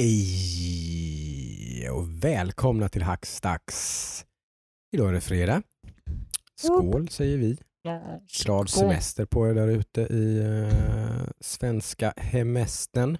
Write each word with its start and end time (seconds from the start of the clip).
Hej 0.00 1.90
och 1.90 2.24
välkomna 2.24 2.88
till 2.88 3.02
Hackstacks. 3.02 4.24
Idag 4.92 5.08
är 5.08 5.12
det 5.12 5.20
fredag. 5.20 5.62
Skål 6.60 7.08
säger 7.08 7.36
vi. 7.36 7.58
Glad 8.44 8.70
semester 8.70 9.24
på 9.26 9.48
er 9.48 9.54
där 9.54 9.68
ute 9.68 10.00
i 10.00 10.38
uh, 10.38 11.28
svenska 11.40 12.14
hemestern. 12.16 13.18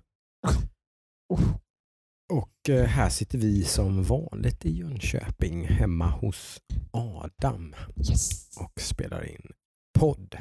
Och 2.32 2.68
uh, 2.68 2.82
här 2.82 3.08
sitter 3.08 3.38
vi 3.38 3.64
som 3.64 4.02
vanligt 4.02 4.64
i 4.66 4.70
Jönköping 4.70 5.64
hemma 5.64 6.10
hos 6.10 6.60
Adam 6.90 7.74
Yes. 7.96 8.56
och 8.56 8.80
spelar 8.80 9.28
in 9.28 9.52
podd. 9.98 10.36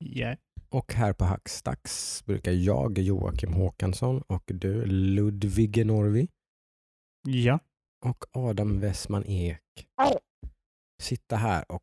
Yeah. 0.00 0.36
Och 0.70 0.92
här 0.92 1.12
på 1.12 1.24
Hackstacks 1.24 2.24
brukar 2.24 2.52
jag, 2.52 2.98
Joakim 2.98 3.52
Håkansson 3.52 4.22
och 4.22 4.42
du, 4.46 4.86
Ludvig 4.86 5.86
Norvi 5.86 6.28
Ja. 7.28 7.58
och 8.04 8.24
Adam 8.32 8.80
Westman 8.80 9.24
Ek 9.26 9.60
sitta 11.02 11.36
här 11.36 11.72
och 11.72 11.82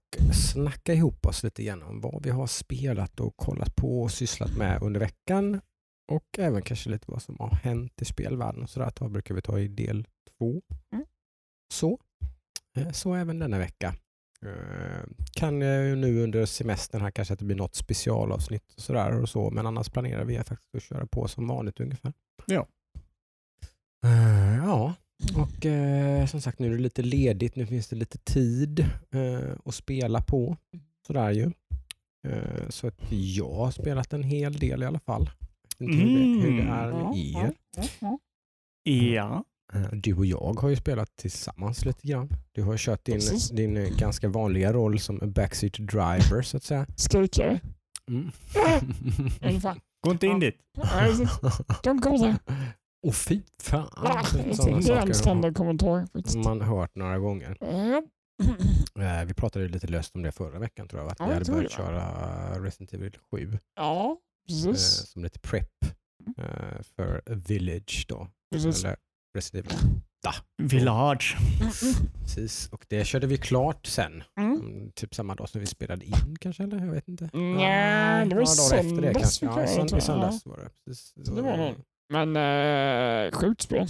snacka 0.52 0.93
ihop 0.93 1.26
oss 1.26 1.43
lite 1.43 1.63
grann 1.63 1.84
om 1.84 2.02
vad 2.02 2.23
vi 2.23 2.29
har 2.29 2.48
spelat 2.48 3.20
och 3.20 3.38
kollat 3.38 3.76
på 3.76 4.02
och 4.02 4.12
sysslat 4.12 4.57
med 4.57 4.81
under 4.81 4.99
veckan. 4.99 5.62
Och 6.12 6.40
även 6.40 6.62
kanske 6.62 6.90
lite 6.90 7.12
vad 7.12 7.21
som 7.21 7.35
har 7.40 7.49
hänt 7.55 8.02
i 8.02 8.05
spelvärlden 8.05 8.63
och 8.63 8.70
sådär. 8.70 8.91
Det 8.99 9.09
brukar 9.09 9.35
vi 9.35 9.41
ta 9.41 9.59
i 9.59 9.67
del 9.67 10.07
två. 10.38 10.62
Mm. 10.93 11.05
Så. 11.73 11.99
Eh, 12.77 12.91
Så 12.91 13.13
även 13.13 13.40
denna 13.40 13.57
vecka. 13.57 13.95
Eh, 14.45 15.04
Kan 15.34 15.62
eh, 15.62 15.98
nu 15.98 16.23
under 16.23 16.45
semestern 16.45 17.02
här 17.02 17.12
kanske 17.12 17.34
att 17.34 17.40
det 17.40 17.46
blir 17.46 17.55
något 17.55 17.76
specialavsnitt 17.76 18.74
och 18.76 18.82
sådär 18.82 19.21
och 19.21 19.29
så. 19.29 19.49
Men 19.52 19.65
annars 19.68 19.90
planerar 19.90 20.26
vi 20.26 20.37
faktiskt 20.43 20.76
att 20.76 20.84
köra 20.84 21.05
på 21.07 21.27
som 21.27 21.48
vanligt 21.48 21.79
ungefär. 21.79 22.13
Ja. 22.46 22.68
Eh, 24.05 24.46
Ja, 24.65 24.93
och 25.35 25.65
eh, 25.65 26.26
som 26.26 26.41
sagt 26.41 26.60
nu 26.60 26.68
är 26.68 26.71
det 26.77 26.84
lite 26.84 27.02
ledigt. 27.02 27.55
Nu 27.55 27.65
finns 27.65 27.87
det 27.87 27.96
lite 27.96 28.18
tid 28.18 28.85
att 29.65 29.76
spela 29.76 30.21
på. 30.21 30.57
Sådär 31.07 31.32
ju. 31.32 31.52
Så 32.70 32.87
att 32.87 33.12
jag 33.12 33.54
har 33.54 33.71
spelat 33.71 34.13
en 34.13 34.24
hel 34.24 34.54
del 34.54 34.84
i 34.84 34.85
alla 34.85 34.99
fall. 34.99 35.30
Inte 35.80 35.93
hur, 35.93 36.20
det, 36.20 36.41
hur 36.41 36.57
det 36.57 36.63
är 36.63 36.91
med 36.91 37.18
er. 37.18 37.54
Ja. 38.84 39.43
Eh, 39.76 39.87
Du 39.91 40.13
och 40.13 40.26
jag 40.26 40.54
har 40.62 40.70
ju 40.70 40.76
spelat 40.76 41.15
tillsammans 41.15 41.85
lite 41.85 42.07
grann. 42.07 42.29
Du 42.51 42.63
har 42.63 42.77
kört 42.77 43.05
din, 43.05 43.15
Precis. 43.15 43.49
din 43.49 43.77
eh, 43.77 43.90
ganska 43.98 44.29
vanliga 44.29 44.73
roll 44.73 44.99
som 44.99 45.20
backseat 45.35 45.73
driver 45.73 46.41
så 46.41 46.57
att 46.57 46.63
säga. 46.63 46.85
Skrikare. 46.95 47.59
Mm. 48.09 48.31
Ungefär. 49.41 49.81
Gå 50.01 50.12
inte 50.12 50.27
in 50.27 50.40
dit. 50.40 50.55
De 51.84 52.01
kommer 52.01 52.18
där. 52.18 52.35
Åh 53.07 53.12
fy 53.13 53.41
fan. 53.62 53.90
Det 54.34 54.40
är 54.40 54.70
en 54.76 54.84
saker 54.84 55.13
standard 55.13 55.55
kommentar 55.55 55.90
har 56.13 56.43
man 56.43 56.62
hört 56.62 56.96
några 56.96 57.20
gånger. 57.20 57.57
Ja. 57.59 58.01
Eh, 59.03 59.26
Vi 59.26 59.34
pratade 59.34 59.68
lite 59.68 59.87
löst 59.87 60.15
om 60.15 60.21
det 60.21 60.31
förra 60.31 60.59
veckan 60.59 60.87
tror 60.87 61.01
jag. 61.01 61.12
Att 61.12 61.20
vi 61.20 61.23
jag 61.26 61.34
hade 61.34 61.51
börjat 61.51 61.71
köra 61.71 62.59
Resident 62.63 62.93
Evil 62.93 63.12
7 63.31 63.59
Ja, 63.76 64.18
precis. 64.47 64.81
som 65.12 65.23
lite 65.23 65.40
prep 65.40 65.69
eh, 66.38 66.81
för 66.96 67.22
Village 67.35 68.06
då. 68.09 68.28
precis. 68.51 68.84
Eller 68.84 68.96
Resident 69.35 69.72
Evil. 69.72 70.01
Village. 70.57 71.38
Precis. 72.22 72.69
Och 72.72 72.85
det 72.89 73.05
körde 73.05 73.28
vi 73.28 73.38
klart 73.38 73.85
sen. 73.85 74.23
Mm. 74.39 74.53
Mm, 74.59 74.91
Typ 74.91 75.16
samma 75.16 75.35
dag 75.35 75.50
som 75.50 75.61
vi 75.61 75.67
spelade 75.67 76.05
in 76.05 76.35
kanske 76.41 76.63
eller? 76.63 76.85
Jag 76.85 76.91
vet 76.94 77.07
inte. 77.07 77.29
Nja, 77.33 78.25
det 78.25 78.35
var 78.35 78.41
i 78.41 78.45
söndags 78.45 79.41
Ja, 79.41 79.63
i 79.63 80.01
söndags 80.01 80.45
var 80.45 80.57
det. 80.57 80.69
Precis. 80.85 81.13
Det 81.13 81.41
var 81.41 81.57
det. 81.57 81.75
Men 82.09 82.35
äh, 83.25 83.31
sjukt 83.31 83.62
spel. 83.62 83.88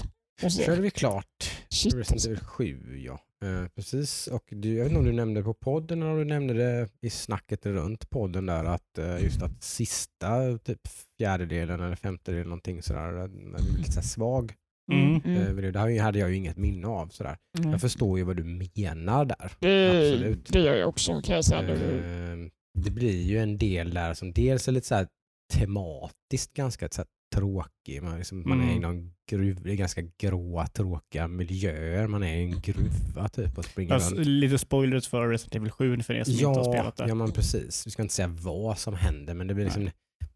Körde 0.65 0.81
vi 0.81 0.91
klart 0.91 1.51
Shit 1.69 1.93
Resident. 1.93 2.25
Evil 2.25 2.39
7 2.39 2.97
ja. 3.05 3.19
Eh, 3.45 3.67
precis. 3.75 4.27
Och 4.27 4.43
du, 4.47 4.73
jag 4.73 4.83
vet 4.83 4.91
inte 4.91 4.99
om 4.99 5.05
du 5.05 5.11
nämnde 5.11 5.39
det 5.39 5.43
på 5.43 5.53
podden 5.53 6.01
eller 6.01 6.11
om 6.11 6.17
du 6.17 6.25
nämnde 6.25 6.53
det 6.53 6.89
i 7.01 7.09
snacket 7.09 7.65
runt 7.65 8.09
podden 8.09 8.45
där 8.45 8.63
att 8.65 8.97
eh, 8.97 9.23
just 9.23 9.41
att 9.41 9.63
sista 9.63 10.57
typ 10.57 10.81
fjärdedelen 11.17 11.81
eller 11.81 11.95
femtedelen 11.95 12.47
någonting 12.47 12.81
sådär, 12.81 13.07
eh, 13.07 13.27
när 13.27 13.57
det 13.57 13.63
blir 13.63 13.77
lite 13.77 13.91
så 13.91 14.01
svag. 14.01 14.53
Mm. 14.91 15.15
eh, 15.37 15.53
video. 15.53 15.71
Det 15.71 15.79
här 15.79 15.99
hade 15.99 16.19
jag 16.19 16.29
ju 16.29 16.35
inget 16.35 16.57
minne 16.57 16.87
av 16.87 17.07
sådär. 17.07 17.37
Mm. 17.59 17.71
Jag 17.71 17.81
förstår 17.81 18.17
ju 18.17 18.23
vad 18.23 18.35
du 18.37 18.43
menar 18.43 19.25
där. 19.25 19.51
Det, 19.59 19.87
Absolut. 20.11 20.51
det 20.53 20.59
gör 20.59 20.75
jag 20.75 20.89
också 20.89 21.21
kan 21.21 21.35
jag 21.35 21.45
säga. 21.45 21.61
nu. 21.61 21.73
Eh, 21.73 22.81
det 22.83 22.91
blir 22.91 23.21
ju 23.21 23.37
en 23.39 23.57
del 23.57 23.93
där 23.93 24.13
som 24.13 24.31
dels 24.33 24.67
är 24.67 24.71
lite 24.71 24.87
så 24.87 25.05
tematiskt 25.53 26.53
ganska 26.53 26.87
så 26.91 27.03
tråkig. 27.35 28.03
Man, 28.03 28.17
liksom, 28.17 28.43
man 28.45 28.61
är 28.61 28.65
i 28.67 28.69
Mm. 28.77 28.81
någon 28.81 29.13
gruv, 29.31 29.61
det 29.63 29.71
är 29.71 29.75
ganska 29.75 30.01
gråa 30.21 30.67
tråkiga 30.67 31.27
miljöer. 31.27 32.07
Man 32.07 32.23
är 32.23 32.35
i 32.37 32.43
en 32.43 32.61
gruva 32.61 33.29
typ 33.29 33.57
och 33.57 33.65
springer 33.65 33.93
Alltså, 33.93 34.15
runt. 34.15 34.27
lite 34.27 34.57
spoilers 34.57 35.07
för 35.07 35.29
Resident 35.29 35.55
Evil 35.55 35.71
7 35.71 35.99
för 36.01 36.13
er 36.13 36.23
som 36.23 36.33
inte 36.33 36.45
har 36.45 36.63
spelat 36.73 36.97
det. 36.97 37.07
ja 37.07 37.15
men 37.15 37.31
precis. 37.31 37.87
Vi 37.87 37.91
ska 37.91 38.01
inte 38.01 38.13
säga 38.13 38.27
vad 38.27 38.77
som 38.79 38.93
händer 38.93 39.33
men 39.33 39.47
det 39.47 39.53
blir 39.53 39.65
liksom 39.65 39.89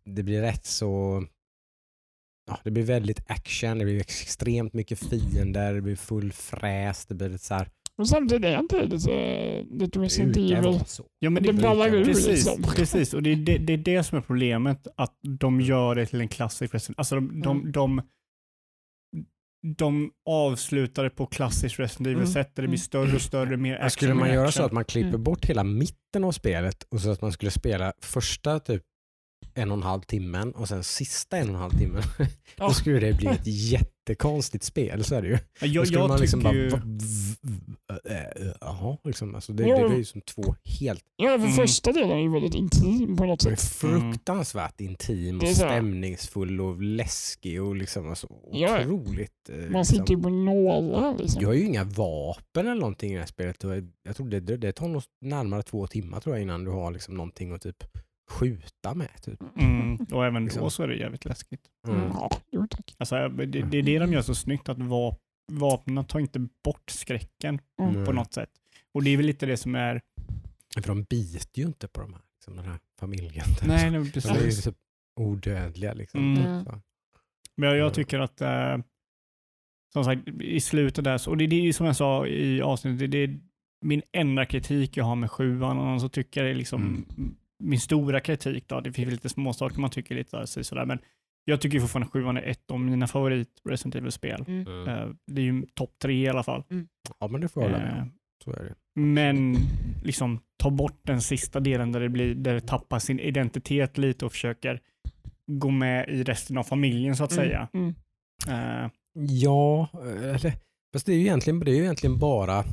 det 0.04 0.24
blir 0.24 0.42
rätt 0.42 0.66
så 0.66 1.24
Ja, 2.50 2.60
det 2.64 2.72
blir 2.72 2.84
väldigt 2.84 3.20
action, 3.32 3.78
det 3.80 3.86
blir 3.86 4.00
extremt 4.00 4.74
mycket 4.74 5.00
fiender, 5.10 5.74
det 5.74 5.82
blir 5.82 5.96
full 5.96 6.32
fräs, 6.32 7.06
det 7.06 7.16
blir 7.16 7.30
lite 7.30 7.44
så 7.46 7.54
här... 7.54 7.68
Men 7.98 8.06
samtidigt 8.06 8.46
är 8.46 8.60
inte 8.60 8.76
det 8.80 8.86
lite, 8.86 9.66
lite 9.86 10.00
Det 10.00 10.06
Resident 10.06 10.38
Evil. 10.38 10.80
så. 10.86 11.04
Ja, 11.20 11.30
men 11.30 11.44
Det 11.44 11.52
det, 11.52 11.62
ballar 11.62 11.96
ur 11.96 12.06
precis, 12.06 12.28
liksom. 12.28 12.62
precis. 12.64 13.14
Och 13.14 13.24
det 13.24 13.32
är 13.32 13.36
det, 13.36 13.58
det 13.58 13.74
är 13.74 13.78
det 13.78 14.04
som 14.04 14.18
är 14.18 14.22
problemet. 14.22 14.88
Att 14.98 15.14
de 15.40 15.62
gör 15.62 15.96
det 15.96 16.06
till 16.06 16.22
en 16.22 16.28
klassisk 16.28 16.74
Resident 16.74 17.00
Alltså 17.00 17.16
de, 17.16 17.42
de, 17.42 17.60
Mm. 17.62 17.72
de, 17.72 18.02
de 19.78 20.12
avslutar 20.30 21.04
det 21.04 21.10
på 21.10 21.26
klassiskt 21.26 21.80
Resident 21.80 22.08
Mm. 22.08 22.20
Evil-sätt 22.20 22.56
där 22.56 22.62
det 22.64 22.68
blir 22.70 22.80
större 22.80 23.16
och 23.16 23.22
större, 23.22 23.58
mer 23.58 23.76
action. 23.76 23.90
Skulle 23.90 24.14
man 24.14 24.30
göra 24.34 24.48
action. 24.48 24.52
så 24.62 24.64
att 24.66 24.72
man 24.72 24.86
klipper 24.86 25.10
Mm. 25.10 25.24
bort 25.24 25.46
hela 25.46 25.64
mitten 25.64 26.24
av 26.24 26.32
spelet 26.32 26.84
och 26.90 27.02
så 27.02 27.12
att 27.12 27.22
man 27.22 27.32
skulle 27.32 27.52
spela 27.52 27.94
första 28.02 28.60
typ 28.60 28.84
en 29.54 29.72
och 29.72 29.78
en 29.78 29.84
halv 29.84 30.02
timmen 30.02 30.52
och 30.52 30.68
sen 30.68 30.84
sista 30.84 31.38
en 31.38 31.50
och 31.50 31.56
en 31.56 31.62
halv 31.62 31.72
timmen. 31.78 32.04
Ja. 32.56 32.68
Då 32.68 32.74
skulle 32.74 33.00
det 33.00 33.14
bli 33.14 33.28
ett 33.28 33.42
jättekonstigt 33.46 34.64
spel, 34.64 35.04
så 35.04 35.16
är 35.16 35.22
det 35.22 35.28
ju. 35.28 35.34
Ja, 35.34 35.40
Då 35.62 35.68
Jag, 35.68 35.88
skulle 35.88 36.00
jag 36.00 36.08
man 36.10 36.20
liksom 36.20 36.40
bara, 36.44 36.54
ju... 36.54 36.68
äh, 36.68 38.16
äh, 38.18 38.52
Jaha, 38.62 38.98
liksom. 39.04 39.36
alltså 39.36 39.54
det, 39.54 39.64
Ja. 39.68 39.80
det 39.80 39.88
blir 39.90 39.98
ju 39.98 40.04
som 40.06 40.22
två 40.22 40.56
helt 40.80 41.04
Ja, 41.16 41.30
för 41.30 41.36
Mm. 41.46 41.52
första 41.52 41.92
delen 41.92 42.12
är 42.12 42.22
ju 42.22 42.30
väldigt 42.32 42.56
intim 42.56 43.18
på 43.18 43.26
något 43.26 43.44
det 43.44 43.50
är 43.52 43.56
sätt. 43.56 43.70
fruktansvärt 43.76 44.82
intim 44.82 45.36
och 45.36 45.42
Det 45.44 45.50
är 45.50 45.54
stämningsfull 45.54 46.62
och 46.62 46.82
läskig 46.82 47.62
och 47.64 47.76
liksom 47.76 48.10
alltså, 48.10 48.28
Ja. 48.52 48.86
otroligt. 48.86 49.50
eh, 49.50 49.70
Man 49.72 49.86
sitter 49.86 50.14
ju 50.16 50.22
på 50.22 50.30
nålar 50.30 51.18
liksom. 51.18 51.42
Jag 51.42 51.50
har 51.50 51.54
ju 51.56 51.66
inga 51.66 51.84
vapen 51.84 52.68
eller 52.68 52.82
någonting 52.82 53.12
i 53.12 53.14
det 53.14 53.20
här 53.20 53.28
spelet. 53.28 53.64
och 53.64 53.72
Jag 54.04 54.16
tror 54.16 54.30
det, 54.30 54.40
det, 54.40 54.58
det 54.58 54.72
tar 54.72 54.88
nog 54.88 55.04
närmare 55.22 55.64
två 55.64 55.88
timmar 55.88 56.20
tror 56.20 56.36
jag 56.36 56.44
innan 56.44 56.64
du 56.64 56.72
har 56.72 56.92
liksom 56.92 57.14
någonting 57.14 57.52
att 57.52 57.62
typ 57.62 57.84
skjuta 58.30 58.94
med. 58.96 59.10
Typ. 59.22 59.40
Mm, 59.60 59.96
och 60.12 60.26
även 60.26 60.44
Liksom. 60.44 60.64
då 60.64 60.70
så 60.70 60.84
är 60.84 60.88
det 60.88 60.96
jävligt 60.96 61.26
läskigt. 61.26 61.62
Mm. 61.88 62.02
Mm. 62.02 62.12
Alltså, 62.98 63.30
det, 63.30 63.46
det 63.62 63.78
är 63.78 63.84
det 63.84 64.00
de 64.00 64.14
gör 64.14 64.22
så 64.22 64.36
snyggt, 64.36 64.70
att 64.70 64.78
vap, 64.80 65.20
vapnen 65.52 66.06
tar 66.06 66.20
inte 66.20 66.40
bort 66.64 66.90
skräcken 66.90 67.60
Mm. 67.82 68.06
på 68.06 68.12
något 68.14 68.34
sätt. 68.34 68.50
Och 68.94 69.04
det 69.04 69.10
är 69.10 69.18
väl 69.18 69.26
lite 69.26 69.46
det 69.46 69.58
som 69.58 69.76
är... 69.76 70.02
För 70.74 70.88
de 70.88 71.04
biter 71.04 71.62
ju 71.62 71.68
inte 71.68 71.88
på 71.88 72.02
de 72.02 72.14
här, 72.14 72.22
liksom, 72.36 72.56
den 72.56 72.66
här 72.66 72.80
familjen. 73.00 73.46
typ. 73.46 73.68
Nej, 73.68 73.78
nej 73.78 73.92
de 73.92 73.98
är 73.98 74.06
ju 74.06 74.12
precis. 74.12 74.64
typ 74.64 74.76
odödliga. 75.20 75.94
Liksom. 75.94 76.36
Mm. 76.38 76.64
Så. 76.66 76.72
Men 77.56 77.68
jag, 77.70 77.76
Mm. 77.78 77.86
jag 77.86 77.94
tycker 77.94 78.20
att, 78.20 78.42
eh, 78.42 78.78
som 79.94 80.04
sagt, 80.04 80.28
i 80.42 80.60
slutet 80.60 81.04
där, 81.04 81.18
så, 81.18 81.30
och 81.32 81.38
det, 81.38 81.48
det 81.48 81.56
är 81.56 81.62
ju 81.62 81.74
som 81.74 81.86
jag 81.86 81.96
sa 81.96 82.28
i 82.28 82.62
avsnittet, 82.62 83.00
det, 83.00 83.08
det 83.08 83.18
är 83.34 83.40
min 83.86 84.02
enda 84.12 84.46
kritik 84.46 84.98
jag 84.98 85.06
har 85.06 85.16
med 85.16 85.32
sjuan, 85.32 85.80
och 85.80 86.02
så 86.02 86.10
tycker 86.10 86.42
jag 86.42 86.48
det 86.48 86.52
är 86.54 86.56
liksom 86.56 86.82
Mm. 86.82 87.36
Min 87.60 87.80
stora 87.80 88.20
kritik 88.20 88.68
då, 88.68 88.80
det 88.82 88.92
finns 88.94 89.12
lite 89.12 89.30
små 89.30 89.54
saker 89.54 89.80
man 89.80 89.90
tycker 89.90 90.16
lite 90.16 90.48
så- 90.48 90.64
sådär, 90.64 90.86
men 90.86 91.00
jag 91.46 91.62
tycker 91.62 91.80
fortfarande 91.80 92.10
sjuan 92.12 92.38
är 92.38 92.42
ett 92.42 92.72
av 92.72 92.80
mina 92.80 93.08
favorit 93.08 93.50
Resident 93.70 93.96
Evil-spel. 93.96 94.44
Mm. 94.48 94.68
Mm. 94.68 94.88
Eh, 94.88 95.10
det 95.28 95.42
är 95.42 95.46
ju 95.46 95.66
topp 95.74 95.92
tre 96.02 96.14
i 96.26 96.30
alla 96.30 96.44
fall. 96.44 96.64
Ja 97.20 97.28
men 97.28 97.42
det 97.42 97.48
får 97.48 97.64
jag 97.64 97.70
hålla 97.70 97.84
med 97.84 97.96
Eh, 97.96 98.02
om. 98.02 98.12
Så 98.44 98.52
är 98.52 98.64
det. 98.64 98.76
Men 99.02 99.56
liksom 100.04 100.40
ta 100.58 100.70
bort 100.70 101.00
den 101.04 101.22
sista 101.22 101.60
delen 101.60 101.92
där 101.92 102.00
det, 102.00 102.10
blir, 102.10 102.36
där 102.36 102.54
det 102.54 102.62
tappar 102.62 103.00
sin 103.00 103.20
identitet 103.20 103.98
lite 103.98 104.26
och 104.26 104.32
försöker 104.32 104.80
gå 105.48 105.70
med 105.70 106.10
i 106.10 106.24
resten 106.24 106.58
av 106.58 106.64
familjen 106.64 107.16
så 107.16 107.24
att 107.24 107.32
säga. 107.32 107.68
Mm. 107.74 107.96
Eh, 108.50 108.90
Ja, 109.14 109.88
eller, 109.94 110.54
fast 110.94 111.06
det 111.06 111.12
är 111.12 111.16
ju 111.16 111.22
egentligen, 111.22 111.60
det 111.60 111.72
är 111.72 111.76
ju 111.76 111.82
egentligen 111.82 112.20
bara 112.20 112.64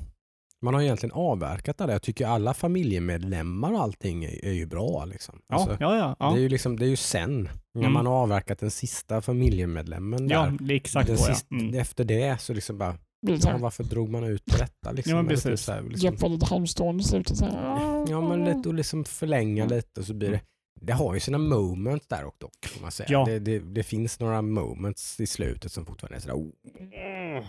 man 0.67 0.75
har 0.75 0.83
egentligen 0.83 1.13
avverkat 1.13 1.79
det. 1.79 1.93
Jag 1.93 2.03
tycker 2.03 2.27
alla 2.27 2.55
familjemedlemmar 2.55 3.73
och 3.73 3.81
allting 3.83 4.25
är, 4.25 4.45
är 4.45 4.53
ju 4.53 4.67
bra. 4.67 5.05
Liksom. 5.05 5.41
ja, 5.49 5.55
Alltså, 5.57 5.77
ja, 5.81 5.97
ja. 5.97 6.17
ja. 6.19 6.31
Det, 6.31 6.39
är 6.39 6.43
ju 6.43 6.49
liksom, 6.49 6.79
det 6.79 6.85
är 6.87 6.89
ju 6.89 6.97
sen, 6.97 7.49
när 7.75 7.81
Mm. 7.83 7.93
man 7.93 8.07
har 8.07 8.13
avverkat 8.15 8.59
den 8.59 8.71
sista 8.71 9.23
familjemedlemmen 9.23 10.29
Ja, 10.29 10.43
där. 10.43 10.57
det 10.61 10.75
är 10.75 10.77
exakt 10.77 11.07
den 11.07 11.19
så 11.19 11.31
ja. 11.31 11.35
sista, 11.35 11.55
Mm. 11.55 11.75
Efter 11.75 12.05
det 12.05 12.41
så 12.41 12.55
liksom 12.55 12.79
bara, 12.79 12.99
ja, 13.21 13.57
varför 13.61 13.85
drog 13.85 14.09
man 14.11 14.25
ut 14.25 14.45
på 14.45 14.57
detta? 14.59 14.93
Liksom, 14.93 15.11
Ja, 15.17 15.23
men 15.23 15.35
typ 15.37 15.45
precis. 15.45 15.65
så 15.67 15.73
här, 15.73 15.83
liksom, 15.83 16.13
Jeppe 16.13 16.29
lite 16.29 16.47
halvstående. 16.47 17.05
Så 17.05 17.17
här, 17.45 18.05
Ja 18.09 18.21
men 18.29 18.45
lite 18.45 18.69
och 18.69 18.75
liksom 18.75 19.05
förlänga 19.05 19.65
Mm. 19.65 19.77
lite 19.77 20.01
och 20.01 20.07
så 20.07 20.15
blir 20.15 20.31
det 20.31 20.41
det 20.81 20.93
har 20.93 21.15
ju 21.15 21.21
sina 21.21 21.39
moments 21.39 22.07
där 22.09 22.25
och 22.25 22.35
dock. 22.39 22.67
Får 22.67 22.83
man 22.83 22.91
säga. 22.91 23.09
Ja. 23.11 23.25
Det, 23.25 23.39
det, 23.39 23.59
det 23.59 23.83
finns 23.83 24.21
några 24.21 24.43
moments 24.43 25.21
i 25.21 25.27
slutet 25.27 25.73
som 25.73 25.87
fortfarande 25.87 26.17
är 26.17 26.21
sådär, 26.21 26.35
oh, 26.37 26.51
Mm. 26.81 27.45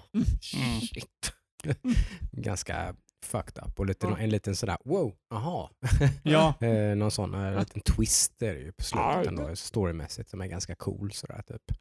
shit. 0.82 1.34
Ganska 2.32 2.96
fucked 3.26 3.64
up 3.68 3.80
och 3.80 3.86
lite, 3.86 4.08
en 4.20 4.30
liten 4.30 4.56
sådär, 4.56 4.78
wow, 4.86 5.14
aha. 5.34 5.70
Ja, 6.24 6.54
eh, 6.62 6.96
någon 6.96 7.12
sån 7.12 7.34
eh, 7.34 7.60
liten 7.60 7.82
twist 7.82 8.42
är 8.42 8.54
det 8.54 8.60
ju 8.60 8.72
på 8.72 8.84
slutet 8.84 9.28
ändå, 9.28 9.56
storymässigt 9.56 10.30
som 10.30 10.42
är 10.42 10.48
ganska 10.48 10.76
cool. 10.76 11.12
Sådär, 11.12 11.42
typ. 11.48 11.78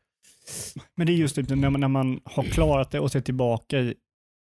men 0.94 1.06
det 1.06 1.12
är 1.12 1.14
just 1.14 1.34
typ 1.36 1.48
när 1.48 1.70
man, 1.70 1.80
när 1.80 1.88
man 1.88 2.20
har 2.24 2.42
klarat 2.42 2.90
det 2.90 3.00
och 3.00 3.12
ser 3.12 3.20
tillbaka 3.20 3.78
i, 3.78 3.94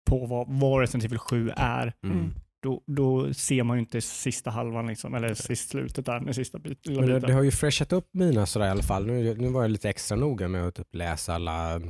på 0.09 0.25
vad, 0.25 0.47
vad 0.59 0.79
Resident 0.81 1.03
Evil 1.05 1.19
7 1.19 1.51
är, 1.55 1.93
Mm. 2.03 2.33
då, 2.63 2.83
då 2.87 3.33
ser 3.33 3.63
man 3.63 3.77
ju 3.77 3.79
inte 3.81 4.01
sista 4.01 4.49
halvan, 4.49 4.87
liksom, 4.87 5.13
eller 5.15 5.33
sist 5.33 5.69
slutet 5.69 6.05
där, 6.05 6.19
den 6.19 6.33
sista 6.33 6.59
bit, 6.59 6.85
lilla 6.87 7.01
Men 7.01 7.09
det, 7.09 7.15
biten. 7.15 7.27
det 7.29 7.35
har 7.35 7.43
ju 7.43 7.51
freshat 7.51 7.93
upp 7.93 8.09
mina 8.13 8.45
sådär 8.45 8.65
i 8.65 8.69
alla 8.69 8.83
fall. 8.83 9.05
Nu, 9.05 9.35
nu 9.35 9.49
var 9.49 9.61
jag 9.61 9.71
lite 9.71 9.89
extra 9.89 10.17
noga 10.17 10.47
med 10.47 10.67
att 10.67 10.75
typ 10.75 10.95
läsa 10.95 11.33
alla 11.35 11.81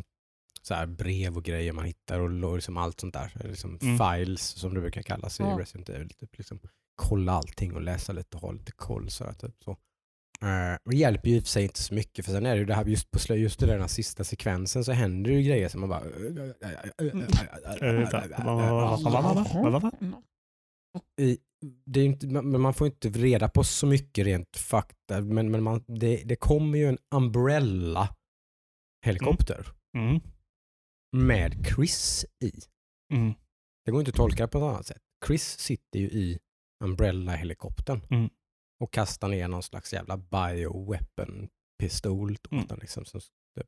så 0.62 0.74
här 0.74 0.86
brev 0.86 1.38
och 1.38 1.44
grejer 1.44 1.74
man 1.74 1.86
hittar 1.86 2.20
och 2.20 2.56
liksom 2.56 2.78
allt 2.78 3.00
sånt 3.00 3.14
där. 3.14 3.32
Liksom 3.44 3.80
mm. 3.82 3.98
Files 3.98 4.42
som 4.42 4.74
det 4.74 4.82
brukar 4.82 5.02
kallas 5.02 5.40
i 5.40 5.44
ja. 5.44 5.60
Resident 5.60 5.90
Evil. 5.90 6.10
Typ 6.10 6.38
liksom, 6.38 6.60
kolla 6.96 7.32
allting 7.32 7.74
och 7.74 7.82
läsa 7.82 8.14
lite 8.14 8.38
och 8.38 8.42
ha 8.42 8.52
lite 8.52 8.72
koll. 8.72 9.10
Så 9.10 9.24
här, 9.24 9.34
typ, 9.34 9.64
så. 9.64 9.72
Uh, 10.44 10.78
det 10.86 10.96
hjälper 10.96 11.30
ju 11.30 11.36
i 11.36 11.40
och 11.40 11.44
för 11.44 11.50
sig 11.50 11.64
inte 11.64 11.84
så 11.84 11.94
mycket 11.94 12.26
för 12.26 12.32
sen 12.32 12.46
är 12.46 12.54
det 12.54 12.60
ju 12.60 12.66
det 12.66 12.74
här 12.74 12.86
just 12.86 13.12
på 13.12 13.20
slö, 13.20 13.36
just 13.36 13.64
i 13.64 13.66
den 13.66 13.82
här 13.82 13.88
sista 13.88 14.24
sekvensen 14.24 14.84
så 14.84 14.92
händer 14.92 15.32
det 15.32 15.38
ju 15.38 15.44
grejer 15.44 15.70
som 15.70 15.80
man 15.80 15.90
bara... 15.90 16.04
Det 21.86 22.00
är 22.00 22.06
inte, 22.06 22.28
man, 22.28 22.62
man 22.62 22.74
får 22.74 22.88
inte 22.88 23.10
reda 23.10 23.50
på 23.50 23.64
så 23.64 23.88
mycket 23.88 24.26
rent 24.26 24.58
fakta 24.58 25.22
men, 25.22 25.52
men 25.52 25.64
man, 25.64 25.84
det, 25.88 26.24
det 26.26 26.36
kommer 26.36 26.78
ju 26.78 26.86
en 26.86 26.98
umbrella 27.16 28.16
helikopter. 29.06 29.68
Mm. 29.98 30.10
Mm 30.10 30.22
med 31.12 31.66
Chris 31.76 32.26
i. 32.44 32.52
Mm. 33.14 33.34
Det 33.86 33.92
går 33.92 34.00
inte 34.02 34.10
att 34.10 34.16
tolka 34.16 34.48
på 34.48 34.60
något 34.60 34.74
annat 34.74 34.86
sätt. 34.86 35.02
Chris 35.28 35.60
sitter 35.60 36.00
ju 36.00 36.06
i 36.10 36.40
umbrella-helikoptern 36.84 38.02
Mm. 38.10 38.30
och 38.80 38.94
kastar 38.94 39.28
ner 39.30 39.48
någon 39.48 39.64
slags 39.64 39.94
jävla 39.94 40.18
bioweapon-pistol 40.18 42.32
åt 42.34 42.52
Mm. 42.52 42.68
den 42.68 42.80
liksom, 42.80 43.06
som 43.06 43.22
typ, 43.56 43.68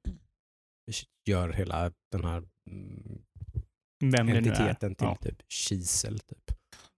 gör 1.26 1.50
hela 1.50 1.92
den 2.12 2.24
här 2.26 2.44
mm, 2.70 3.24
Vem 4.00 4.28
entiteten 4.30 4.96
till 4.96 5.08
Ja. 5.08 5.16
typ 5.16 5.42
kisel. 5.50 6.20
Typ. 6.20 6.52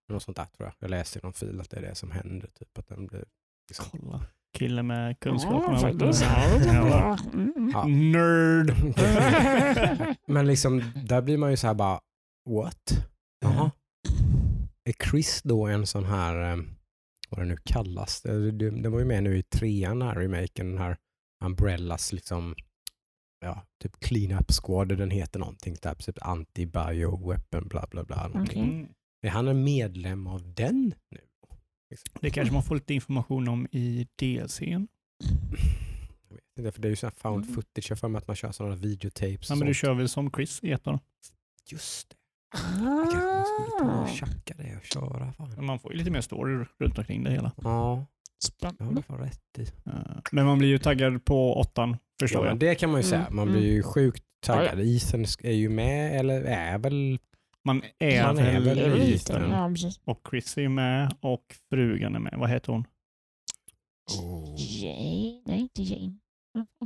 Något 0.09 0.23
sånt 0.23 0.37
där 0.37 0.45
tror 0.45 0.67
jag. 0.67 0.75
Jag 0.79 0.89
läste 0.89 1.19
i 1.19 1.21
någon 1.23 1.33
fil 1.33 1.61
att 1.61 1.69
det 1.69 1.77
är 1.77 1.81
det 1.81 1.95
som 1.95 2.11
händer. 2.11 2.47
Typ, 2.47 2.77
att 2.77 2.87
den 2.87 3.07
blir, 3.07 3.25
liksom. 3.69 3.85
Kolla. 3.91 4.25
Kille 4.55 4.83
med 4.83 5.09
Ja, 5.09 5.15
kunskaperna. 5.19 5.77
faktiskt. 5.79 6.21
Ja. 6.21 7.17
Mm. 7.33 7.71
Ja. 7.73 7.85
Nerd. 7.87 8.75
Men 10.27 10.47
liksom, 10.47 10.83
där 11.05 11.21
blir 11.21 11.37
man 11.37 11.51
ju 11.51 11.57
så 11.57 11.67
här 11.67 11.73
bara, 11.73 11.99
what? 12.49 13.07
Jaha. 13.41 13.71
Är 14.89 14.93
Chris 15.09 15.41
då 15.43 15.67
en 15.67 15.87
sån 15.87 16.05
här, 16.05 16.51
eh, 16.53 16.63
vad 17.29 17.39
det 17.39 17.45
nu 17.45 17.57
kallas, 17.63 18.21
det 18.21 18.89
var 18.89 18.99
ju 18.99 19.05
med 19.05 19.23
nu 19.23 19.37
i 19.37 19.43
trean 19.43 20.01
här 20.01 20.15
remaken, 20.15 20.69
den 20.69 20.77
här 20.77 20.97
Umbrellas 21.45 22.13
liksom, 22.13 22.55
ja, 23.45 23.65
typ 23.83 23.99
clean 23.99 24.39
up 24.39 24.51
squad, 24.51 24.87
den 24.97 25.11
heter 25.11 25.39
någonting, 25.39 25.75
typ, 25.75 25.99
typ 26.05 26.17
anti-bio 26.21 27.27
weapon, 27.29 27.67
bla 27.67 27.87
bla 27.91 28.03
bla. 28.03 28.27
någonting. 28.27 28.63
Mm. 28.63 28.87
Är 29.25 29.29
han 29.29 29.47
en 29.47 29.63
medlem 29.63 30.27
av 30.27 30.53
den 30.53 30.93
nu? 31.11 31.19
Det 32.21 32.29
kanske 32.29 32.53
man 32.53 32.63
får 32.63 32.75
lite 32.75 32.93
information 32.93 33.47
om 33.47 33.67
i 33.71 34.07
DLCn. 34.15 34.87
Jag 36.29 36.37
vet 36.37 36.57
inte, 36.57 36.71
för 36.71 36.81
det 36.81 36.87
är 36.87 36.89
ju 36.89 36.95
så 36.95 37.05
här 37.05 37.13
found 37.17 37.43
Mm. 37.43 37.55
footage, 37.55 37.85
jag 37.91 37.99
för 37.99 38.07
mig 38.07 38.19
att 38.19 38.27
man 38.27 38.35
kör 38.35 38.51
sådana 38.51 38.75
videotapes. 38.75 39.49
Ja, 39.49 39.55
men 39.55 39.67
du 39.67 39.73
kör 39.73 39.93
väl 39.93 40.09
som 40.09 40.31
Chris 40.31 40.59
i 40.63 40.71
ettan? 40.71 40.99
Just 41.71 42.09
det, 42.09 42.15
jag 42.83 43.11
kanske 43.11 43.27
man 43.27 43.45
skulle 43.45 43.79
ta 43.79 43.95
Ah. 43.97 44.01
och 44.03 44.09
tjacka 44.09 44.53
det 44.57 44.77
och 44.77 44.83
köra. 44.83 45.33
Fan. 45.33 45.49
Men 45.55 45.65
Man 45.65 45.79
får 45.79 45.91
ju 45.91 45.97
lite 45.97 46.11
mer 46.11 46.21
story 46.21 46.65
runt 46.79 46.97
omkring 46.97 47.23
det 47.23 47.31
hela. 47.31 47.51
Ja, 47.57 47.61
det 47.63 47.67
har 47.69 48.05
Spännande. 48.73 49.03
du 49.07 49.13
rätt 49.15 49.57
i. 49.59 49.67
Men 50.31 50.45
man 50.45 50.57
blir 50.57 50.69
ju 50.69 50.77
taggad 50.77 51.25
på 51.25 51.53
åttan, 51.59 51.97
förstår 52.19 52.45
Ja, 52.45 52.51
jag. 52.51 52.59
det 52.59 52.75
kan 52.75 52.89
man 52.91 52.99
ju 53.01 53.07
säga. 53.07 53.21
Mm, 53.21 53.35
Man 53.35 53.47
mm. 53.47 53.59
blir 53.59 53.71
ju 53.71 53.83
sjukt 53.83 54.23
taggad. 54.39 54.79
Ethan 54.79 55.25
är 55.43 55.51
ju 55.51 55.69
med, 55.69 56.19
eller 56.19 56.41
är 56.41 56.77
väl... 56.77 57.19
Man 57.65 57.81
är, 57.99 58.23
Man 58.23 58.37
är 58.37 58.59
väl 58.59 58.79
är 58.79 58.89
väl 58.89 58.99
lite. 58.99 59.39
lite. 59.39 59.47
Ja. 59.49 59.73
Och 60.05 60.27
Chris 60.29 60.57
är 60.57 60.69
med 60.69 61.15
och 61.19 61.55
frugan 61.69 62.15
är 62.15 62.19
med. 62.19 62.33
Vad 62.37 62.49
heter 62.49 62.71
hon? 62.73 62.85
Jane? 64.57 65.41
Nej, 65.45 65.59
inte 65.59 65.81
Jane. 65.83 66.17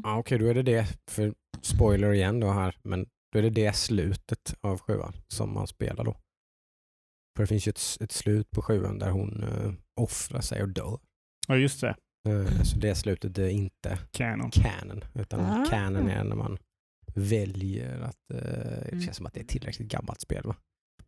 Ja, 0.04 0.18
Okej, 0.18 0.40
då 0.40 0.46
är 0.46 0.54
det 0.54 0.62
det. 0.64 0.86
För 1.08 1.34
spoiler 1.62 2.14
igen 2.14 2.40
då 2.40 2.52
här. 2.52 2.76
Men 2.84 3.06
då 3.32 3.40
är 3.40 3.44
det 3.44 3.50
det 3.50 3.74
slutet 3.76 4.56
av 4.62 4.80
sjuan 4.80 5.14
som 5.28 5.54
man 5.54 5.68
spelar 5.68 6.04
då. 6.04 6.12
För 7.38 7.44
det 7.44 7.48
finns 7.48 7.68
ju 7.68 7.70
ett, 7.70 7.82
ett 8.02 8.12
slut 8.12 8.52
på 8.52 8.62
sjuan 8.62 9.00
där 9.00 9.10
hon 9.12 9.44
uh, 9.44 9.74
offrar 10.02 10.42
sig 10.42 10.62
och 10.62 10.70
dör. 10.70 11.00
Ja, 11.48 11.56
just 11.56 11.82
det. 11.82 11.96
Eh, 12.30 12.62
så 12.64 12.78
det 12.80 12.96
slutet 12.96 13.38
är 13.38 13.50
inte 13.50 14.00
Canon. 14.12 14.52
canon. 14.52 15.04
Utan 15.16 15.40
Ah. 15.40 15.66
canon 15.70 16.10
är 16.10 16.24
när 16.24 16.36
man 16.36 16.58
väljer 17.16 18.00
att... 18.02 18.32
eh, 18.34 18.40
det 18.40 18.90
Mm. 18.92 19.02
känns 19.02 19.18
som 19.18 19.26
att 19.26 19.34
det 19.34 19.40
är 19.40 19.44
tillräckligt 19.46 19.88
gammalt 19.92 20.22
spel 20.22 20.44
va? 20.46 20.56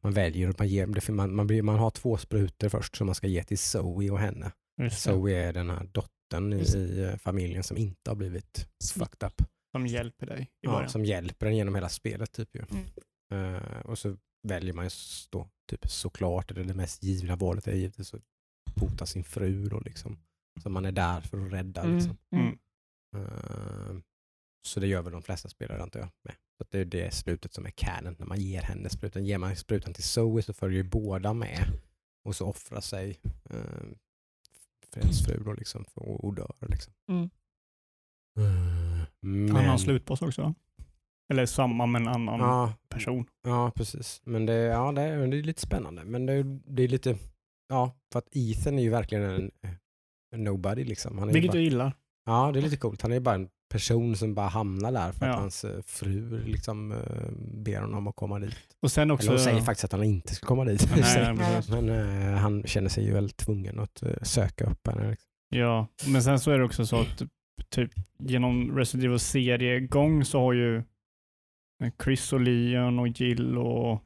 Man 0.03 0.13
väljer 0.13 0.49
och 0.49 0.55
man 0.59 0.67
ger, 0.67 0.99
för 0.99 1.13
man, 1.13 1.35
man, 1.35 1.47
blir, 1.47 1.61
man 1.61 1.79
har 1.79 1.91
två 1.91 2.17
sprutor 2.17 2.69
först 2.69 2.95
som 2.95 3.05
man 3.05 3.15
ska 3.15 3.27
ge 3.27 3.43
till 3.43 3.57
Zoe 3.59 4.09
och 4.09 4.19
henne. 4.19 4.51
Zoe 4.91 5.31
är 5.33 5.53
den 5.53 5.69
här 5.69 5.83
dottern 5.83 6.53
i, 6.53 6.61
i 6.77 7.03
eh, 7.03 7.17
familjen 7.17 7.63
som 7.63 7.77
inte 7.77 8.11
har 8.11 8.15
blivit 8.15 8.67
fucked 8.93 9.27
up. 9.27 9.41
Som 9.71 9.87
hjälper 9.87 10.25
dig 10.25 10.41
i 10.41 10.47
Ja, 10.61 10.71
början. 10.71 10.89
som 10.89 11.05
hjälper 11.05 11.45
den 11.45 11.55
genom 11.55 11.75
hela 11.75 11.89
spelet. 11.89 12.31
Typ, 12.31 12.55
ju. 12.55 12.63
Mm. 13.31 13.55
Eh, 13.55 13.79
och 13.85 13.99
så 13.99 14.17
väljer 14.47 14.73
man 14.73 14.85
ju 14.85 14.89
då, 15.29 15.47
typ, 15.69 15.89
såklart, 15.89 16.51
eller 16.51 16.63
det 16.63 16.73
mest 16.73 17.03
givna 17.03 17.35
valet 17.35 17.67
är 17.67 17.75
givetvis 17.75 18.13
att 18.13 18.21
bota 18.75 19.05
sin 19.05 19.23
fru. 19.23 19.65
Då, 19.65 19.79
liksom. 19.79 20.17
Så 20.63 20.69
man 20.69 20.85
är 20.85 20.91
där 20.91 21.21
för 21.21 21.45
att 21.45 21.53
rädda. 21.53 21.81
Mm. 21.81 21.95
Liksom. 21.95 22.17
Mm. 22.35 22.57
Eh, 23.15 24.01
så 24.67 24.79
det 24.79 24.87
gör 24.87 25.01
väl 25.01 25.13
de 25.13 25.21
flesta 25.21 25.49
spelare 25.49 25.81
antar 25.81 25.99
jag 25.99 26.09
med. 26.23 26.35
Så 26.61 26.63
att 26.63 26.71
det 26.71 26.79
är 26.79 26.85
det 26.85 27.13
slutet 27.13 27.53
som 27.53 27.65
är 27.65 27.69
canon 27.69 28.15
när 28.19 28.25
man 28.25 28.39
ger 28.39 28.61
henne 28.61 28.89
sprutan. 28.89 29.25
Ger 29.25 29.37
man 29.37 29.55
sprutan 29.55 29.93
till 29.93 30.03
Zoe 30.03 30.41
så 30.41 30.53
följer 30.53 30.83
ju 30.83 30.89
båda 30.89 31.33
med 31.33 31.65
och 32.25 32.35
så 32.35 32.47
offrar 32.47 32.81
sig 32.81 33.19
för 34.91 34.99
ens 34.99 35.25
fru 35.25 35.43
då 35.43 35.53
liksom 35.53 35.85
och, 35.93 36.23
och 36.23 36.33
dör. 36.33 36.55
Liksom. 36.59 36.93
Mm. 37.09 37.29
Eh, 38.39 39.07
men, 39.19 39.55
Annan 39.55 39.79
slutboss 39.79 40.21
också? 40.21 40.53
Eller 41.29 41.45
samma 41.45 41.85
men 41.85 42.07
annan 42.07 42.39
Ja, 42.39 42.73
person? 42.89 43.25
ja, 43.43 43.71
precis. 43.75 44.21
Men 44.23 44.45
det, 44.45 44.53
ja, 44.53 44.91
det, 44.91 45.01
är, 45.01 45.27
det 45.27 45.37
är 45.37 45.43
lite 45.43 45.61
spännande. 45.61 46.05
Men 46.05 46.25
det, 46.25 46.43
det 46.65 46.83
är 46.83 46.87
lite, 46.87 47.17
ja, 47.69 47.95
för 48.11 48.19
att 48.19 48.27
Ethan 48.31 48.79
är 48.79 48.83
ju 48.83 48.89
verkligen 48.89 49.23
en, 49.23 49.51
en 50.31 50.43
nobody 50.43 50.83
liksom. 50.83 51.17
Han 51.17 51.29
är 51.29 51.33
ju 51.33 51.33
Vilket 51.33 51.51
bara, 51.51 51.57
du 51.57 51.63
gillar. 51.63 51.97
Ja, 52.25 52.51
det 52.51 52.59
är 52.59 52.63
lite 52.63 52.77
coolt. 52.77 53.01
Han 53.01 53.11
är 53.11 53.15
ju 53.15 53.21
bara 53.21 53.35
en 53.35 53.49
person 53.71 54.15
som 54.15 54.33
bara 54.33 54.47
hamnar 54.47 54.91
där 54.91 55.11
för 55.11 55.25
Ja. 55.25 55.31
att 55.33 55.39
hans 55.39 55.63
eh, 55.63 55.81
fru 55.85 56.43
liksom 56.45 56.91
eh, 56.91 56.97
ber 57.63 57.81
honom 57.81 58.07
att 58.07 58.15
komma 58.15 58.39
dit. 58.39 58.55
Och 58.81 58.91
sen 58.91 59.11
också... 59.11 59.27
Eller 59.27 59.37
hon 59.37 59.43
säger 59.45 59.61
faktiskt 59.61 59.85
att 59.85 59.91
han 59.91 60.03
inte 60.03 60.35
ska 60.35 60.47
komma 60.47 60.65
dit. 60.65 60.89
Nej. 60.95 61.61
Men 61.81 61.89
eh, 61.89 62.37
han 62.37 62.63
känner 62.63 62.89
sig 62.89 63.03
ju 63.05 63.13
väl 63.13 63.29
tvungen 63.29 63.79
att 63.79 64.03
eh, 64.03 64.13
söka 64.21 64.65
upp 64.65 64.87
henne. 64.87 65.09
Liksom. 65.09 65.27
Ja, 65.49 65.87
men 66.07 66.23
sen 66.23 66.39
så 66.39 66.51
är 66.51 66.57
det 66.57 66.65
också 66.65 66.85
så 66.85 66.95
att 67.01 67.21
typ 67.69 67.91
genom 68.19 68.77
Resident 68.77 69.05
Evil 69.05 69.19
seriegång 69.19 70.25
så 70.25 70.39
har 70.39 70.53
ju 70.53 70.83
Chris 72.03 72.33
och 72.33 72.39
Leon 72.41 72.99
och 72.99 73.07
Jill 73.07 73.57
och 73.57 74.03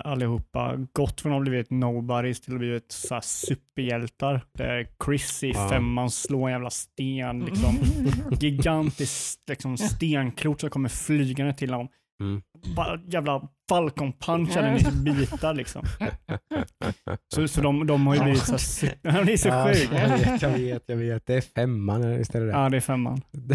allihopa 0.00 0.76
gått 0.92 1.20
från 1.20 1.32
att 1.32 1.36
ha 1.36 1.40
blivit 1.42 1.70
nobodies 1.70 2.40
till 2.40 2.52
att 2.52 2.58
bli 2.58 2.76
ett 2.76 2.92
så 2.92 3.14
här 3.14 3.20
superhjältar. 3.20 4.44
Där 4.58 4.86
Chris 5.04 5.42
i 5.44 5.50
Ja. 5.50 5.68
femman 5.68 6.10
slår 6.10 6.46
en 6.48 6.52
jävla 6.52 6.70
sten, 6.70 7.40
liksom 7.40 7.76
gigantiskt 8.40 9.40
liksom, 9.48 9.78
stenklot 9.78 10.60
som 10.60 10.70
kommer 10.70 10.88
flygande 10.88 11.54
till 11.54 11.70
honom. 11.72 11.88
Mm. 12.20 12.42
Bara 12.76 13.00
jävla 13.08 13.48
falcon 13.68 14.12
punchar 14.12 14.62
den 14.62 14.76
i 14.76 15.10
bitar 15.12 15.54
liksom. 15.54 15.82
Så, 17.34 17.48
så 17.48 17.60
de, 17.60 17.86
de 17.86 18.06
har 18.06 18.14
ju 18.14 18.22
blivit 18.22 18.42
så 18.42 18.86
här, 18.86 19.12
Han 19.12 19.28
är 19.28 19.36
så 19.36 19.48
Ja, 19.48 19.72
sjuk. 19.74 19.88
Jag 19.92 20.08
vet, 20.18 20.42
jag 20.42 20.50
vet, 20.50 20.82
jag 20.86 20.96
vet. 20.96 21.26
Det 21.26 21.34
är 21.34 21.40
femman 21.40 22.20
istället. 22.20 22.54
Ja, 22.54 22.68
det 22.68 22.76
är 22.76 22.80
femman. 22.80 23.22
Det 23.30 23.54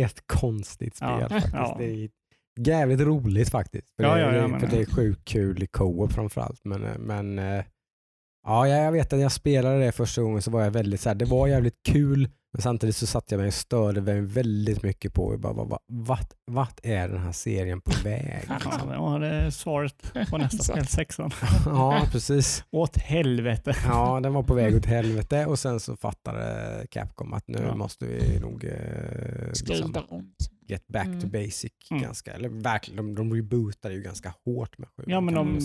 är 0.00 0.04
ett 0.04 0.22
konstigt 0.26 0.96
spel 0.96 1.08
Ja, 1.20 1.28
faktiskt. 1.28 1.54
ja. 1.54 1.76
Det 1.78 1.84
är 2.04 2.08
jävligt 2.56 3.00
roligt 3.00 3.50
faktiskt. 3.50 3.96
För, 3.96 4.02
Ja, 4.04 4.14
det, 4.14 4.20
ja, 4.20 4.34
ja, 4.36 4.48
men 4.48 4.60
för 4.60 4.66
det- 4.66 4.80
är 4.80 4.86
sjukt 4.86 5.24
kul 5.24 5.62
i 5.62 5.66
co-op 5.66 6.12
framförallt. 6.12 6.64
Men, 6.64 6.84
eh, 6.84 6.98
men 6.98 7.38
eh, 7.38 7.64
ja, 8.46 8.68
jag 8.68 8.92
vet 8.92 9.12
att 9.12 9.20
jag 9.20 9.32
spelade 9.32 9.78
det 9.78 9.92
första 9.92 10.22
gången 10.22 10.42
så 10.42 10.50
var 10.50 10.62
jag 10.62 10.70
väldigt 10.70 11.00
så 11.00 11.08
här, 11.08 11.16
det 11.16 11.24
var 11.24 11.46
jävligt 11.48 11.82
kul 11.86 12.28
Men 12.52 12.62
samtidigt 12.62 12.96
så 12.96 13.06
satt 13.06 13.30
jag 13.30 13.38
mig 13.38 13.46
och 13.46 13.54
störde 13.54 14.00
mig 14.00 14.20
väldigt 14.20 14.82
mycket 14.82 15.12
på 15.14 15.24
och 15.26 15.40
bara, 15.40 15.52
vad- 15.52 15.78
vart, 15.86 16.32
vart 16.46 16.80
är 16.82 17.08
den 17.08 17.18
här 17.18 17.32
serien 17.32 17.80
på 17.80 17.92
väg? 18.04 18.40
Liksom. 18.50 18.72
Ja, 18.92 19.18
det 19.18 19.26
är 19.26 19.50
svaret 19.50 20.12
på 20.30 20.38
nästa 20.38 20.62
spel, 20.72 20.86
sexan. 20.86 21.30
Ja, 21.66 22.02
precis. 22.12 22.64
Åt 22.70 22.96
helvete. 22.96 23.74
Ja, 23.86 24.20
den 24.22 24.32
var 24.34 24.42
på 24.42 24.54
väg 24.54 24.76
åt 24.76 24.86
helvete 24.86 25.46
och 25.46 25.58
sen 25.58 25.80
så 25.80 25.96
fattade 25.96 26.86
Capcom 26.90 27.32
att 27.32 27.48
nu 27.48 27.58
Ja. 27.66 27.74
måste 27.74 28.06
vi 28.06 28.40
nog 28.40 28.64
eh, 28.64 28.70
liksom, 29.68 29.94
om. 30.08 30.32
Get 30.70 30.86
back 30.86 31.04
to 31.06 31.10
Mm. 31.26 31.30
basic. 31.30 31.72
Mm. 31.90 32.02
Ganska, 32.02 32.32
eller 32.32 32.48
verkligen, 32.48 32.96
de, 32.96 33.14
de 33.14 33.34
rebootar 33.34 33.90
ju 33.90 34.02
ganska 34.02 34.34
hårt 34.44 34.78
med 34.78 34.88
sjuan. 34.88 35.10
Ja, 35.10 35.20
men 35.20 35.34
de, 35.34 35.58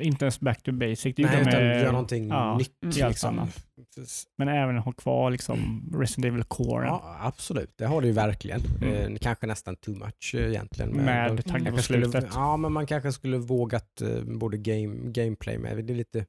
inte 0.00 0.24
ens 0.24 0.40
back 0.40 0.62
to 0.62 0.72
basic. 0.72 1.14
Det 1.16 1.22
Nej, 1.22 1.36
de 1.36 1.40
utan 1.50 1.62
är- 1.62 1.82
gör 1.82 1.92
någonting 1.92 2.28
ja, 2.28 2.58
nytt. 2.58 2.82
Mm. 2.82 3.08
Liksom. 3.08 3.48
Precis. 3.76 4.24
Men 4.38 4.48
även 4.48 4.78
ha 4.78 4.92
kvar 4.92 5.30
liksom 5.30 5.82
Resident 5.98 6.24
Evil 6.32 6.44
Core 6.44 6.86
Ja, 6.86 7.16
absolut, 7.20 7.70
det 7.76 7.86
har 7.86 8.00
det 8.00 8.06
ju 8.06 8.12
verkligen. 8.12 8.60
Mm. 8.82 9.12
Eh, 9.12 9.18
kanske 9.18 9.46
nästan 9.46 9.76
too 9.76 9.94
much 9.96 10.34
eh, 10.34 10.48
egentligen. 10.50 10.90
med 10.90 11.36
de- 11.36 11.42
tanke 11.42 11.58
på 11.58 11.64
kanske 11.64 11.82
skulle, 11.82 12.02
slutet. 12.10 12.30
Ja, 12.34 12.56
men 12.56 12.72
man 12.72 12.86
kanske 12.86 13.12
skulle 13.12 13.38
vågat 13.38 14.00
eh, 14.02 14.22
både 14.24 14.56
game, 14.58 15.10
gameplay 15.10 15.58
med. 15.58 15.84
Det, 15.84 15.92
är 15.92 15.96
lite, 15.96 16.26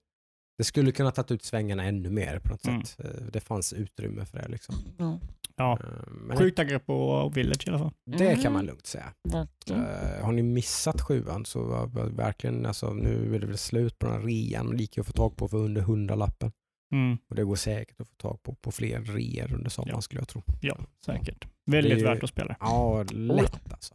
det 0.58 0.64
skulle 0.64 0.92
kunna 0.92 1.12
tagit 1.12 1.32
ut 1.32 1.44
svängarna 1.44 1.84
ännu 1.84 2.10
mer 2.10 2.40
på 2.40 2.50
något 2.50 2.68
Mm. 2.68 2.84
sätt. 2.84 3.06
Det 3.34 3.40
fanns 3.40 3.74
utrymme 3.74 4.26
för 4.26 4.38
det. 4.38 4.48
Liksom. 4.48 4.76
Ja, 4.98 5.20
Ja, 5.58 5.80
Eh, 5.84 5.88
Men 6.12 6.38
sjukt 6.38 6.58
taggad 6.58 6.86
på 6.86 7.30
Village 7.36 7.68
i 7.68 7.70
alla 7.70 7.80
fall. 7.80 7.92
det 8.18 8.36
kan 8.42 8.54
man 8.54 8.66
lugnt 8.66 8.86
säga. 8.86 9.14
verkligen. 9.24 9.86
Eh, 9.86 10.24
har 10.26 10.32
ni 10.32 10.44
missat 10.44 11.02
sjuan 11.02 11.46
så 11.46 11.64
var, 11.64 11.88
var 11.88 12.06
verkligen, 12.06 12.66
alltså, 12.66 12.94
nu 12.94 13.36
är 13.36 13.40
det 13.40 13.48
väl 13.48 13.58
slut 13.58 14.00
på 14.00 14.06
den 14.08 14.16
här 14.16 14.28
rean. 14.28 14.68
Men 14.68 14.78
det 14.78 14.82
gick 14.84 14.98
ju 14.98 15.02
att 15.02 15.08
få 15.08 15.14
tag 15.14 15.38
på 15.38 15.48
för 15.48 15.58
under 15.58 15.82
100 15.82 16.16
lappen. 16.16 16.52
Mm. 16.94 17.18
Och 17.30 17.36
det 17.36 17.44
går 17.44 17.56
säkert 17.56 18.02
att 18.02 18.08
få 18.08 18.16
tag 18.16 18.44
på 18.44 18.56
på 18.56 18.72
fler 18.72 19.02
reor 19.02 19.54
under 19.54 19.70
sommaren 19.70 19.96
Ja. 19.96 20.02
skulle 20.02 20.22
jag 20.22 20.28
tro. 20.28 20.44
Ja, 20.62 20.78
säkert. 21.06 21.48
Väldigt 21.72 22.00
ju- 22.00 22.04
värt 22.04 22.24
att 22.24 22.30
spela. 22.30 22.56
Ja, 22.60 23.04
lätt 23.12 23.74
alltså. 23.74 23.94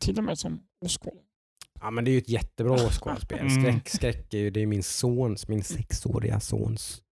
Till 0.00 0.18
och 0.18 0.24
med 0.24 0.38
som 0.38 0.60
åskådare. 0.84 1.20
Ja 1.80 1.90
men 1.90 2.04
det 2.04 2.10
är 2.10 2.12
ju 2.12 2.18
ett 2.18 2.28
jättebra 2.28 2.78
skådespel. 2.78 3.38
Mm. 3.38 3.50
Skräck, 3.62 3.88
skräck 3.88 4.34
är 4.34 4.38
ju, 4.38 4.50
det 4.50 4.60
är 4.62 4.66
min 4.66 4.82
sons, 4.82 5.48
min 5.48 5.62
sexåriga 5.62 6.40
sons 6.40 7.02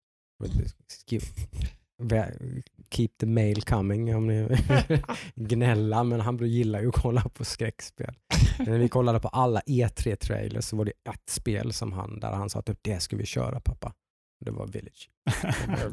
Keep 2.91 3.09
the 3.21 3.27
mail 3.27 3.63
coming 3.63 4.17
om 4.17 4.27
ni 4.27 4.49
gnälla 5.35 6.05
men 6.05 6.21
han 6.21 6.37
gillar 6.39 6.81
ju 6.81 6.89
att 6.89 6.95
kolla 6.95 7.21
på 7.23 7.45
skräckspel. 7.45 8.15
När 8.59 8.79
vi 8.79 8.89
kollade 8.89 9.21
på 9.21 9.29
alla 9.29 9.61
E3-trailers 9.61 10.61
så 10.61 10.77
var 10.77 10.85
det 10.85 10.93
ett 11.11 11.29
spel 11.31 11.73
som 11.73 11.93
han, 11.93 12.21
där 12.21 12.33
han 12.33 12.51
sa 12.51 12.59
att 12.59 12.71
det 12.83 13.01
ska 13.01 13.17
vi 13.17 13.27
köra 13.27 13.61
pappa. 13.61 13.93
Det 14.45 14.51
var 14.51 14.67
Village. 14.67 15.11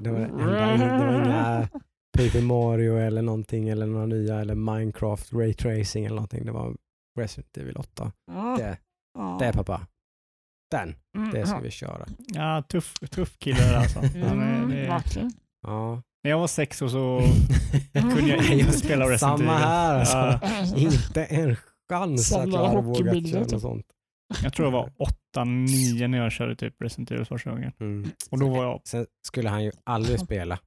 Det 0.01 0.11
var, 0.11 0.19
det 0.19 0.23
enda, 0.23 0.97
det 0.97 1.05
var 1.05 1.25
inga 1.25 1.69
Paper 2.17 2.41
Mario 2.41 2.97
eller 2.97 3.21
någonting 3.21 3.69
eller 3.69 3.85
några 3.85 4.05
nya 4.05 4.39
eller 4.41 4.55
Minecraft 4.55 5.33
Ray 5.33 5.53
Tracing 5.53 6.05
eller 6.05 6.15
någonting. 6.15 6.45
Det 6.45 6.51
var 6.51 6.75
Resident 7.19 7.57
Evil 7.57 7.77
8. 7.77 8.11
Ja. 8.31 8.55
Det, 8.59 8.77
Ja. 9.17 9.37
det 9.39 9.53
pappa. 9.53 9.87
Den, 10.71 10.95
Mm, 11.17 11.31
det 11.31 11.45
ska 11.47 11.55
ja. 11.55 11.61
vi 11.61 11.71
köra. 11.71 12.05
Ja, 12.27 12.63
tuff, 12.69 12.93
tuff 12.93 13.37
kille 13.39 13.77
alltså. 13.77 13.99
Är, 13.99 14.31
Mm, 14.31 14.69
det, 14.69 14.87
verkligen. 14.87 15.31
Ja. 15.63 16.01
när 16.23 16.31
jag 16.31 16.39
var 16.39 16.47
sex 16.47 16.81
år 16.81 16.87
så 16.87 17.21
kunde 18.15 18.27
jag 18.35 18.45
inte 18.59 18.73
spela 18.73 19.05
Resident 19.09 19.19
Samma 19.39 19.53
Evil. 19.53 19.63
här 19.65 19.99
alltså. 19.99 20.75
Inte 20.77 21.25
en 21.25 21.55
chans 21.89 22.33
att 22.33 22.41
Samla 22.41 22.59
jag 22.59 22.67
hade 22.69 22.81
vågat 22.81 23.29
köra 23.29 23.43
typ. 23.43 23.51
något 23.51 23.61
sånt. 23.61 23.85
jag 24.43 24.53
tror 24.53 24.67
jag 24.67 24.71
var 24.71 24.91
åtta, 24.97 25.43
nio 25.43 26.07
när 26.07 26.17
jag 26.17 26.31
körde 26.31 26.55
typ 26.55 26.81
Resident 26.81 27.11
Evil 27.11 27.25
första 27.25 27.49
gången. 27.51 27.71
Mm. 27.79 28.09
Och 28.31 28.39
då 28.39 28.49
var 28.49 28.63
jag... 28.63 28.81
Sen 28.85 29.05
skulle 29.27 29.49
han 29.49 29.63
ju 29.63 29.71
aldrig 29.83 30.19
spela. 30.25 30.59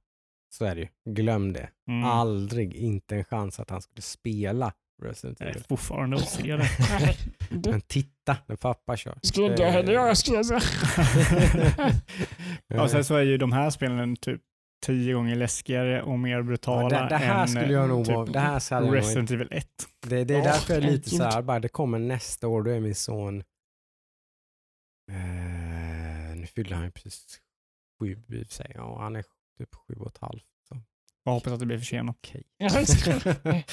Så 0.53 0.65
är 0.65 0.75
det 0.75 0.81
ju. 0.81 0.87
Glöm 1.13 1.53
det. 1.53 1.69
Mm, 1.89 2.03
Aldrig, 2.03 2.73
inte 2.75 3.15
en 3.15 3.23
chans 3.23 3.59
att 3.59 3.69
han 3.69 3.81
skulle 3.81 4.01
spela 4.01 4.73
Resident 5.03 5.39
jag 5.39 5.47
är 5.49 5.51
Evil. 5.51 5.63
fortfarande 5.69 6.17
att 6.17 6.29
se 6.29 6.55
det. 6.55 6.69
Nej, 7.01 7.17
det 7.49 7.71
Men 7.71 7.81
titta 7.81 8.37
när 8.47 8.55
pappa 8.55 8.97
kör. 8.97 9.19
skulle 9.21 9.47
inte 9.47 9.61
jag 9.63 9.71
heller 9.71 9.93
göra 9.93 10.15
skulle 10.15 10.37
jag 10.37 10.45
säga. 10.45 10.61
Och 12.81 12.89
sen 12.91 13.05
så 13.05 13.15
är 13.15 13.21
ju 13.21 13.37
de 13.37 13.51
här 13.51 13.69
spelen 13.69 14.15
typ 14.15 14.41
tio 14.85 15.13
gånger 15.13 15.35
läskigare 15.35 16.01
och 16.01 16.19
mer 16.19 16.41
brutala 16.41 16.95
Ja, 16.95 17.03
det, 17.03 17.09
det 17.09 17.17
här 17.17 17.41
än 17.41 17.47
skulle 17.47 17.73
jag 17.73 17.89
nog 17.89 18.05
typ 18.05 18.15
vara, 18.15 18.25
det 18.25 18.39
här 18.39 18.91
Resident 18.91 19.31
Evil 19.31 19.47
1. 19.51 19.67
det, 20.01 20.23
det 20.23 20.33
är 20.33 20.37
Åh, 20.37 20.43
därför 20.43 20.73
jag 20.73 20.83
är 20.83 20.91
lite 20.91 21.09
så 21.09 21.23
här, 21.23 21.41
bara 21.41 21.59
det 21.59 21.69
kommer 21.69 21.99
nästa 21.99 22.47
år, 22.47 22.63
då 22.63 22.71
är 22.71 22.79
min 22.79 22.95
son, 22.95 23.43
eh, 25.11 26.35
nu 26.35 26.47
fyller 26.47 26.75
han 26.75 26.85
ju 26.85 26.91
precis 26.91 27.41
sju 27.99 28.11
i 28.11 28.45
och 28.79 29.01
han 29.01 29.15
är 29.15 29.23
typ 29.57 29.75
sju 29.75 29.93
och 29.93 30.07
ett 30.07 30.17
halvt. 30.17 30.45
Så. 31.27 31.29
Jag 31.29 31.33
hoppas 31.33 31.53
att 31.53 31.59
det 31.59 31.65
blir 31.65 31.77
försenat. 31.77 32.15
Okej. 32.15 32.43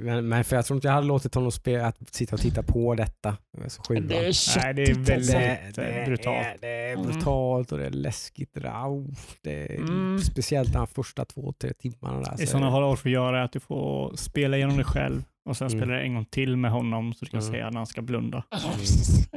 men, 0.00 0.28
men 0.28 0.44
för 0.44 0.56
jag 0.56 0.66
tror 0.66 0.76
inte 0.76 0.88
jag 0.88 0.92
hade 0.94 1.06
låtit 1.06 1.34
honom 1.34 1.52
spela, 1.52 1.86
att 1.86 2.14
sitta 2.14 2.34
och 2.36 2.40
titta 2.40 2.62
på 2.62 2.94
detta. 2.94 3.36
Alltså 3.62 3.82
sjuan. 3.88 4.06
Det 4.08 4.16
är 4.16 4.56
Nej, 4.64 4.74
det 4.74 4.82
är 4.82 4.94
väldigt- 4.94 5.10
alltså. 5.12 5.32
det, 5.80 5.86
det 5.86 6.04
brutalt. 6.06 6.46
Är, 6.46 6.56
det 6.60 6.68
är 6.68 6.92
Mm. 6.92 7.06
brutalt 7.06 7.72
och 7.72 7.78
det 7.78 7.86
är 7.86 7.90
läskigt. 7.90 8.50
Det, 8.54 8.66
är, 8.66 9.76
Mm. 9.76 10.18
Speciellt 10.18 10.72
de 10.72 10.86
första 10.86 11.24
två, 11.24 11.52
tre 11.52 11.72
timmarna. 11.72 12.20
Där, 12.20 12.30
Det 12.36 12.46
så 12.46 12.52
sådana 12.52 12.70
har 12.70 12.90
du 12.90 12.96
får 12.96 13.10
göra 13.10 13.40
är 13.40 13.44
att 13.44 13.52
du 13.52 13.60
får 13.60 14.16
spela 14.16 14.56
igenom 14.56 14.76
det 14.76 14.84
själv 14.84 15.22
och 15.48 15.56
sen 15.56 15.66
Mm. 15.68 15.78
spela 15.80 15.94
det 15.94 16.02
en 16.02 16.14
gång 16.14 16.24
till 16.24 16.56
med 16.56 16.70
honom 16.70 17.14
så 17.14 17.24
du 17.24 17.30
kan 17.30 17.40
Mm. 17.40 17.52
säga 17.52 17.70
när 17.70 17.76
han 17.76 17.86
ska 17.86 18.02
blunda. 18.02 18.44
Ja, 18.50 18.58
precis. 18.78 19.28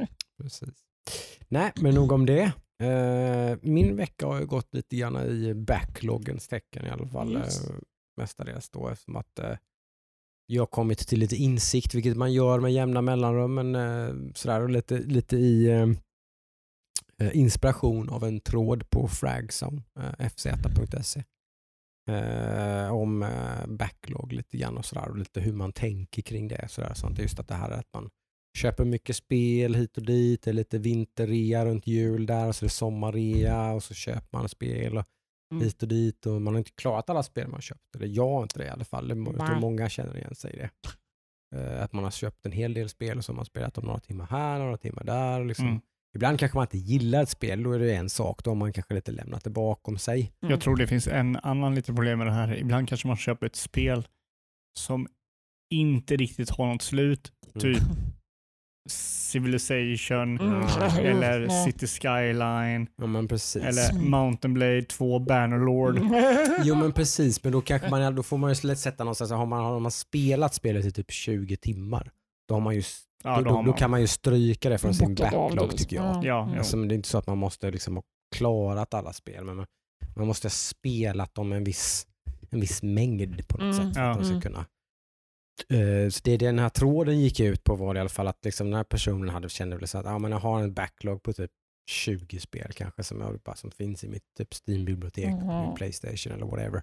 Precis. 0.42 0.68
Nej, 1.48 1.72
men 1.80 1.94
nog 1.94 2.12
om 2.12 2.26
det. 2.26 2.52
Eh, 2.80 3.58
min 3.62 3.96
vecka 3.96 4.26
har 4.26 4.40
ju 4.40 4.46
gått 4.46 4.74
lite 4.74 4.96
grann 4.96 5.16
i 5.16 5.54
backloggens 5.54 6.48
tecken 6.48 6.86
i 6.86 6.90
alla 6.90 7.06
fall. 7.06 7.32
Yes. 7.32 7.70
Uh, 7.70 7.76
mestadels 8.16 8.70
då 8.70 8.88
eftersom 8.88 9.16
att 9.16 9.38
eh, 9.38 9.56
jag 10.46 10.62
har 10.62 10.66
kommit 10.66 10.98
till 10.98 11.20
lite 11.20 11.36
insikt, 11.36 11.94
vilket 11.94 12.16
man 12.16 12.32
gör 12.32 12.60
med 12.60 12.72
jämna 12.72 13.02
mellanrum, 13.02 13.54
men 13.54 13.74
eh, 13.74 14.32
sådär 14.34 14.62
och 14.62 14.70
lite, 14.70 14.98
lite 14.98 15.36
i 15.36 15.66
eh, 15.66 15.88
eh, 17.18 17.36
inspiration 17.36 18.08
av 18.08 18.24
en 18.24 18.40
tråd 18.40 18.90
på 18.90 19.08
Fragzone, 19.08 19.82
eh, 19.98 20.26
fz.se. 20.26 21.24
Eh, 22.08 22.92
om 22.92 23.22
eh, 23.22 23.66
backlog 23.66 24.32
lite 24.32 24.56
grann 24.56 24.78
och 24.78 24.84
sådär 24.84 25.08
och 25.08 25.18
lite 25.18 25.40
hur 25.40 25.52
man 25.52 25.72
tänker 25.72 26.22
kring 26.22 26.48
det. 26.48 26.68
Sådär. 26.68 26.94
Så 26.94 27.06
inte 27.06 27.22
just 27.22 27.40
att 27.40 27.48
det 27.48 27.54
här 27.54 27.70
är 27.70 27.78
att 27.78 27.92
man 27.94 28.10
köper 28.58 28.84
mycket 28.84 29.16
spel 29.16 29.74
hit 29.74 29.96
och 29.96 30.02
dit, 30.06 30.42
det 30.42 30.50
är 30.50 30.54
lite 30.54 30.78
vinterrea 30.78 31.64
runt 31.64 31.86
jul 31.86 32.26
där 32.26 32.48
och 32.48 32.56
så 32.56 32.64
är 32.64 32.66
det 32.66 32.72
sommarrea 32.72 33.72
och 33.72 33.82
så 33.82 33.94
köper 33.94 34.38
man 34.38 34.48
spel 34.48 34.98
och 34.98 35.04
Mm. 35.52 35.64
hit 35.64 35.82
och 35.82 35.88
dit 35.88 36.26
och 36.26 36.42
man 36.42 36.54
har 36.54 36.58
inte 36.58 36.70
klarat 36.70 37.10
alla 37.10 37.22
spel 37.22 37.46
man 37.46 37.54
har 37.54 37.60
köpt. 37.60 37.96
Eller 37.96 38.06
jag 38.06 38.28
har 38.28 38.42
inte 38.42 38.58
det 38.58 38.64
i 38.64 38.68
alla 38.68 38.84
fall. 38.84 39.08
Det- 39.08 39.14
Jag 39.14 39.46
tror 39.46 39.60
många 39.60 39.88
känner 39.88 40.16
igen 40.16 40.34
sig 40.34 40.52
i 40.54 40.56
det. 40.56 40.70
Eh, 41.56 41.82
Att 41.82 41.92
man 41.92 42.04
har 42.04 42.10
köpt 42.10 42.46
en 42.46 42.52
hel 42.52 42.74
del 42.74 42.88
spel 42.88 43.18
och 43.18 43.24
så 43.24 43.32
har 43.32 43.36
man 43.36 43.44
spelat 43.44 43.78
om 43.78 43.84
några 43.86 44.00
timmar 44.00 44.26
här, 44.26 44.58
några 44.58 44.76
timmar 44.76 45.04
där. 45.04 45.40
och 45.40 45.46
Liksom. 45.46 45.66
Mm. 45.66 45.80
Ibland 46.14 46.38
kanske 46.38 46.58
man 46.58 46.64
inte 46.64 46.78
gillar 46.78 47.22
ett 47.22 47.28
spel, 47.28 47.62
då 47.62 47.72
är 47.72 47.78
det 47.78 47.94
en 47.94 48.10
sak. 48.10 48.44
Då 48.44 48.50
har 48.50 48.54
man 48.54 48.72
kanske 48.72 48.94
lite 48.94 49.12
lämnat 49.12 49.44
det 49.44 49.50
bakom 49.50 49.98
sig. 49.98 50.32
Mm. 50.42 50.50
Jag 50.50 50.60
tror 50.60 50.76
det 50.76 50.86
finns 50.86 51.06
en 51.08 51.36
annan 51.36 51.74
lite 51.74 51.86
problem 51.94 52.18
med 52.18 52.26
det 52.26 52.32
här. 52.32 52.56
Ibland 52.56 52.88
kanske 52.88 53.08
man 53.08 53.16
köper 53.16 53.46
ett 53.46 53.56
spel 53.56 54.08
som 54.78 55.08
inte 55.70 56.16
riktigt 56.16 56.50
har 56.50 56.66
något 56.72 56.82
slut. 56.82 57.32
Mm. 57.54 57.74
Civilization 58.88 60.40
Mm. 60.40 60.62
eller 60.98 61.40
Ja. 61.40 61.64
City 61.64 61.86
Skyline 61.86 62.86
Ja 62.96 63.06
men 63.06 63.28
precis. 63.28 63.62
eller 63.62 63.90
Mm. 63.90 64.10
Mountain 64.10 64.54
Blade 64.54 64.82
2 64.82 65.18
Bannerlord. 65.18 66.00
Jo 66.64 66.74
men 66.74 66.92
precis, 66.92 67.44
men 67.44 67.52
då, 67.52 67.60
kanske 67.60 67.90
man, 67.90 68.14
då 68.14 68.22
får 68.22 68.38
man 68.38 68.52
ju 68.54 68.68
lätt 68.68 68.78
sätta 68.78 69.04
någonstans, 69.04 69.30
har 69.30 69.46
man, 69.46 69.64
har 69.64 69.80
man 69.80 69.90
spelat 69.90 70.54
spelet 70.54 70.84
i 70.86 70.92
typ 70.92 71.10
20 71.10 71.56
timmar, 71.56 72.10
då, 72.48 72.54
har 72.54 72.60
man 72.60 72.74
ju, 72.74 72.82
Ja, 73.24 73.36
då, 73.36 73.42
då 73.42 73.50
har 73.50 73.56
då 73.56 73.62
man- 73.62 73.72
kan 73.78 73.90
man 73.90 74.00
ju 74.00 74.06
stryka 74.06 74.68
det 74.70 74.78
från 74.78 74.94
sin 74.94 75.14
backlog 75.14 75.76
tycker 75.76 75.96
jag. 75.96 76.24
Ja, 76.24 76.42
Mm. 76.44 76.58
Alltså, 76.58 76.76
men 76.76 76.88
det 76.88 76.94
är 76.94 76.96
inte 76.96 77.08
så 77.08 77.18
att 77.18 77.26
man 77.26 77.38
måste 77.38 77.70
liksom 77.70 77.96
ha 77.96 78.02
klarat 78.36 78.94
alla 78.94 79.12
spel, 79.12 79.44
men 79.44 79.56
man, 79.56 79.66
man 80.16 80.26
måste 80.26 80.46
ha 80.46 80.50
spelat 80.50 81.34
dem 81.34 81.52
en 81.52 81.64
viss, 81.64 82.06
en 82.50 82.60
viss 82.60 82.82
mängd 82.82 83.48
på 83.48 83.58
något 83.58 83.74
Mm. 83.78 83.86
sätt. 83.86 83.94
För 83.96 84.02
att 84.10 84.16
de 84.18 84.24
ska 84.24 84.30
Mm. 84.32 84.42
kunna. 84.42 84.64
Eh, 85.68 86.08
så 86.10 86.20
det 86.24 86.36
den 86.36 86.58
här 86.58 86.68
tråden 86.68 87.20
gick 87.20 87.40
ut 87.40 87.64
på 87.64 87.76
var 87.76 87.94
i 87.94 87.98
alla 87.98 88.08
fall 88.08 88.28
att 88.28 88.44
liksom 88.44 88.66
den 88.66 88.76
här 88.76 88.84
personen 88.84 89.28
hade 89.28 89.48
kände 89.48 89.76
väl 89.76 89.88
så 89.88 89.98
att 89.98 90.06
ah, 90.06 90.18
men 90.18 90.30
jag 90.32 90.38
har 90.38 90.60
en 90.62 90.74
backlog 90.74 91.22
på 91.22 91.32
typ 91.32 91.50
20 91.90 92.40
spel 92.40 92.72
kanske 92.74 93.02
som, 93.02 93.20
jag, 93.20 93.40
bara, 93.40 93.56
som 93.56 93.70
finns 93.70 94.04
i 94.04 94.08
mitt 94.08 94.24
typ 94.38 94.48
Steam-bibliotek, 94.54 95.26
min 95.66 95.74
Playstation 95.74 96.32
eller 96.32 96.46
whatever. 96.46 96.82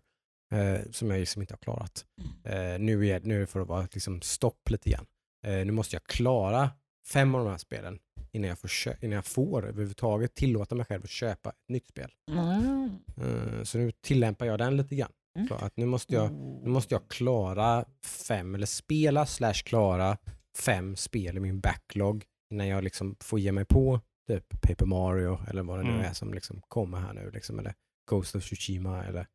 eh, 0.54 0.82
som 0.92 1.12
jag 1.12 1.20
liksom 1.20 1.42
inte 1.42 1.54
har 1.54 1.58
klarat. 1.58 2.06
Eh, 2.44 2.80
nu, 2.80 3.08
är, 3.08 3.20
nu 3.20 3.36
är 3.36 3.40
det 3.40 3.48
för 3.48 3.60
att 3.60 3.68
vara 3.68 3.88
liksom 3.94 4.22
stopp 4.22 4.70
lite 4.70 4.90
grann. 4.90 5.06
Eh, 5.46 5.66
nu 5.66 5.72
måste 5.72 5.96
jag 5.96 6.04
klara 6.04 6.70
fem 7.08 7.36
av 7.36 7.44
de 7.46 7.50
här 7.52 7.58
spelen 7.58 8.00
innan 8.32 8.50
jag 8.50 8.60
får, 8.60 8.70
innan 9.02 9.16
jag 9.16 9.26
får 9.26 9.68
överhuvudtaget 9.68 10.36
tillåta 10.36 10.76
mig 10.76 10.86
själv 10.86 11.04
att 11.04 11.10
köpa 11.10 11.50
ett 11.50 11.70
nytt 11.70 11.88
spel. 11.88 12.12
Mm. 12.32 12.90
Eh, 13.18 13.64
så 13.64 13.78
nu 13.78 13.92
tillämpar 13.92 14.46
jag 14.46 14.60
den 14.60 14.78
lite 14.78 14.96
grann. 14.96 15.12
Mm. 15.38 15.48
Så 15.48 15.56
Att 15.56 15.78
nu, 15.78 15.86
måste 15.86 16.14
jag, 16.16 16.32
nu 16.64 16.70
måste 16.70 16.94
jag 16.96 17.08
klara 17.08 17.86
fem, 18.28 18.56
eller 18.56 18.66
spela 18.66 19.26
slash 19.26 19.54
klara 19.54 20.18
fem 20.58 20.96
spel 20.96 21.38
i 21.38 21.40
min 21.40 21.60
backlog 21.60 22.26
innan 22.54 22.68
jag 22.68 22.84
liksom 22.84 23.16
får 23.20 23.40
ge 23.40 23.52
mig 23.52 23.66
på 23.66 24.02
typ 24.28 24.62
Paper 24.62 24.86
Mario 24.86 25.40
eller 25.50 25.64
vad 25.64 25.80
det 25.80 25.84
nu 25.84 25.90
Mm. 25.90 26.06
är 26.06 26.14
som 26.14 26.34
liksom 26.34 26.62
kommer 26.68 26.98
här 27.00 27.14
nu. 27.14 27.32
Liksom, 27.32 27.60
eller 27.60 27.74
Ghost 28.10 28.36
of 28.36 28.44
Tsushima 28.44 29.04
eller 29.06 29.28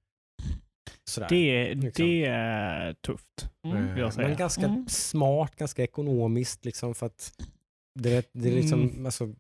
Sådär. 1.05 1.29
Det, 1.29 1.75
liksom. 1.75 2.07
det 2.07 2.25
är 2.25 2.93
tufft. 2.95 3.51
Mm. 3.67 4.09
Men 4.17 4.37
ganska 4.37 4.65
Mm. 4.67 4.89
smart, 4.89 5.57
ganska 5.57 5.83
ekonomiskt 5.83 6.65
liksom 6.65 6.95
för 6.95 7.07
att 7.07 7.33
det, 8.01 8.31
det 8.33 8.49
är 8.49 8.55
liksom, 8.55 8.83
Mm. 8.83 9.07
alltså, 9.07 9.35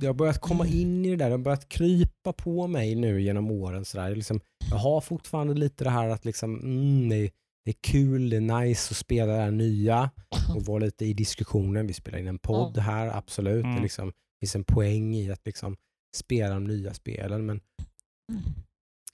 jag 0.00 0.08
har 0.08 0.14
börjat 0.14 0.40
komma 0.40 0.66
in 0.66 1.04
i 1.04 1.10
det 1.10 1.16
där, 1.16 1.24
det 1.26 1.30
har 1.30 1.38
börjat 1.38 1.68
krypa 1.68 2.32
på 2.32 2.66
mig 2.66 2.94
nu 2.94 3.22
genom 3.22 3.50
åren. 3.50 3.84
Sådär. 3.84 4.14
Liksom, 4.14 4.40
jag 4.70 4.76
har 4.76 5.00
fortfarande 5.00 5.54
lite 5.54 5.84
det 5.84 5.90
här 5.90 6.08
att 6.08 6.24
liksom, 6.24 6.54
mm, 6.60 7.08
det, 7.08 7.16
är, 7.16 7.30
det 7.64 7.70
är 7.70 7.76
kul, 7.80 8.30
det 8.30 8.36
är 8.36 8.60
nice 8.60 8.92
att 8.92 8.96
spela 8.96 9.32
det 9.32 9.38
här 9.40 9.50
nya 9.50 10.10
och 10.56 10.62
vara 10.62 10.78
lite 10.78 11.04
i 11.04 11.12
diskussionen. 11.14 11.86
Vi 11.86 11.92
spelar 11.92 12.18
in 12.18 12.28
en 12.28 12.38
podd 12.38 12.78
här, 12.78 13.16
absolut. 13.16 13.64
Mm. 13.64 13.76
Det 13.76 13.82
liksom, 13.82 14.12
finns 14.40 14.56
en 14.56 14.64
poäng 14.64 15.14
i 15.14 15.30
att 15.30 15.46
liksom, 15.46 15.76
spela 16.16 16.54
de 16.54 16.64
nya 16.64 16.94
spelen 16.94 17.46
men 17.46 17.60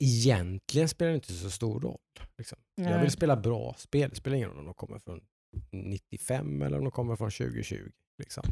egentligen 0.01 0.89
spelar 0.89 1.11
det 1.11 1.15
inte 1.15 1.33
så 1.33 1.51
stor 1.51 1.81
roll. 1.81 1.99
Liksom. 2.39 2.59
Jag 2.75 3.01
vill 3.01 3.11
spela 3.11 3.37
bra 3.37 3.75
spel. 3.79 4.11
Det 4.11 4.17
spelar 4.17 4.37
ingen 4.37 4.49
roll 4.49 4.59
om 4.59 4.65
de 4.65 4.75
kommer 4.75 4.99
från 4.99 5.21
95 5.71 6.63
eller 6.63 6.79
om 6.79 6.85
de 6.85 6.91
kommer 6.91 7.17
från 7.17 7.31
2020. 7.31 7.77
Liksom. 8.19 8.45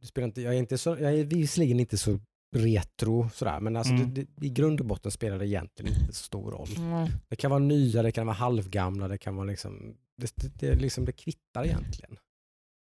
Det 0.00 0.06
spelar 0.06 0.28
inte, 0.28 0.42
jag, 0.42 0.54
är 0.54 0.58
inte 0.58 0.78
så, 0.78 0.90
jag 0.90 1.14
är 1.18 1.24
visserligen 1.24 1.80
inte 1.80 1.98
så 1.98 2.20
retro 2.56 3.30
sådär, 3.30 3.60
men 3.60 3.76
alltså 3.76 3.92
Mm. 3.92 4.14
det, 4.14 4.26
det, 4.36 4.46
i 4.46 4.50
grund 4.50 4.80
och 4.80 4.86
botten 4.86 5.10
spelar 5.12 5.38
det 5.38 5.46
egentligen 5.46 5.92
inte 5.94 6.12
så 6.12 6.24
stor 6.24 6.50
roll. 6.50 6.68
Nej. 6.78 7.12
Det 7.28 7.36
kan 7.36 7.50
vara 7.50 7.58
nya, 7.60 8.02
det 8.02 8.12
kan 8.12 8.26
vara 8.26 8.36
halvgamla, 8.36 9.08
det 9.08 9.18
kan 9.18 9.36
vara 9.36 9.46
liksom, 9.46 9.96
det, 10.16 10.32
det, 10.36 10.48
det, 10.58 10.74
liksom, 10.74 11.04
det 11.04 11.12
kvittar 11.12 11.64
egentligen. 11.64 12.18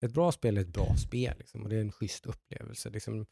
Ett 0.06 0.14
bra 0.14 0.32
spel 0.32 0.58
är 0.58 0.62
ett 0.62 0.74
bra 0.74 0.96
spel 0.98 1.36
liksom, 1.38 1.64
och 1.64 1.70
det 1.70 1.76
är 1.76 1.82
en 1.82 1.92
schysst 1.92 2.26
upplevelse. 2.26 2.90
Liksom, 2.90 3.26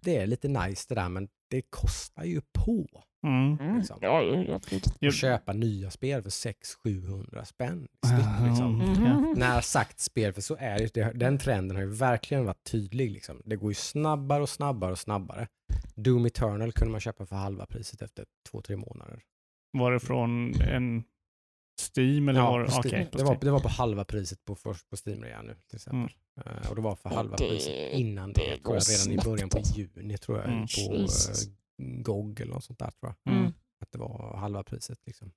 det 0.00 0.16
är 0.16 0.26
lite 0.26 0.48
nice 0.48 0.84
det 0.88 0.94
där, 0.94 1.08
men 1.08 1.28
det 1.50 1.62
kostar 1.62 2.24
ju 2.24 2.40
på 2.52 3.02
Mm. 3.26 3.58
Mm. 3.60 3.78
Liksom. 3.78 3.98
Ja, 4.00 4.22
ja, 4.22 4.60
ja, 5.00 5.10
köpa 5.10 5.52
nya 5.52 5.90
spel 5.90 6.22
för 6.22 6.30
600-700 6.30 7.44
spänn. 7.44 7.88
snitt, 8.06 8.48
Liksom. 8.48 8.78
Mhm. 8.78 9.34
När 9.36 9.60
sagt 9.60 10.00
spel, 10.00 10.32
för 10.32 10.40
så 10.40 10.56
är 10.60 10.88
det, 10.94 11.12
den 11.12 11.38
trenden 11.38 11.76
har 11.76 11.84
ju 11.84 11.90
verkligen 11.90 12.44
varit 12.44 12.64
tydlig. 12.64 13.10
Liksom. 13.10 13.42
Det 13.44 13.56
går 13.56 13.70
ju 13.70 13.74
snabbare 13.74 14.42
och 14.42 14.48
snabbare 14.48 14.92
och 14.92 14.98
snabbare. 14.98 15.48
Doom 15.94 16.26
Eternal 16.26 16.72
kunde 16.72 16.92
man 16.92 17.00
köpa 17.00 17.26
för 17.26 17.36
halva 17.36 17.66
priset 17.66 18.02
efter 18.02 18.24
två, 18.50 18.62
tre 18.62 18.76
månader. 18.76 19.22
Var 19.78 19.92
det 19.92 20.00
från 20.00 20.60
en 20.60 21.04
Steam 21.96 22.28
eller 22.28 22.40
var 22.40 22.64
på 22.64 22.70
Steam. 22.88 23.06
på 23.10 23.18
det, 23.18 23.24
var, 23.24 23.38
det 23.40 23.50
var 23.50 23.60
på 23.60 23.68
halva 23.68 24.04
priset 24.04 24.44
på, 24.44 24.54
på 24.54 24.96
Steam 25.06 25.22
redan 25.24 25.46
nu 25.46 25.56
till 25.70 25.76
exempel. 25.76 26.16
Eh, 26.46 26.70
och 26.70 26.76
det 26.76 26.82
var 26.82 26.96
för 26.96 27.10
Ja, 27.10 27.16
halva 27.16 27.36
det- 27.36 27.48
priset 27.48 27.92
innan 27.92 28.32
det 28.32 28.42
det, 28.64 28.68
redan 28.78 29.12
i 29.12 29.24
början 29.24 29.48
på 29.48 29.58
juni 29.74 30.18
tror 30.18 30.38
jag, 30.38 30.46
Mm. 30.46 30.58
på 30.60 30.94
uh, 30.94 31.06
GOG 31.78 32.40
eller 32.40 32.52
något 32.54 32.64
sånt 32.64 32.78
där 32.78 32.90
tror 32.90 33.14
jag. 33.24 33.34
Mm. 33.34 33.52
Att 33.80 33.92
det 33.92 33.98
var 33.98 34.36
halva 34.36 34.62
priset. 34.64 34.98
Liksom. 35.06 35.32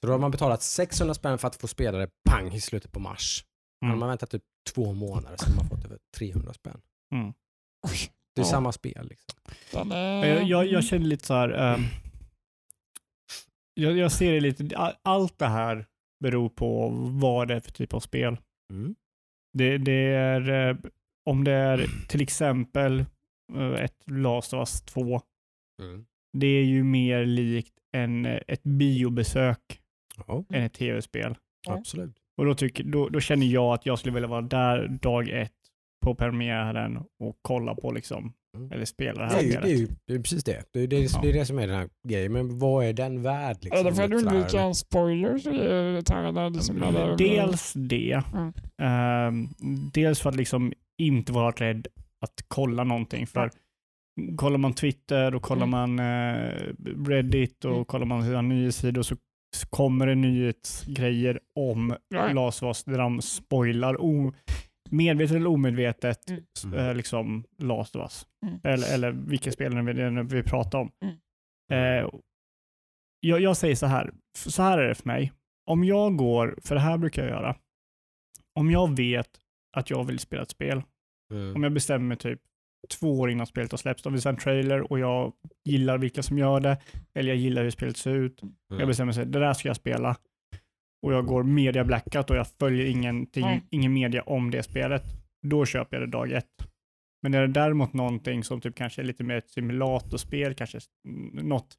Så 0.00 0.06
då 0.06 0.12
har 0.12 0.18
man 0.18 0.30
betalat 0.30 0.62
600 0.62 1.14
spänn 1.14 1.38
för 1.38 1.48
att 1.48 1.56
få 1.56 1.68
spela 1.68 1.98
det 1.98 2.10
pang 2.30 2.52
i 2.54 2.60
slutet 2.60 2.92
på 2.92 3.00
mars. 3.00 3.44
Mm. 3.82 3.90
Hade 3.90 4.00
man 4.00 4.08
väntat 4.08 4.30
typ 4.30 4.42
två 4.74 4.92
månader 4.92 5.36
så 5.36 5.44
hade 5.44 5.56
man 5.56 5.68
fått 5.68 5.82
det 5.82 5.88
för 5.88 5.98
300 6.18 6.52
spänn. 6.52 6.80
Mm. 7.14 7.32
Det 8.34 8.40
är 8.40 8.44
Ja. 8.44 8.50
samma 8.50 8.72
spel. 8.72 9.08
Liksom. 9.08 9.38
Jag, 9.72 10.42
jag, 10.48 10.66
jag 10.66 10.84
känner 10.84 11.06
lite 11.06 11.26
så 11.26 11.34
här. 11.34 11.48
ehm, 11.48 11.80
jag, 13.74 13.96
jag 13.98 14.12
ser 14.12 14.32
det 14.32 14.40
lite, 14.40 14.76
all- 14.76 14.96
allt 15.02 15.38
det 15.38 15.46
här 15.48 15.86
beror 16.20 16.48
på 16.48 16.88
vad 17.20 17.48
det 17.48 17.54
är 17.54 17.60
för 17.60 17.72
typ 17.72 17.94
av 17.94 18.00
spel. 18.00 18.36
Mm. 18.72 18.94
Det, 19.58 19.78
det 19.78 19.92
är, 20.14 20.68
eh, 20.70 20.76
om 21.30 21.44
det 21.44 21.52
är 21.52 21.86
till 22.08 22.20
exempel 22.22 23.04
eh, 23.54 23.72
ett 23.84 23.96
Last 24.06 24.52
of 24.52 24.58
Us 24.58 24.82
2, 24.82 25.20
Mm. 25.82 26.04
det 26.38 26.46
är 26.46 26.64
ju 26.64 26.84
mer 26.84 27.24
likt 27.26 27.72
en, 27.96 28.26
ett 28.26 28.62
biobesök 28.62 29.58
Ja, 30.26 30.44
än 30.54 30.62
ett 30.62 30.74
tv-spel. 30.74 31.34
Ja. 31.66 31.72
absolut. 31.74 32.16
Och 32.38 32.44
då, 32.46 32.54
tycker, 32.54 32.84
då, 32.84 33.08
då 33.08 33.20
känner 33.20 33.46
jag 33.46 33.74
att 33.74 33.86
jag 33.86 33.98
skulle 33.98 34.14
vilja 34.14 34.28
vara 34.28 34.40
där 34.42 34.88
dag 34.88 35.28
ett 35.28 35.52
på 36.04 36.14
premiären 36.14 36.96
och 36.96 37.38
kolla 37.42 37.74
på 37.74 37.90
liksom, 37.92 38.32
Mm. 38.56 38.72
eller 38.72 38.84
spela 38.84 39.22
det 39.22 39.28
Det 39.28 39.34
här 39.34 39.40
är, 39.40 39.44
ju, 39.44 39.50
det, 39.52 39.70
är 39.70 39.76
ju, 39.76 39.88
det 40.06 40.14
är 40.14 40.18
precis 40.18 40.44
det. 40.44 40.62
Det 40.72 40.80
är 40.80 40.86
det, 40.86 40.96
Ja. 41.12 41.20
det 41.22 41.28
är 41.28 41.32
det 41.32 41.44
som 41.46 41.58
är 41.58 41.66
den 41.66 41.76
här 41.76 41.88
grejen. 42.08 42.32
Men 42.32 42.58
vad 42.58 42.84
är 42.84 42.92
den 42.92 43.22
värd? 43.22 43.56
Liksom, 43.60 43.80
Är 43.86 43.90
det 43.90 43.96
för 43.96 44.02
att 44.02 44.12
undvika 44.12 44.48
eller? 44.58 44.66
en 44.66 44.74
spoiler 44.74 45.38
så 45.38 45.50
är 45.50 45.92
det 46.02 46.14
här 46.14 46.50
liksom... 46.50 46.82
eller- 46.82 47.16
Dels 47.16 47.72
det. 47.72 48.22
Mm. 48.34 48.52
Ehm, 48.82 49.48
dels 49.92 50.20
för 50.20 50.30
att 50.30 50.36
liksom 50.36 50.72
inte 50.98 51.32
vara 51.32 51.50
rädd 51.50 51.86
att 52.20 52.44
kolla 52.48 52.84
någonting. 52.84 53.26
För 53.26 53.50
kollar 54.36 54.58
man 54.58 54.72
Twitter 54.74 55.34
och 55.34 55.42
kollar 55.42 55.66
Mm. 55.66 55.70
man 55.70 55.98
eh, 55.98 56.72
Reddit 57.08 57.64
och 57.64 57.72
Mm. 57.72 57.84
kollar 57.84 58.06
man 58.06 58.48
nyhetssidor 58.48 59.02
så 59.02 59.16
så 59.56 59.68
kommer 59.68 60.06
det 60.06 60.14
nyhetsgrejer 60.14 61.40
om 61.58 61.96
Ja. 62.08 62.26
Där 62.86 62.98
de 62.98 63.22
spoilar 63.22 64.00
o, 64.00 64.32
medvetet 64.90 65.36
eller 65.36 65.46
omedvetet 65.50 66.30
Mm. 66.30 66.42
Mm. 66.64 66.78
eh, 66.78 66.94
liksom 66.94 67.44
Last 67.58 67.96
of 67.96 68.02
Us. 68.02 68.26
Mm. 68.46 68.60
Eller, 68.64 68.94
eller 68.94 69.12
vilka 69.12 69.52
spel 69.52 69.82
vi, 69.82 69.92
det 69.92 70.22
vi 70.22 70.42
pratar 70.42 70.78
om. 70.78 70.90
Mm. 71.04 71.16
Eh, 71.72 72.10
jag, 73.20 73.40
jag 73.40 73.56
säger 73.56 73.74
så 73.74 73.86
här, 73.86 74.12
så 74.38 74.62
här 74.62 74.78
är 74.78 74.88
det 74.88 74.94
för 74.94 75.06
mig. 75.08 75.32
Om 75.70 75.84
jag 75.84 76.16
går, 76.16 76.58
för 76.62 76.74
det 76.74 76.80
här 76.80 76.98
brukar 76.98 77.22
jag 77.22 77.30
göra, 77.30 77.56
om 78.58 78.70
jag 78.70 78.96
vet 78.96 79.28
att 79.76 79.90
jag 79.90 80.04
vill 80.04 80.18
spela 80.18 80.42
ett 80.42 80.50
spel, 80.50 80.82
Mm. 81.32 81.56
om 81.56 81.62
jag 81.62 81.72
bestämmer 81.72 82.06
mig 82.06 82.16
typ 82.16 82.40
två 83.00 83.20
år 83.20 83.30
innan 83.30 83.46
spelet 83.46 83.70
har 83.70 83.78
släppts, 83.78 84.02
de 84.02 84.12
visar 84.12 84.30
en 84.30 84.36
trailer 84.36 84.92
och 84.92 84.98
jag 84.98 85.32
gillar 85.64 85.98
vilka 85.98 86.22
som 86.22 86.38
gör 86.38 86.60
det, 86.60 86.76
eller 87.14 87.28
jag 87.28 87.36
gillar 87.36 87.62
hur 87.62 87.70
spelet 87.70 87.96
ser 87.96 88.14
ut. 88.14 88.40
Jag 88.68 88.76
Mm. 88.76 88.88
bestämmer 88.88 89.16
mig, 89.16 89.26
det 89.26 89.38
där 89.40 89.52
ska 89.54 89.68
jag 89.68 89.76
spela. 89.76 90.16
Och 91.06 91.12
jag 91.12 91.26
går 91.26 91.42
media 91.42 91.84
blackout 91.84 92.30
och 92.30 92.36
jag 92.36 92.46
följer 92.60 92.86
ingenting, 92.86 93.44
Mm. 93.46 93.60
ingen 93.70 93.92
media 93.92 94.22
om 94.22 94.50
det 94.50 94.62
spelet. 94.62 95.02
Då 95.46 95.64
köper 95.66 95.96
jag 95.96 96.08
det 96.08 96.10
dag 96.12 96.32
ett. 96.32 96.68
Men 97.22 97.34
är 97.34 97.40
det 97.40 97.52
däremot 97.52 97.92
någonting 97.92 98.44
som 98.44 98.60
typ 98.60 98.74
kanske 98.74 99.02
är 99.02 99.04
lite 99.04 99.24
mer 99.24 99.36
ett 99.36 99.50
simulatorspel, 99.50 100.54
kanske 100.54 100.78
något, 101.32 101.74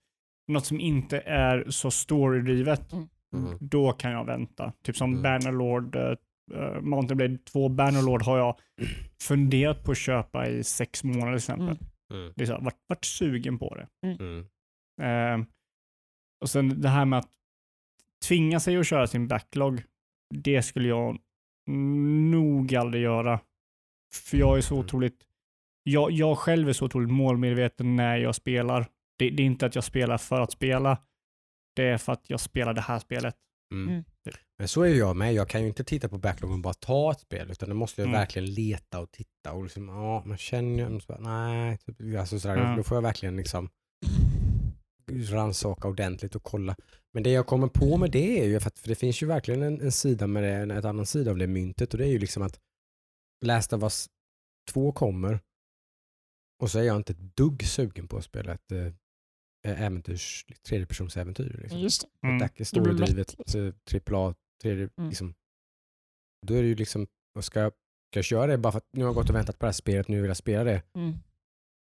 något 0.48 0.66
som 0.66 0.80
inte 0.80 1.20
är 1.20 1.66
så 1.70 1.92
storydrivet, 1.92 2.94
Mm. 2.94 3.08
Mm. 3.36 3.58
då 3.62 3.92
kan 3.92 4.12
jag 4.12 4.26
vänta. 4.26 4.74
Typ 4.84 4.98
som 4.98 5.10
Mm. 5.12 5.24
Bannerlord, 5.24 5.96
uh, 6.54 6.82
Mountain 6.82 7.18
Blade 7.18 7.38
2 7.38 7.70
Bannerlord 7.70 8.22
har 8.24 8.38
jag 8.38 8.60
funderat 9.22 9.84
på 9.84 9.92
att 9.92 9.98
köpa 9.98 10.48
i 10.48 10.64
sex 10.64 11.04
månader 11.04 11.32
till 11.32 11.38
exempel. 11.38 11.68
Mm. 11.68 12.22
Mm. 12.22 12.34
Det 12.36 12.44
är 12.44 12.46
så, 12.46 12.54
här, 12.54 12.62
varit, 12.62 12.80
varit 12.88 13.06
sugen 13.06 13.60
på 13.60 13.76
det. 13.76 13.88
Mm. 14.08 14.48
Eh, 15.02 15.48
och 16.42 16.50
sen 16.50 16.82
det 16.82 16.90
här 16.90 17.06
med 17.06 17.20
att 17.20 17.32
tvinga 18.28 18.60
sig 18.60 18.78
att 18.78 18.88
köra 18.88 19.08
sin 19.08 19.28
backlog, 19.28 19.84
det 20.36 20.62
skulle 20.64 20.88
jag 20.88 21.18
nog 22.30 22.76
aldrig 22.76 23.04
göra. 23.04 23.40
För 24.14 24.38
jag 24.38 24.58
är 24.58 24.62
så 24.62 24.76
Mm. 24.76 24.86
otroligt, 24.86 25.28
jag, 25.84 26.12
jag 26.12 26.38
själv 26.38 26.70
är 26.70 26.74
så 26.74 26.86
otroligt 26.86 27.12
målmedveten 27.12 27.96
när 27.96 28.18
jag 28.18 28.36
spelar. 28.36 28.88
Det, 29.18 29.30
det 29.30 29.44
är 29.44 29.46
inte 29.46 29.66
att 29.66 29.76
jag 29.76 29.84
spelar 29.84 30.18
för 30.18 30.42
att 30.42 30.52
spela, 30.52 30.98
det 31.76 31.84
är 31.84 31.98
för 31.98 32.14
att 32.14 32.30
jag 32.30 32.40
spelar 32.40 32.74
det 32.74 32.82
här 32.82 33.00
spelet. 33.00 33.36
Mm. 33.74 34.04
Mm. 34.64 34.66
Men 34.66 34.68
så 34.68 34.82
är 34.82 34.96
jag 34.96 35.16
med. 35.16 35.34
Jag 35.34 35.50
kan 35.50 35.62
ju 35.62 35.68
inte 35.68 35.84
titta 35.84 36.10
på 36.10 36.18
backloggen 36.18 36.56
och 36.58 36.62
bara 36.64 36.74
ta 36.74 37.12
ett 37.12 37.20
spel, 37.20 37.52
utan 37.52 37.70
det 37.70 37.76
måste 37.76 38.02
jag 38.02 38.08
Mm. 38.08 38.20
verkligen 38.20 38.54
leta 38.54 39.00
och 39.00 39.12
titta 39.12 39.52
och 39.54 39.64
liksom, 39.64 39.88
ja, 39.88 40.24
man 40.26 40.38
känner 40.38 40.90
ju, 40.90 41.00
nej, 41.20 41.78
typ, 41.78 42.20
alltså 42.20 42.40
sådär, 42.40 42.58
Ja. 42.58 42.76
då 42.78 42.84
får 42.84 42.98
jag 42.98 43.02
verkligen 43.02 43.36
liksom 43.38 43.70
rannsaka 45.12 45.88
ordentligt 45.88 46.36
och 46.36 46.44
kolla. 46.44 46.76
Men 47.14 47.24
det 47.24 47.30
jag 47.32 47.48
kommer 47.48 47.68
på 47.68 47.98
med 47.98 48.12
det 48.12 48.40
är 48.40 48.48
ju, 48.48 48.60
för, 48.60 48.68
att, 48.68 48.80
för 48.80 48.88
det 48.88 48.96
finns 48.96 49.24
ju 49.24 49.28
verkligen 49.28 49.62
en, 49.64 49.82
en 49.82 49.92
sida 49.92 50.28
med 50.28 50.44
det, 50.44 50.52
en, 50.54 50.72
en 50.72 50.86
annan 50.86 51.06
sida 51.06 51.32
av 51.32 51.38
det 51.38 51.48
myntet 51.48 51.94
och 51.94 51.98
det 51.98 52.06
är 52.06 52.12
ju 52.12 52.20
liksom 52.20 52.44
att 52.44 52.60
Last 53.46 53.74
of 53.74 53.84
Us 53.84 54.08
2 54.72 54.92
kommer 54.92 55.40
och 56.62 56.72
så 56.72 56.80
är 56.80 56.84
jag 56.84 56.96
inte 56.96 57.14
ett 57.14 57.36
dugg 57.38 57.64
sugen 57.64 58.08
på 58.08 58.18
att 58.18 58.24
spela 58.24 58.54
ett 58.54 58.72
äh, 58.72 58.92
äventyrs, 59.84 60.46
tredjepersonsäventyr. 60.68 61.60
Liksom. 61.62 61.80
Just 61.80 62.02
det. 62.22 62.28
Mm. 62.28 62.42
Ett 62.42 62.52
Det 62.52 62.56
blir 62.58 62.66
storydrivet 62.66 63.56
eh, 63.56 63.74
trippel 63.90 64.16
tredje, 64.64 64.90
Mm. 64.98 65.10
liksom. 65.10 65.34
Då 66.48 66.54
är 66.54 66.62
det 66.62 66.68
ju 66.68 66.76
liksom, 66.76 67.08
ska, 67.42 67.60
jag, 67.60 67.72
ska 68.12 68.18
jag 68.18 68.26
köra 68.26 68.48
det 68.48 68.58
bara 68.58 68.72
för 68.72 68.78
att 68.78 68.88
nu 68.94 69.04
har 69.04 69.08
jag 69.08 69.16
gått 69.16 69.30
och 69.30 69.36
väntat 69.36 69.60
på 69.60 69.66
det 69.66 69.68
här 69.68 69.74
spelet, 69.74 70.08
nu 70.08 70.22
vill 70.22 70.28
jag 70.28 70.38
spela 70.38 70.64
det. 70.64 70.82
Mm. 70.96 71.14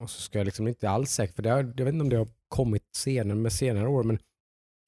Och 0.04 0.10
så 0.10 0.22
ska 0.22 0.38
jag 0.38 0.46
liksom 0.46 0.68
inte 0.68 0.90
alls 0.90 1.12
säkert, 1.12 1.36
för 1.36 1.44
det 1.44 1.50
har, 1.50 1.74
jag 1.78 1.86
vet 1.86 1.94
inte 1.94 2.04
om 2.04 2.10
det 2.10 2.18
har 2.18 2.28
kommit 2.48 2.84
senare 2.96 3.38
med 3.38 3.54
senare 3.54 3.88
år, 3.88 4.04
men 4.04 4.20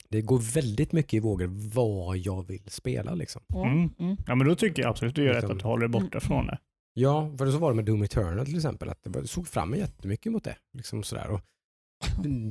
det 0.09 0.21
går 0.21 0.39
väldigt 0.53 0.91
mycket 0.91 1.13
i 1.13 1.19
vågor 1.19 1.47
vad 1.73 2.17
jag 2.17 2.47
vill 2.47 2.69
spela 2.69 3.13
liksom. 3.15 3.41
Ja. 3.47 3.65
Mm. 3.67 3.89
Mm. 3.99 4.17
Ja, 4.27 4.35
men 4.35 4.47
då 4.47 4.55
tycker 4.55 4.81
jag 4.81 4.89
absolut 4.89 5.15
du 5.15 5.23
gör 5.23 5.33
rätt 5.33 5.43
Liksom- 5.43 5.57
att 5.57 5.63
du 5.63 5.67
håller 5.67 5.87
dig 5.87 6.01
borta 6.01 6.19
från 6.19 6.47
det. 6.47 6.59
Ja, 6.93 7.35
för 7.37 7.51
så 7.51 7.57
var 7.57 7.69
det 7.71 7.75
med 7.75 7.85
Doom 7.85 8.03
Eternal 8.03 8.45
till 8.45 8.55
exempel, 8.55 8.89
att 8.89 9.03
det 9.03 9.27
såg 9.27 9.47
fram 9.47 9.73
jättemycket 9.75 10.31
mot 10.31 10.43
det. 10.43 10.57
Liksom 10.73 11.03
sådär. 11.03 11.29
Och 11.29 11.41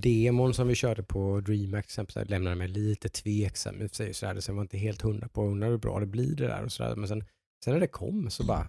demon 0.01 0.55
som 0.55 0.69
vi 0.69 0.75
körde 0.75 1.03
på 1.03 1.41
DreamHack 1.41 1.85
till 1.85 1.89
exempel 1.91 2.29
lämnade 2.29 2.57
mig 2.57 2.69
lite 2.69 3.09
tveksam 3.09 3.83
i 3.83 3.87
och 3.87 3.91
för 3.91 3.97
sig. 3.97 4.15
Så 4.15 4.41
sen 4.41 4.57
var 4.57 4.63
jag 4.63 4.65
inte 4.65 4.79
helt 4.79 5.03
hundra 5.03 5.29
på 5.29 5.43
undrar 5.45 5.69
hur 5.69 5.79
bra 5.79 6.01
det 6.01 6.07
blir 6.07 6.37
det 6.37 6.47
där 6.47 6.63
och 6.65 6.73
sådär. 6.73 6.97
Men 6.97 7.09
sen, 7.09 7.25
sen 7.65 7.73
när 7.73 7.81
det 7.81 7.87
kom 7.87 8.31
så 8.31 8.45
bara, 8.45 8.69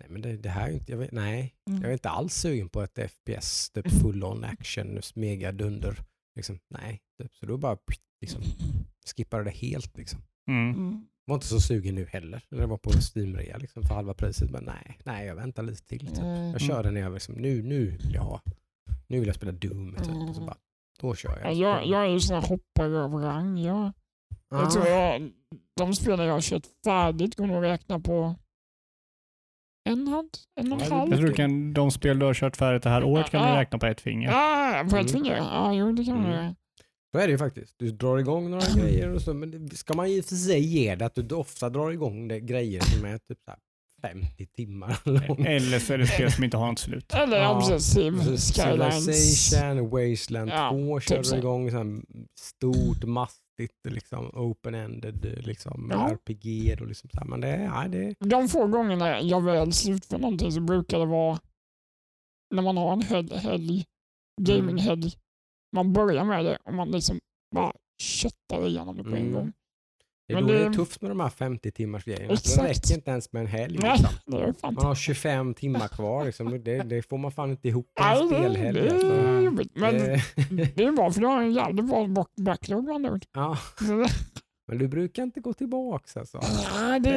nej 0.00 0.08
men 0.10 0.22
det, 0.22 0.36
det 0.36 0.48
här 0.48 0.68
är 0.68 0.72
inte, 0.72 0.92
jag 0.92 0.98
vet, 0.98 1.12
nej, 1.12 1.54
Mm. 1.70 1.82
jag 1.82 1.88
är 1.88 1.92
inte 1.92 2.08
alls 2.10 2.34
sugen 2.34 2.68
på 2.68 2.82
ett 2.82 2.98
FPS, 3.10 3.70
typ 3.70 3.90
full 3.90 4.24
on 4.24 4.44
action, 4.44 5.00
mega 5.14 5.52
dunder. 5.52 5.96
Liksom, 6.36 6.58
nej, 6.68 7.00
typ. 7.22 7.34
så 7.36 7.46
då 7.46 7.56
bara 7.56 7.78
liksom, 8.20 8.42
skippade 9.16 9.44
det 9.44 9.50
helt. 9.50 9.96
Liksom. 9.96 10.20
Mm. 10.48 10.70
Mm. 10.74 11.06
Var 11.26 11.34
inte 11.34 11.46
så 11.46 11.60
sugen 11.60 11.94
nu 11.94 12.06
heller 12.06 12.44
när 12.50 12.58
det 12.60 12.66
var 12.66 12.78
på 12.78 12.90
Steam-rea 12.90 13.58
liksom, 13.58 13.82
för 13.82 13.94
halva 13.94 14.14
priset. 14.14 14.50
Men 14.50 14.64
nej, 14.64 14.98
nej, 15.04 15.26
jag 15.26 15.34
väntar 15.34 15.62
lite 15.62 15.86
till. 15.86 16.06
Typ. 16.06 16.18
Mm. 16.18 16.50
Jag 16.50 16.60
kör 16.60 16.82
den 16.82 16.94
när 16.94 17.00
jag 17.00 17.12
liksom, 17.12 17.34
nu, 17.34 17.62
nu 17.62 17.86
vill 17.90 18.14
jag 18.14 18.22
ha. 18.22 18.40
Nu 19.08 19.18
vill 19.18 19.26
jag 19.26 19.36
spela 19.36 19.52
Doom. 19.52 19.90
Typ. 19.92 19.98
Och 20.00 20.04
så 20.06 20.12
Mm. 20.12 20.46
bara, 20.46 20.56
då 21.00 21.14
kör 21.14 21.30
Ja, 21.30 21.36
jag. 21.44 21.54
jag, 21.54 21.86
jag 21.86 22.02
är 22.04 22.08
ju 22.08 22.20
sån 22.20 22.36
här 22.40 22.48
hoppare 22.48 22.86
över 22.98 23.18
rang. 23.18 23.58
Jag, 23.58 23.92
Ah. 24.52 24.60
jag 24.60 24.70
tror 24.70 24.86
jag, 24.86 25.30
de 25.76 25.94
spelen 25.94 26.26
jag 26.26 26.32
har 26.34 26.40
kört 26.40 26.66
färdigt 26.84 27.36
går 27.36 27.46
nog 27.46 27.56
att 27.56 27.62
räkna 27.62 28.00
på 28.00 28.34
en 29.88 30.08
hand, 30.08 30.30
en 30.60 30.72
och 30.72 30.82
en 30.82 30.92
halv. 30.92 31.10
Jag 31.10 31.18
tror 31.18 31.28
du 31.28 31.34
kan, 31.34 31.72
de 31.74 31.90
spel 31.90 32.18
du 32.18 32.26
har 32.26 32.34
kört 32.34 32.56
färdigt 32.56 32.82
det 32.82 32.90
här 32.90 33.04
året 33.04 33.30
kan 33.30 33.42
du 33.42 33.48
Ja. 33.48 33.60
räkna 33.60 33.78
på 33.78 33.86
ett 33.86 34.00
finger. 34.00 34.28
Ja, 34.30 34.80
på 34.90 34.96
ett 34.96 35.10
Mm. 35.10 35.12
finger. 35.12 35.36
Ja, 35.36 35.72
jo, 35.74 35.92
det 35.92 36.04
kan 36.04 36.14
man 36.14 36.24
Mm. 36.26 36.36
göra. 36.36 36.54
Så 37.12 37.18
är 37.18 37.26
det 37.26 37.30
ju 37.32 37.38
faktiskt. 37.38 37.74
Du 37.78 37.90
drar 37.90 38.18
igång 38.18 38.50
några 38.50 38.66
Mm. 38.66 38.78
grejer 38.84 39.14
och 39.14 39.22
så. 39.22 39.34
Men 39.34 39.66
det 39.68 39.76
ska 39.76 39.94
man 39.94 40.06
och 40.18 40.24
för 40.24 40.34
sig 40.36 40.60
ge 40.60 40.94
det 40.94 41.06
att 41.06 41.14
du 41.14 41.34
ofta 41.34 41.70
drar 41.70 41.90
igång 41.90 42.28
det, 42.28 42.40
grejer 42.40 42.80
som 42.80 43.04
är 43.04 43.18
typ 43.18 43.38
så 43.44 43.50
här 43.50 43.60
50 44.02 44.46
timmar 44.46 44.98
långa. 45.04 45.48
Eller 45.50 45.78
så 45.78 45.92
är 45.94 45.98
det 45.98 46.06
spel 46.06 46.32
som 46.32 46.44
inte 46.44 46.56
har 46.56 46.66
något 46.68 46.78
slut. 46.78 47.14
Eller 47.14 47.36
Ja, 47.38 47.60
Precis, 47.68 47.94
Skylines. 48.56 49.04
Civilization, 49.04 49.90
Wasteland 49.90 50.50
Ja, 50.50 50.70
2 50.70 51.00
typ 51.00 51.08
kör 51.08 51.22
så. 51.22 51.34
du 51.34 51.38
igång 51.40 51.70
så 51.70 51.76
här 51.76 52.02
stort, 52.40 53.04
mastigt, 53.04 53.86
liksom, 53.88 54.30
open-ended 54.30 55.42
liksom, 55.46 55.88
Ja. 55.92 56.10
RPG. 56.10 56.76
Och 56.80 56.86
liksom, 56.88 57.10
så 57.10 57.18
här. 57.20 57.26
Men 57.26 57.40
det, 57.40 57.48
är- 57.48 57.64
ja, 57.64 57.88
det, 57.88 58.14
De 58.18 58.48
få 58.48 58.66
gångerna 58.66 59.20
jag 59.20 59.44
väl 59.44 59.72
slutför 59.72 60.18
någonting 60.18 60.52
så 60.52 60.60
brukar 60.60 60.98
det 60.98 61.06
vara 61.06 61.38
när 62.54 62.62
man 62.62 62.76
har 62.76 62.92
en 62.92 63.02
helg, 63.02 63.34
helg 63.36 63.84
gaminghelg. 64.42 65.12
Man 65.76 65.92
börjar 65.92 66.24
med 66.24 66.44
det 66.44 66.58
och 66.64 66.74
man 66.74 66.90
liksom 66.90 67.18
bara 67.54 67.72
köttar 68.02 68.66
igenom 68.68 68.96
det 68.96 69.02
på 69.02 69.08
en 69.10 69.16
Mm. 69.16 69.32
gång. 69.32 69.52
Det 70.30 70.38
är 70.38 70.40
Men 70.42 70.46
då 70.46 70.52
det 70.52 70.58
det- 70.58 70.64
är 70.66 70.72
tufft 70.72 71.02
med 71.02 71.10
de 71.10 71.20
här 71.20 71.28
50 71.28 71.70
timmars 71.70 72.04
grejerna. 72.04 72.34
Det 72.56 72.62
räcker 72.62 72.94
inte 72.94 73.10
ens 73.10 73.32
med 73.32 73.40
en 73.40 73.46
helg. 73.46 73.78
Nej, 73.82 73.90
Liksom. 73.98 74.14
det 74.26 74.36
är 74.44 74.52
fan 74.52 74.74
Man 74.74 74.84
har 74.86 74.94
25 74.94 75.54
timmar 75.54 75.88
kvar. 75.88 76.24
Liksom. 76.24 76.60
Det, 76.64 76.82
det 76.82 77.02
får 77.08 77.18
man 77.18 77.32
fan 77.32 77.50
inte 77.50 77.68
ihop 77.68 77.90
på 77.94 78.02
en 78.04 78.08
Nej, 78.08 78.22
det, 78.22 78.28
spelhelg. 78.50 78.88
alltså. 78.90 79.06
Men 79.74 79.94
Det- 79.94 80.22
det 80.76 80.84
är 80.84 80.92
bra 80.92 81.10
för 81.12 81.20
du 81.20 81.26
har 81.26 81.42
en 81.42 81.52
jävligt 81.52 81.86
bra 81.88 82.06
back- 82.06 82.36
backlog 82.36 82.88
ord. 82.88 83.24
ja, 83.32 83.58
men 84.68 84.78
du 84.78 84.88
brukar 84.88 85.22
inte 85.22 85.40
gå 85.40 85.52
tillbaks 85.52 86.16
alltså. 86.16 86.40
Nej, 86.74 87.00
Det 87.00 87.10
det 87.10 87.16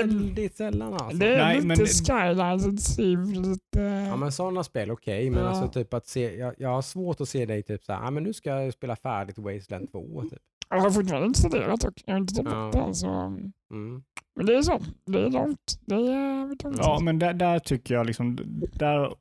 är 0.00 0.06
väldigt 0.06 0.56
sällan 0.56 0.92
alltså. 0.94 1.16
det 1.16 1.34
är 1.34 1.38
Nej, 1.38 1.54
lite 1.54 1.66
men- 1.66 1.76
Skylines, 1.86 2.98
lite. 2.98 3.80
Ja 4.08 4.16
men 4.16 4.32
sådana 4.32 4.64
spel 4.64 4.90
okej, 4.90 5.30
men 5.30 5.42
Ja. 5.42 5.48
alltså 5.48 5.68
typ 5.68 5.94
att 5.94 6.06
se, 6.06 6.36
jag, 6.36 6.54
jag 6.58 6.68
har 6.68 6.82
svårt 6.82 7.20
att 7.20 7.28
se 7.28 7.46
dig 7.46 7.62
typ 7.62 7.84
såhär, 7.84 8.06
ah, 8.06 8.10
men 8.10 8.22
nu 8.22 8.32
ska 8.32 8.50
jag 8.50 8.72
spela 8.72 8.96
färdigt 8.96 9.38
Wasteland 9.38 9.90
2. 9.92 10.22
Typ. 10.30 10.38
Jag 10.76 10.80
har 10.80 10.90
fortfarande 10.90 11.26
installerat 11.26 11.80
dock. 11.80 12.02
Jag 12.06 12.14
har 12.14 12.18
inte 12.20 12.34
tagit 12.34 12.74
Ja. 12.74 12.86
det. 12.86 12.94
Så... 12.94 13.08
Mm. 13.08 14.02
Men 14.36 14.46
det 14.46 14.54
är 14.56 14.62
så. 14.62 14.80
Det 15.06 15.18
är 15.26 15.30
långt. 15.30 15.78
Det 15.86 15.94
är 15.94 16.54
tungt. 16.56 16.78
Ja, 16.80 16.98
men 17.02 17.18
där, 17.18 17.34
där 17.34 17.58
tycker 17.58 17.94
jag 17.94 18.06
liksom, 18.06 18.38
där 18.72 19.14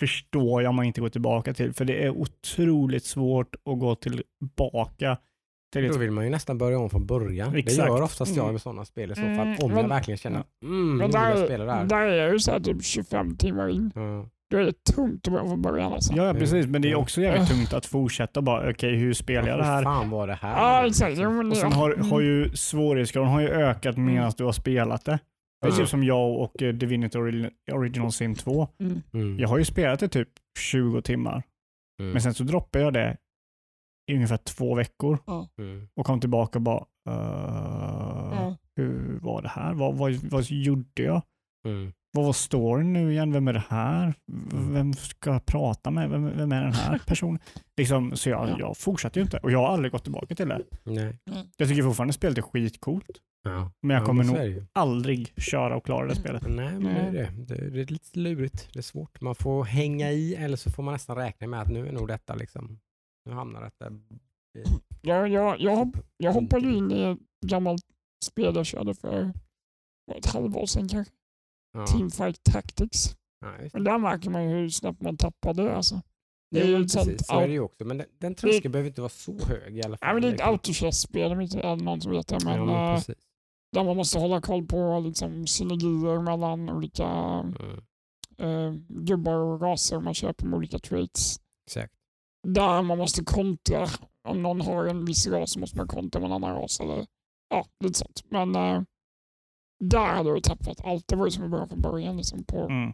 förstår 0.00 0.62
jag 0.62 0.74
man 0.74 0.84
inte 0.84 1.00
går 1.00 1.08
tillbaka 1.08 1.54
till. 1.54 1.72
För 1.72 1.84
det 1.84 2.04
är 2.04 2.10
otroligt 2.10 3.04
svårt 3.04 3.54
att 3.54 3.78
gå 3.78 3.94
tillbaka 3.94 5.18
till 5.72 5.88
Då 5.88 5.98
vill 5.98 6.10
man 6.10 6.24
ju 6.24 6.30
nästan 6.30 6.58
börja 6.58 6.78
om 6.78 6.90
från 6.90 7.06
början. 7.06 7.52
Det 7.52 7.58
Exakt. 7.58 7.88
gör 7.88 8.02
oftast 8.02 8.36
jag 8.36 8.42
Mm. 8.42 8.52
med 8.54 8.62
sådana 8.62 8.84
spel 8.84 9.10
i 9.12 9.14
så 9.14 9.20
fall. 9.20 9.30
Mm, 9.30 9.56
Om 9.62 9.70
men- 9.70 9.78
jag 9.80 9.88
verkligen 9.88 10.18
känner, 10.18 10.44
mm, 10.64 10.96
Men 10.96 11.10
jag 11.10 11.12
där, 11.36 11.44
spela 11.44 11.64
det 11.64 11.72
här. 11.72 11.84
där 11.84 12.02
är 12.06 12.32
ju 12.32 12.38
så 12.38 12.50
här 12.50 12.60
typ 12.60 12.84
25 12.84 13.36
timmar 13.36 13.68
in. 13.68 13.92
Ja. 13.94 14.26
Då 14.50 14.56
är 14.56 14.64
det 14.64 14.84
tungt 14.84 15.26
att 15.28 15.32
börja 15.32 15.46
från 15.48 15.62
början. 15.62 15.92
Alltså. 15.92 16.12
Ja, 16.14 16.24
ja, 16.26 16.34
precis. 16.34 16.66
Men 16.66 16.82
det 16.82 16.88
är 16.88 16.90
Mm. 16.92 17.02
också 17.02 17.20
jävligt 17.20 17.48
tungt 17.48 17.72
att 17.72 17.86
fortsätta 17.86 18.42
bara, 18.42 18.70
okej, 18.70 18.96
hur 18.96 19.12
spelar 19.12 19.48
jag 19.48 19.58
det 19.58 19.62
Vad 19.62 19.66
här? 19.72 19.82
fan 19.82 20.10
var 20.10 20.26
det 20.26 20.34
här? 20.34 20.50
Ja, 20.62 20.86
exakt. 20.86 21.18
Och 21.18 21.56
sen 21.56 21.72
har, 21.72 21.90
Mm. 21.92 22.10
har 22.10 22.20
ju 22.20 22.50
svårighetsgraden 22.56 23.30
har 23.30 23.40
ju 23.40 23.48
ökat 23.48 23.96
medan 23.96 24.32
du 24.36 24.44
har 24.44 24.52
spelat 24.52 25.04
det. 25.04 25.18
Det 25.62 25.68
är 25.68 25.72
typ 25.72 25.88
som 25.88 26.04
jag 26.04 26.36
och 26.40 26.62
eh, 26.62 26.74
Divinity 26.74 27.18
Ori- 27.18 27.50
Original 27.72 28.12
Sin 28.12 28.34
2. 28.34 28.68
Mm. 28.80 29.02
Mm. 29.12 29.38
Jag 29.38 29.48
har 29.48 29.58
ju 29.58 29.64
spelat 29.64 30.00
det 30.00 30.08
typ 30.08 30.28
20 30.58 31.02
timmar, 31.02 31.42
Mm. 32.00 32.12
men 32.12 32.22
sen 32.22 32.34
så 32.34 32.44
droppade 32.44 32.84
jag 32.84 32.92
det 32.92 33.16
i 34.10 34.14
ungefär 34.14 34.36
två 34.36 34.74
veckor 34.74 35.18
Mm. 35.58 35.88
och 35.96 36.06
kom 36.06 36.20
tillbaka 36.20 36.58
och 36.58 36.62
bara, 36.62 36.84
uh, 37.10 38.52
hur 38.76 39.18
var 39.22 39.42
det 39.42 39.48
här? 39.48 39.74
Vad, 39.74 39.94
vad, 39.98 40.12
vad 40.14 40.44
gjorde 40.50 41.02
jag? 41.02 41.22
Mm. 41.66 41.92
Vad 42.12 42.24
var 42.24 42.32
storyn 42.32 42.92
nu 42.92 43.12
igen? 43.12 43.32
Vem 43.32 43.48
är 43.48 43.52
det 43.52 43.64
här? 43.68 44.14
Vem 44.72 44.92
ska 44.92 45.30
jag 45.32 45.46
prata 45.46 45.90
med? 45.90 46.10
Vem, 46.10 46.36
vem 46.36 46.52
är 46.52 46.62
den 46.62 46.72
här 46.72 46.98
personen? 47.06 47.38
liksom, 47.76 48.16
så 48.16 48.28
jag, 48.30 48.48
Ja. 48.48 48.56
jag 48.58 48.76
fortsatte 48.76 49.18
ju 49.18 49.22
inte 49.24 49.36
och 49.38 49.50
jag 49.50 49.58
har 49.58 49.68
aldrig 49.68 49.92
gått 49.92 50.02
tillbaka 50.02 50.34
till 50.34 50.48
det. 50.48 50.62
Nej. 50.84 51.16
Jag 51.56 51.68
tycker 51.68 51.82
fortfarande 51.82 52.12
spelet 52.12 52.38
är 52.38 52.42
skitcoolt, 52.42 53.10
Ja. 53.42 53.70
men 53.82 53.94
jag 53.94 54.02
Ja, 54.02 54.06
kommer 54.06 54.24
så 54.24 54.32
nog 54.32 54.64
aldrig 54.72 55.32
köra 55.42 55.76
och 55.76 55.84
klara 55.84 56.06
det 56.08 56.14
spelet. 56.16 56.42
Nej, 56.48 56.78
men 56.78 56.84
det 56.84 56.90
är 57.00 57.12
det. 57.12 57.54
det. 57.54 57.70
Det 57.70 57.80
är 57.80 57.86
lite 57.86 58.18
lurigt. 58.18 58.68
Det 58.72 58.78
är 58.78 58.82
svårt. 58.82 59.20
Man 59.20 59.34
får 59.34 59.64
hänga 59.64 60.10
i 60.10 60.34
eller 60.34 60.56
så 60.56 60.70
får 60.70 60.82
man 60.82 60.92
nästan 60.92 61.16
räkna 61.16 61.46
med 61.46 61.60
att 61.62 61.68
nu 61.68 61.88
är 61.88 61.92
nog 61.92 62.08
detta 62.08 62.34
liksom, 62.34 62.78
nu 63.28 63.32
hamnar 63.32 63.62
detta 63.62 63.90
i 64.58 64.62
Jag, 65.02 65.28
jag, 65.28 65.60
jag, 65.60 65.76
hopp, 65.76 65.96
jag 66.16 66.30
Mm. 66.32 66.44
hoppade 66.44 66.68
in 66.68 66.92
i 66.92 67.02
ett 67.02 67.18
gammalt 67.50 67.82
spel 68.24 68.56
jag 68.56 68.66
körde 68.66 68.94
för 68.94 69.32
ett 70.16 70.26
halvår 70.26 70.66
sedan 70.66 70.88
kanske. 70.88 71.14
Ja. 71.72 71.86
Teamfight 71.86 72.42
Tactics. 72.42 73.16
Ja, 73.40 73.48
det. 73.48 73.70
Men 73.72 73.84
där 73.84 73.98
märker 73.98 74.30
man 74.30 74.44
ju 74.44 74.48
hur 74.50 74.68
snabbt 74.68 75.00
man 75.02 75.16
tappar 75.16 75.54
det. 75.54 75.76
Alltså. 75.76 76.00
Det 76.50 76.60
är 76.60 76.66
Jo, 76.68 76.78
ju 76.78 76.84
ett 76.84 76.90
sånt 76.90 77.06
precis, 77.08 77.26
så 77.26 77.40
är 77.40 77.46
det 77.46 77.52
ju 77.52 77.60
också. 77.60 77.84
Men 77.84 77.98
den, 77.98 78.06
den 78.18 78.34
tröskeln 78.34 78.72
behöver 78.72 78.88
inte 78.88 79.00
vara 79.00 79.08
så 79.08 79.38
hög 79.46 79.78
i 79.78 79.82
alla 79.82 79.96
fall. 79.96 80.08
Ja, 80.08 80.12
men 80.12 80.22
det 80.22 80.28
är 80.28 80.32
ett 80.32 80.38
liksom. 80.38 80.50
autochess-spel, 80.52 81.32
om 81.32 81.40
inte 81.40 81.56
det 81.62 81.76
någon 81.76 82.00
som 82.00 82.12
vet 82.12 82.28
det. 82.28 82.38
Men, 82.44 82.68
ja, 82.68 82.94
precis. 82.96 83.16
där 83.72 83.84
man 83.84 83.96
måste 83.96 84.18
hålla 84.18 84.40
koll 84.40 84.66
på 84.66 85.00
liksom, 85.06 85.46
synergier 85.46 86.20
mellan 86.22 86.70
olika 86.70 87.06
Mm, 87.06 88.66
eh, 88.66 88.72
gubbar 88.88 89.34
och 89.34 89.60
raser 89.60 90.00
man 90.00 90.14
köper 90.14 90.46
med 90.46 90.56
olika 90.56 90.78
traits. 90.78 91.40
exakt. 91.66 91.94
Där 92.48 92.82
man 92.82 92.98
måste 92.98 93.24
kontra. 93.24 93.86
Om 94.28 94.42
någon 94.42 94.60
har 94.60 94.86
en 94.86 95.04
viss 95.04 95.26
ras 95.26 95.52
så 95.52 95.58
måste 95.60 95.76
man 95.76 95.88
kontra 95.88 96.20
med 96.20 96.26
en 96.26 96.32
annan 96.32 96.56
ras. 96.56 96.80
Eller, 96.80 97.06
ja, 97.50 97.66
lite 97.84 97.98
sånt. 97.98 98.22
Men 98.30 98.56
eh, 98.56 98.82
där 99.80 100.06
hade 100.14 100.28
jag 100.28 100.42
tappat 100.42 100.80
allt. 100.84 101.08
Det 101.08 101.16
var 101.16 101.24
ju 101.26 101.30
som 101.30 101.44
att 101.44 101.50
börja 101.50 101.66
från 101.66 101.80
början. 101.80 102.16
Liksom, 102.16 102.44
på, 102.44 102.58
Mm. 102.58 102.92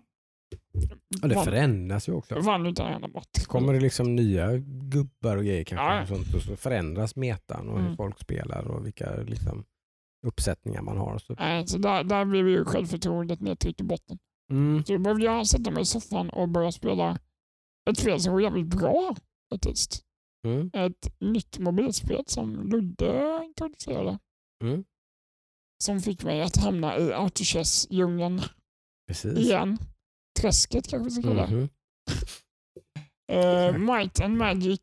Ja, 1.22 1.29
det 1.29 1.35
förändras 1.44 2.09
ju 2.09 2.12
också. 2.12 2.40
vann 2.40 2.66
utan 2.66 2.87
en 2.87 2.94
enda 2.94 3.09
match. 3.09 3.46
Kommer 3.46 3.72
det 3.72 3.81
liksom 3.81 4.16
nya 4.16 4.57
gubbar 4.92 5.37
och 5.37 5.44
grejer 5.44 5.64
kanske 5.64 5.85
Ja. 5.87 6.03
och 6.03 6.09
sånt 6.09 6.35
och 6.35 6.42
så 6.42 6.57
förändras 6.57 7.16
metan 7.16 7.68
och 7.68 7.75
hur 7.79 7.85
Mm. 7.85 7.96
folk 7.96 8.20
spelar 8.20 8.68
och 8.70 8.87
vilka 8.87 9.16
liksom, 9.16 9.64
uppsättningar 10.27 10.83
man 10.83 10.96
har. 10.99 11.14
och 11.14 11.20
Så. 11.22 11.35
Nej, 11.38 11.66
så 11.66 11.79
där, 11.79 12.05
där 12.05 12.25
blev 12.25 12.49
ju 12.49 12.64
självförtroendet 12.64 13.40
nedtryckt 13.40 13.81
i 13.81 13.85
botten. 13.85 14.18
Mm. 14.51 14.85
Så 14.85 14.92
då 14.92 14.99
behövde 14.99 15.25
jag 15.25 15.46
sätta 15.46 15.70
mig 15.70 15.83
i 15.83 15.87
soffan 15.87 16.31
och 16.31 16.49
börja 16.49 16.72
spela 16.72 17.18
ett 17.90 17.99
spel 17.99 18.20
som 18.20 18.33
var 18.33 18.40
jävligt 18.40 18.66
bra 18.81 19.16
faktiskt. 19.53 20.03
Mm. 20.46 20.70
Ett 20.72 21.20
nytt 21.20 21.59
mobilspel 21.59 22.22
som 22.27 22.68
Ludde 22.68 23.42
introducerade. 23.44 24.18
Mm. 24.62 24.85
Som 25.84 26.00
fick 26.00 26.22
mig 26.24 26.42
att 26.42 26.56
hamna 26.56 26.98
i 26.98 27.12
autochess-djungeln 27.12 28.42
igen. 29.36 29.78
Träsket 30.40 30.88
kanske 30.88 31.04
vi 31.04 31.10
ska 31.10 31.22
kalla 31.22 31.46
det. 31.46 31.52
Mhm. 31.56 31.68
Eh, 33.32 33.78
Might 33.78 34.20
and 34.20 34.36
Magic, 34.36 34.80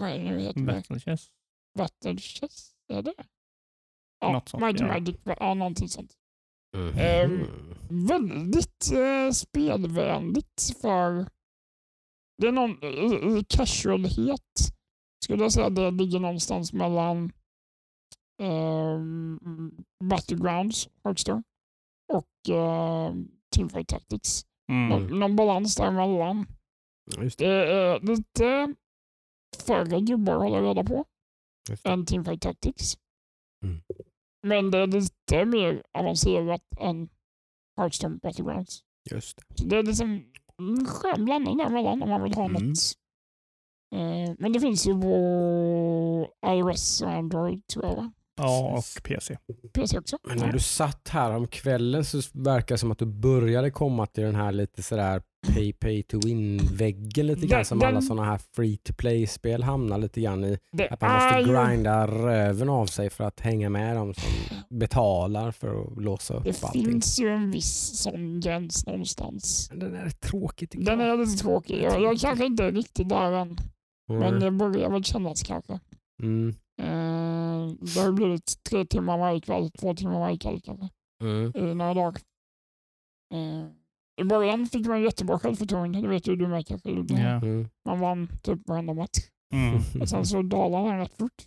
vad 0.00 0.10
är 0.10 0.18
det 0.18 0.24
nu 0.24 0.40
heter 0.40 0.60
det? 0.60 0.66
Battle 0.66 1.00
Chess. 1.00 1.28
Battle 1.78 2.16
Chess? 2.16 2.72
Är 2.92 3.02
det? 3.02 3.14
Ja, 4.20 4.32
Något 4.32 4.48
sånt, 4.48 4.62
Might 4.64 4.80
ja. 4.80 4.86
Magic, 4.86 5.16
ja 5.24 5.54
någonting 5.54 5.88
sånt. 5.88 6.12
Mhm. 6.76 6.98
Ehm, 6.98 7.46
Väldigt 8.08 8.92
eh, 8.92 9.30
spelvänligt 9.32 10.76
för 10.80 11.26
det 12.38 12.48
är 12.48 12.52
någon 12.52 12.84
i, 12.84 13.38
i 13.38 13.44
casualhet 13.48 14.72
skulle 15.24 15.42
jag 15.42 15.52
säga 15.52 15.70
det 15.70 15.90
ligger 15.90 16.18
någonstans 16.18 16.72
mellan 16.72 17.32
um, 18.42 19.84
Battlegrounds, 20.04 20.88
Hearthstone 21.04 21.42
och 22.12 22.28
uh, 22.54 23.14
Teamfight 23.54 23.88
Tactics. 23.88 24.42
Mm. 24.72 24.88
Någon, 24.88 25.18
någon 25.20 25.36
balans 25.36 25.76
däremellan. 25.76 26.46
Just 27.18 27.38
det. 27.38 27.46
Det 27.46 27.72
är 27.72 28.00
lite 28.00 28.74
färre 29.66 30.00
gubbar 30.00 30.32
att 30.34 30.42
hålla 30.42 30.62
reda 30.62 30.84
på 30.84 31.04
än 31.84 32.06
Teamfight 32.06 32.40
Tactics. 32.42 32.96
Mm. 33.64 33.80
Men 34.46 34.70
det 34.70 34.78
är 34.78 34.86
lite 34.86 35.44
mer 35.44 35.82
avancerat 35.92 36.62
än 36.80 37.08
Hearthstone 37.76 38.16
Battlegrounds. 38.22 38.80
Just 39.10 39.36
det. 39.36 39.44
Så 39.58 39.64
det 39.64 39.76
är 39.76 39.82
liksom 39.82 40.24
en 40.58 40.86
skön 40.86 41.24
blandning 41.24 41.56
däremellan 41.56 42.02
om 42.02 42.08
man 42.10 42.22
vill 42.22 42.34
ha 42.34 42.44
Mm. 42.44 42.62
något. 42.62 42.78
Eh, 43.94 44.34
men 44.38 44.52
det 44.52 44.60
finns 44.60 44.86
ju 44.86 45.00
på 45.00 46.28
iOS 46.46 47.02
och 47.02 47.10
Android 47.10 47.66
tror 47.66 47.84
jag? 47.84 48.12
Ja, 48.36 48.76
och 48.78 49.02
PC. 49.04 49.36
PC 49.72 49.98
också. 49.98 50.18
Men 50.28 50.38
när 50.38 50.52
du 50.52 50.58
satt 50.58 51.08
här 51.08 51.30
om 51.36 51.46
kvällen 51.46 52.04
så 52.04 52.20
verkar 52.32 52.74
det 52.74 52.78
som 52.78 52.90
att 52.92 52.98
du 52.98 53.06
började 53.06 53.70
komma 53.70 54.06
till 54.06 54.24
den 54.24 54.34
här 54.34 54.52
lite 54.52 54.82
sådär 54.82 55.22
pay, 55.54 55.72
pay 55.72 56.02
to 56.02 56.20
win-väggen 56.24 57.26
lite 57.26 57.46
grann 57.46 57.58
Den- 57.58 57.64
som 57.64 57.78
den- 57.78 57.88
alla 57.88 58.00
sådana 58.02 58.24
här 58.24 58.40
free 58.56 58.76
to 58.76 58.92
play-spel 58.94 59.62
hamnar 59.62 59.98
lite 59.98 60.20
grann 60.20 60.44
i. 60.44 60.58
Det 60.72 60.88
Att 60.88 61.00
man 61.00 61.12
måste 61.14 61.38
ju, 61.50 61.56
grinda 61.68 62.06
röven 62.06 62.68
av 62.68 62.86
sig 62.86 63.10
för 63.10 63.24
att 63.24 63.40
hänga 63.40 63.68
med 63.70 63.96
dem 63.96 64.14
som 64.14 64.32
betalar 64.78 65.50
för 65.50 65.82
att 65.82 66.02
låsa 66.02 66.34
upp 66.34 66.44
det 66.44 66.62
allting. 66.64 66.84
finns 66.84 67.20
ju 67.20 67.28
en 67.28 67.50
viss 67.50 67.98
sån 68.02 68.40
gräns 68.40 68.86
någonstans. 68.86 69.68
Men 69.70 69.78
Den 69.78 69.94
är 69.94 70.10
tråkig 70.10 70.70
tycker 70.70 70.86
Den 70.86 71.00
jag. 71.00 71.08
är 71.20 71.26
lite 71.26 71.42
tråkig. 71.42 71.82
Jag, 71.82 72.02
jag 72.02 72.18
kanske 72.18 72.46
inte 72.46 72.64
är 72.64 72.72
riktigt 72.72 73.08
där 73.08 73.32
än, 73.32 73.56
men 74.08 74.22
Mm. 74.22 74.40
det 74.40 74.50
börjar 74.50 74.90
väl 74.90 75.04
kännas 75.04 75.42
kanske. 75.42 75.80
Mm. 76.22 76.54
Eh, 76.82 77.21
det 77.80 78.00
har 78.00 78.12
blivit 78.12 78.54
tre 78.70 78.84
timmar 78.84 79.18
varje 79.18 79.40
kväll, 79.40 79.70
två 79.70 79.94
timmar 79.94 80.20
varje 80.20 80.38
kväll 80.38 80.60
kanske, 80.64 80.88
Mm. 81.22 81.52
i 81.56 81.74
några 81.74 81.94
dagar. 81.94 82.20
Eh, 83.34 83.66
I 84.20 84.24
början 84.24 84.66
fick 84.66 84.86
man 84.86 85.02
jättebra 85.02 85.38
självförtroende, 85.38 86.00
det 86.00 86.08
vet 86.08 86.28
ju 86.28 86.36
du 86.36 86.46
med 86.46 86.66
kanske. 86.66 86.90
Ja. 86.90 87.16
Mm. 87.16 87.68
Man 87.86 88.00
vann 88.00 88.28
typ 88.42 88.68
varenda 88.68 88.94
match. 88.94 89.18
Mm. 89.54 89.80
Och 90.02 90.08
sen 90.08 90.26
så 90.26 90.42
dalade 90.42 90.88
den 90.88 90.98
rätt 90.98 91.18
fort. 91.18 91.42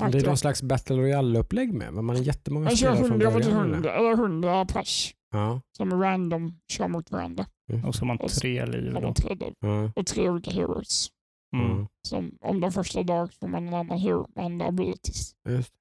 Men 0.00 0.10
Det 0.10 0.18
är 0.18 0.26
någon 0.26 0.36
slags 0.36 0.62
Battle 0.62 0.96
Royale-upplägg 0.96 1.72
med. 1.74 1.92
men 1.94 2.04
Man 2.04 2.16
är 2.16 2.20
jättemånga 2.20 2.64
Man 2.64 2.76
kör 2.76 2.94
spelare 2.94 3.08
från 3.08 3.20
100 3.20 3.30
mot 3.30 3.44
början. 3.44 3.64
eller? 3.64 3.74
100, 3.74 3.94
eller 3.94 4.12
100 4.12 4.66
pers 4.66 5.14
Ja. 5.30 5.60
som 5.76 6.02
random 6.02 6.58
kör 6.72 6.88
mot 6.88 7.10
varandra. 7.10 7.46
Och 7.86 7.94
så 7.94 8.00
har 8.00 8.06
man 8.06 8.18
tre 8.18 8.66
liv 8.66 8.96
Och, 8.96 9.02
då. 9.02 9.06
de 9.08 9.14
tre, 9.14 9.36
och 9.96 10.06
tre 10.06 10.30
olika 10.30 10.50
heroes. 10.50 11.08
Mm. 11.52 11.70
Mm. 11.70 11.86
Som, 12.08 12.38
om 12.40 12.60
den 12.60 12.72
första 12.72 13.02
dag 13.02 13.32
får 13.40 13.48
man 13.48 13.68
en 13.68 13.74
annan 13.74 13.98
hero 13.98 14.26
med 14.34 14.44
andra 14.44 14.66
abilities. 14.66 15.32
Just. 15.48 15.72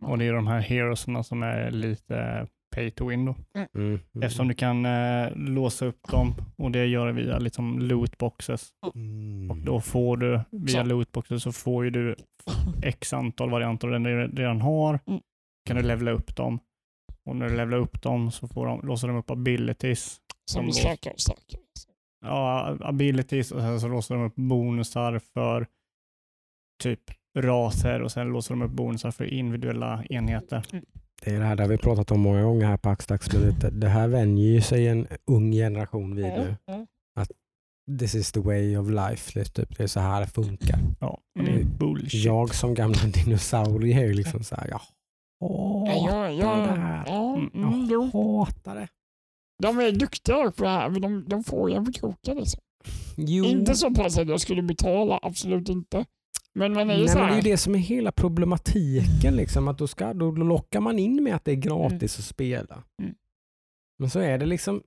Och 0.00 0.18
det 0.18 0.24
är 0.24 0.32
de 0.32 0.46
här 0.46 0.60
heroesna 0.60 1.22
som 1.22 1.42
är 1.42 1.70
lite 1.70 2.46
pay 2.76 2.90
to 2.90 3.08
win 3.08 3.24
då. 3.24 3.34
Mm. 3.54 3.68
Mm. 3.74 4.00
Eftersom 4.22 4.48
du 4.48 4.54
kan 4.54 4.86
eh, 4.86 5.36
låsa 5.36 5.86
upp 5.86 6.08
dem 6.10 6.34
och 6.56 6.70
det 6.70 6.86
gör 6.86 7.06
du 7.06 7.12
via 7.12 7.38
liksom 7.38 7.78
lootboxes. 7.78 8.68
Mm. 8.94 9.50
Och 9.50 9.56
då 9.56 9.80
får 9.80 10.16
du 10.16 10.40
via 10.50 10.82
Så. 10.82 10.88
lootboxes 10.88 11.42
så 11.42 11.52
får 11.52 11.84
ju 11.84 11.90
du 11.90 12.16
x 12.82 13.12
antal 13.12 13.50
varianter 13.50 13.88
av 13.88 13.92
den 13.92 14.02
du 14.02 14.26
redan 14.26 14.60
har. 14.60 15.00
Mm. 15.06 15.20
Kan 15.66 15.76
du 15.76 15.82
levla 15.82 16.10
upp 16.10 16.36
dem. 16.36 16.58
Och 17.24 17.36
när 17.36 17.48
du 17.48 17.56
levlar 17.56 17.78
upp 17.78 18.02
dem 18.02 18.30
så 18.30 18.48
får 18.48 18.66
de, 18.66 18.86
låser 18.86 19.08
de 19.08 19.16
upp 19.16 19.30
abilities. 19.30 20.20
Som 20.50 20.64
blir 20.64 20.72
starkare 20.72 21.14
och 21.14 21.20
starkare. 21.20 21.60
Ja, 22.24 22.76
abilities 22.80 23.52
och 23.52 23.60
sen 23.60 23.80
så 23.80 23.88
låser 23.88 24.14
de 24.14 24.24
upp 24.24 24.34
bonusar 24.36 25.18
för 25.34 25.66
typ 26.82 27.00
raser 27.38 28.02
och 28.02 28.12
sen 28.12 28.26
låser 28.28 28.54
de 28.54 28.62
upp 28.62 28.70
bonusar 28.70 29.10
för 29.10 29.24
individuella 29.24 30.04
enheter. 30.10 30.66
Det 31.24 31.30
är 31.34 31.38
det 31.38 31.44
här 31.44 31.56
där 31.56 31.68
vi 31.68 31.78
pratat 31.78 32.10
om 32.10 32.20
många 32.20 32.42
gånger 32.42 32.66
här 32.66 32.76
på 32.76 32.88
Axdags, 32.88 33.26
det, 33.26 33.70
det 33.70 33.88
här 33.88 34.08
vänjer 34.08 34.46
ju 34.52 34.60
sig 34.60 34.88
en 34.88 35.06
ung 35.26 35.52
generation 35.52 36.14
vid 36.16 36.24
nu. 36.24 36.56
Mm. 36.66 36.86
This 37.98 38.14
is 38.14 38.32
the 38.32 38.40
way 38.40 38.76
of 38.76 38.88
life. 38.90 39.30
Det 39.34 39.40
är, 39.40 39.44
typ, 39.44 39.76
det 39.78 39.82
är 39.82 39.86
så 39.86 40.00
här 40.00 40.20
det 40.20 40.26
funkar. 40.26 40.78
Ja, 41.00 41.18
det 41.34 41.50
är 41.50 41.54
Mm. 41.56 41.76
bullshit. 41.78 42.24
Jag 42.24 42.54
som 42.54 42.74
gamla 42.74 42.98
dinosaurie 43.24 44.00
är 44.00 44.06
ju 44.06 44.12
liksom 44.14 44.42
så 44.44 44.54
här, 44.56 44.68
jag 44.68 44.80
Ja, 45.40 45.86
ja, 45.86 45.94
hatar 45.94 46.30
ja, 46.30 46.56
det 46.66 46.80
här. 46.80 47.04
ja, 47.06 47.34
Mm, 47.36 47.50
mm, 47.54 47.88
jo. 47.90 48.10
Hatar 48.46 48.74
det. 48.74 48.88
De 49.62 49.78
är 49.80 49.92
duktiga 49.92 50.50
på 50.50 50.64
det 50.64 50.70
här, 50.70 50.90
men 50.90 51.00
de, 51.02 51.24
de 51.28 51.44
får 51.44 51.70
en 51.70 51.84
på 51.84 51.92
kroken. 51.92 52.36
Liksom. 52.36 52.60
Jo. 53.16 53.44
Inte 53.44 53.74
så 53.74 53.94
pass 53.94 54.18
att 54.18 54.28
jag 54.28 54.40
skulle 54.40 54.62
betala, 54.62 55.18
absolut 55.22 55.68
inte. 55.68 56.04
Men 56.54 56.72
man 56.72 56.90
är 56.90 56.94
ju 56.94 57.00
Nej, 57.04 57.08
så 57.08 57.18
men 57.18 57.26
det 57.26 57.32
är 57.32 57.34
här. 57.36 57.42
ju 57.42 57.50
det 57.50 57.56
som 57.56 57.74
är 57.74 57.78
hela 57.78 58.12
problematiken. 58.12 59.36
Liksom, 59.36 59.68
att 59.68 59.78
då, 59.78 59.86
ska, 59.86 60.14
då 60.14 60.30
lockar 60.30 60.80
man 60.80 60.98
in 60.98 61.22
med 61.24 61.34
att 61.34 61.44
det 61.44 61.52
är 61.52 61.56
gratis 61.56 62.18
att 62.18 62.24
spela. 62.24 62.82
Mm. 63.02 63.14
Men 63.98 64.10
så 64.10 64.20
är 64.20 64.38
det 64.38 64.46
liksom 64.46 64.82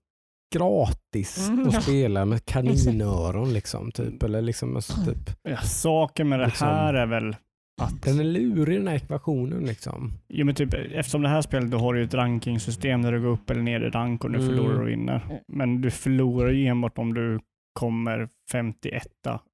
gratis 0.56 1.48
Mm, 1.50 1.70
ja. 1.72 1.78
att 1.78 1.84
spela 1.84 2.26
med 2.26 2.46
kaninöron. 2.46 3.54
Liksom, 3.54 3.92
typ. 3.92 4.24
Eller 4.24 4.42
liksom, 4.42 4.76
alltså, 4.76 4.94
typ. 5.06 5.30
Ja, 5.44 5.58
saken 5.58 6.30
med 6.30 6.40
det 6.40 6.46
Liksom- 6.46 6.68
här 6.68 6.94
är 6.94 7.06
väl 7.06 7.36
att 7.82 8.02
Den 8.02 8.20
är 8.20 8.24
lurig 8.24 8.78
den 8.80 8.88
här 8.88 8.96
ekvationen. 8.96 9.66
Liksom. 9.66 10.12
Jo, 10.30 10.46
men 10.46 10.56
typ, 10.56 10.74
eftersom 10.74 11.22
det 11.22 11.30
här 11.30 11.42
spelet 11.42 11.72
då 11.72 11.78
har 11.78 11.94
du 11.94 12.04
ett 12.04 12.14
rankingsystem 12.14 13.02
där 13.02 13.12
du 13.12 13.22
går 13.22 13.30
upp 13.30 13.50
eller 13.50 13.62
ner 13.62 13.82
i 13.82 13.90
rank 13.90 14.24
och 14.24 14.32
du 14.32 14.40
Mm. 14.40 14.50
förlorar 14.50 14.82
och 14.82 14.88
vinner. 14.88 15.40
Men 15.48 15.82
du 15.82 15.92
förlorar 15.92 16.52
ju 16.52 16.66
enbart 16.66 16.98
om 16.98 17.14
du 17.14 17.40
kommer 17.74 18.30
51 18.52 19.08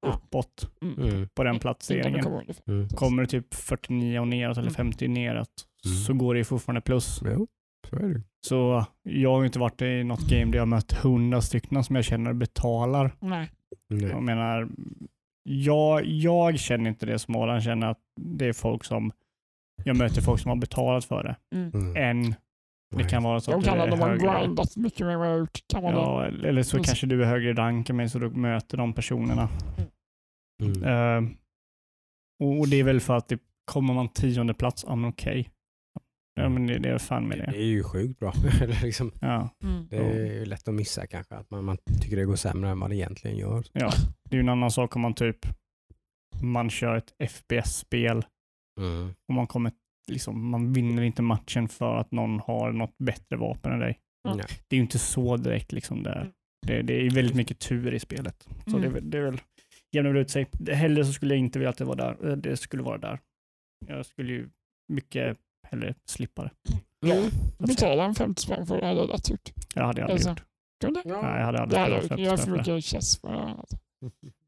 uppåt 0.07 0.71
Mm. 0.81 1.09
Mm. 1.09 1.27
på 1.35 1.43
den 1.43 1.53
Inte 1.53 1.61
placeringen. 1.61 2.25
Mm. 2.67 2.89
Kommer 2.89 3.21
du 3.21 3.27
typ 3.27 3.53
49 3.53 4.19
och 4.19 4.27
neråt 4.27 4.57
eller 4.57 4.67
Mm. 4.67 4.73
50 4.75 5.07
neråt 5.07 5.47
Mm. 5.85 5.97
så 5.97 6.13
går 6.13 6.33
det 6.33 6.37
ju 6.37 6.43
fortfarande 6.43 6.81
plus. 6.81 7.21
Jo, 7.25 7.47
så 7.89 7.95
är 7.95 7.99
det. 8.09 8.21
Så 8.47 8.85
jag 9.03 9.31
har 9.31 9.39
ju 9.41 9.45
inte 9.45 9.59
varit 9.59 9.81
i 9.81 10.03
något 10.03 10.29
game 10.29 10.45
där 10.45 10.53
jag 10.55 10.61
har 10.61 10.65
mött 10.65 10.91
100 11.03 11.41
stycken 11.41 11.83
som 11.83 11.95
jag 11.95 12.05
känner 12.05 12.33
betalar. 12.33 13.15
Nej. 13.19 13.49
Nej. 13.89 14.09
Jag 14.09 14.23
menar, 14.23 14.67
jag, 15.49 16.05
jag 16.05 16.59
känner 16.59 16.89
inte 16.89 17.05
det 17.05 17.19
som 17.19 17.35
Adam 17.35 17.61
känner 17.61 17.87
att 17.87 17.99
det 18.21 18.45
är 18.45 18.53
folk 18.53 18.83
som 18.83 19.11
jag 19.83 19.97
möter 19.97 20.21
folk 20.21 20.41
som 20.41 20.49
har 20.49 20.55
betalat 20.55 21.05
för 21.05 21.23
det. 21.23 21.35
Mm. 21.55 21.71
Mm. 21.73 21.95
Än 21.95 22.35
det 22.95 23.09
kan 23.09 23.23
vara 23.23 23.39
så 23.39 23.51
De 23.51 23.59
att 23.59 23.65
kan 23.65 23.77
du 23.77 23.83
är 23.83 23.87
de 23.87 23.99
högre. 23.99 24.41
grindat 24.41 24.75
mycket 24.77 25.07
mer. 25.07 25.47
Kan 25.73 25.83
man? 25.83 25.93
Ja, 25.93 26.25
eller 26.25 26.63
så 26.63 26.77
Precis. 26.77 26.89
kanske 26.89 27.07
du 27.07 27.21
är 27.21 27.25
högre 27.25 27.49
i 27.49 27.53
rank 27.53 27.89
än 27.89 27.95
mig 27.95 28.09
så 28.09 28.19
du 28.19 28.29
möter 28.29 28.77
de 28.77 28.93
personerna. 28.93 29.49
Mm. 30.63 31.37
Och, 32.43 32.59
och 32.59 32.67
det 32.67 32.79
är 32.79 32.83
väl 32.83 32.99
för 32.99 33.17
att 33.17 33.27
det, 33.27 33.39
kommer 33.71 33.93
man 33.93 34.09
tionde 34.09 34.53
plats, 34.53 34.85
ja 34.87 34.95
men 34.95 35.09
okej. 35.09 35.49
Ja 36.37 36.49
men 36.49 36.67
det, 36.67 36.79
det 36.79 36.89
är 36.89 36.97
fan 36.97 37.27
med 37.27 37.37
Det 37.37 37.45
det. 37.51 37.57
är 37.57 37.65
ju 37.65 37.83
sjukt 37.83 38.19
bra. 38.19 38.33
Liksom, 38.83 39.11
Ja, 39.21 39.49
Mm. 39.63 39.87
det 39.89 39.97
är 39.97 40.33
ju 40.39 40.45
lätt 40.45 40.67
att 40.67 40.73
missa 40.73 41.07
kanske. 41.07 41.35
Att 41.35 41.49
man, 41.51 41.63
man 41.65 41.77
tycker 42.01 42.15
det 42.17 42.25
går 42.25 42.35
sämre 42.35 42.69
än 42.69 42.79
vad 42.79 42.89
det 42.89 42.95
egentligen 42.95 43.37
gör. 43.37 43.63
ja. 43.73 43.91
Det 44.29 44.35
är 44.35 44.37
ju 44.37 44.39
en 44.39 44.49
annan 44.49 44.71
sak 44.71 44.95
om 44.95 45.01
man 45.01 45.13
typ 45.13 45.37
man 46.41 46.69
kör 46.69 46.95
ett 46.95 47.13
FPS-spel 47.31 48.25
Mm. 48.79 49.09
och 49.27 49.33
man 49.33 49.47
kommer 49.47 49.71
liksom, 50.11 50.49
man 50.49 50.73
vinner 50.73 51.01
inte 51.03 51.21
matchen 51.21 51.67
för 51.67 51.95
att 51.97 52.11
någon 52.11 52.39
har 52.39 52.71
något 52.71 52.97
bättre 52.97 53.35
vapen 53.37 53.71
än 53.71 53.79
dig. 53.79 53.99
Nej. 54.35 54.45
Det 54.67 54.75
är 54.75 54.77
ju 54.77 54.81
inte 54.83 54.99
så 54.99 55.37
direkt 55.37 55.71
liksom 55.71 56.03
där. 56.03 56.21
Mm. 56.21 56.31
Det, 56.67 56.81
det 56.81 57.05
är 57.05 57.09
väldigt 57.11 57.35
mycket 57.35 57.59
tur 57.59 57.93
i 57.93 57.99
spelet. 57.99 58.47
Så 58.65 58.69
Mm. 58.77 58.81
det, 58.81 58.87
är 58.87 58.91
väl- 58.91 59.09
det 59.09 59.17
är 59.17 59.21
väl, 59.21 59.41
jämnar 59.95 60.15
ut 60.15 60.29
sig. 60.29 60.47
Hellre 60.71 61.05
så 61.05 61.13
skulle 61.13 61.33
jag 61.33 61.39
inte 61.39 61.59
vilja 61.59 61.69
att 61.69 61.77
det 61.77 61.85
var 61.85 61.95
där. 61.95 62.29
Eh, 62.29 62.35
Det 62.37 62.57
skulle 62.57 62.83
vara 62.83 62.97
där. 62.97 63.19
Jag 63.87 64.05
skulle 64.05 64.33
ju 64.33 64.49
mycket 64.93 65.37
hellre 65.71 65.93
slippa 66.05 66.43
det. 67.01 67.11
Mm. 67.11 67.29
Betala 67.57 68.03
en 68.05 68.15
50 68.15 68.41
spänn 68.41 68.65
för 68.67 68.81
det 68.81 68.87
hade 68.87 68.99
jag 68.99 69.09
lätt 69.09 69.29
gjort. 69.29 69.51
Det 69.75 69.79
hade 69.83 70.01
jag 70.01 70.11
aldrig 70.11 70.13
Alltså, 70.27 70.29
gjort. 70.29 70.43
Kunde? 70.83 71.01
Ja. 71.05 71.21
Nej, 71.21 71.39
jag 71.39 71.45
hade 71.45 71.59
aldrig 71.61 71.79
jag 71.81 71.87
spelat 71.87 72.11
gjort. 72.11 72.19
Jag 72.19 72.29
har 72.31 72.37
för 72.37 72.43
för 72.43 72.51
det. 72.51 72.57
mycket 72.57 72.85
chess 72.85 73.19
för. 73.21 73.33
Alltså. 73.33 73.77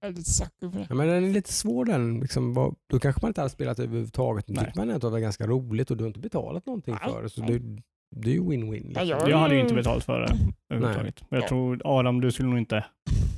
Jag 0.01 0.10
är 0.10 0.13
lite 0.13 0.29
sucker 0.32 0.69
på 0.69 0.77
det. 0.77 0.86
Ja, 0.89 0.95
men 0.95 1.08
den 1.08 1.23
är 1.25 1.29
lite 1.29 1.53
svår 1.53 1.86
den. 1.86 2.19
Liksom, 2.19 2.53
vad- 2.53 2.75
då 2.89 2.99
kanske 2.99 3.21
man 3.21 3.29
inte 3.29 3.41
hade 3.41 3.49
spelat 3.49 3.79
överhuvudtaget. 3.79 4.47
Då 4.47 4.53
tycker 4.55 4.73
man 4.75 4.89
ändå 4.89 4.95
att 4.95 5.01
det 5.01 5.10
var 5.10 5.19
ganska 5.19 5.47
roligt 5.47 5.91
och 5.91 5.97
du 5.97 6.03
har 6.03 6.08
inte 6.08 6.19
betalat 6.19 6.65
någonting 6.65 6.97
Nej. 7.03 7.12
för 7.13 7.23
det. 7.23 7.29
Så 7.29 7.41
Nej. 7.41 7.60
det, 7.60 7.82
det 8.15 8.29
är 8.29 8.34
ju 8.34 8.41
win-win. 8.41 8.88
Liksom. 8.88 9.08
Ja, 9.08 9.17
jag- 9.19 9.29
Jag 9.29 9.38
hade 9.38 9.55
ju 9.55 9.62
inte 9.62 9.73
betalt 9.73 10.03
för 10.03 10.19
det 10.19 10.27
Mm. 10.34 10.53
överhuvudtaget. 10.73 11.21
Men 11.29 11.38
jag 11.38 11.43
Ja. 11.43 11.47
tror 11.49 11.82
Adam, 11.86 12.21
du 12.21 12.32
skulle 12.32 12.49
nog 12.49 12.58
inte 12.58 12.86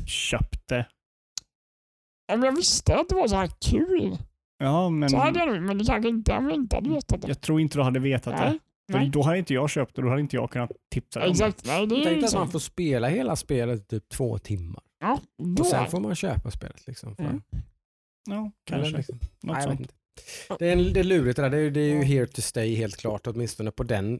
köpt 0.07 0.67
det. 0.67 0.87
Om 2.33 2.43
jag 2.43 2.55
visste 2.55 2.95
att 2.95 3.09
det 3.09 3.15
var 3.15 3.27
så 3.27 3.35
här 3.35 3.49
kul 3.71 4.17
Ja, 4.61 4.89
men 4.89 5.09
så 5.09 5.17
hade 5.17 5.39
jag 5.39 5.47
nog, 5.53 5.61
men 5.61 5.77
det 5.77 5.85
kanske 5.85 6.09
inte, 6.09 6.33
om 6.37 6.49
inte 6.51 6.75
hade 6.75 6.89
vetat 6.89 7.21
det. 7.21 7.27
jag 7.27 7.41
tror 7.41 7.61
inte 7.61 7.77
du 7.77 7.83
hade 7.83 7.99
vetat 7.99 8.37
det. 8.37 8.43
Nej, 8.49 8.59
För 8.91 8.99
nej. 8.99 9.09
då 9.09 9.21
hade 9.21 9.37
inte 9.37 9.53
jag 9.53 9.69
köpt 9.69 9.95
det, 9.95 10.01
då 10.01 10.09
hade 10.09 10.21
inte 10.21 10.35
jag 10.35 10.51
kunnat 10.51 10.71
tipsa 10.93 11.19
dig 11.19 11.27
det. 11.29 11.31
Exakt, 11.31 11.65
nej 11.65 11.87
det 11.87 11.95
är 11.95 12.03
Tänk 12.03 12.23
att 12.23 12.33
man 12.33 12.51
får 12.51 12.59
spela 12.59 13.07
hela 13.07 13.35
spelet 13.35 13.81
i 13.81 13.85
typ 13.85 14.09
två 14.09 14.37
timmar. 14.37 14.83
Ja, 14.99 15.19
då. 15.37 15.61
Och 15.63 15.67
sen 15.67 15.87
får 15.87 15.99
man 15.99 16.15
köpa 16.15 16.51
spelet. 16.51 16.87
Liksom, 16.87 17.15
för, 17.15 17.23
Mm. 17.23 17.41
Ja, 18.29 18.51
kanske. 18.65 18.97
Liksom. 18.97 19.19
Något 19.43 19.55
Nej, 19.57 19.63
sånt. 19.63 19.93
Det, 20.59 20.67
är, 20.67 20.73
en- 20.73 20.93
det 20.93 20.99
är 20.99 21.03
lurigt 21.03 21.35
det 21.35 21.41
där. 21.41 21.49
Det 21.49 21.57
är, 21.57 21.71
det 21.71 21.79
är 21.81 21.89
ju 21.95 22.03
here 22.03 22.27
to 22.27 22.41
stay 22.41 22.75
helt 22.75 22.97
klart. 22.97 23.27
Åtminstone 23.27 23.71
på 23.71 23.83
den, 23.83 24.19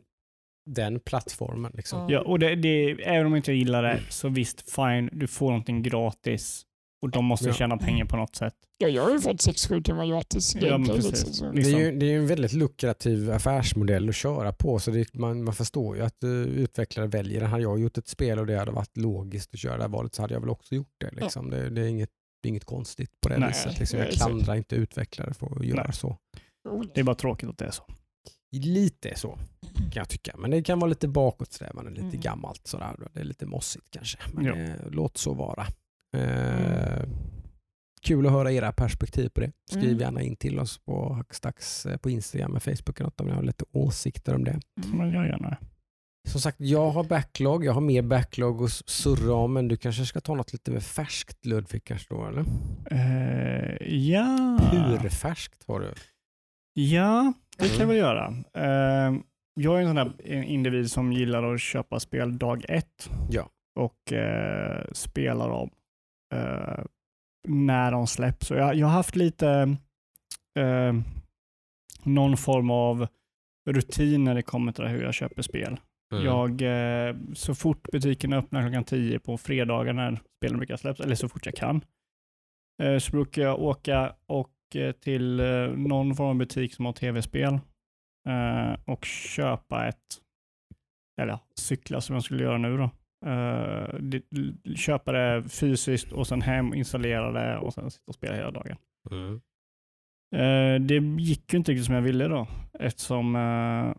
den 0.70 1.00
plattformen. 1.00 1.72
Liksom. 1.76 2.10
Ja, 2.10 2.22
och 2.22 2.40
det, 2.40 2.56
det, 2.56 2.92
även 2.92 3.26
om 3.26 3.32
jag 3.32 3.40
inte 3.40 3.54
gillar 3.54 3.84
det, 3.84 4.00
så 4.10 4.30
visst, 4.30 4.72
fine, 4.76 5.10
du 5.14 5.28
får 5.28 5.48
någonting 5.48 5.84
gratis 5.84 6.66
och 7.02 7.10
de 7.10 7.26
måste 7.26 7.48
Ja. 7.48 7.54
tjäna 7.54 7.78
pengar 7.78 8.06
på 8.06 8.18
något 8.18 8.36
sätt. 8.36 8.54
Ja, 8.78 8.88
jag 8.88 9.04
har 9.04 9.12
ju 9.12 9.20
fått 9.20 9.42
6-7 9.42 9.84
timmar 9.84 10.06
gratis 10.06 10.56
Ja, 10.56 10.84
precis. 10.88 11.26
liksom. 11.26 11.48
Det 11.48 11.52
är, 11.54 11.56
Liksom. 11.56 11.80
ju, 11.80 11.92
det 12.00 12.06
är 12.06 12.10
ju 12.10 12.18
en 12.18 12.28
väldigt 12.28 12.54
lukrativ 12.54 13.32
affärsmodell 13.32 14.10
att 14.10 14.16
köra 14.16 14.54
på 14.54 14.80
så 14.80 14.92
det, 14.92 15.14
man, 15.14 15.44
man 15.44 15.54
förstår 15.54 15.96
ju 15.98 16.02
att 16.04 16.24
uh, 16.24 16.30
utvecklare 16.48 17.08
väljer 17.08 17.40
det. 17.42 17.48
Hade 17.48 17.64
jag 17.64 17.80
gjort 17.80 17.98
ett 17.98 18.08
spel 18.08 18.40
och 18.40 18.46
det 18.46 18.58
hade 18.60 18.72
varit 18.72 18.98
logiskt 18.98 19.54
att 19.54 19.60
köra 19.60 19.78
det 19.78 19.84
här 19.84 19.90
valet 19.90 20.16
så 20.16 20.22
hade 20.22 20.34
jag 20.34 20.42
väl 20.42 20.50
också 20.50 20.76
gjort 20.76 20.96
det. 20.98 21.12
Liksom. 21.12 21.50
Det, 21.50 21.70
det, 21.70 21.82
är 21.82 21.88
inget, 21.88 22.10
det 22.42 22.48
är 22.48 22.50
inget 22.50 22.66
konstigt 22.66 23.12
på 23.22 23.30
det 23.30 23.38
Nej, 23.38 23.48
viset. 23.50 23.80
Liksom. 23.80 24.00
Jag 24.00 24.12
klandrar 24.12 24.56
inte 24.56 24.76
utvecklare 24.76 25.34
för 25.34 25.60
att 25.60 25.66
göra 25.66 25.84
Nej. 25.84 25.94
så. 25.94 26.18
Det 26.94 27.00
är 27.00 27.04
bara 27.04 27.16
tråkigt 27.16 27.50
att 27.50 27.58
det 27.58 27.66
är 27.66 27.72
så. 27.72 27.84
Lite 28.56 29.16
så 29.16 29.38
kan 29.76 29.92
jag 29.94 30.10
tycka. 30.10 30.36
Men 30.38 30.52
det 30.52 30.64
kan 30.64 30.80
vara 30.80 30.90
lite 30.90 31.08
bakåtsträvande, 31.08 31.92
lite 31.92 32.02
Mm. 32.04 32.20
gammalt 32.22 32.68
sådär. 32.68 32.96
Det 33.14 33.20
är 33.20 33.24
lite 33.24 33.46
mossigt 33.46 33.86
kanske. 33.92 34.18
Men 34.34 34.46
Ja. 34.46 34.56
eh, 34.56 34.70
låt 34.92 35.18
så 35.18 35.34
vara. 35.34 35.66
Eh, 36.18 37.04
kul 38.02 38.26
att 38.26 38.32
höra 38.32 38.52
era 38.52 38.72
perspektiv 38.72 39.30
på 39.30 39.42
det. 39.42 39.52
Skriv 39.72 39.84
Mm. 39.90 40.00
gärna 40.00 40.22
in 40.22 40.36
till 40.36 40.60
oss 40.60 40.78
på 40.78 41.14
Hackstacks 41.14 41.86
eh, 41.86 41.98
på 41.98 42.10
Instagram 42.10 42.56
och 42.56 42.64
Facebook 42.64 43.00
eller 43.00 43.04
något 43.06 43.22
om 43.22 43.28
ni 43.28 43.34
har 43.34 43.44
lite 43.44 43.66
åsikter 43.72 44.36
om 44.36 44.44
det. 44.44 44.60
Men 44.94 45.12
jag 45.12 45.26
gärna. 45.28 45.58
Som 46.30 46.42
sagt, 46.42 46.60
jag 46.60 46.90
har 46.92 47.04
backlog. 47.04 47.66
Jag 47.66 47.74
har 47.74 47.82
mer 47.82 48.02
backlog 48.02 48.64
att 48.64 48.72
surra 48.72 49.34
om, 49.34 49.54
men 49.54 49.68
du 49.68 49.78
kanske 49.78 50.06
ska 50.06 50.22
ta 50.22 50.36
något 50.36 50.54
lite 50.54 50.72
mer 50.72 50.80
färskt 50.80 51.46
Ludvig 51.46 51.84
kanske 51.84 52.14
då, 52.14 52.26
eller? 52.28 52.46
Eh, 52.92 53.88
ja. 53.98 54.58
Hur 55.02 55.10
färskt 55.10 55.64
har 55.68 55.80
du? 55.80 55.94
Ja, 56.74 57.34
det 57.58 57.68
kan 57.68 57.70
jag 57.70 57.76
Mm. 57.82 57.88
väl 57.88 57.98
göra. 57.98 58.28
Eh, 58.54 59.14
jag 59.54 59.78
är 59.78 59.82
en 59.82 59.88
sån 59.88 59.96
där 59.96 60.34
individ 60.44 60.92
som 60.92 61.14
gillar 61.14 61.54
att 61.54 61.62
köpa 61.62 62.00
spel 62.00 62.38
dag 62.38 62.66
ett 62.70 63.10
Ja. 63.30 63.50
och 63.80 64.14
eh, 64.14 64.86
spela 64.94 65.48
dem 65.48 65.70
eh, 66.32 66.84
när 67.48 67.92
de 67.92 68.08
släpps. 68.08 68.52
Jag, 68.52 68.76
jag 68.76 68.88
har 68.88 68.94
haft 68.94 69.16
lite 69.16 69.78
eh, 70.60 70.94
någon 72.04 72.38
form 72.38 72.72
av 72.72 73.08
rutin 73.70 74.24
när 74.24 74.36
det 74.36 74.42
kommer 74.42 74.72
till 74.72 74.86
hur 74.86 75.04
jag 75.04 75.14
köper 75.14 75.42
spel. 75.42 75.80
Mm. 76.14 76.26
Jag, 76.26 76.62
eh, 76.62 77.16
så 77.34 77.56
fort 77.56 77.92
butiken 77.92 78.34
öppnar 78.34 78.62
klockan 78.62 78.84
10 78.84 79.20
på 79.20 79.38
fredagar 79.38 79.94
när 79.94 80.20
spelen 80.38 80.58
brukar 80.58 80.78
släppas, 80.78 81.06
eller 81.06 81.16
så 81.16 81.30
fort 81.30 81.46
jag 81.46 81.56
kan, 81.56 81.86
eh, 82.84 82.98
så 82.98 83.12
brukar 83.12 83.42
jag 83.42 83.60
åka 83.60 84.16
och, 84.26 84.76
eh, 84.76 84.92
till 84.92 85.40
eh, 85.40 85.68
någon 85.68 86.16
form 86.16 86.28
av 86.28 86.36
butik 86.36 86.74
som 86.74 86.86
har 86.86 86.94
tv-spel 86.94 87.60
och 88.86 89.06
köpa 89.06 89.88
ett, 89.88 90.22
eller 91.22 91.40
cykla 91.56 92.02
som 92.02 92.14
jag 92.14 92.24
skulle 92.24 92.44
göra 92.44 92.58
nu 92.58 92.78
då. 92.78 92.90
Det, 94.00 94.22
köpa 94.76 95.12
det 95.12 95.44
fysiskt 95.50 96.12
och 96.12 96.28
sen 96.28 96.42
hem, 96.42 96.74
installera 96.74 97.32
det 97.32 97.58
och 97.58 97.74
sen 97.74 97.92
sitta 97.92 98.04
och 98.08 98.16
spela 98.16 98.36
hela 98.36 98.52
dagen. 98.52 98.78
Mm. 99.12 99.42
Eh, 100.36 100.82
det 100.88 101.22
gick 101.24 101.54
ju 101.54 101.58
inte 101.58 101.72
riktigt 101.72 101.86
som 101.86 101.96
jag 101.96 102.02
ville 102.02 102.28
då 102.28 102.48
eftersom 102.80 103.36
eh, 103.36 103.94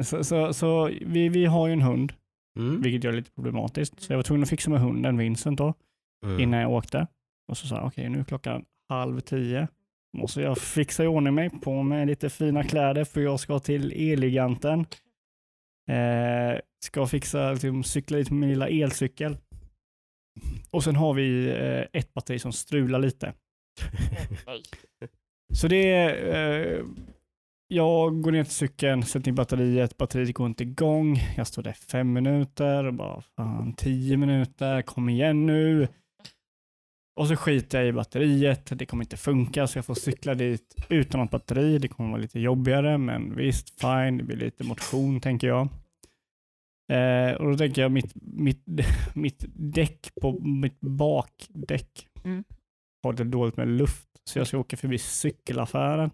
så, 0.02 0.24
så, 0.24 0.52
så 0.52 0.90
vi, 1.06 1.28
vi 1.28 1.44
har 1.44 1.66
ju 1.66 1.72
en 1.72 1.82
hund, 1.82 2.12
Mm. 2.58 2.82
vilket 2.82 3.04
gör 3.04 3.10
det 3.12 3.16
lite 3.18 3.30
problematiskt. 3.32 4.00
Så 4.00 4.12
jag 4.12 4.18
var 4.18 4.22
tvungen 4.22 4.42
att 4.42 4.48
fixa 4.48 4.70
med 4.70 4.80
hunden, 4.80 5.18
Vincent 5.18 5.58
då, 5.58 5.74
Mm. 6.26 6.40
innan 6.40 6.60
jag 6.60 6.70
åkte. 6.70 7.06
Och 7.48 7.56
så 7.56 7.66
sa 7.66 7.76
jag, 7.76 7.86
okej 7.86 8.08
nu 8.08 8.18
är 8.18 8.24
klockan 8.24 8.64
halv 8.88 9.20
tio. 9.20 9.68
Måste 10.16 10.40
jag 10.40 10.58
fixa 10.58 11.04
i 11.04 11.06
ordning 11.06 11.34
mig 11.34 11.50
på 11.50 11.82
med 11.82 12.06
lite 12.06 12.30
fina 12.30 12.62
kläder 12.64 13.04
för 13.04 13.20
jag 13.20 13.40
ska 13.40 13.58
till 13.58 13.92
Elgiganten. 14.12 14.86
Eh, 15.88 16.60
ska 16.84 17.06
fixa, 17.06 17.52
liksom, 17.52 17.84
cykla 17.84 18.18
lite 18.18 18.32
med 18.32 18.40
min 18.40 18.48
lilla 18.48 18.68
elcykel. 18.68 19.36
Och 20.70 20.84
sen 20.84 20.96
har 20.96 21.14
vi 21.14 21.48
eh, 21.48 22.00
ett 22.00 22.14
batteri 22.14 22.38
som 22.38 22.52
strular 22.52 22.98
lite. 22.98 23.34
Så 25.54 25.68
det 25.68 25.90
är, 25.90 26.34
eh, 26.34 26.84
jag 27.68 28.22
går 28.22 28.32
ner 28.32 28.44
till 28.44 28.52
cykeln, 28.52 29.02
sätter 29.02 29.28
in 29.28 29.34
batteriet, 29.34 29.96
batteriet 29.96 30.34
går 30.34 30.46
inte 30.46 30.62
igång. 30.62 31.16
Jag 31.36 31.46
står 31.46 31.62
där 31.62 31.72
fem 31.72 32.12
minuter 32.12 32.84
och 32.84 32.94
bara, 32.94 33.20
fan, 33.36 33.74
tio 33.74 34.16
minuter, 34.16 34.82
kom 34.82 35.08
igen 35.08 35.46
nu. 35.46 35.88
Och 37.16 37.28
så 37.28 37.36
skiter 37.36 37.78
jag 37.78 37.88
i 37.88 37.92
batteriet, 37.92 38.78
det 38.78 38.86
kommer 38.86 39.04
inte 39.04 39.16
funka 39.16 39.66
så 39.66 39.78
jag 39.78 39.84
får 39.86 39.94
cykla 39.94 40.34
dit 40.34 40.74
utan 40.88 41.20
något 41.20 41.30
batteri. 41.30 41.78
Det 41.78 41.88
kommer 41.88 42.10
vara 42.10 42.20
lite 42.20 42.40
jobbigare, 42.40 42.98
men 42.98 43.36
visst, 43.36 43.80
fine, 43.80 44.16
det 44.18 44.24
blir 44.24 44.36
lite 44.36 44.64
motion 44.64 45.20
tänker 45.20 45.46
jag. 45.46 45.68
Eh, 46.92 47.34
och 47.34 47.50
då 47.50 47.56
tänker 47.58 47.82
jag 47.82 47.92
mitt, 47.92 48.12
mitt, 48.14 48.62
mitt 49.14 49.44
däck 49.54 50.08
på 50.20 50.40
mitt 50.40 50.80
bakdäck 50.80 52.08
Mm. 52.24 52.44
har 53.02 53.12
lite 53.12 53.24
dåligt 53.24 53.56
med 53.56 53.68
luft, 53.68 54.08
så 54.30 54.38
jag 54.38 54.46
ska 54.46 54.58
åka 54.58 54.76
förbi 54.76 54.98
cykelaffären. 54.98 56.10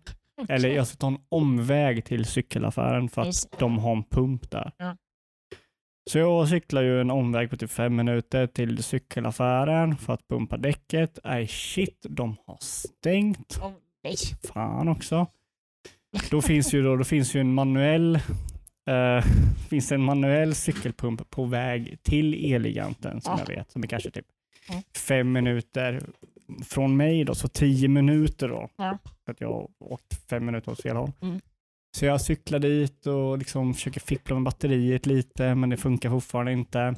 Eller 0.48 0.68
jag 0.68 0.86
ska 0.86 0.96
ta 0.96 1.06
en 1.06 1.18
omväg 1.28 2.04
till 2.04 2.24
cykelaffären 2.24 3.08
för 3.08 3.20
att 3.20 3.26
Just- 3.26 3.58
de 3.58 3.78
har 3.78 3.96
en 3.96 4.04
pump 4.04 4.50
där. 4.50 4.72
Ja. 4.78 4.96
Så 6.10 6.18
jag 6.18 6.48
cyklar 6.48 6.82
ju 6.82 7.00
en 7.00 7.10
omväg 7.10 7.50
på 7.50 7.56
typ 7.56 7.70
fem 7.70 7.96
minuter 7.96 8.46
till 8.46 8.82
cykelaffären 8.82 9.96
för 9.96 10.12
att 10.12 10.28
pumpa 10.28 10.56
däcket. 10.56 11.18
Nej 11.24 11.46
shit, 11.48 12.06
de 12.08 12.36
har 12.46 12.58
stängt. 12.60 13.60
Nej. 14.04 14.14
Fan 14.54 14.88
också. 14.88 15.26
Då 16.30 16.42
finns 16.42 16.74
ju, 16.74 16.82
då, 16.82 16.96
då 16.96 17.04
finns 17.04 17.34
ju 17.34 17.40
en 17.40 17.54
manuell 17.54 18.16
eh, 18.86 19.24
finns 19.70 19.92
en 19.92 20.00
manuell 20.02 20.54
cykelpump 20.54 21.30
på 21.30 21.44
väg 21.44 22.02
till 22.02 22.52
Elgiganten 22.54 23.20
som 23.20 23.34
Ah. 23.34 23.38
jag 23.38 23.46
vet, 23.56 23.70
som 23.70 23.82
är 23.82 23.86
kanske 23.86 24.10
typ 24.10 24.26
Mm. 24.70 24.82
fem 24.96 25.32
minuter 25.32 26.00
från 26.64 26.96
mig 26.96 27.24
då, 27.24 27.34
så 27.34 27.48
tio 27.48 27.88
minuter 27.88 28.48
då. 28.48 28.68
Ja. 28.76 28.98
För 29.24 29.32
att 29.32 29.40
jag 29.40 29.48
har 29.52 29.68
åkt 29.78 30.28
fem 30.30 30.46
minuter 30.46 30.72
åt 30.72 30.82
fel 30.82 30.96
håll. 30.96 31.12
Mm. 31.22 31.40
Så 31.96 32.06
jag 32.06 32.20
cyklar 32.20 32.58
dit 32.58 33.06
och 33.06 33.38
liksom 33.38 33.74
försöker 33.74 34.00
fippla 34.00 34.34
med 34.36 34.44
batteriet 34.44 35.06
lite, 35.06 35.54
men 35.54 35.70
det 35.70 35.76
funkar 35.76 36.10
fortfarande 36.10 36.52
inte. 36.52 36.94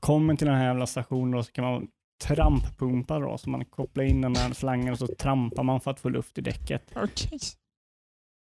Kommer 0.00 0.36
till 0.36 0.46
den 0.46 0.56
här 0.56 0.66
jävla 0.66 0.86
stationen 0.86 1.34
och 1.34 1.46
så 1.46 1.52
kan 1.52 1.64
man 1.64 1.88
tramppumpa 2.24 3.18
då, 3.18 3.38
så 3.38 3.50
man 3.50 3.64
kopplar 3.64 4.04
in 4.04 4.20
den 4.20 4.36
här 4.36 4.52
slangen 4.52 4.92
och 4.92 4.98
så 4.98 5.06
trampar 5.06 5.62
man 5.62 5.80
för 5.80 5.90
att 5.90 6.00
få 6.00 6.08
luft 6.08 6.38
i 6.38 6.40
däcket. 6.40 6.82
Okej. 6.96 7.38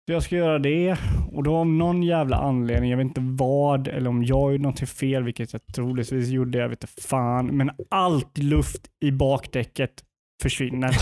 Så 0.06 0.12
jag 0.12 0.22
ska 0.22 0.36
göra 0.36 0.58
det 0.58 0.96
och 1.32 1.42
då 1.42 1.56
av 1.56 1.66
någon 1.66 2.02
jävla 2.02 2.36
anledning, 2.36 2.90
jag 2.90 2.96
vet 2.96 3.04
inte 3.04 3.20
vad, 3.20 3.88
eller 3.88 4.10
om 4.10 4.24
jag 4.24 4.52
gjorde 4.52 4.62
något 4.62 4.88
fel, 4.88 5.22
vilket 5.22 5.52
jag 5.52 5.66
troligtvis 5.66 6.28
gjorde, 6.28 6.58
jag 6.58 6.68
vet 6.68 6.84
inte 6.84 7.02
fan, 7.02 7.46
men 7.46 7.70
allt 7.90 8.38
luft 8.38 8.90
i 9.00 9.10
bakdäcket 9.10 10.04
försvinner. 10.42 10.90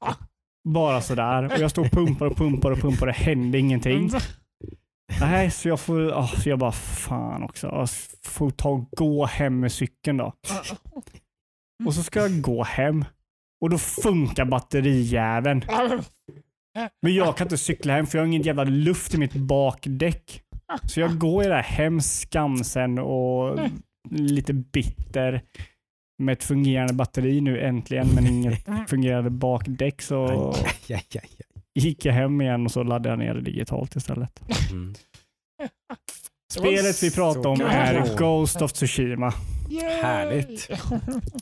Bara 0.66 1.00
sådär. 1.00 1.44
Och 1.44 1.58
jag 1.58 1.70
står 1.70 1.84
och 1.84 1.90
pumpar 1.90 2.26
och 2.26 2.36
pumpar 2.36 2.70
och 2.70 2.78
pumpar 2.78 3.00
och 3.00 3.06
det 3.06 3.18
händer 3.18 3.58
ingenting. 3.58 4.10
Nej, 5.20 5.50
så 5.50 5.68
jag 5.68 5.80
får, 5.80 6.12
ah, 6.12 6.26
så 6.26 6.48
jag 6.48 6.58
bara 6.58 6.72
fan 6.72 7.42
också, 7.42 7.66
jag 7.66 7.88
får 8.22 8.50
ta 8.50 8.68
och 8.68 8.88
gå 8.90 9.26
hem 9.26 9.60
med 9.60 9.72
cykeln 9.72 10.16
då. 10.16 10.32
Och 11.86 11.94
så 11.94 12.02
ska 12.02 12.20
jag 12.20 12.40
gå 12.40 12.62
hem 12.62 13.04
och 13.60 13.70
då 13.70 13.78
funkar 13.78 14.44
batterijäveln. 14.44 15.64
Men 17.02 17.14
jag 17.14 17.36
kan 17.36 17.44
inte 17.44 17.58
cykla 17.58 17.92
hem 17.92 18.06
för 18.06 18.18
jag 18.18 18.22
har 18.22 18.26
ingen 18.26 18.42
jävla 18.42 18.64
luft 18.64 19.14
i 19.14 19.18
mitt 19.18 19.34
bakdäck. 19.34 20.42
Så 20.82 21.00
jag 21.00 21.18
går 21.18 21.42
ju 21.42 21.48
där 21.48 21.62
hem 21.62 22.00
skamsen 22.00 22.98
och 22.98 23.58
lite 24.10 24.52
bitter 24.52 25.42
med 26.18 26.32
ett 26.32 26.44
fungerande 26.44 26.94
batteri 26.94 27.40
nu 27.40 27.60
äntligen 27.60 28.08
men 28.14 28.26
inget 28.26 28.64
fungerande 28.88 29.30
bakdäck 29.30 30.02
så 30.02 30.26
Aj, 30.54 30.64
aj, 30.88 31.04
aj, 31.14 31.20
aj. 31.22 31.28
gick 31.74 32.04
jag 32.04 32.12
hem 32.12 32.40
igen 32.40 32.64
och 32.64 32.70
så 32.72 32.82
laddade 32.82 33.08
jag 33.08 33.18
ner 33.18 33.34
det 33.34 33.40
digitalt 33.40 33.96
istället. 33.96 34.40
Mm. 34.72 34.94
Spelet 36.52 37.02
vi 37.02 37.10
pratar 37.10 37.48
om 37.50 37.60
är. 37.60 38.16
Ghost 38.18 38.62
of 38.62 38.72
Tsushima. 38.72 39.32
Yay! 39.70 39.90
Härligt. 40.02 40.70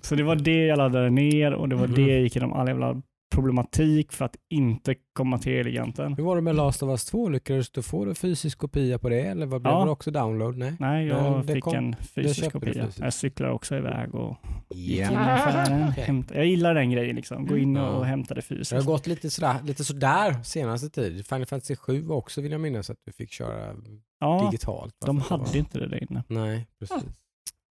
Så 0.03 0.15
det 0.15 0.23
var 0.23 0.37
det 0.37 0.67
jag 0.67 0.77
laddade 0.79 1.11
ner 1.11 1.53
och 1.55 1.69
det 1.69 1.77
var 1.77 1.87
Mhm. 1.87 1.95
det 1.95 2.03
jag 2.13 2.21
gick 2.21 2.37
igenom 2.37 2.53
all 2.53 2.69
jävla 2.69 3.03
problematik 3.35 4.13
för 4.13 4.25
att 4.25 4.37
inte 4.51 4.95
komma 5.13 5.39
till 5.39 5.53
Eleganten. 5.53 6.15
Hur 6.15 6.25
var 6.25 6.37
det 6.37 6.43
med 6.43 6.57
Last 6.57 6.83
of 6.83 6.89
Us 6.91 7.05
2? 7.05 7.29
Lyckades 7.29 7.71
du 7.71 7.83
få 7.83 8.05
en 8.05 8.15
fysisk 8.15 8.59
kopia 8.59 8.99
på 8.99 9.09
det 9.09 9.21
eller 9.21 9.47
vad 9.47 9.63
blev 9.63 9.75
Ja. 9.75 9.85
det 9.85 9.91
också 9.91 10.11
download? 10.11 10.57
Nej. 10.59 10.77
Nej, 10.81 11.07
jag 11.07 11.47
det 11.47 11.53
fick 11.55 11.65
kom- 11.65 11.75
en 11.75 11.97
fysisk 11.97 12.53
kopia. 12.53 12.73
fysiskt. 12.75 12.99
Jag 12.99 13.13
cyklar 13.15 13.49
också 13.51 13.77
iväg 13.77 14.15
och 14.15 14.37
gick 14.71 14.89
in 14.99 15.03
i 15.05 15.13
Ja. 15.13 15.19
affären. 15.33 15.83
Hämta- 15.97 16.35
Jag 16.35 16.47
gillar 16.47 16.75
den 16.75 16.91
grejen 16.91 17.17
liksom. 17.17 17.47
Gå 17.47 17.57
in 17.57 17.75
Ja. 17.77 17.89
och 17.91 18.07
hämta 18.07 18.35
det 18.35 18.41
Det 18.49 18.55
har 18.55 18.59
fysiskt. 18.59 18.87
gått 18.87 19.07
lite 19.07 19.31
sådär, 19.31 19.57
lite 19.65 19.85
sådär 19.85 20.43
senaste 20.43 20.91
tid. 20.91 21.27
Final 21.27 21.47
Fantasy 21.47 21.77
7 21.77 22.09
också 22.09 22.41
vill 22.41 22.53
jag 22.53 22.61
minnas 22.61 22.91
att 22.91 22.99
du 23.07 23.13
fick 23.13 23.31
köra 23.33 23.75
Ja, 24.21 24.49
digitalt. 24.51 24.95
de 25.07 25.17
det 25.17 25.23
hade 25.23 25.45
var- 25.45 25.57
inte 25.57 25.79
det 25.79 25.89
där 25.89 26.03
inne. 26.11 26.25
Nej, 26.29 26.67
precis. 26.79 27.05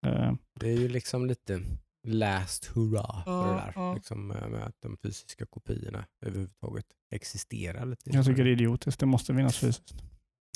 Eh, 0.06 0.32
Det 0.60 0.68
är 0.70 0.76
ju 0.76 0.88
liksom 0.88 1.26
lite 1.26 1.60
last 2.08 2.64
hurra 2.64 3.22
för 3.24 3.30
det 3.30 3.48
Ja, 3.50 3.54
där. 3.54 3.72
ja. 3.74 3.94
Liksom, 3.94 4.30
eh, 4.30 4.48
med 4.48 4.62
att 4.66 4.76
de 4.82 4.96
fysiska 4.96 5.46
kopiorna 5.46 6.06
överhuvudtaget 6.26 6.86
existerar. 7.10 7.86
Lite. 7.86 8.10
Jag 8.10 8.24
tycker 8.24 8.44
det 8.44 8.50
är 8.50 8.52
idiotiskt. 8.52 9.00
Det 9.00 9.06
måste 9.06 9.34
finnas 9.34 9.58
fysiskt. 9.58 9.94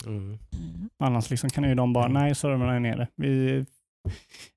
Mm. 0.07 0.23
Mm. 0.27 0.39
Annars 0.99 1.31
liksom 1.31 1.51
kan 1.51 1.65
ju 1.65 1.75
de 1.75 1.93
bara, 1.93 2.09
nej 2.09 2.35
servrarna 2.35 2.75
är 2.75 2.81
nere. 2.81 3.09
Vi, 3.17 3.65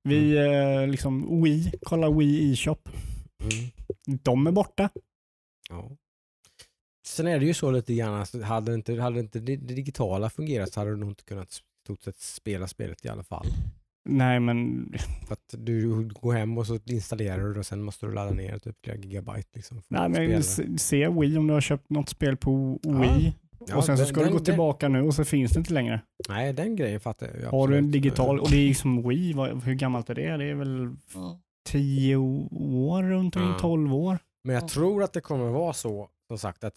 vi 0.04 0.38
eh, 0.38 0.88
liksom, 0.88 1.44
Wii, 1.44 1.72
kolla 1.82 2.10
Wii 2.12 2.54
e-shop. 2.54 2.78
Mm. 3.42 3.72
De 4.24 4.48
är 4.48 4.52
borta. 4.52 4.90
Ja. 5.70 5.92
Sen 7.08 7.28
är 7.28 7.40
det 7.40 7.46
ju 7.46 7.54
så 7.54 7.72
lite 7.72 7.94
grann, 7.96 8.14
alltså, 8.14 8.42
hade 8.42 8.74
inte, 8.74 9.02
hade 9.02 9.20
inte 9.20 9.40
det, 9.40 9.56
det 9.56 9.74
digitala 9.74 10.30
fungerat 10.30 10.74
så 10.74 10.80
hade 10.80 10.92
du 10.92 10.98
nog 10.98 11.10
inte 11.10 11.24
kunnat 11.24 11.62
stort 11.84 12.02
sett 12.02 12.18
spela 12.20 12.68
spelet 12.68 13.06
i 13.06 13.10
alla 13.10 13.24
fall. 13.24 13.48
Nej 14.10 14.40
men 14.40 14.90
För 15.28 15.34
att 15.34 15.54
du 15.58 16.08
går 16.08 16.34
hem 16.34 16.58
och 16.58 16.68
så 16.68 16.80
installerar 16.86 17.44
du 17.44 17.54
det 17.54 17.60
och 17.60 17.66
sen 17.66 17.84
måste 17.84 18.06
du 18.06 18.14
ladda 18.14 18.32
ner 18.32 18.58
typ 18.60 18.76
flera 18.84 18.98
gigabyte. 18.98 19.50
Liksom, 19.54 19.82
för 19.82 20.10
Nej, 20.10 20.10
men 20.30 20.44
se, 20.80 21.08
Wii 21.10 21.38
om 21.38 21.48
du 21.48 21.54
har 21.54 21.62
köpt 21.62 21.90
något 21.90 22.10
spel 22.10 22.38
på 22.38 22.80
Wii 22.84 23.34
Ja, 23.68 23.78
och 23.78 23.86
sen 23.86 23.98
så 23.98 24.02
den- 24.04 24.08
ska 24.08 24.16
du 24.20 24.24
den- 24.24 24.32
gå 24.32 24.38
den- 24.38 24.46
tillbaka 24.46 24.88
nu 24.90 25.02
och 25.02 25.14
så 25.14 25.26
finns 25.26 25.52
det 25.52 25.60
inte 25.60 25.74
längre. 25.74 26.02
Nej, 26.30 26.54
den 26.54 26.76
grejen 26.76 27.00
fattar 27.00 27.28
jag 27.28 27.36
ju 27.40 27.46
Har 27.46 27.68
du 27.68 27.74
en 27.74 27.80
absolut. 27.86 27.92
digital, 28.04 28.40
och 28.40 28.50
det 28.52 28.70
är 28.70 28.74
som 28.74 29.10
Wii, 29.10 29.34
vad, 29.34 29.64
hur 29.64 29.74
gammalt 29.74 30.10
är 30.10 30.16
det? 30.16 30.38
Det 30.38 30.46
är 30.46 30.56
väl 30.56 30.96
Ja. 31.14 31.40
tio 31.70 32.16
år, 32.16 33.04
runt 33.04 33.36
omkring 33.36 33.52
Ja. 33.52 33.60
12 33.60 33.94
år. 33.94 34.18
Men 34.44 34.54
jag 34.56 34.64
Ja. 34.64 34.68
tror 34.68 35.04
att 35.04 35.14
det 35.14 35.22
kommer 35.22 35.50
vara 35.50 35.74
så, 35.74 36.10
som 36.28 36.38
sagt, 36.38 36.64
att 36.64 36.76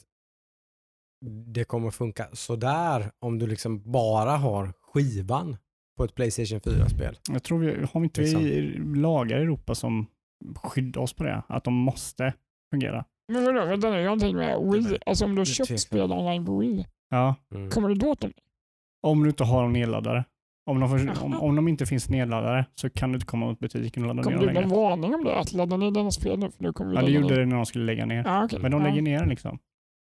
det 1.46 1.64
kommer 1.64 1.90
funka 1.90 2.26
sådär 2.32 3.10
om 3.18 3.38
du 3.38 3.46
liksom 3.46 3.92
bara 3.92 4.36
har 4.36 4.72
skivan 4.92 5.56
på 6.00 6.04
ett 6.04 6.14
Playstation 6.14 6.60
4-spel. 6.60 7.18
Jag 7.30 7.42
tror 7.42 7.58
vi, 7.58 7.66
har 7.92 8.00
vi 8.00 8.04
inte 8.04 8.20
Liksom. 8.20 8.40
i 8.40 8.60
lagar 8.96 9.38
i 9.38 9.42
Europa 9.42 9.74
som 9.74 10.06
skyddar 10.56 11.00
oss 11.00 11.12
på 11.12 11.24
det? 11.24 11.42
Att 11.48 11.64
de 11.64 11.74
måste 11.74 12.34
fungera? 12.74 13.04
Men 13.32 13.44
vadå, 13.44 13.76
den 13.76 13.92
är 13.92 13.98
ju 13.98 14.04
någonting 14.04 14.36
med 14.36 14.58
Wii. 14.72 14.98
Alltså 15.06 15.24
om 15.24 15.34
du 15.34 15.40
har 15.40 15.44
köpt 15.44 15.80
spel 15.80 16.12
online 16.12 16.46
på 16.46 16.58
Wii, 16.58 16.86
Ja, 17.10 17.34
Mm. 17.54 17.70
kommer 17.70 17.88
du 17.88 17.94
då 17.94 18.10
åt 18.10 18.20
dem? 18.20 18.32
om 19.06 19.22
du 19.22 19.28
inte 19.28 19.44
har 19.44 19.64
en 19.64 19.72
nedladdare. 19.72 20.24
Om 20.70 20.80
de, 20.80 20.88
får, 20.88 21.24
om, 21.24 21.40
om 21.40 21.56
de 21.56 21.68
inte 21.68 21.86
finns 21.86 22.08
nedladdare 22.08 22.64
så 22.74 22.90
kan 22.90 23.12
du 23.12 23.16
inte 23.16 23.26
komma 23.26 23.46
åt 23.50 23.58
butiken 23.58 24.02
och 24.02 24.06
ladda 24.08 24.16
ner 24.16 24.22
Kommer 24.22 24.36
dem 24.36 24.46
det 24.46 24.60
någon 24.60 24.62
längre. 24.70 24.76
varning 24.90 25.14
om 25.14 25.24
det? 25.24 25.34
Att 25.38 25.52
ladda 25.52 25.76
ner 25.76 25.90
denna 25.90 26.10
spel 26.10 26.38
nu? 26.38 26.50
För 26.50 26.62
nu 26.62 26.72
kommer 26.72 26.94
Ja, 26.94 27.02
det 27.02 27.10
gjorde 27.10 27.28
ner. 27.34 27.40
det 27.40 27.46
när 27.46 27.56
de 27.56 27.66
skulle 27.66 27.84
lägga 27.84 28.06
ner. 28.06 28.22
Ja, 28.24 28.44
okej. 28.44 28.58
Men 28.58 28.70
de 28.70 28.82
lägger 28.82 29.02
ner 29.02 29.18
den 29.18 29.28
liksom. 29.28 29.58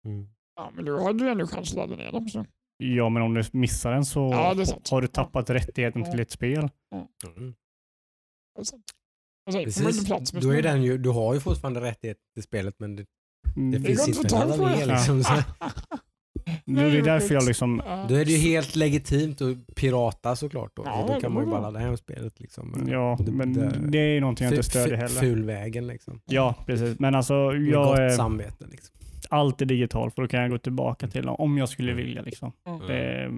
Mm. 0.06 0.28
Ja, 0.56 0.72
men 0.76 0.86
då 0.86 0.98
har 1.00 1.14
du 1.14 1.30
ändå 1.30 1.48
chans 1.48 1.72
att 1.72 1.78
ladda 1.78 1.96
ner 1.96 2.12
dem. 2.12 2.30
Så. 2.30 2.46
Ja, 2.78 3.10
men 3.10 3.22
om 3.24 3.34
du 3.34 3.44
missar 3.52 3.92
den 3.92 4.06
så 4.06 4.30
Ja, 4.32 4.54
det 4.54 4.90
har 4.92 5.02
du 5.02 5.08
tappat 5.08 5.50
rättigheten 5.50 6.12
till 6.12 6.20
ett 6.20 6.32
spel. 6.32 6.70
Mm. 7.38 7.54
Alltså, 8.58 8.76
Precis. 9.64 10.06
plats 10.06 10.34
med 10.34 10.44
Då 10.44 10.50
är 10.54 10.62
den 10.62 10.84
ju, 10.84 10.98
du 10.98 11.10
har 11.10 11.34
ju 11.34 11.40
fortfarande 11.40 11.82
rättighet 11.82 12.18
till 12.34 12.44
spelet 12.44 12.76
men 12.80 12.96
det, 12.96 13.06
Mm, 13.56 13.72
det 13.72 13.78
Det 13.78 13.86
finns 13.86 14.08
inte 14.08 14.30
på 14.36 14.46
ner. 14.68 14.78
det. 14.78 14.86
Liksom. 14.86 15.24
Så, 15.24 15.34
det 16.66 16.82
är 16.82 17.02
därför 17.02 17.34
jag 17.34 17.44
liksom... 17.44 17.82
Ja. 17.86 18.06
då 18.10 18.16
är 18.16 18.26
det 18.26 18.32
ju 18.32 18.38
helt 18.38 18.76
legitimt 18.76 19.42
att 19.42 19.76
pirata 19.76 20.36
såklart. 20.36 20.72
Då, 20.76 20.84
Ja, 20.86 21.06
då 21.08 21.14
det 21.14 21.22
kan 21.22 21.34
man 21.34 21.44
ju 21.46 21.50
bara 21.50 21.62
ladda 21.62 21.80
hem 21.80 21.98
spelet. 21.98 22.40
Liksom. 22.40 22.88
Ja, 22.88 23.18
Det- 23.20 23.32
men 23.32 23.54
det- 23.54 23.80
det 23.90 23.98
är 23.98 24.14
ju 24.14 24.20
någonting 24.20 24.46
jag 24.46 24.54
inte 24.54 24.64
stödjer 24.64 24.98
heller. 24.98 25.20
Fulvägen 25.20 25.88
liksom. 25.88 26.22
Ja, 26.26 26.56
precis. 26.66 27.00
Men 27.00 27.16
alltså, 27.16 27.34
Med 27.34 27.68
jag 27.68 27.86
gott 27.88 28.00
är 28.00 28.10
samvete. 28.10 28.66
Liksom. 28.72 28.96
Alltid 29.30 29.68
digital 29.68 30.12
för 30.12 30.22
då 30.22 30.28
kan 30.28 30.42
jag 30.42 30.50
gå 30.52 30.58
tillbaka 30.58 31.08
till 31.08 31.30
om 31.30 31.58
jag 31.58 31.70
skulle 31.70 31.94
vilja. 31.94 32.22
Liksom. 32.22 32.52
Mm. 32.68 32.88
Det, 32.88 33.32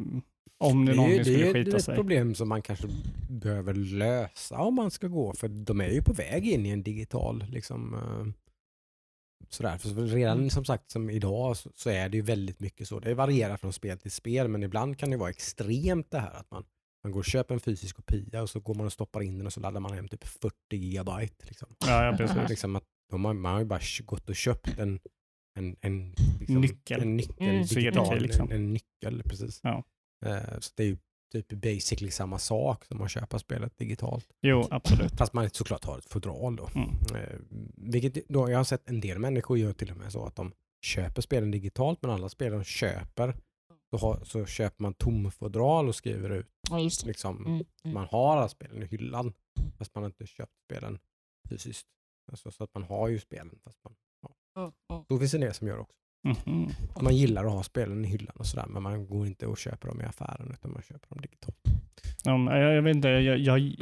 om 0.58 0.86
det, 0.86 0.92
Det 0.92 0.94
är 0.94 0.96
någonting 0.96 1.18
ju 1.18 1.24
det 1.24 1.26
skulle 1.34 1.50
är 1.50 1.54
skita 1.54 1.78
ett 1.78 1.84
sig. 1.84 1.96
problem 1.96 2.36
som 2.36 2.50
man 2.50 2.62
kanske 2.62 2.88
behöver 3.30 3.74
lösa 3.74 4.58
om 4.58 4.76
man 4.76 4.92
ska 4.92 5.08
gå. 5.08 5.34
För 5.34 5.48
de 5.48 5.82
är 5.82 5.90
ju 5.90 6.02
på 6.02 6.14
väg 6.14 6.48
in 6.48 6.66
i 6.66 6.70
en 6.70 6.84
digital 6.84 7.46
liksom, 7.50 7.94
eh, 7.94 8.26
sådär. 9.50 9.78
För 9.78 9.90
redan 9.90 10.38
Mm. 10.38 10.50
som 10.50 10.66
sagt 10.66 10.92
som 10.92 11.10
idag 11.10 11.58
så, 11.58 11.70
så 11.76 11.90
är 11.90 12.10
det 12.10 12.18
ju 12.18 12.24
väldigt 12.24 12.60
mycket 12.60 12.88
så. 12.88 13.00
Det 13.00 13.14
varierar 13.14 13.58
från 13.58 13.74
spel 13.74 13.98
till 13.98 14.12
spel 14.12 14.48
men 14.48 14.64
ibland 14.64 14.98
kan 14.98 15.10
det 15.10 15.18
vara 15.18 15.30
extremt 15.30 16.12
det 16.12 16.20
här 16.20 16.34
att 16.34 16.52
man, 16.52 16.64
man 17.04 17.12
går 17.12 17.20
och 17.20 17.26
köper 17.26 17.54
en 17.54 17.60
fysisk 17.60 17.96
kopia 17.96 18.42
och 18.42 18.50
så 18.50 18.60
går 18.60 18.74
man 18.76 18.86
och 18.86 18.94
stoppar 18.94 19.22
in 19.22 19.38
den 19.38 19.48
och 19.48 19.54
så 19.54 19.60
laddar 19.60 19.80
man 19.80 19.94
hem 19.94 20.08
typ 20.08 20.24
40 20.28 20.54
gigabyte. 20.72 21.46
Liksom. 21.48 21.68
Ja, 21.88 22.06
ja, 22.06 22.18
precis. 22.18 22.50
Liksom 22.50 22.76
att, 22.76 22.84
har, 23.12 23.18
man 23.18 23.46
har 23.46 23.60
ju 23.60 23.66
bara 23.66 23.80
gått 24.06 24.30
och 24.30 24.36
köpt 24.36 24.80
en, 24.80 25.00
en, 25.60 25.76
en, 25.82 26.16
liksom, 26.40 26.62
Nyckel. 26.62 27.02
en 27.02 27.18
nyckel, 27.18 27.36
Mm. 27.50 27.62
digital, 27.66 28.06
CD, 28.08 28.20
liksom. 28.20 28.52
en, 28.52 28.56
en 28.56 28.74
nyckel 28.74 29.24
precis. 29.24 29.60
Ja. 29.64 29.84
Eh, 30.26 30.60
så 30.60 30.72
det 30.76 30.84
är 30.84 30.88
ju 30.88 30.98
typ 31.32 31.48
basically 31.50 32.12
samma 32.12 32.40
sak 32.40 32.86
som 32.86 33.02
att 33.02 33.12
köpa 33.12 33.40
spelet 33.40 33.78
digitalt. 33.78 34.28
Jo, 34.42 34.68
absolut. 34.72 35.12
Fast 35.18 35.34
man 35.34 35.50
såklart 35.50 35.86
har 35.86 35.98
ett 35.98 36.06
fodral 36.10 36.56
då. 36.56 36.70
Mm. 36.76 36.90
Eh, 37.16 37.40
vilket 37.78 38.28
då, 38.28 38.50
jag 38.52 38.58
har 38.58 38.64
sett 38.64 38.90
en 38.90 39.00
del 39.02 39.20
människor 39.20 39.58
gör 39.58 39.74
till 39.74 39.92
och 39.92 39.98
med 39.98 40.12
så 40.12 40.26
att 40.26 40.36
de 40.36 40.52
köper 40.86 41.22
spelen 41.22 41.52
digitalt 41.52 42.02
men 42.02 42.12
alla 42.12 42.30
spel 42.30 42.52
de 42.52 42.64
köper 42.64 43.36
så, 43.92 43.98
har, 43.98 44.24
så 44.24 44.46
köper 44.46 44.84
man 44.84 44.94
tomfodral 44.94 45.88
och 45.88 45.96
skriver 45.96 46.30
ut 46.30 46.48
Ja, 46.70 46.80
just 46.80 47.06
liksom, 47.06 47.38
Mm. 47.46 47.52
Mm. 47.54 47.94
man 47.94 48.08
har 48.12 48.38
alla 48.38 48.50
spelen 48.50 48.84
i 48.84 48.86
hyllan 48.86 49.34
fast 49.78 49.96
man 49.96 50.04
har 50.04 50.10
inte 50.10 50.28
köpt 50.28 50.54
spelen 50.66 51.00
fysiskt. 51.50 51.88
Alltså, 52.32 52.52
så 52.52 52.64
att 52.64 52.74
man 52.74 52.84
har 52.84 53.08
ju 53.08 53.20
spelen 53.20 53.60
fast 53.64 53.78
man. 53.84 53.96
Då 55.10 55.20
finns 55.20 55.32
det 55.32 55.38
en 55.38 55.42
del 55.42 55.54
som 55.54 55.68
gör 55.68 55.80
också. 55.80 55.94
Mhm. 56.28 56.70
Man 57.02 57.16
gillar 57.16 57.46
att 57.46 57.52
ha 57.52 57.64
spelen 57.64 58.06
i 58.06 58.08
hyllan 58.08 58.36
och 58.40 58.46
sådär 58.46 58.66
men 58.70 58.84
man 58.84 59.08
går 59.08 59.28
inte 59.28 59.48
och 59.48 59.58
köper 59.58 59.88
dem 59.88 60.02
i 60.02 60.04
affären 60.04 60.52
utan 60.54 60.72
man 60.74 60.82
köper 60.82 61.10
dem 61.10 61.22
digitalt. 61.22 61.58
Ja, 62.24 62.38
men 62.38 62.62
jag, 62.62 62.74
jag 62.76 62.82
vet 62.82 62.96
inte, 62.96 63.08
jag, 63.08 63.38
jag, 63.40 63.76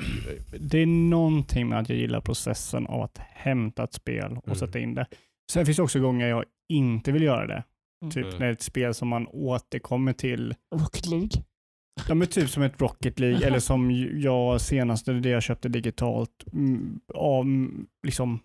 det 0.60 0.78
är 0.80 0.86
någonting 0.86 1.70
med 1.70 1.80
att 1.80 1.90
jag 1.90 1.98
gillar 1.98 2.22
processen 2.22 2.88
av 2.88 3.02
att 3.02 3.18
hämta 3.18 3.84
ett 3.84 3.94
spel 3.94 4.38
och 4.38 4.48
Mm. 4.48 4.56
sätta 4.60 4.80
in 4.80 4.94
det. 4.94 5.08
Sen 5.52 5.66
finns 5.66 5.78
det 5.78 5.84
också 5.84 6.00
gånger 6.00 6.28
jag 6.28 6.44
inte 6.74 7.12
vill 7.12 7.24
göra 7.24 7.48
det. 7.48 7.64
Mm. 8.02 8.12
Typ 8.12 8.26
Mm. 8.26 8.30
när 8.40 8.46
det 8.46 8.46
är 8.48 8.54
ett 8.54 8.62
spel 8.62 8.94
som 8.94 9.08
man 9.08 9.28
återkommer 9.28 10.14
till. 10.14 10.56
Rocket 10.76 11.06
League. 11.08 11.30
Ja, 12.08 12.16
men 12.16 12.28
typ 12.28 12.50
som 12.50 12.64
ett 12.64 12.82
Rocket 12.82 13.20
League 13.20 13.48
eller 13.48 13.60
som 13.60 13.92
jag 14.22 14.62
senaste, 14.62 15.14
det 15.14 15.30
jag 15.30 15.44
köpte 15.44 15.70
digitalt. 15.70 16.44
mm, 16.54 17.00
Av, 17.14 17.42
mm, 17.42 17.88
liksom, 18.08 18.40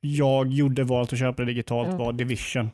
jag 0.00 0.52
gjorde 0.52 0.84
valet 0.84 1.12
att 1.12 1.18
köpa 1.18 1.42
det 1.42 1.46
digitalt 1.46 1.86
Mm. 1.88 1.98
var 1.98 2.12
Division. 2.12 2.70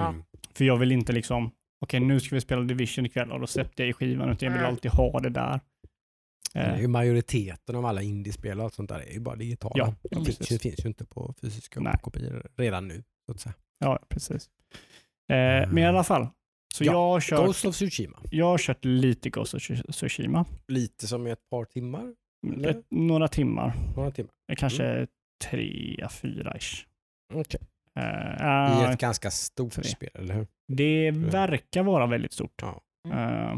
Mm. 0.00 0.22
För 0.54 0.64
jag 0.64 0.76
vill 0.76 0.92
inte 0.92 1.12
liksom, 1.12 1.50
okej 1.80 2.00
nu 2.00 2.20
ska 2.20 2.34
vi 2.34 2.40
spela 2.40 2.62
Division 2.62 3.06
ikväll 3.06 3.32
och 3.32 3.40
då 3.40 3.46
släppte 3.46 3.82
jag 3.82 3.90
i 3.90 3.92
skivan 3.92 4.28
utan 4.30 4.46
jag 4.46 4.52
vill 4.52 4.60
Mm. 4.60 4.70
alltid 4.72 4.90
ha 4.90 5.20
det 5.20 5.30
där. 5.30 5.60
Det 6.52 6.58
är 6.60 6.74
Eh, 6.74 6.80
ju 6.80 6.88
majoriteten 6.88 7.76
av 7.76 7.86
alla 7.86 8.02
indiespel 8.02 8.58
och 8.58 8.64
allt 8.64 8.74
sånt 8.74 8.88
där 8.88 8.98
är 9.00 9.12
ju 9.12 9.20
bara 9.20 9.36
digitala. 9.36 9.74
Ja, 9.76 9.94
ja, 10.10 10.18
det, 10.20 10.46
finns, 10.62 10.84
ju 10.84 10.88
inte 10.88 11.04
på 11.04 11.34
fysiska 11.40 11.80
Nej. 11.80 11.94
kopior 12.02 12.46
redan 12.56 12.88
nu. 12.88 13.02
Så 13.26 13.32
att 13.32 13.40
säga. 13.40 13.54
Ja, 13.78 13.98
precis. 14.08 14.50
Eh, 15.32 15.36
men 15.72 15.78
i 15.78 15.86
alla 15.86 16.04
fall. 16.04 16.28
Så 16.74 16.84
Ja, 16.84 16.92
jag, 16.92 16.98
har 16.98 17.20
kört, 17.20 17.46
Ghost 17.46 17.64
of 17.64 17.74
Tsushima. 17.74 18.18
jag 18.30 18.46
har 18.46 18.58
kört 18.58 18.84
lite 18.84 19.30
Ghost 19.30 19.54
of 19.54 19.62
Tsushima. 19.92 20.44
Lite 20.68 21.06
som 21.06 21.26
i 21.26 21.30
ett 21.30 21.50
par 21.50 21.64
timmar? 21.64 22.14
Ett, 22.64 22.84
några 22.90 23.28
timmar. 23.28 23.72
några 23.96 24.10
timmar. 24.10 24.30
Eh, 24.52 24.56
Kanske 24.56 24.78
tre, 24.78 25.06
fyra 26.10 26.56
ish. 26.56 26.86
Okej. 27.34 27.60
Eh, 27.98 28.82
I 28.82 28.92
ett 28.92 29.00
ganska 29.00 29.30
stort 29.30 29.72
tre. 29.72 29.84
spel, 29.84 30.10
eller 30.14 30.34
hur? 30.34 30.46
det 30.68 31.10
verkar 31.10 31.82
vara 31.82 32.06
väldigt 32.06 32.32
stort. 32.32 32.62
Ja. 32.62 32.82
Eh, 33.12 33.56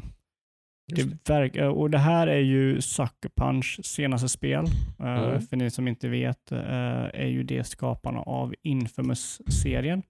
Just 0.96 1.24
det 1.24 1.32
verkar, 1.32 1.68
och 1.68 1.90
det 1.90 1.98
här 1.98 2.26
är 2.26 2.38
ju 2.40 2.80
Sucker 2.80 3.28
Punch 3.36 3.80
senaste 3.82 4.28
spel. 4.28 4.64
Eh, 4.98 5.24
Mm. 5.24 5.40
För 5.42 5.56
ni 5.56 5.70
som 5.70 5.88
inte 5.88 6.08
vet 6.08 6.52
eh, 6.52 6.58
är 7.14 7.26
ju 7.26 7.42
det 7.42 7.64
skaparna 7.64 8.20
av 8.20 8.54
Infamous-serien. 8.62 10.02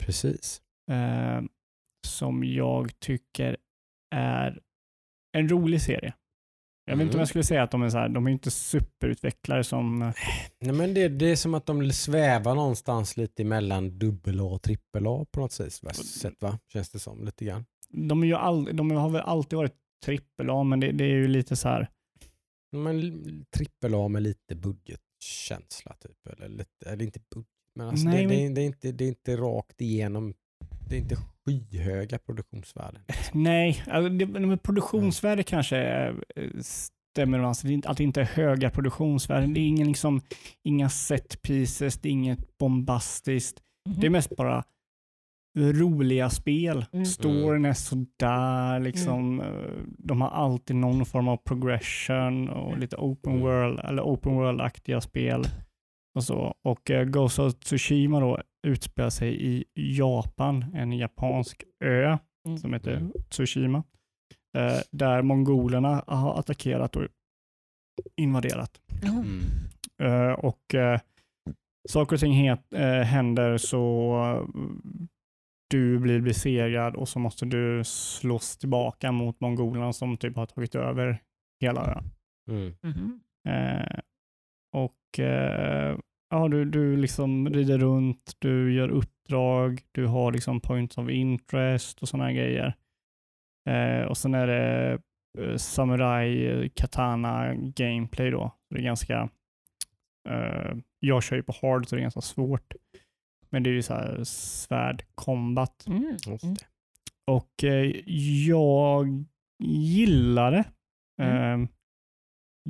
Precis. 0.00 0.62
eh, 0.90 1.42
som 2.06 2.44
jag 2.44 3.00
tycker 3.00 3.56
är 4.14 4.60
en 5.36 5.48
rolig 5.48 5.82
serie. 5.82 6.14
Jag 6.84 6.96
vet 6.96 7.02
inte 7.02 7.10
om 7.10 7.14
Mm. 7.14 7.18
jag 7.20 7.28
skulle 7.28 7.44
säga 7.44 7.62
att 7.62 7.70
de 7.70 7.82
är 7.82 7.88
så 7.90 7.98
här, 7.98 8.08
de 8.08 8.26
är 8.26 8.30
inte 8.30 8.50
superutvecklare 8.50 9.64
som, 9.64 10.12
Nej, 10.60 10.72
men 10.74 10.94
det, 10.94 11.08
det 11.08 11.26
är 11.26 11.36
som 11.36 11.54
att 11.54 11.66
de 11.66 11.92
svävar 11.92 12.54
någonstans 12.54 13.16
lite 13.16 13.44
mellan 13.44 13.98
dubbel 13.98 14.40
A 14.40 14.42
och 14.44 14.62
trippel 14.62 15.06
A 15.06 15.26
på 15.32 15.40
något 15.40 15.52
sätt, 15.52 15.72
sätt 15.96 16.34
va? 16.40 16.58
Känns 16.72 16.90
det 16.90 16.98
som 16.98 17.24
lite 17.24 17.44
grann. 17.44 17.64
de, 17.88 18.22
är 18.22 18.26
ju 18.26 18.34
all, 18.34 18.76
de 18.76 18.90
har 18.90 19.08
väl 19.10 19.22
alltid 19.22 19.56
varit 19.56 19.74
trippel 20.04 20.50
A, 20.50 20.62
men 20.62 20.80
det, 20.80 20.92
det 20.92 21.04
är 21.04 21.08
ju 21.14 21.28
lite 21.28 21.56
så 21.56 21.68
här, 21.68 21.88
Men 22.72 23.44
trippel 23.56 23.94
A 23.94 24.08
med 24.08 24.22
lite 24.22 24.54
budgetkänsla 24.56 25.94
typ. 26.00 26.26
Eller, 26.26 26.48
lite, 26.48 26.86
eller 26.86 27.04
inte 27.04 27.20
budget, 27.34 27.48
men 27.74 27.88
alltså 27.88 28.04
Nej, 28.08 28.16
det, 28.16 28.22
det, 28.22 28.28
men- 28.28 28.50
är, 28.50 28.54
det, 28.54 28.60
är 28.60 28.66
inte, 28.66 28.92
det 28.92 29.04
är 29.04 29.08
inte 29.08 29.36
rakt 29.36 29.80
igenom. 29.80 30.34
Det 30.88 30.96
är 30.96 30.98
inte 31.00 31.16
skyhöga 31.46 32.18
produktionsvärden. 32.18 33.02
nej, 33.32 33.82
alltså 33.90 34.08
det, 34.08 34.56
produktionsvärde 34.56 35.42
kanske 35.42 35.78
eh, 36.36 36.50
stämmer 36.60 37.38
alltså, 37.38 37.66
att 37.84 37.96
det 37.96 38.04
inte 38.04 38.20
är 38.20 38.24
höga 38.24 38.70
produktionsvärden. 38.70 39.54
Det 39.54 39.60
är 39.60 39.68
ingen, 39.68 39.88
liksom, 39.88 40.20
inga 40.64 40.88
set 40.88 41.42
pieces, 41.42 41.98
det 41.98 42.08
är 42.08 42.12
inget 42.12 42.58
bombastiskt. 42.58 43.60
Det 44.00 44.06
är 44.06 44.10
mest 44.10 44.36
bara 44.36 44.64
roliga 45.58 46.30
spel. 46.30 46.84
Mm. 46.92 47.06
Storyn 47.06 47.64
är 47.64 47.72
sådär, 47.72 48.80
liksom. 48.80 49.40
eh, 49.40 49.46
De 49.98 50.20
har 50.20 50.28
alltid 50.28 50.76
någon 50.76 51.06
form 51.06 51.28
av 51.28 51.36
progression 51.36 52.48
och 52.48 52.78
lite 52.78 52.96
open 52.96 53.32
Mm. 53.32 53.42
world, 53.44 53.80
eller 53.84 54.02
open 54.02 54.34
world-aktiga 54.34 55.00
spel. 55.00 55.44
Och, 56.14 56.24
så. 56.24 56.54
och 56.64 56.90
uh, 56.90 57.02
Ghost 57.04 57.38
of 57.38 57.54
Tsushima 57.54 58.20
då 58.20 58.38
utspelar 58.66 59.10
sig 59.10 59.42
i 59.50 59.64
Japan, 59.74 60.64
en 60.74 60.92
japansk 60.92 61.64
ö 61.84 62.18
Mm. 62.48 62.58
som 62.58 62.72
heter 62.72 62.96
Mm. 62.96 63.12
Tsushima. 63.30 63.84
eh, 64.58 64.78
där 64.90 65.22
mongolerna 65.22 66.04
har 66.06 66.38
attackerat 66.38 66.96
och 66.96 67.06
invaderat. 68.16 68.80
Mm. 69.02 69.40
Eh, 70.02 70.32
och 70.32 70.74
uh, 70.74 70.98
saker 71.88 72.16
och 72.16 72.20
ting 72.20 72.32
het, 72.32 72.72
eh, 72.72 73.00
händer 73.00 73.56
så 73.58 74.14
eh, 74.24 74.64
du 75.70 75.98
blir 75.98 76.20
besegrad 76.20 76.96
och 76.96 77.08
så 77.08 77.18
måste 77.18 77.44
du 77.46 77.84
slåss 77.84 78.56
tillbaka 78.56 79.12
mot 79.12 79.40
mongolerna 79.40 79.92
som 79.92 80.16
typ 80.16 80.36
har 80.36 80.46
tagit 80.46 80.74
över 80.74 81.22
hela 81.60 81.86
ön. 81.96 82.10
Mm. 82.50 82.74
Mhm. 82.82 83.20
Och 84.72 85.18
eh, 85.18 85.98
ja, 86.30 86.48
du, 86.48 86.64
du 86.64 86.96
liksom 86.96 87.48
rider 87.48 87.78
runt, 87.78 88.36
du 88.38 88.74
gör 88.74 88.88
uppdrag, 88.88 89.82
du 89.92 90.06
har 90.06 90.32
liksom 90.32 90.60
points 90.60 90.98
of 90.98 91.10
interest 91.10 92.02
och 92.02 92.08
sådana 92.08 92.32
grejer. 92.32 92.74
Eh, 93.70 94.02
och 94.02 94.16
sen 94.16 94.34
är 94.34 94.46
det 94.46 94.98
eh, 95.38 95.56
samurai 95.56 96.46
eh, 96.46 96.68
katana 96.74 97.54
gameplay 97.54 98.30
då. 98.30 98.56
Det 98.70 98.80
är 98.80 98.82
ganska 98.82 99.28
Eh, 100.28 100.76
jag 101.00 101.22
kör 101.22 101.36
ju 101.36 101.42
på 101.42 101.54
hard 101.62 101.88
så 101.88 101.94
det 101.94 102.00
är 102.00 102.02
ganska 102.02 102.20
svårt. 102.20 102.74
Men 103.50 103.62
det 103.62 103.70
är 103.70 103.74
ju 103.74 103.82
så 103.82 103.94
här 103.94 104.24
svärd 104.24 105.04
combat. 105.14 105.86
Mm. 105.86 106.16
Mm. 106.26 106.56
Och 107.26 107.64
eh, 107.64 107.92
jag 108.46 109.24
gillar 109.64 110.52
det. 110.52 110.64
Mm. 111.22 111.68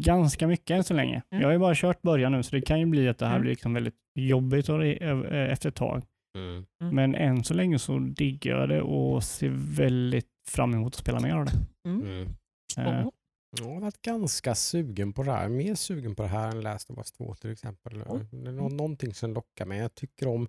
Ganska 0.00 0.46
mycket 0.46 0.70
än 0.70 0.84
så 0.84 0.94
länge. 0.94 1.22
Mm. 1.30 1.40
Jag 1.42 1.48
har 1.48 1.52
ju 1.52 1.58
bara 1.58 1.74
kört 1.74 2.02
början 2.02 2.32
nu 2.32 2.42
så 2.42 2.56
det 2.56 2.62
kan 2.62 2.80
ju 2.80 2.86
bli 2.86 3.08
att 3.08 3.18
det 3.18 3.26
här 3.26 3.32
Mm. 3.32 3.40
blir 3.42 3.50
liksom 3.50 3.74
väldigt 3.74 3.94
jobbigt 4.18 4.68
efter 4.68 5.68
ett 5.68 5.74
tag. 5.74 6.02
Mm. 6.38 6.64
Mm. 6.82 6.94
Men 6.94 7.14
än 7.14 7.44
så 7.44 7.54
länge 7.54 7.78
så 7.78 7.98
diggar 7.98 8.58
jag 8.58 8.68
det 8.68 8.82
och 8.82 9.24
ser 9.24 9.52
väldigt 9.76 10.28
fram 10.48 10.74
emot 10.74 10.94
att 10.94 10.98
spela 11.00 11.20
mer 11.20 11.34
av 11.34 11.44
det. 11.44 11.52
Mm. 11.88 12.00
Mm. 12.02 12.22
Eh, 12.22 12.28
Ja. 12.76 13.10
Jag 13.60 13.64
har 13.74 13.80
varit 13.80 14.02
ganska 14.02 14.54
sugen 14.54 15.12
på 15.12 15.22
det 15.22 15.32
här. 15.32 15.48
Mer 15.48 15.74
sugen 15.74 16.14
på 16.14 16.22
det 16.22 16.28
här 16.28 16.48
än 16.50 16.60
Last 16.60 16.90
of 16.90 16.98
Us 16.98 17.12
2 17.12 17.34
till 17.34 17.50
exempel. 17.52 17.98
Det 17.98 18.48
är 18.48 18.52
nå- 18.52 18.68
någonting 18.68 19.14
som 19.14 19.32
lockar 19.34 19.66
mig. 19.66 19.78
Jag 19.78 19.94
tycker 19.94 20.28
om 20.28 20.48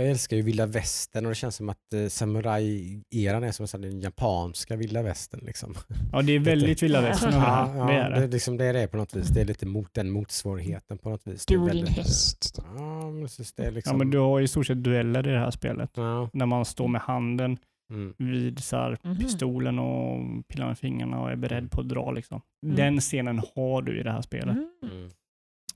jag 0.00 0.10
älskar 0.10 0.36
ju 0.36 0.42
vilda 0.42 0.66
västern 0.66 1.24
och 1.26 1.30
det 1.30 1.34
känns 1.34 1.56
som 1.56 1.68
att 1.68 1.92
eh, 1.94 2.06
samurai-eran 2.08 3.44
är 3.44 3.66
som 3.66 3.80
den 3.82 4.00
japanska 4.00 4.76
vilda 4.76 5.02
västern. 5.02 5.40
Liksom. 5.44 5.74
Ja, 6.12 6.22
det 6.22 6.32
är 6.32 6.38
väldigt 6.38 6.82
vilda 6.82 7.00
västern 7.00 7.32
Ja, 7.34 7.76
ja, 7.76 7.84
Det 7.86 7.92
är 7.92 8.10
det, 8.10 8.20
det. 8.20 8.26
liksom, 8.26 8.56
det 8.56 8.64
är 8.64 8.72
det 8.72 8.88
på 8.88 8.96
något 8.96 9.14
vis. 9.16 9.28
Det 9.28 9.40
är 9.40 9.44
lite 9.44 9.66
mot 9.66 9.94
den 9.94 10.10
motsvarigheten 10.10 10.98
på 10.98 11.08
något 11.10 11.26
vis. 11.26 11.46
Du 11.46 11.54
är 11.54 11.58
din 11.58 11.66
väldigt, 11.66 11.96
häst. 11.96 12.62
Ja, 12.76 13.10
men 13.10 13.22
precis, 13.22 13.52
det 13.52 13.62
är 13.64 13.70
liksom... 13.70 13.92
Ja, 13.94 13.98
men 13.98 14.10
du 14.10 14.18
har 14.18 14.40
i 14.40 14.48
stort 14.48 14.66
sett 14.66 14.84
dueller 14.84 15.28
i 15.28 15.30
det 15.32 15.38
här 15.38 15.50
spelet. 15.50 15.90
Ja, 15.94 16.30
När 16.32 16.46
man 16.46 16.64
står 16.64 16.88
med 16.88 17.00
handen 17.00 17.58
mm, 17.92 18.14
vid 18.18 18.58
så 18.64 18.76
här, 18.76 18.98
Mhm. 19.02 19.16
pistolen 19.18 19.78
och 19.78 20.18
pillar 20.48 20.66
med 20.66 20.78
fingrarna 20.78 21.20
och 21.20 21.30
är 21.30 21.36
beredd 21.36 21.70
på 21.70 21.80
att 21.80 21.88
dra. 21.88 22.10
Liksom. 22.12 22.40
Mm. 22.66 22.76
Den 22.76 23.00
scenen 23.00 23.42
har 23.56 23.82
du 23.82 24.00
i 24.00 24.02
det 24.02 24.12
här 24.12 24.22
spelet. 24.22 24.56
Mm. 24.56 24.68
mm, 24.92 25.10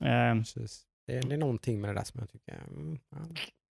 Eh. 0.00 0.42
Det, 1.06 1.16
är, 1.16 1.22
det 1.22 1.34
är 1.34 1.38
någonting 1.38 1.80
med 1.80 1.90
det 1.90 1.94
där 1.94 2.04
som 2.04 2.20
jag 2.20 2.28
tycker 2.30 2.54
mm, 2.68 2.98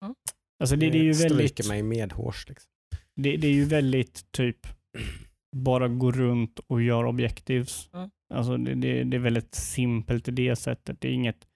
ja, 0.00 0.14
alltså 0.58 0.76
det, 0.76 0.90
det, 0.90 0.98
är 0.98 1.02
ju 1.02 1.14
stryker 1.14 1.34
väldigt, 1.36 1.68
mig 1.68 1.82
medhårs. 1.82 2.48
Liksom. 2.48 2.70
det, 3.16 3.36
det 3.36 3.46
är 3.46 3.52
ju 3.52 3.64
väldigt 3.64 4.32
typ 4.32 4.66
bara 5.56 5.88
gå 5.88 6.12
runt 6.12 6.58
och 6.66 6.82
göra 6.82 7.08
objectives. 7.08 7.90
Mm. 7.92 8.10
Alltså 8.34 8.56
det, 8.56 8.74
det, 8.74 9.04
det 9.04 9.16
är 9.16 9.20
väldigt 9.20 9.54
simpelt 9.54 10.28
i 10.28 10.30
det 10.30 10.56
sättet. 10.56 11.00
Det 11.00 11.08
är 11.08 11.12
inget, 11.12 11.46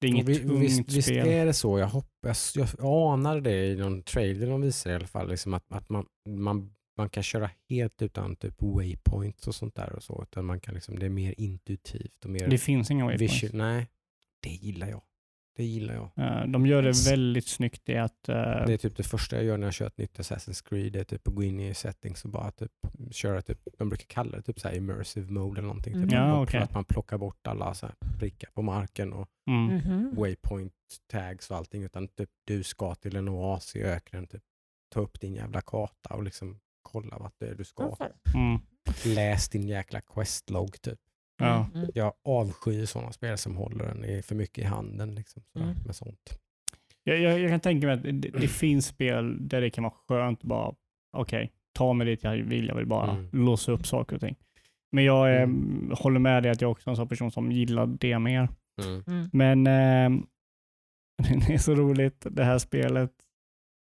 det 0.00 0.06
är 0.06 0.10
inget 0.10 0.28
vi- 0.28 0.38
tungt 0.38 0.62
visst, 0.62 0.92
visst 0.92 1.08
spel. 1.08 1.28
är 1.28 1.46
det 1.46 1.54
så. 1.54 1.78
Jag 1.78 1.86
hoppas, 1.88 2.56
jag 2.56 2.68
anar 2.84 3.40
det 3.40 3.66
i 3.66 3.76
någon 3.76 4.02
trailer 4.02 4.46
de 4.50 4.60
visar 4.60 4.90
i 4.90 4.94
alla 4.94 5.06
fall. 5.06 5.30
Liksom 5.30 5.54
att, 5.54 5.72
att 5.72 5.88
man, 5.88 6.06
man, 6.28 6.74
man 6.96 7.08
kan 7.10 7.22
köra 7.22 7.50
helt 7.70 8.02
utan 8.02 8.36
typ 8.36 8.62
waypoints 8.62 9.48
och 9.48 9.54
sånt 9.54 9.74
där 9.74 9.92
och 9.92 10.02
så. 10.02 10.22
Utan 10.22 10.44
man 10.44 10.60
kan 10.60 10.74
liksom, 10.74 10.98
det 10.98 11.06
är 11.06 11.10
mer 11.10 11.34
intuitivt 11.38 12.24
och 12.24 12.30
mer 12.30 12.48
Det 12.48 12.58
finns 12.58 12.90
inga 12.90 13.04
waypoints. 13.04 13.34
visual. 13.42 13.56
Nej, 13.58 13.86
det 14.42 14.50
gillar 14.50 14.88
jag. 14.88 15.02
Det 15.58 15.64
gillar 15.64 15.94
jag. 15.94 16.10
Eh, 16.16 16.46
De 16.46 16.66
gör 16.66 16.82
det 16.82 17.06
väldigt 17.10 17.46
snyggt 17.46 17.88
i 17.88 17.96
att... 17.96 18.28
eh, 18.28 18.34
Det 18.66 18.72
är 18.72 18.76
typ 18.76 18.96
det 18.96 19.02
första 19.02 19.36
jag 19.36 19.44
gör 19.44 19.56
när 19.56 19.66
jag 19.66 19.74
kör 19.74 19.86
ett 19.86 19.98
nytt 19.98 20.18
Assassin's 20.18 20.68
Creed. 20.68 20.92
Det 20.92 21.00
är 21.00 21.04
typ 21.04 21.28
att 21.28 21.34
gå 21.34 21.42
in 21.42 21.60
i 21.60 21.74
settings 21.74 22.24
och 22.24 22.30
bara 22.30 22.50
typ 22.50 22.72
köra 23.10 23.42
typ, 23.42 23.58
de 23.78 23.88
brukar 23.88 24.04
kalla 24.06 24.36
det 24.36 24.42
typ 24.42 24.60
så 24.60 24.68
här 24.68 24.74
immersive 24.74 25.30
mode 25.32 25.58
eller 25.58 25.68
någonting. 25.68 25.92
Typ 25.94 26.02
Mm. 26.02 26.14
Ja, 26.14 26.22
att, 26.24 26.30
man- 26.34 26.42
okej. 26.42 26.60
att 26.60 26.74
man 26.74 26.84
plockar 26.84 27.18
bort 27.18 27.46
alla 27.46 27.74
så 27.74 27.86
här 27.86 27.94
prickar 28.18 28.50
på 28.54 28.62
marken 28.62 29.12
och 29.12 29.28
mm. 29.46 29.76
Mhm. 29.76 30.14
waypoint 30.16 30.72
tags 31.10 31.50
och 31.50 31.56
allting. 31.56 31.82
Utan 31.82 32.08
typ 32.08 32.30
du 32.44 32.62
ska 32.62 32.94
till 32.94 33.16
en 33.16 33.28
oas 33.28 33.76
i 33.76 33.82
öknen. 33.82 34.26
Typ, 34.26 34.42
ta 34.94 35.00
upp 35.00 35.20
din 35.20 35.34
jävla 35.34 35.60
karta 35.60 36.14
och 36.14 36.22
liksom 36.22 36.60
kolla 36.82 37.18
vart 37.18 37.34
det 37.38 37.46
är 37.48 37.54
du 37.54 37.64
ska. 37.64 37.96
Mm. 38.34 38.60
Läs 39.04 39.48
din 39.48 39.68
jäkla 39.68 40.00
questlog 40.00 40.80
typ. 40.82 40.98
Ja. 41.38 41.66
Mm. 41.74 41.90
Jag 41.94 42.12
avskyr 42.24 42.84
sådana 42.86 43.12
spel 43.12 43.38
som 43.38 43.56
håller 43.56 43.84
den 43.84 44.04
i, 44.04 44.22
för 44.22 44.34
mycket 44.34 44.58
i 44.58 44.66
handen. 44.66 45.14
Liksom, 45.14 45.42
sådär, 45.52 45.64
Mm. 45.66 45.76
med 45.86 45.96
sånt. 45.96 46.38
Jag, 47.04 47.20
jag, 47.20 47.40
jag 47.40 47.50
kan 47.50 47.60
tänka 47.60 47.86
mig 47.86 47.94
att 47.96 48.02
det, 48.02 48.12
det 48.12 48.48
finns 48.48 48.86
spel 48.86 49.48
där 49.48 49.60
det 49.60 49.70
kan 49.70 49.84
vara 49.84 49.94
skönt 50.08 50.42
bara, 50.42 50.74
okej, 51.16 51.52
ta 51.72 51.92
mig 51.92 52.06
dit 52.06 52.22
jag 52.24 52.36
vill, 52.36 52.68
jag 52.68 52.74
vill 52.74 52.86
bara 52.86 53.10
Mm. 53.10 53.28
låsa 53.32 53.72
upp 53.72 53.86
saker 53.86 54.14
och 54.16 54.20
ting. 54.20 54.36
Men 54.92 55.04
jag 55.04 55.36
eh, 55.36 55.42
Mm. 55.42 55.92
håller 55.98 56.20
med 56.20 56.42
dig 56.42 56.52
att 56.52 56.60
jag 56.60 56.70
också 56.70 56.90
är 56.90 56.92
en 56.92 56.96
sån 56.96 57.08
person 57.08 57.30
som 57.30 57.52
gillar 57.52 57.86
det 57.86 58.18
mer. 58.18 58.48
Mm. 58.84 59.02
Mm. 59.06 59.28
Men 59.32 59.66
eh, 59.66 60.22
det 61.48 61.54
är 61.54 61.58
så 61.58 61.74
roligt, 61.74 62.26
det 62.30 62.44
här 62.44 62.58
spelet 62.58 63.12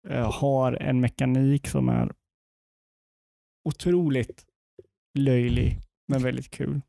eh, 0.09 0.32
har 0.32 0.72
en 0.72 1.01
mekanik 1.01 1.66
som 1.68 1.88
är 1.88 2.12
otroligt 3.68 4.47
löjlig, 5.18 5.78
men 6.09 6.22
väldigt 6.22 6.51
kul. 6.51 6.80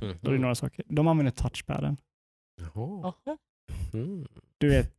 Mm. 0.00 0.16
Då 0.20 0.30
är 0.30 0.34
det 0.34 0.40
några 0.40 0.54
saker. 0.54 0.84
De 0.88 1.08
använder 1.08 1.30
touchpaden. 1.32 1.96
Jaha. 2.74 3.12
Mm. 3.94 4.26
Du 4.58 4.68
vet, 4.68 4.92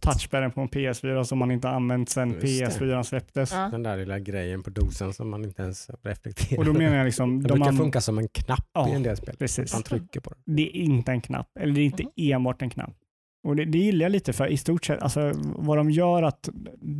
touchpaden 0.00 0.50
på 0.52 0.60
en 0.60 0.68
PS4 0.68 1.24
som 1.24 1.38
man 1.38 1.50
inte 1.50 1.68
använt 1.68 2.08
sedan 2.10 2.30
Just 2.30 2.42
det. 2.78 2.84
PS4 2.84 3.02
släpptes. 3.02 3.52
Ja. 3.52 3.58
Den 3.68 3.82
där 3.82 3.96
lilla 3.96 4.18
grejen 4.18 4.62
på 4.62 4.70
dosen 4.70 5.12
som 5.12 5.30
man 5.30 5.44
inte 5.44 5.62
ens 5.62 5.90
reflekterar 6.02 6.58
Och 6.58 6.64
då 6.64 6.72
menar 6.72 6.96
jag 6.96 7.04
liksom, 7.04 7.42
Den 7.42 7.48
de 7.48 7.58
brukar 7.58 7.72
funka 7.72 8.00
som 8.00 8.18
en 8.18 8.28
knapp 8.28 8.68
Ja, 8.72 8.88
i 8.88 8.92
en 8.92 9.02
del 9.02 9.16
spel. 9.16 9.36
precis. 9.38 9.72
Man 9.72 9.82
trycker 9.82 10.20
på 10.20 10.30
den. 10.30 10.56
det 10.56 10.62
är 10.62 10.80
inte 10.80 11.12
en 11.12 11.20
knapp, 11.20 11.48
eller 11.60 11.74
det 11.74 11.80
är 11.80 11.84
inte 11.84 12.02
Mhm. 12.02 12.12
enbart 12.16 12.62
en 12.62 12.70
knapp. 12.70 12.94
Och 13.48 13.56
det, 13.56 13.64
det 13.64 13.78
gillar 13.78 14.04
jag 14.04 14.12
lite 14.12 14.32
för 14.32 14.46
i 14.46 14.56
stort 14.56 14.84
sett, 14.84 15.02
alltså 15.02 15.32
vad 15.44 15.76
de 15.76 15.90
gör 15.90 16.22
att 16.22 16.48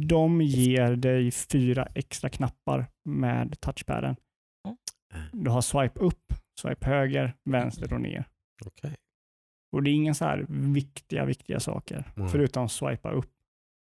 de 0.09 0.41
ger 0.43 0.97
dig 0.97 1.31
fyra 1.31 1.89
extra 1.95 2.31
knappar 2.31 2.87
med 3.05 3.61
touchpaden. 3.61 4.17
Du 5.33 5.51
har 5.51 5.61
swipe 5.61 6.01
upp, 6.01 6.33
swipe 6.59 6.87
höger, 6.87 7.37
vänster 7.45 7.93
och 7.93 8.01
ner. 8.01 8.29
Okej. 8.67 8.95
Och 9.73 9.83
det 9.83 9.91
är 9.91 9.95
inga 9.95 10.15
så 10.15 10.25
här 10.25 10.47
viktiga, 10.49 11.25
viktiga 11.25 11.61
saker, 11.61 12.13
Mm. 12.17 12.29
förutom 12.29 12.69
swipa 12.69 13.11
upp. 13.11 13.31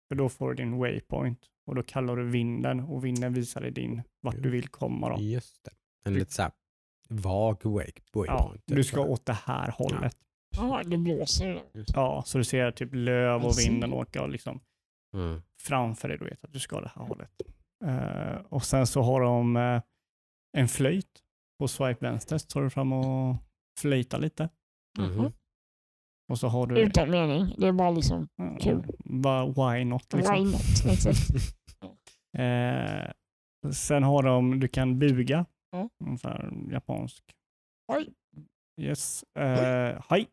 För 0.07 0.15
då 0.15 0.29
får 0.29 0.49
du 0.49 0.55
din 0.55 0.77
waypoint 0.77 1.39
och 1.67 1.75
då 1.75 1.83
kallar 1.83 2.15
du 2.15 2.29
vinden 2.29 2.79
och 2.79 3.05
vinden 3.05 3.33
visar 3.33 3.61
dig 3.61 3.71
din, 3.71 4.01
vart 4.21 4.35
du 4.43 4.49
vill 4.49 4.67
komma. 4.67 5.09
Då. 5.09 5.21
Just 5.21 5.63
det. 5.63 5.71
En 6.05 6.13
lite 6.13 6.33
såhär 6.33 6.51
vag 7.09 7.65
wake 7.65 8.01
Ja, 8.13 8.19
waypoint. 8.19 8.63
du 8.65 8.75
typ 8.75 8.85
ska 8.85 9.01
åt 9.01 9.25
det 9.25 9.33
här 9.45 9.71
hållet. 9.71 10.17
Ja, 10.57 10.81
det 10.85 10.97
blåser. 10.97 11.61
Ja, 11.73 12.23
så 12.25 12.37
du 12.37 12.43
ser 12.43 12.71
typ 12.71 12.89
löv 12.93 13.45
och 13.45 13.55
see. 13.55 13.69
vinden 13.71 13.93
åka 13.93 14.25
liksom 14.25 14.59
Mm. 15.13 15.41
framför 15.61 16.07
dig. 16.09 16.17
Du 16.17 16.25
vet 16.25 16.43
att 16.43 16.53
du 16.53 16.59
ska 16.59 16.81
det 16.81 16.91
här 16.95 17.03
hållet. 17.05 17.31
Eh, 17.85 18.41
och 18.49 18.63
sen 18.65 18.87
så 18.87 19.01
har 19.01 19.21
de 19.21 19.55
eh, 19.57 19.81
en 20.57 20.67
flöjt 20.67 21.23
på 21.59 21.67
swipe 21.67 22.05
vänster. 22.05 22.37
Så 22.37 22.47
tar 22.47 22.61
du 22.61 22.69
fram 22.69 22.93
och 22.93 23.35
flöjtar 23.79 24.19
lite. 24.19 24.49
Mhm. 24.99 25.31
Och 26.31 26.39
så 26.39 26.47
har 26.47 26.67
du... 26.67 26.79
Utan 26.79 27.09
mening. 27.09 27.55
Det 27.57 27.67
är 27.67 27.71
bara 27.71 27.91
liksom, 27.91 28.27
kul. 28.59 28.85
Bara 29.05 29.45
why 29.45 29.85
not 29.85 30.13
liksom. 30.13 30.35
why 30.35 30.51
not? 30.51 30.85
Exakt. 30.85 31.19
Eh, 32.37 33.11
sen 33.71 34.03
har 34.03 34.23
de, 34.23 34.59
du 34.59 34.67
kan 34.67 34.99
buga. 34.99 35.45
Ja. 35.71 35.89
Ungefär 36.03 36.51
japansk. 36.71 37.23
Oj. 37.91 38.13
Yes. 38.81 39.23
Eh, 39.39 40.03
hej. 40.09 40.27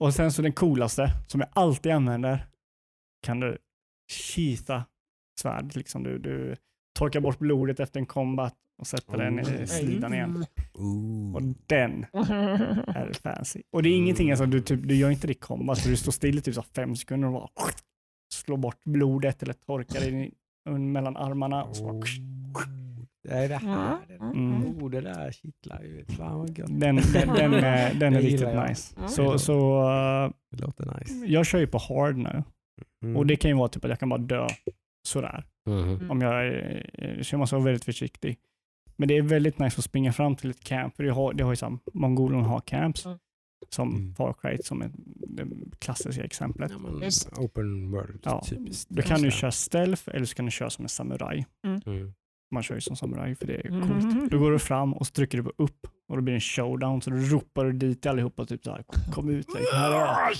Och 0.00 0.14
sen 0.14 0.32
så 0.32 0.42
den 0.42 0.52
coolaste, 0.52 1.08
som 1.26 1.40
jag 1.40 1.50
alltid 1.52 1.92
använder, 1.92 2.46
kan 3.26 3.40
du 3.40 3.58
kita 4.12 4.84
svärd. 5.40 5.76
Liksom 5.76 6.02
du, 6.02 6.18
du 6.18 6.56
torkar 6.98 7.20
bort 7.20 7.38
blodet 7.38 7.80
efter 7.80 8.00
en 8.00 8.06
combat 8.06 8.56
och 8.80 8.86
sätter 8.86 9.16
den 9.18 9.40
Oh. 9.40 9.62
i 9.62 9.66
slidan 9.66 10.14
igen. 10.14 10.30
Mm. 10.30 10.44
Ooh. 10.74 11.34
Och 11.34 11.42
den 11.66 12.06
är 12.14 13.12
fancy. 13.22 13.62
Och 13.72 13.82
det 13.82 13.88
är 13.88 13.96
ingenting, 13.96 14.30
alltså, 14.30 14.46
du, 14.46 14.60
typ, 14.60 14.88
du 14.88 14.94
gör 14.96 15.10
inte 15.10 15.26
det 15.26 15.30
i 15.32 15.34
combat, 15.34 15.78
så 15.78 15.88
du 15.88 15.96
står 15.96 16.12
still 16.12 16.38
i 16.38 16.40
typ 16.40 16.54
så 16.54 16.62
fem 16.62 16.96
sekunder 16.96 17.28
och 17.28 17.34
bara 17.34 17.48
slår 18.34 18.56
bort 18.56 18.84
blodet 18.84 19.42
eller 19.42 19.52
torkar 19.54 20.00
det 20.00 20.30
mellan 20.78 21.16
armarna. 21.16 21.64
Och 21.64 21.76
så 21.76 21.84
bara, 21.84 21.92
Oh. 21.92 22.02
Det 23.28 23.34
är 23.34 23.48
det 23.48 23.56
här. 23.56 23.98
Mm. 24.20 24.62
Oh, 24.66 24.90
det 24.90 25.00
där 25.00 25.32
kittlar 25.32 25.82
ju. 25.82 26.04
Fan 26.04 26.38
vad 26.38 26.58
gött. 26.58 26.80
Den, 26.80 26.96
den, 26.96 27.28
den 27.28 27.54
är, 27.54 27.94
den 27.94 28.14
är 28.16 28.20
riktigt 28.20 28.40
jag. 28.40 28.68
nice. 28.68 28.94
Ja. 29.00 29.08
Så, 29.08 29.38
så 29.38 29.80
eh, 29.90 30.30
Det 30.50 30.62
låter 30.62 30.98
nice. 31.00 31.26
jag 31.26 31.46
kör 31.46 31.58
ju 31.58 31.66
på 31.66 31.78
hard 31.78 32.16
nu. 32.16 32.42
Mm. 33.04 33.16
Och 33.16 33.26
det 33.26 33.36
kan 33.36 33.50
ju 33.50 33.56
vara 33.56 33.68
typ 33.68 33.84
att 33.84 33.88
jag 33.90 33.98
kan 34.00 34.08
bara 34.08 34.20
dö 34.20 34.46
sådär. 35.08 35.44
Mhm. 35.68 36.10
Om 36.10 36.20
jag, 36.20 36.46
är- 36.46 37.22
så 37.22 37.34
jag 37.34 37.38
måste 37.38 37.56
vara 37.56 37.64
väldigt 37.64 37.84
försiktig. 37.84 38.36
Men 39.00 39.08
det 39.08 39.16
är 39.16 39.22
väldigt 39.22 39.58
nice 39.58 39.78
att 39.78 39.84
springa 39.84 40.12
fram 40.12 40.36
till 40.36 40.50
ett 40.50 40.64
camp. 40.64 40.96
För 40.96 41.02
det 41.04 41.10
har, 41.10 41.32
det 41.32 41.44
har 41.44 41.52
ju 41.52 41.56
sam, 41.56 41.78
Mongolen 41.94 42.40
har 42.44 42.60
camps. 42.60 43.06
Mm. 43.06 43.18
Som 43.68 43.88
Mm. 43.96 44.14
Far 44.14 44.34
Cry, 44.42 44.58
som 44.62 44.82
är 44.82 44.90
det 45.28 45.46
klassiska 45.78 46.24
exemplet. 46.24 46.72
Ja, 47.36 47.42
open 47.44 47.90
world 47.90 48.20
Ja. 48.24 48.42
typiskt. 48.48 48.90
Då 48.90 49.02
kan 49.02 49.18
du 49.20 49.24
det. 49.28 49.30
köra 49.30 49.50
stealth 49.52 50.02
eller 50.14 50.24
så 50.24 50.34
kan 50.34 50.44
du 50.44 50.50
köra 50.50 50.70
som 50.70 50.84
en 50.84 50.88
samuraj. 50.88 51.46
Mm. 51.66 52.12
Man 52.54 52.62
kör 52.62 52.74
ju 52.74 52.80
som 52.80 52.96
samuraj 52.96 53.34
för 53.34 53.46
det 53.46 53.54
är 53.54 53.66
Mm. 53.66 53.88
coolt. 53.88 54.30
Då 54.30 54.38
går 54.38 54.50
du 54.52 54.58
fram 54.58 54.94
och 54.94 55.06
så 55.06 55.12
trycker 55.12 55.38
du 55.38 55.44
på 55.44 55.52
upp 55.58 55.86
och 56.08 56.16
då 56.16 56.22
blir 56.22 56.32
det 56.32 56.36
en 56.36 56.40
showdown. 56.40 57.02
Så 57.02 57.10
då 57.10 57.16
ropar 57.16 57.64
du 57.64 57.72
dit 57.72 58.06
allihopa 58.06 58.46
typ 58.46 58.64
så 58.64 58.70
här, 58.70 58.84
kom 59.12 59.28
ut. 59.28 59.46
Här 59.74 59.90
är 59.90 59.94
jag." 59.94 60.08
Ah! 60.08 60.30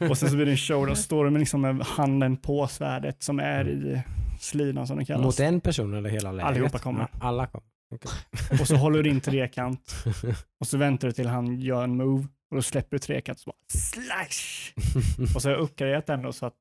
Och 0.10 0.18
sen 0.18 0.28
så 0.30 0.36
blir 0.36 0.46
det 0.46 0.52
en 0.52 0.56
showdown. 0.56 0.96
Står 0.96 1.24
du 1.24 1.30
med, 1.30 1.38
liksom 1.40 1.60
med 1.60 1.82
handen 1.86 2.36
på 2.36 2.66
svärdet 2.66 3.22
som 3.22 3.38
är 3.40 3.68
i 3.68 4.02
slidan 4.42 4.86
som 4.86 4.98
det 4.98 5.04
kallas. 5.04 5.24
Mot 5.24 5.40
en 5.40 5.60
person 5.60 5.94
eller 5.94 6.10
hela 6.10 6.32
lägret? 6.32 6.50
Allihopa 6.50 6.78
kommer. 6.78 7.00
Ja, 7.00 7.26
Alla 7.26 7.46
kommer. 7.46 7.68
Okej. 7.94 8.10
och 8.60 8.66
så 8.68 8.76
håller 8.76 9.02
du 9.02 9.10
in 9.10 9.20
trekant 9.20 10.04
och 10.60 10.66
så 10.66 10.78
väntar 10.78 11.08
du 11.08 11.12
till 11.12 11.26
han 11.26 11.60
gör 11.60 11.84
en 11.84 11.96
move 11.96 12.28
och 12.50 12.56
då 12.56 12.62
släpper 12.62 12.90
du 12.90 12.98
trekant 12.98 13.38
och 13.38 13.42
så 13.42 13.50
bara 13.50 13.56
slash. 13.68 14.74
Och 15.34 15.42
så 15.42 15.48
har 15.48 15.54
jag 15.54 15.60
uppgraderat 15.60 16.06
den 16.06 16.22
då 16.22 16.32
så 16.32 16.46
att 16.46 16.54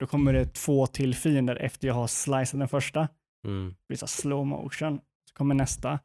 då 0.00 0.06
kommer 0.06 0.32
det 0.32 0.46
två 0.46 0.86
till 0.86 1.14
fiender 1.14 1.56
efter 1.56 1.88
jag 1.88 1.94
har 1.94 2.06
slicat 2.06 2.50
den 2.52 2.68
första. 2.68 3.08
Mm. 3.46 3.68
Det 3.68 3.76
blir 3.88 4.06
slow 4.06 4.46
motion. 4.46 5.00
Så 5.28 5.34
kommer 5.34 5.54
nästa. 5.54 5.98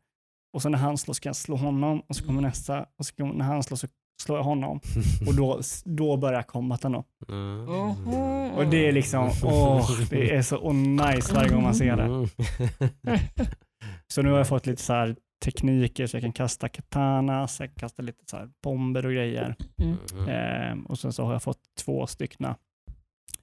Och 0.53 0.61
så 0.61 0.69
när 0.69 0.77
han 0.77 0.97
slår 0.97 1.13
så 1.13 1.21
kan 1.21 1.29
jag 1.29 1.35
slå 1.35 1.55
honom 1.55 1.99
och 1.99 2.15
så 2.15 2.25
kommer 2.25 2.41
nästa. 2.41 2.85
Och 2.99 3.05
så 3.05 3.25
när 3.25 3.45
han 3.45 3.63
slår 3.63 3.77
så 3.77 3.87
slår 4.21 4.37
jag 4.37 4.43
honom. 4.43 4.79
Och 5.27 5.35
då, 5.35 5.61
då 5.85 6.17
börjar 6.17 6.43
combaten 6.43 6.91
då. 6.91 7.03
Mm. 7.29 7.69
Och 8.55 8.67
det 8.67 8.87
är 8.87 8.91
liksom, 8.91 9.31
åh, 9.43 9.91
det 10.09 10.35
är 10.35 10.41
så 10.41 10.71
nice 10.73 11.33
varje 11.33 11.49
gång 11.49 11.63
man 11.63 11.75
ser 11.75 11.95
det. 11.95 12.29
Så 14.13 14.21
nu 14.21 14.29
har 14.29 14.37
jag 14.37 14.47
fått 14.47 14.65
lite 14.65 14.81
så 14.81 14.93
här 14.93 15.15
tekniker 15.45 16.07
så 16.07 16.15
jag 16.15 16.21
kan 16.21 16.33
kasta 16.33 16.69
katana, 16.69 17.47
så 17.47 17.63
jag 17.63 17.69
kan 17.69 17.79
kasta 17.79 18.01
lite 18.01 18.23
så 18.25 18.37
här 18.37 18.49
bomber 18.63 19.05
och 19.05 19.11
grejer. 19.11 19.55
Mm. 19.81 20.29
Ehm, 20.29 20.85
och 20.85 20.99
sen 20.99 21.13
så 21.13 21.23
har 21.23 21.33
jag 21.33 21.43
fått 21.43 21.59
två 21.79 22.07
styckna 22.07 22.55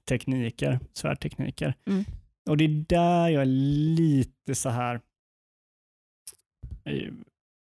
tekniker, 0.09 0.79
svärdtekniker. 0.93 1.73
Mm. 1.85 2.03
Och 2.49 2.57
det 2.57 2.63
är 2.63 2.85
där 2.89 3.29
jag 3.29 3.41
är 3.41 3.45
lite 3.95 4.55
så 4.55 4.69
här. 4.69 5.01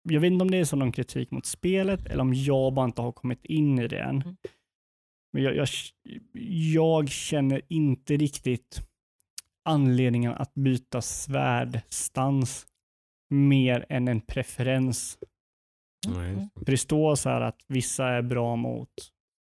Jag 0.04 0.22
vet 0.22 0.32
inte 0.32 0.44
om 0.44 0.52
det 0.52 0.58
är 0.58 0.66
som 0.66 0.80
någon 0.80 0.92
kritik 0.92 1.32
mot 1.32 1.46
spelet 1.46 2.06
eller 2.06 2.22
om 2.22 2.34
jag 2.34 2.74
bara 2.74 2.86
inte 2.86 3.02
har 3.02 3.12
kommit 3.12 3.46
in 3.46 3.80
i 3.80 3.88
det 3.88 4.00
än. 4.00 4.22
Mm. 4.22 4.36
Men 5.34 5.44
jag, 5.44 5.56
jag, 5.56 5.68
jag 6.74 7.10
känner 7.10 7.62
inte 7.68 8.18
riktigt 8.18 8.82
anledningen 9.66 10.32
att 10.32 10.54
byta 10.54 11.02
svärdstans 11.02 12.68
mer 13.30 13.86
än 13.90 14.08
en 14.08 14.22
preferens. 14.22 15.18
Nej. 16.08 16.50
För 16.56 16.66
det 16.66 16.78
står 16.78 17.16
så 17.16 17.30
här 17.30 17.42
att 17.42 17.66
vissa 17.68 18.08
är 18.08 18.22
bra 18.22 18.56
mot 18.56 18.90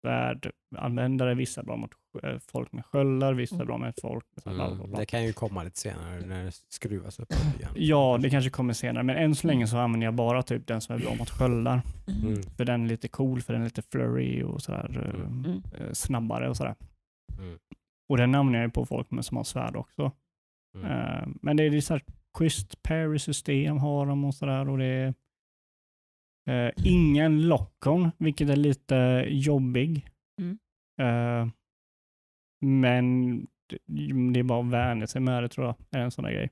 svärdanvändare, 0.01 1.35
vissa 1.35 1.61
är 1.61 1.65
bra 1.65 1.75
mot 1.77 1.91
eh, 2.23 2.37
folk 2.51 2.71
med 2.71 2.85
sköldar, 2.85 3.33
vissa 3.33 3.55
är 3.61 3.65
bra 3.65 3.77
med 3.77 3.93
folk 4.01 4.25
med 4.35 4.43
så 4.43 4.49
här 4.49 4.55
bla, 4.55 4.67
bla, 4.67 4.75
Mm. 4.75 4.89
bla. 4.89 4.99
Det 4.99 5.05
kan 5.05 5.23
ju 5.25 5.33
komma 5.33 5.63
lite 5.63 5.79
senare 5.79 6.25
när 6.25 6.43
det 6.43 6.51
skruvas 6.69 7.19
upp 7.19 7.31
igen. 7.31 7.71
Ja, 7.75 8.17
det 8.21 8.29
kanske 8.29 8.49
kommer 8.49 8.73
senare, 8.73 9.03
men 9.03 9.15
än 9.17 9.35
så 9.35 9.47
länge 9.47 9.67
så 9.67 9.77
använder 9.77 10.07
jag 10.07 10.13
bara 10.13 10.43
typ 10.43 10.67
den 10.67 10.81
som 10.81 10.95
är 10.95 10.99
bra 10.99 11.15
mot 11.15 11.29
sköldar. 11.29 11.81
Mm. 12.23 12.43
För 12.43 12.65
den 12.65 12.83
är 12.83 12.87
lite 12.87 13.07
cool, 13.07 13.41
för 13.41 13.53
den 13.53 13.61
är 13.61 13.65
lite 13.65 13.81
flurry 13.81 14.43
och 14.43 14.61
sådär 14.61 15.13
eh, 15.15 15.19
Mm. 15.25 15.61
eh, 15.79 15.91
snabbare 15.93 16.49
och 16.49 16.57
sådär. 16.57 16.75
Mm. 17.39 17.57
Och 18.09 18.17
den 18.17 18.35
använder 18.35 18.59
jag 18.59 18.67
ju 18.67 18.71
på 18.71 18.85
folk 18.85 19.11
med 19.11 19.25
som 19.25 19.37
har 19.37 19.43
svärd 19.43 19.75
också. 19.75 20.11
Mm. 20.75 20.91
Eh, 20.91 21.27
men 21.41 21.57
det 21.57 21.63
är 21.63 21.69
ju 21.69 21.81
så 21.81 21.93
här 21.93 22.03
schysst 22.37 22.81
parry-system 22.83 23.77
har 23.77 24.05
de 24.05 24.25
och 24.25 24.35
sådär 24.35 24.69
och 24.69 24.77
det 24.77 24.85
är 24.85 25.13
eh, 26.49 26.71
ingen 26.83 27.47
lock-on, 27.47 28.11
vilket 28.17 28.49
är 28.49 28.55
lite 28.55 29.25
jobbig. 29.27 30.07
Mm. 30.41 30.59
Eh, 31.01 31.51
men 32.65 33.35
det, 34.33 34.39
är 34.39 34.43
bara 34.43 34.59
att 34.59 34.71
vänja 34.71 35.07
sig 35.07 35.21
med 35.21 35.43
det 35.43 35.49
tror 35.49 35.65
jag, 35.67 35.75
är 35.91 36.03
en 36.03 36.11
sån 36.11 36.23
där 36.23 36.31
grej. 36.31 36.49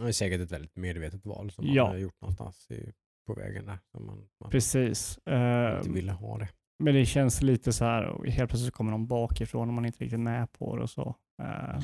Det 0.00 0.08
är 0.08 0.12
säkert 0.12 0.40
ett 0.40 0.52
väldigt 0.52 0.76
medvetet 0.76 1.26
val 1.26 1.50
som 1.50 1.64
Ja. 1.66 1.82
man 1.84 1.92
har 1.92 1.98
gjort 1.98 2.20
någonstans 2.20 2.70
i, 2.70 2.92
på 3.26 3.34
vägen 3.34 3.66
där. 3.66 3.78
Som 3.92 4.06
man, 4.06 4.28
man 4.40 4.50
Precis. 4.50 5.18
Eh, 5.18 5.76
inte 5.78 5.90
ville 5.90 6.12
ha 6.12 6.38
det. 6.38 6.48
Men 6.84 6.94
det 6.94 7.06
känns 7.06 7.42
lite 7.42 7.72
så 7.72 7.84
här, 7.84 8.04
och 8.06 8.26
helt 8.26 8.50
plötsligt 8.50 8.74
kommer 8.74 8.92
de 8.92 9.06
bakifrån 9.06 9.68
och 9.68 9.74
man 9.74 9.84
är 9.84 9.86
inte 9.86 10.04
riktigt 10.04 10.20
med 10.20 10.52
på 10.52 10.76
det 10.76 10.82
och 10.82 10.90
så. 10.90 11.14
Eh, 11.42 11.80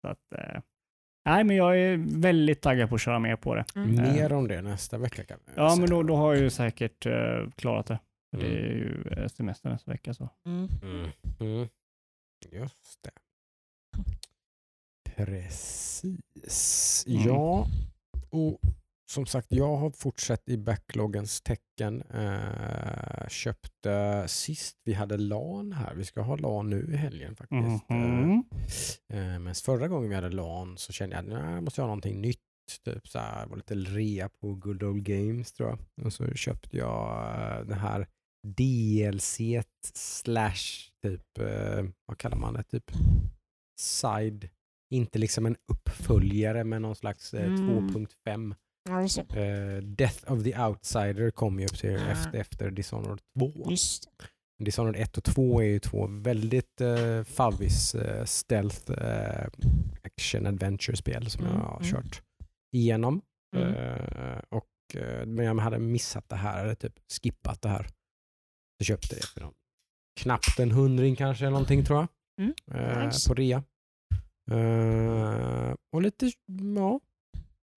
så 0.00 0.08
att, 0.08 0.32
eh, 0.34 0.62
nej, 1.24 1.44
men 1.44 1.56
jag 1.56 1.78
är 1.80 1.96
väldigt 2.20 2.60
taggad 2.60 2.88
på 2.88 2.94
att 2.94 3.00
köra 3.00 3.18
mer 3.18 3.36
på 3.36 3.54
det. 3.54 3.64
Mm. 3.76 3.94
Mer 3.94 4.32
om 4.32 4.48
det 4.48 4.62
nästa 4.62 4.98
vecka 4.98 5.24
kan 5.24 5.38
vi 5.46 5.52
Ja, 5.56 5.68
säga. 5.70 5.80
men 5.80 5.90
då, 5.90 6.02
då 6.02 6.16
har 6.16 6.34
jag 6.34 6.42
ju 6.42 6.50
säkert 6.50 7.06
eh, 7.06 7.50
klarat 7.56 7.86
det. 7.86 7.98
För 8.30 8.38
Det 8.38 8.46
Mm. 8.46 8.58
är 8.58 8.68
ju 8.74 9.04
eh, 9.10 9.28
semester 9.28 9.68
nästa 9.70 9.90
vecka. 9.90 10.14
Så. 10.14 10.28
Mm. 10.46 10.68
Mm. 10.82 11.10
Mm. 11.40 11.68
Just 12.52 13.02
det. 13.02 13.10
Precis. 15.62 17.04
Mm. 17.08 17.22
Ja, 17.26 17.66
och 18.30 18.60
som 19.12 19.26
sagt, 19.26 19.46
jag 19.50 19.76
har 19.76 19.90
fortsatt 19.90 20.48
i 20.48 20.56
backloggens 20.58 21.40
tecken. 21.40 22.02
Eh, 22.02 23.28
köpte 23.28 24.24
sist 24.28 24.76
vi 24.84 24.92
hade 24.92 25.16
LAN 25.16 25.72
här. 25.72 25.94
Vi 25.94 26.04
ska 26.04 26.20
ha 26.20 26.36
LAN 26.36 26.70
nu 26.70 26.90
i 26.92 26.96
helgen 26.96 27.36
faktiskt. 27.36 27.88
Mhm. 27.90 28.44
Eh, 29.12 29.38
men 29.38 29.54
förra 29.54 29.88
gången 29.88 30.08
vi 30.08 30.14
hade 30.14 30.28
LAN 30.30 30.78
så 30.78 30.92
kände 30.92 31.16
jag 31.16 31.24
att 31.24 31.32
jag 31.54 31.62
måste 31.62 31.80
ha 31.82 31.86
någonting 31.86 32.20
nytt. 32.20 32.38
Typ 32.84 33.08
så 33.08 33.18
här, 33.18 33.42
det 33.44 33.50
var 33.50 33.56
lite 33.56 33.74
rea 33.74 34.28
på 34.28 34.54
Good 34.54 34.82
Old 34.82 35.04
Games 35.04 35.52
tror 35.52 35.68
jag. 35.68 36.06
Och 36.06 36.12
så 36.12 36.34
köpte 36.34 36.76
jag 36.76 37.22
eh, 37.58 37.64
det 37.66 37.74
här 37.74 38.06
DLC 38.46 39.38
slash 39.94 40.90
typ, 41.02 41.38
eh, 41.38 41.84
vad 42.06 42.18
kallar 42.18 42.36
man 42.36 42.54
det? 42.54 42.62
Typ 42.62 42.90
side, 43.80 44.48
inte 44.90 45.18
liksom 45.18 45.46
en 45.46 45.56
uppföljare 45.72 46.64
men 46.64 46.82
någon 46.82 46.96
slags 46.96 47.34
eh, 47.34 47.46
Mm. 47.52 47.88
2.5. 47.88 48.54
Ja, 48.90 49.02
just 49.02 49.28
det. 49.28 49.42
Eh, 49.76 49.82
Death 49.82 50.32
of 50.32 50.42
the 50.44 50.58
Outsider 50.58 51.30
kom 51.30 51.60
ju 51.60 51.66
upp 51.66 51.78
till 51.78 51.96
Ah. 51.96 52.10
efter, 52.10 52.38
efter 52.38 52.70
Dishonored 52.70 53.20
2. 53.38 53.70
Just 53.70 54.08
det. 54.18 54.64
Dishonored 54.64 55.02
1 55.02 55.18
och 55.18 55.24
2 55.24 55.60
är 55.62 55.66
ju 55.66 55.78
två 55.80 56.06
väldigt 56.06 56.80
eh, 56.80 57.24
favvis 57.24 57.94
eh, 57.94 58.24
stealth 58.24 58.92
eh, 58.92 59.46
action 60.02 60.46
adventure-spel 60.46 61.30
som 61.30 61.44
jag 61.44 61.54
Mm, 61.54 61.66
har 61.66 61.76
mm. 61.80 61.90
kört 61.92 62.22
igenom. 62.72 63.22
Mm. 63.56 63.74
Eh, 63.74 64.40
och, 64.48 64.68
eh, 64.96 65.26
men 65.26 65.44
jag 65.46 65.54
hade 65.54 65.78
missat 65.78 66.28
det 66.28 66.36
här, 66.36 66.64
eller 66.64 66.74
typ 66.74 66.94
skippat 67.22 67.62
det 67.62 67.68
här. 67.68 67.86
Jag 68.78 68.86
köpte 68.86 69.14
det 69.14 69.26
för 69.26 69.40
någon, 69.40 69.54
knappt 70.20 70.58
en 70.58 70.70
hundring 70.70 71.16
kanske, 71.16 71.44
eller 71.44 71.52
någonting 71.52 71.84
tror 71.84 71.98
jag. 71.98 72.08
Mm, 72.40 72.54
Eh, 72.74 73.06
nice. 73.06 73.28
På 73.28 73.34
rea. 73.34 73.62
Och 75.92 76.02
lite, 76.02 76.30
ja, 76.76 77.00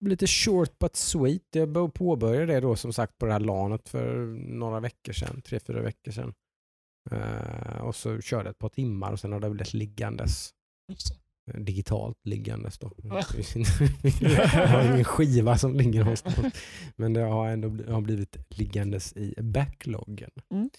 lite 0.00 0.26
short 0.26 0.78
but 0.78 0.96
sweet. 0.96 1.42
Jag 1.52 1.68
bör- 1.68 1.88
påbörjade 1.88 2.46
det 2.54 2.60
då 2.60 2.76
som 2.76 2.92
sagt 2.92 3.18
på 3.18 3.26
det 3.26 3.32
här 3.32 3.40
lanet 3.40 3.88
för 3.88 4.26
några 4.36 4.80
veckor 4.80 5.12
sedan, 5.12 5.42
tre, 5.42 5.60
fyra 5.60 5.82
veckor 5.82 6.12
sedan. 6.12 6.34
Eh, 7.10 7.80
och 7.80 7.96
så 7.96 8.20
körde 8.20 8.44
jag 8.44 8.50
ett 8.50 8.58
par 8.58 8.68
timmar 8.68 9.12
och 9.12 9.20
sen 9.20 9.32
har 9.32 9.40
det 9.40 9.50
blivit 9.50 9.74
liggandes. 9.74 10.50
Eh, 11.52 11.60
Digitalt 11.60 12.18
liggandes 12.24 12.78
då. 12.78 12.92
Jag 14.20 14.68
har 14.68 14.92
ingen 14.92 15.04
skiva 15.04 15.58
som 15.58 15.74
ligger 15.74 16.00
någonstans. 16.00 16.54
Men 16.96 17.12
det 17.12 17.20
har 17.20 17.48
ändå 17.48 17.68
bli- 17.70 17.90
har 17.92 18.00
blivit 18.00 18.36
liggandes 18.58 19.12
i 19.16 19.34
backloggen. 19.42 20.30
Mm. 20.50 20.70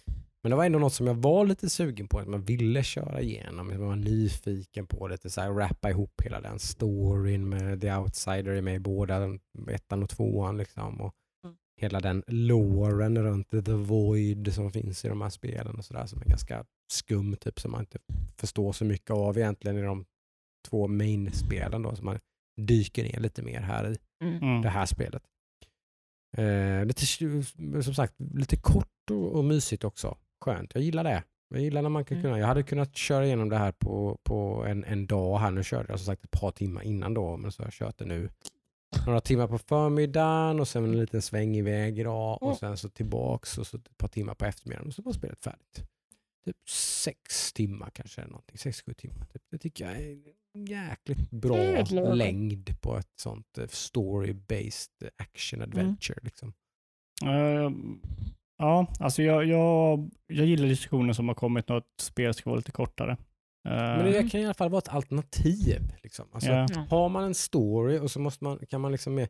Men 0.43 0.49
det 0.49 0.55
var 0.55 0.65
ändå 0.65 0.79
något 0.79 0.93
som 0.93 1.07
jag 1.07 1.15
var 1.15 1.45
lite 1.45 1.69
sugen 1.69 2.07
på, 2.07 2.19
att 2.19 2.27
man 2.27 2.41
ville 2.41 2.83
köra 2.83 3.21
igenom. 3.21 3.69
Jag 3.69 3.79
var 3.79 3.95
nyfiken 3.95 4.87
på 4.87 5.07
det, 5.07 5.29
så 5.29 5.41
här, 5.41 5.51
rappa 5.53 5.89
ihop 5.89 6.21
hela 6.23 6.41
den 6.41 6.59
storyn 6.59 7.49
med 7.49 7.81
The 7.81 7.93
Outsider 7.95 8.45
är 8.51 8.61
med 8.61 8.75
i 8.75 8.79
båda, 8.79 9.19
den- 9.19 9.39
ettan 9.69 10.03
och 10.03 10.09
tvåan. 10.09 10.57
Liksom, 10.57 11.01
och 11.01 11.13
Mm. 11.43 11.57
Hela 11.81 11.99
den 11.99 12.23
loren 12.27 13.17
runt 13.23 13.49
The 13.49 13.71
Void 13.73 14.53
som 14.53 14.71
finns 14.71 15.05
i 15.05 15.07
de 15.07 15.21
här 15.21 15.29
spelen 15.29 15.75
och 15.75 15.85
sådär 15.85 16.05
som 16.05 16.21
är 16.21 16.25
ganska 16.25 16.65
skum, 16.91 17.35
typ 17.35 17.59
som 17.59 17.71
man 17.71 17.79
inte 17.79 17.97
förstår 18.37 18.73
så 18.73 18.85
mycket 18.85 19.11
av 19.11 19.37
egentligen 19.37 19.77
i 19.77 19.81
de 19.81 20.05
två 20.69 20.87
main-spelen 20.87 21.81
då, 21.81 21.95
som 21.95 22.05
man 22.05 22.19
dyker 22.61 23.03
ner 23.03 23.19
lite 23.19 23.41
mer 23.43 23.59
här 23.61 23.91
i 23.91 23.97
Mm. 24.25 24.37
Mm. 24.43 24.61
det 24.61 24.69
här 24.69 24.85
spelet. 24.85 25.23
Eh, 26.37 26.85
lite, 26.85 27.05
som 27.83 27.93
sagt, 27.93 28.13
lite 28.33 28.57
kort 28.57 29.11
och, 29.11 29.35
och 29.35 29.45
mysigt 29.45 29.83
också. 29.83 30.17
Skönt, 30.41 30.71
jag 30.73 30.83
gillar 30.83 31.03
det. 31.03 31.23
Jag 31.49 31.61
gillar 31.61 31.81
när 31.81 31.89
man 31.89 32.05
kan 32.05 32.17
Mm. 32.17 32.23
kunna, 32.23 32.39
jag 32.39 32.47
hade 32.47 32.63
kunnat 32.63 32.95
köra 32.95 33.25
igenom 33.25 33.49
det 33.49 33.57
här 33.57 33.71
på, 33.71 34.19
på 34.23 34.65
en, 34.67 34.83
en 34.83 35.07
dag 35.07 35.37
här. 35.37 35.51
Nu 35.51 35.63
körde 35.63 35.85
jag 35.89 35.99
som 35.99 36.05
sagt 36.05 36.23
ett 36.25 36.31
par 36.31 36.51
timmar 36.51 36.81
innan 36.83 37.13
då, 37.13 37.37
men 37.37 37.51
så 37.51 37.61
har 37.61 37.65
jag 37.65 37.73
kört 37.73 37.97
det 37.97 38.05
nu 38.05 38.29
några 39.05 39.21
timmar 39.21 39.47
på 39.47 39.57
förmiddagen 39.57 40.59
och 40.59 40.67
sen 40.67 40.83
en 40.83 40.97
liten 40.99 41.21
sväng 41.21 41.55
iväg 41.57 41.99
idag 41.99 42.41
och 42.43 42.47
Mm. 42.47 42.55
sen 42.57 42.77
så 42.77 42.89
tillbaks 42.89 43.57
och 43.57 43.67
så 43.67 43.77
ett 43.77 43.97
par 43.97 44.07
timmar 44.07 44.35
på 44.35 44.45
eftermiddagen 44.45 44.87
och 44.87 44.93
så 44.93 45.01
var 45.01 45.11
spelet 45.13 45.43
färdigt. 45.43 45.83
Typ 46.45 46.69
sex 46.69 47.53
timmar 47.53 47.89
kanske, 47.93 48.25
någonting. 48.27 48.57
sex, 48.57 48.81
sju 48.81 48.93
timmar. 48.93 49.25
Typ. 49.33 49.41
Det 49.51 49.57
tycker 49.57 49.85
jag 49.85 49.95
är 50.01 50.11
en 50.53 50.65
jäkligt 50.65 51.31
bra 51.31 52.13
längd 52.13 52.81
på 52.81 52.97
ett 52.97 53.11
sånt 53.15 53.57
eh, 53.57 53.63
story-based 53.63 55.09
action 55.17 55.61
adventure. 55.61 56.19
Liksom. 56.23 56.53
Eh, 57.25 57.71
ja, 58.57 58.87
alltså 58.99 59.23
jag, 59.23 59.45
jag, 59.45 60.09
jag 60.27 60.45
gillar 60.45 60.67
diskussioner 60.67 61.13
som 61.13 61.27
har 61.27 61.35
kommit 61.35 61.69
när 61.69 61.77
ett 61.77 62.01
spel 62.01 62.33
ska 62.33 62.49
vara 62.49 62.57
lite 62.57 62.71
kortare. 62.71 63.11
Eh, 63.67 63.75
Men 63.75 64.05
det 64.05 64.29
kan 64.29 64.41
i 64.41 64.45
alla 64.45 64.53
fall 64.53 64.69
vara 64.69 64.79
ett 64.79 64.89
alternativ. 64.89 65.93
Liksom. 66.03 66.25
Alltså, 66.31 66.49
ja. 66.49 66.67
Ja. 66.69 66.85
Har 66.89 67.09
man 67.09 67.23
en 67.23 67.35
story 67.35 67.99
och 67.99 68.11
så 68.11 68.19
måste 68.19 68.43
man, 68.43 68.59
kan 68.69 68.81
man 68.81 68.91
liksom 68.91 69.15
med, 69.15 69.29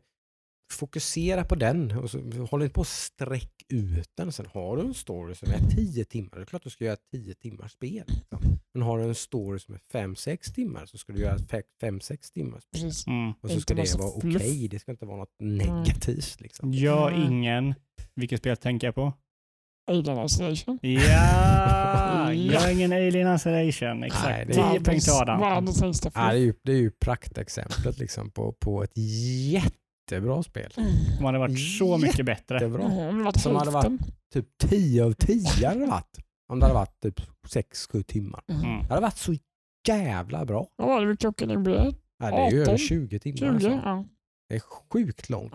fokusera 0.72 1.44
på 1.44 1.54
den 1.54 1.98
och 1.98 2.10
så, 2.10 2.18
håll 2.50 2.62
inte 2.62 2.74
på 2.74 2.80
att 2.80 2.88
sträck 2.88 3.52
ut 3.68 4.10
den. 4.14 4.32
Sen 4.32 4.46
har 4.46 4.76
du 4.76 4.82
en 4.82 4.94
story 4.94 5.34
som 5.34 5.48
är 5.50 5.58
10 5.76 6.04
timmar, 6.04 6.30
det 6.36 6.40
är 6.40 6.44
klart 6.44 6.62
du 6.62 6.70
ska 6.70 6.84
göra 6.84 6.96
10 7.12 7.34
timmars 7.34 7.72
spel. 7.72 8.04
Liksom. 8.06 8.38
Men 8.74 8.82
har 8.82 8.98
du 8.98 9.04
en 9.04 9.14
story 9.14 9.58
som 9.58 9.74
är 9.74 9.80
5-6 9.92 10.54
timmar 10.54 10.86
så 10.86 10.98
ska 10.98 11.12
du 11.12 11.20
göra 11.20 11.36
5-6 11.36 12.32
timmars 12.32 12.62
spel. 12.62 12.82
Precis. 12.82 13.06
Mm. 13.06 13.32
Och 13.40 13.50
så 13.50 13.60
ska 13.60 13.74
det 13.74 13.98
vara 13.98 14.08
okej, 14.08 14.30
fluff. 14.30 14.70
det 14.70 14.78
ska 14.78 14.90
inte 14.90 15.06
vara 15.06 15.16
något 15.16 15.34
negativt. 15.38 16.40
Liksom. 16.40 16.72
Mm. 16.72 17.32
ingen, 17.32 17.74
vilket 18.18 18.38
spel 18.38 18.56
tänker 18.56 18.86
jag 18.86 18.94
på? 18.94 19.12
Alien 19.90 20.24
Isolation. 20.24 20.78
Ja, 20.82 22.32
ingen 22.70 22.92
Alien 22.92 23.34
Isolation. 23.34 24.00
Nej, 24.00 24.06
Exakt. 24.06 24.46
det 24.46 24.54
10 24.54 24.62
är- 24.62 24.80
poäng 24.80 25.00
till 25.00 25.12
Adam. 25.12 25.40
Ja, 25.40 25.60
det, 26.14 26.20
är 26.20 26.34
ju, 26.34 26.54
det 26.64 26.72
är 26.72 26.76
ju 26.76 26.90
praktexemplet 26.90 27.98
liksom 27.98 28.30
på, 28.30 28.52
på 28.52 28.82
ett 28.82 28.92
jättebra 29.52 30.42
spel. 30.42 30.72
De 31.18 31.24
hade 31.24 31.38
varit 31.38 31.78
så 31.78 31.98
mycket 31.98 32.26
bättre. 32.26 32.54
Jättebra. 32.54 33.32
Som 33.32 33.56
hade 33.56 33.70
varit-. 33.70 34.00
Typ 34.32 34.46
10 34.58 35.04
av 35.04 35.12
10 35.12 35.66
hade 35.68 35.86
varit. 35.86 36.18
Om 36.52 36.60
det 36.60 36.66
hade 36.66 36.74
varit 36.74 37.00
typ 37.02 37.20
6-7 37.48 38.02
timmar. 38.02 38.42
Mm. 38.48 38.64
Mm. 38.64 38.78
Det 38.80 38.88
hade 38.88 39.00
varit 39.00 39.16
så 39.16 39.34
jävla 39.88 40.44
bra. 40.44 40.66
Vad 40.76 40.88
var 40.88 41.00
det 41.00 41.06
vi 41.06 41.16
klockan 41.16 41.48
nu 41.48 41.58
blev? 41.58 41.94
Ja, 42.18 42.30
det 42.30 42.36
är 42.36 42.50
ju 42.50 42.62
18, 42.62 42.68
över 42.74 42.78
20 42.78 43.18
timmar. 43.18 43.36
20? 43.38 43.46
Alltså. 43.46 43.68
Ja. 43.68 44.04
Det 44.48 44.54
är 44.54 44.60
sjukt 44.92 45.28
långt. 45.30 45.52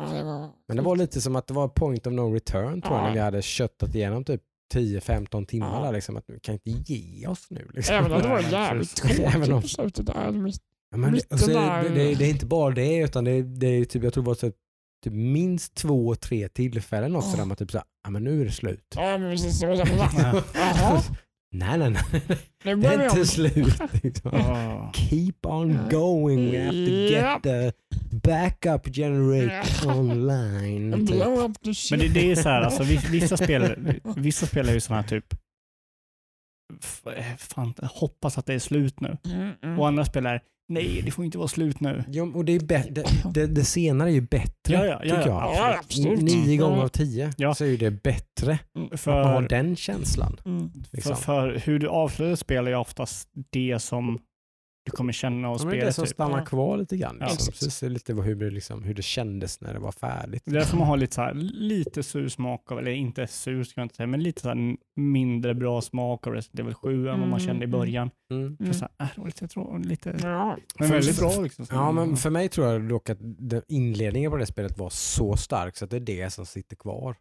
Men 0.67 0.77
det 0.77 0.81
var 0.83 0.95
lite 0.95 1.21
som 1.21 1.35
att 1.35 1.47
det 1.47 1.53
var 1.53 1.67
point 1.67 2.07
of 2.07 2.13
no 2.13 2.33
return 2.33 2.81
tror 2.81 2.93
jag, 2.95 3.01
Ja. 3.03 3.07
när 3.07 3.13
vi 3.13 3.19
hade 3.19 3.41
köttat 3.41 3.95
igenom 3.95 4.23
typ 4.23 4.41
10-15 4.73 5.45
timmar 5.45 5.83
där. 5.85 5.91
Liksom, 5.91 6.17
att 6.17 6.23
vi 6.27 6.39
kan 6.39 6.53
inte 6.53 6.71
ge 6.93 7.27
oss 7.27 7.47
nu. 7.49 7.67
Liksom. 7.73 7.95
Även 7.95 8.11
om 8.11 8.21
det 8.21 8.27
var 8.27 8.39
jävligt 8.51 8.95
tråkigt 8.95 9.49
på 9.61 9.67
slutet. 9.67 10.05
Där. 10.05 10.31
Men 10.95 11.11
Mitt 11.11 11.33
och 11.33 11.39
så, 11.39 11.49
där- 11.51 11.83
det, 11.83 11.89
det, 11.89 12.15
det 12.15 12.25
är 12.25 12.29
inte 12.29 12.45
bara 12.45 12.73
det, 12.73 12.97
utan 12.97 13.23
det, 13.23 13.41
det 13.43 13.67
är 13.67 13.85
typ, 13.85 14.03
jag 14.03 14.13
tror 14.13 14.23
det 14.23 14.27
var 14.27 14.35
så, 14.35 14.51
typ 15.03 15.13
minst 15.13 15.75
två, 15.75 16.15
tre 16.15 16.47
tillfällen 16.49 17.15
också 17.15 17.29
Ja. 17.31 17.37
där 17.37 17.45
man 17.45 17.57
typ 17.57 17.71
såhär, 17.71 17.85
ja 18.03 18.09
men 18.09 18.23
nu 18.23 18.41
är 18.41 18.45
det 18.45 18.51
slut. 18.51 18.93
Ja, 18.95 19.17
men 19.17 19.31
precis. 19.31 19.59
Det 19.59 19.67
var 19.67 19.75
nej, 21.53 21.77
nej, 21.79 21.89
nej. 21.89 22.03
nu 22.63 22.75
Det 22.75 22.87
är 22.87 23.03
inte 23.03 23.19
om. 23.19 23.25
slut. 23.25 23.73
Liksom. 24.03 24.31
Keep 24.93 25.33
on 25.45 25.79
going. 25.91 26.51
We 26.51 26.59
have 26.63 26.71
to 26.71 26.91
get 26.91 27.43
the 27.43 27.71
backup 28.29 28.95
generator 28.95 29.99
online. 29.99 31.07
Typ. 31.07 31.91
Men 31.91 31.99
det, 31.99 32.07
det 32.07 32.31
är 32.31 32.35
så 32.35 32.49
här, 32.49 32.61
alltså, 32.61 32.83
vis- 32.83 33.09
vissa 33.09 33.37
spel, 33.37 33.75
vissa 34.15 34.45
spel 34.45 34.69
är 34.69 34.73
ju 34.73 34.79
sådana 34.79 35.01
här 35.01 35.09
typ, 35.09 35.25
fan, 37.37 37.73
hoppas 37.81 38.37
att 38.37 38.45
det 38.45 38.53
är 38.53 38.59
slut 38.59 38.99
nu. 38.99 39.17
Mm, 39.25 39.51
mm. 39.63 39.79
Och 39.79 39.87
andra 39.87 40.05
spel 40.05 40.25
är, 40.25 40.41
nej 40.69 41.01
det 41.05 41.11
får 41.11 41.25
inte 41.25 41.37
vara 41.37 41.47
slut 41.47 41.79
nu. 41.79 42.03
Ja, 42.07 42.23
och 42.23 42.45
det, 42.45 42.53
är 42.53 42.59
det, 42.91 43.03
det, 43.33 43.47
det 43.47 43.63
senare 43.63 44.09
är 44.09 44.13
ju 44.13 44.21
bättre, 44.21 44.73
Ja, 44.73 44.85
ja, 44.85 45.01
ja, 45.03 45.15
tycker 45.15 45.29
ja, 45.29 45.55
jag. 45.55 45.73
Ja, 45.73 45.79
absolut. 45.79 46.21
Nio 46.21 46.55
Ja. 46.55 46.65
gånger 46.65 46.83
av 46.83 46.87
tio 46.87 47.33
Ja. 47.37 47.53
så 47.55 47.63
är 47.63 47.67
ju 47.69 47.77
det 47.77 47.91
bättre 47.91 48.59
att 48.91 49.05
man 49.05 49.25
har 49.25 49.41
För, 49.41 49.49
den 49.49 49.75
känslan. 49.75 50.37
Mm. 50.45 50.71
Liksom. 50.91 51.15
för, 51.15 51.23
för 51.23 51.59
hur 51.65 51.79
du 51.79 51.87
avslutar 51.87 52.35
spel 52.35 52.67
är 52.67 52.75
oftast 52.75 53.29
det 53.49 53.79
som 53.81 54.19
du 54.85 54.91
kommer 54.91 55.13
känna 55.13 55.49
och 55.49 55.57
Ja, 55.59 55.65
men 55.65 55.73
det 55.73 55.81
är 55.81 55.85
det 55.85 55.93
som 55.93 56.05
Typ. 56.05 56.13
stannar 56.13 56.37
Ja. 56.39 56.45
kvar 56.45 56.77
lite 56.77 56.97
grann. 56.97 57.17
Ja. 57.19 57.25
Liksom. 57.25 57.51
Precis, 57.51 57.81
lite 57.81 58.13
hur 58.13 58.35
det, 58.35 58.49
liksom, 58.49 58.83
hur 58.83 58.93
det 58.93 59.01
kändes 59.01 59.61
när 59.61 59.73
det 59.73 59.79
var 59.79 59.91
färdigt. 59.91 60.41
Det 60.45 60.51
är 60.51 60.55
därför 60.55 60.77
man 60.77 60.87
har 60.87 60.97
lite, 60.97 61.15
så 61.15 61.21
här, 61.21 61.33
lite 61.53 62.03
sur 62.03 62.29
smak 62.29 62.71
av, 62.71 62.79
eller 62.79 62.91
inte 62.91 63.27
sur 63.27 63.63
ska 63.63 63.81
jag 63.81 63.85
inte 63.85 63.95
säga, 63.95 64.07
men 64.07 64.23
lite 64.23 64.41
så 64.41 64.47
här 64.47 64.75
mindre 64.95 65.53
bra 65.55 65.81
smak 65.81 66.27
av 66.27 66.33
Resident 66.33 66.59
Evil 66.59 66.73
7 66.73 67.07
än 67.07 67.19
vad 67.19 67.19
man 67.19 67.27
Mm, 67.27 67.39
kände 67.39 67.63
i 67.65 67.67
mm. 67.67 67.79
början. 67.79 68.09
Mm. 68.31 68.57
För 68.57 68.73
så 68.73 68.87
här, 68.99 69.05
äh, 69.05 69.11
det 69.15 69.21
var 69.21 69.27
lite, 69.27 69.47
trå- 69.47 69.77
lite 69.83 70.15
Ja. 70.23 70.57
men 70.79 70.87
För- 70.87 70.95
väldigt 70.95 71.19
bra 71.19 71.41
liksom. 71.41 71.65
Ja, 71.69 71.91
men 71.91 72.17
för 72.17 72.29
mig 72.29 72.49
tror 72.49 72.67
jag 72.67 72.89
dock 72.89 73.09
att 73.09 73.19
inledningen 73.67 74.31
på 74.31 74.37
det 74.37 74.45
spelet 74.45 74.77
var 74.77 74.89
så 74.89 75.37
stark 75.37 75.77
så 75.77 75.85
att 75.85 75.91
det 75.91 75.97
är 75.97 75.99
det 75.99 76.29
som 76.33 76.45
sitter 76.45 76.75
kvar. 76.75 77.15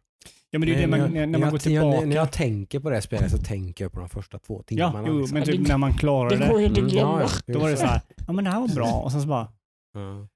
Ja, 0.53 0.59
men 0.59 0.67
det 0.69 0.75
är 0.75 0.81
det 0.81 0.87
när, 0.87 0.97
man, 0.97 1.11
när, 1.13 1.19
jag- 1.19 1.29
när 1.29 1.39
man 1.39 1.49
går 1.51 1.59
jag, 1.65 1.73
när, 1.73 1.81
tillbaka. 1.81 2.05
när 2.05 2.15
jag 2.15 2.31
tänker 2.31 2.79
på 2.79 2.89
det 2.89 3.01
spelet 3.01 3.31
så 3.31 3.37
tänker 3.37 3.85
jag 3.85 3.91
på 3.91 3.99
de 3.99 4.09
första 4.09 4.39
två 4.39 4.63
timmarna. 4.63 4.99
ja, 4.99 5.05
jo, 5.07 5.19
liksom. 5.19 5.33
men 5.37 5.43
typ 5.45 5.61
det- 5.63 5.67
när 5.67 5.77
man 5.77 5.93
klarar 5.93 6.29
Det 6.29 6.37
det, 6.37 6.47
går 6.47 6.59
ju 6.59 6.65
inte 6.65 6.79
Mm, 6.81 6.93
ja, 6.95 7.27
då 7.47 7.59
var 7.59 7.69
det 7.69 7.77
så 7.77 7.85
här, 7.85 8.01
ja 8.27 8.33
men 8.33 8.43
det 8.45 8.51
här 8.51 8.59
var 8.59 8.67
bra. 8.67 8.93
Och 9.03 9.11
sen 9.11 9.21
så 9.21 9.27
bara, 9.27 9.47
Ja. 9.93 10.27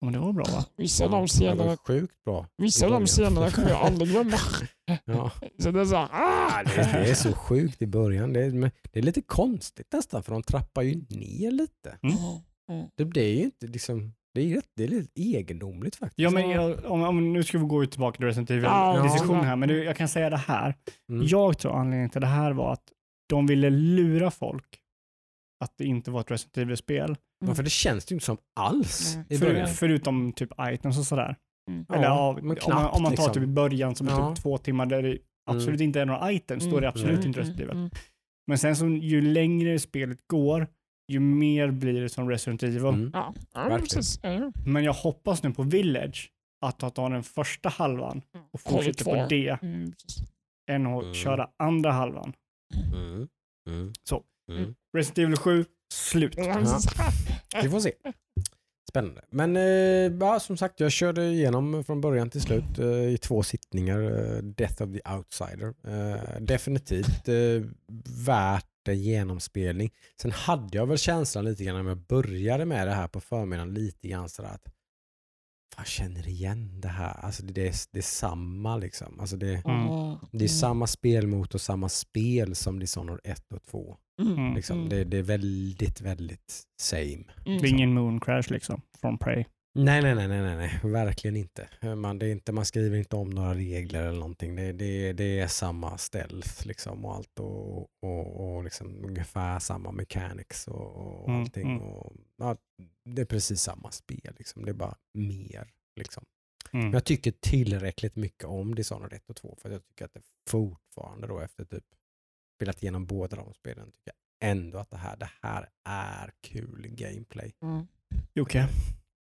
ja 0.00 0.04
men 0.06 0.12
det 0.12 0.18
var 0.18 0.32
bra 0.32 0.44
va? 0.52 0.64
Vissa 0.76 1.04
av 1.04 1.10
de 1.10 1.22
det 1.22 1.28
scenerna, 1.28 1.76
sjukt 1.76 2.24
bra. 2.24 2.46
vissa 2.58 2.86
av 2.86 2.92
de 2.92 3.06
scenerna 3.06 3.50
kommer 3.50 3.68
jag 3.68 3.80
aldrig 3.80 4.10
glömma. 4.10 4.36
Ja. 5.04 5.30
Så 5.62 5.70
det 5.70 5.80
är 5.80 5.84
så 5.84 5.96
här, 5.96 6.08
ah! 6.12 6.62
Det, 6.64 6.80
är, 6.80 7.00
det 7.04 7.10
är 7.10 7.14
så 7.14 7.32
sjukt 7.32 7.82
i 7.82 7.86
början. 7.86 8.32
Det 8.32 8.44
är, 8.44 8.50
men 8.50 8.70
det 8.92 8.98
är 8.98 9.02
lite 9.02 9.22
konstigt 9.22 9.92
nästan 9.92 10.22
för 10.22 10.32
de 10.32 10.42
trappar 10.42 10.82
ju 10.82 10.94
ner 11.08 11.50
lite. 11.50 11.98
Mm. 12.02 12.16
Mm. 12.70 12.86
Det, 12.96 13.04
det 13.04 13.20
är 13.20 13.34
ju 13.34 13.42
inte 13.44 13.66
liksom, 13.66 14.12
det 14.34 14.40
är, 14.40 14.54
rätt- 14.56 14.72
det 14.76 14.84
är 14.84 14.88
lite 14.88 15.20
egendomligt 15.22 15.96
faktiskt. 15.96 16.18
Ja, 16.18 16.30
men 16.30 16.50
jag, 16.50 16.84
om, 16.84 17.02
om, 17.02 17.32
nu 17.32 17.42
ska 17.42 17.58
vi 17.58 17.64
gå 17.64 17.86
tillbaka 17.86 18.16
till 18.16 18.26
Resident 18.26 18.50
Evil-diskussionen 18.50 19.40
ja. 19.42 19.48
här, 19.48 19.56
men 19.56 19.68
du, 19.68 19.84
jag 19.84 19.96
kan 19.96 20.08
säga 20.08 20.30
det 20.30 20.36
här. 20.36 20.74
Mm. 21.12 21.26
Jag 21.26 21.58
tror 21.58 21.72
anledningen 21.76 22.10
till 22.10 22.20
det 22.20 22.26
här 22.26 22.52
var 22.52 22.72
att 22.72 22.92
de 23.28 23.46
ville 23.46 23.70
lura 23.70 24.30
folk 24.30 24.78
att 25.64 25.72
det 25.78 25.84
inte 25.84 26.10
var 26.10 26.20
ett 26.20 26.30
Resident 26.30 26.58
Evil-spel. 26.58 27.16
Ja, 27.46 27.54
för 27.54 27.62
det 27.62 27.70
känns 27.70 28.12
ju 28.12 28.14
inte 28.14 28.26
som 28.26 28.36
alls 28.60 29.14
Mm. 29.14 29.26
i 29.30 29.38
För, 29.38 29.46
början. 29.46 29.68
förutom 29.68 30.32
typ 30.32 30.50
items 30.60 30.98
och 30.98 31.04
sådär. 31.04 31.36
Mm. 31.70 31.86
Eller 31.92 32.04
ja, 32.04 32.32
men 32.32 32.40
om, 32.42 32.46
man, 32.48 32.56
knappt, 32.56 32.96
om 32.96 33.02
man 33.02 33.14
tar 33.14 33.22
liksom. 33.24 33.34
typ 33.34 33.42
i 33.42 33.46
början 33.46 33.94
som 33.94 34.08
är 34.08 34.12
Ja. 34.12 34.34
typ 34.34 34.42
två 34.42 34.58
timmar 34.58 34.86
där 34.86 35.02
det 35.02 35.18
absolut 35.50 35.80
inte 35.80 36.00
är 36.00 36.06
några 36.06 36.32
items, 36.32 36.64
då 36.64 36.76
är 36.76 36.80
det 36.80 36.88
absolut 36.88 37.14
Mm. 37.16 37.26
inte 37.26 37.40
Resident 37.40 37.60
Evil. 37.60 37.76
Mm. 37.76 37.90
Men 38.46 38.58
sen 38.58 38.76
så 38.76 38.86
ju 38.86 39.20
längre 39.20 39.78
spelet 39.78 40.18
går, 40.26 40.66
ju 41.08 41.20
mer 41.20 41.70
blir 41.70 42.00
det 42.02 42.08
som 42.08 42.30
Resident 42.30 42.62
Evil. 42.62 42.84
Mm. 42.84 43.10
Ja. 43.12 43.34
Men 44.66 44.84
jag 44.84 44.92
hoppas 44.92 45.42
nu 45.42 45.50
på 45.52 45.62
Village 45.62 46.32
att 46.66 46.78
ta 46.78 46.90
ta 46.90 47.08
den 47.08 47.22
första 47.22 47.68
halvan 47.68 48.22
och 48.52 48.60
Håller 48.64 48.84
fortsätta 48.84 49.04
på 49.04 49.26
det 49.28 49.58
Mm, 49.62 49.92
än 50.70 50.86
att 50.86 51.02
Mm. 51.02 51.14
köra 51.14 51.48
andra 51.56 51.92
halvan. 51.92 52.32
Mm. 52.94 53.28
Mm. 53.70 53.92
Så. 54.02 54.22
Mm. 54.52 54.74
Resident 54.96 55.18
Evil 55.18 55.36
7, 55.36 55.64
slut. 55.94 56.34
Vi 57.62 57.68
får 57.70 57.80
se. 57.80 57.92
Spännande. 58.90 59.22
Men 59.30 59.56
eh, 59.56 59.62
ja, 60.20 60.40
som 60.40 60.56
sagt, 60.56 60.80
jag 60.80 60.92
körde 60.92 61.24
igenom 61.24 61.84
från 61.84 62.00
början 62.00 62.30
till 62.30 62.40
slut 62.40 62.78
eh, 62.78 62.86
i 62.86 63.18
två 63.18 63.42
sittningar. 63.42 64.00
Eh, 64.02 64.42
Death 64.42 64.82
of 64.82 64.90
the 64.92 65.00
Outsider. 65.16 65.74
Eh, 65.86 66.40
definitivt 66.40 67.28
eh, 67.28 67.34
värt 68.26 68.64
en 68.88 69.02
genomspelning. 69.02 69.90
Sen 70.22 70.30
hade 70.32 70.78
jag 70.78 70.86
väl 70.86 70.98
känslan 70.98 71.44
lite 71.44 71.64
grann 71.64 71.84
när 71.84 71.90
jag 71.90 71.98
började 72.06 72.64
med 72.64 72.86
det 72.86 72.94
här 72.94 73.08
på 73.08 73.20
förmiddagen 73.20 73.74
lite 73.74 74.08
grann 74.08 74.28
sådär 74.28 74.50
att 74.50 74.74
jag 75.76 75.86
känner 75.86 76.28
igen 76.28 76.80
det 76.80 76.88
här. 76.88 77.20
Alltså 77.24 77.42
det, 77.42 77.52
det, 77.52 77.68
är, 77.68 77.74
det 77.92 77.98
är 77.98 78.02
samma 78.02 78.76
liksom. 78.76 79.20
Alltså 79.20 79.36
det, 79.36 79.62
Mm. 79.64 80.16
det 80.32 80.44
är 80.44 80.48
samma 80.48 80.86
spelmotor, 80.86 81.58
samma 81.58 81.88
spel 81.88 82.54
som 82.54 82.78
Dishonored 82.78 83.20
1 83.24 83.52
och 83.52 83.62
2. 83.62 83.96
Mm. 84.22 84.54
Liksom. 84.54 84.76
Mm. 84.76 84.88
Det, 84.88 85.04
det 85.04 85.18
är 85.18 85.22
väldigt, 85.22 86.00
väldigt 86.00 86.62
same. 86.80 87.24
Det 87.44 87.50
är 87.50 87.66
ingen 87.66 87.94
moon 87.94 88.20
crash 88.20 88.42
liksom, 88.50 88.82
från 89.00 89.18
Prey. 89.18 89.44
Nej, 89.80 90.02
nej, 90.02 90.14
nej, 90.14 90.28
nej, 90.28 90.42
nej, 90.42 90.56
nej. 90.56 90.92
verkligen 90.92 91.36
inte. 91.36 91.68
Man, 91.96 92.18
det 92.18 92.26
är 92.26 92.32
inte. 92.32 92.52
man 92.52 92.64
skriver 92.64 92.96
inte 92.98 93.16
om 93.16 93.30
några 93.30 93.54
regler 93.54 94.02
eller 94.02 94.18
någonting. 94.18 94.56
Det, 94.56 94.72
det, 94.72 95.12
det 95.12 95.40
är 95.40 95.46
samma 95.46 95.98
stealth 95.98 96.66
liksom 96.66 97.04
och 97.04 97.14
allt 97.14 97.38
och, 97.40 97.78
och, 98.02 98.56
och 98.56 98.64
liksom 98.64 99.04
ungefär 99.04 99.58
samma 99.58 99.90
mechanics 99.92 100.68
och, 100.68 100.96
och 100.96 101.28
Mm, 101.28 101.40
allting. 101.40 101.70
mm. 101.70 101.82
Och, 101.82 102.12
ja, 102.36 102.56
det 103.04 103.22
är 103.22 103.26
precis 103.26 103.60
samma 103.62 103.90
spel. 103.90 104.34
Liksom. 104.38 104.64
Det 104.64 104.70
är 104.70 104.74
bara 104.74 104.96
mer. 105.14 105.70
Liksom. 105.96 106.24
Mm. 106.72 106.84
Men 106.84 106.92
jag 106.92 107.04
tycker 107.04 107.32
tillräckligt 107.40 108.16
mycket 108.16 108.44
om 108.44 108.74
Dishonored 108.74 109.12
1 109.12 109.30
och 109.30 109.36
2 109.36 109.56
för 109.58 109.68
att 109.68 109.72
jag 109.72 109.84
tycker 109.86 110.04
att 110.04 110.14
det 110.14 110.22
fortfarande 110.50 111.26
då 111.26 111.40
efter 111.40 111.64
typ 111.64 111.84
spelat 112.56 112.82
igenom 112.82 113.06
båda 113.06 113.36
de 113.36 113.54
spelen 113.54 113.92
tycker 113.92 114.12
jag 114.40 114.50
ändå 114.50 114.78
att 114.78 114.90
det 114.90 114.96
här, 114.96 115.16
det 115.16 115.30
här 115.42 115.68
är 115.84 116.30
kul 116.40 116.86
gameplay. 116.88 117.54
Mm. 117.62 117.86
Jocke, 118.34 118.68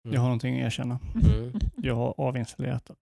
jag 0.04 0.20
har 0.22 0.28
någonting 0.28 0.60
att 0.62 0.66
erkänna. 0.66 0.99
Mm. 1.24 1.51
Jag 1.76 1.95
har 1.95 2.14
avinstallerat 2.18 2.86
det. 2.86 2.95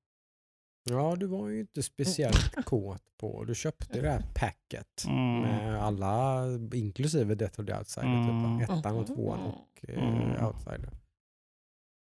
Ja, 0.90 1.16
du 1.16 1.26
var 1.26 1.50
ju 1.50 1.60
inte 1.60 1.84
speciellt 1.84 2.56
kåt 2.66 3.04
på, 3.20 3.44
du 3.44 3.56
köpte 3.56 4.02
det 4.02 4.10
här 4.10 4.24
packet 4.36 5.06
Mm. 5.08 5.42
med 5.42 5.84
alla, 5.84 6.44
inklusive 6.74 7.36
Death 7.36 7.60
of 7.60 7.66
the 7.66 7.74
Outsider, 7.74 8.08
Mm. 8.08 8.60
typ, 8.60 8.70
ettan 8.70 8.98
och 8.98 9.08
tvåan 9.08 9.40
och 9.40 9.86
eh, 9.88 10.04
Mm. 10.04 10.46
Outsider. 10.46 10.90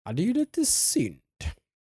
Ja, 0.05 0.13
det 0.13 0.23
är 0.23 0.27
ju 0.27 0.33
lite 0.35 0.65
synd. 0.65 1.21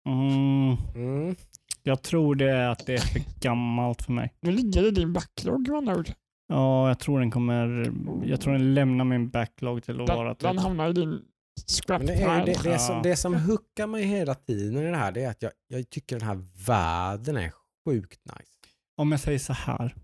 Mm. 0.09 0.77
Mm. 0.95 1.35
Jag 1.83 2.01
tror 2.01 2.35
det 2.35 2.49
är 2.51 2.69
att 2.69 2.85
det 2.85 2.93
är 2.93 2.97
för 2.97 3.21
gammalt 3.41 4.01
för 4.01 4.11
mig. 4.13 4.33
Nu 4.41 4.51
ligger 4.51 4.81
det 4.81 4.87
i 4.87 4.91
din 4.91 5.13
backlog 5.13 5.67
med 5.67 5.77
andra 5.77 5.95
ord. 5.97 6.09
Ja, 6.47 6.87
jag 6.87 6.99
tror 6.99 7.19
den 7.19 7.31
kommer... 7.31 7.91
Jag 8.25 8.41
tror 8.41 8.53
den 8.53 8.73
lämnar 8.73 9.05
min 9.05 9.29
backlog 9.29 9.83
till 9.83 10.01
att 10.01 10.09
vara 10.09 10.27
Den, 10.27 10.35
typ... 10.35 10.43
den 10.43 10.57
hamnar 10.57 10.89
i 10.89 10.93
din 10.93 11.21
scrap 11.67 11.99
Men 12.01 12.07
det, 12.07 12.13
är, 12.23 12.45
det, 12.45 12.63
det, 12.63 12.79
som, 12.79 12.95
Ja. 12.95 13.01
det 13.03 13.15
som 13.15 13.35
hookar 13.35 13.87
mig 13.87 14.03
hela 14.03 14.35
tiden 14.35 14.77
i 14.77 14.91
det 14.91 14.97
här 14.97 15.11
det 15.11 15.23
är 15.23 15.29
att 15.29 15.41
jag, 15.41 15.51
jag 15.67 15.89
tycker 15.89 16.19
den 16.19 16.27
här 16.27 16.45
världen 16.67 17.37
är 17.37 17.53
sjukt 17.85 18.21
nice. 18.25 18.51
Om 18.97 19.11
jag 19.11 19.19
säger 19.21 19.39
så 19.39 19.53
här. 19.53 19.95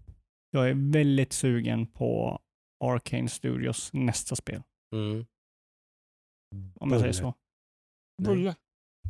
Jag 0.51 0.69
är 0.69 0.91
väldigt 0.91 1.33
sugen 1.33 1.87
på 1.87 2.39
Arcane 2.83 3.29
Studios 3.29 3.89
nästa 3.93 4.35
spel. 4.35 4.63
Mm. 4.95 5.25
Om 6.79 6.91
jag 6.91 6.99
säger 7.01 7.13
så. 7.13 7.33
Bulle. 8.21 8.55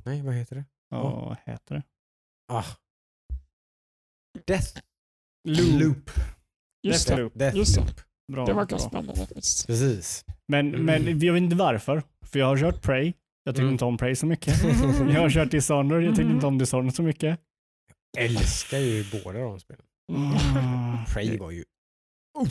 Nej, 0.05 0.21
vad 0.21 0.33
heter 0.35 0.55
det? 0.55 0.65
vad 0.89 1.37
heter 1.45 1.75
det? 1.75 1.83
Ah. 2.53 2.65
Death 4.47 4.81
Loop. 5.47 5.81
Loop. 5.81 6.09
Just 6.83 7.07
det. 7.07 7.15
Deathloop. 7.15 7.33
Death 7.35 7.57
Just 7.57 7.75
det. 7.75 7.81
Loop. 7.81 8.01
Bra, 8.31 8.45
Det 8.45 8.53
verkar 8.53 8.77
bra. 8.77 8.87
spännande 8.89 9.15
faktiskt. 9.15 9.67
Precis. 9.67 10.25
Men, 10.47 10.67
Mm. 10.75 10.85
men 10.85 11.19
jag 11.19 11.33
vet 11.33 11.41
inte 11.43 11.55
varför. 11.55 12.03
För 12.25 12.39
jag 12.39 12.45
har 12.45 12.57
kört 12.57 12.81
Prey. 12.81 13.13
Jag 13.43 13.55
tycker 13.55 13.63
Mm. 13.63 13.73
inte 13.73 13.85
om 13.85 13.97
Prey 13.97 14.15
så 14.15 14.25
mycket. 14.25 14.63
Jag 15.13 15.21
har 15.21 15.29
kört 15.29 15.51
Dishonored. 15.51 16.03
Jag 16.03 16.15
tycker 16.15 16.29
inte 16.29 16.45
om 16.47 16.57
Dishonored 16.57 16.95
så 16.95 17.03
mycket. 17.03 17.39
Älskar 18.17 18.77
ju 18.77 19.05
båda 19.23 19.39
de 19.39 19.59
spelen. 19.59 19.81
Mm. 20.13 21.05
Prey 21.13 21.37
var 21.37 21.51
ju... 21.51 21.63
Vad 22.33 22.47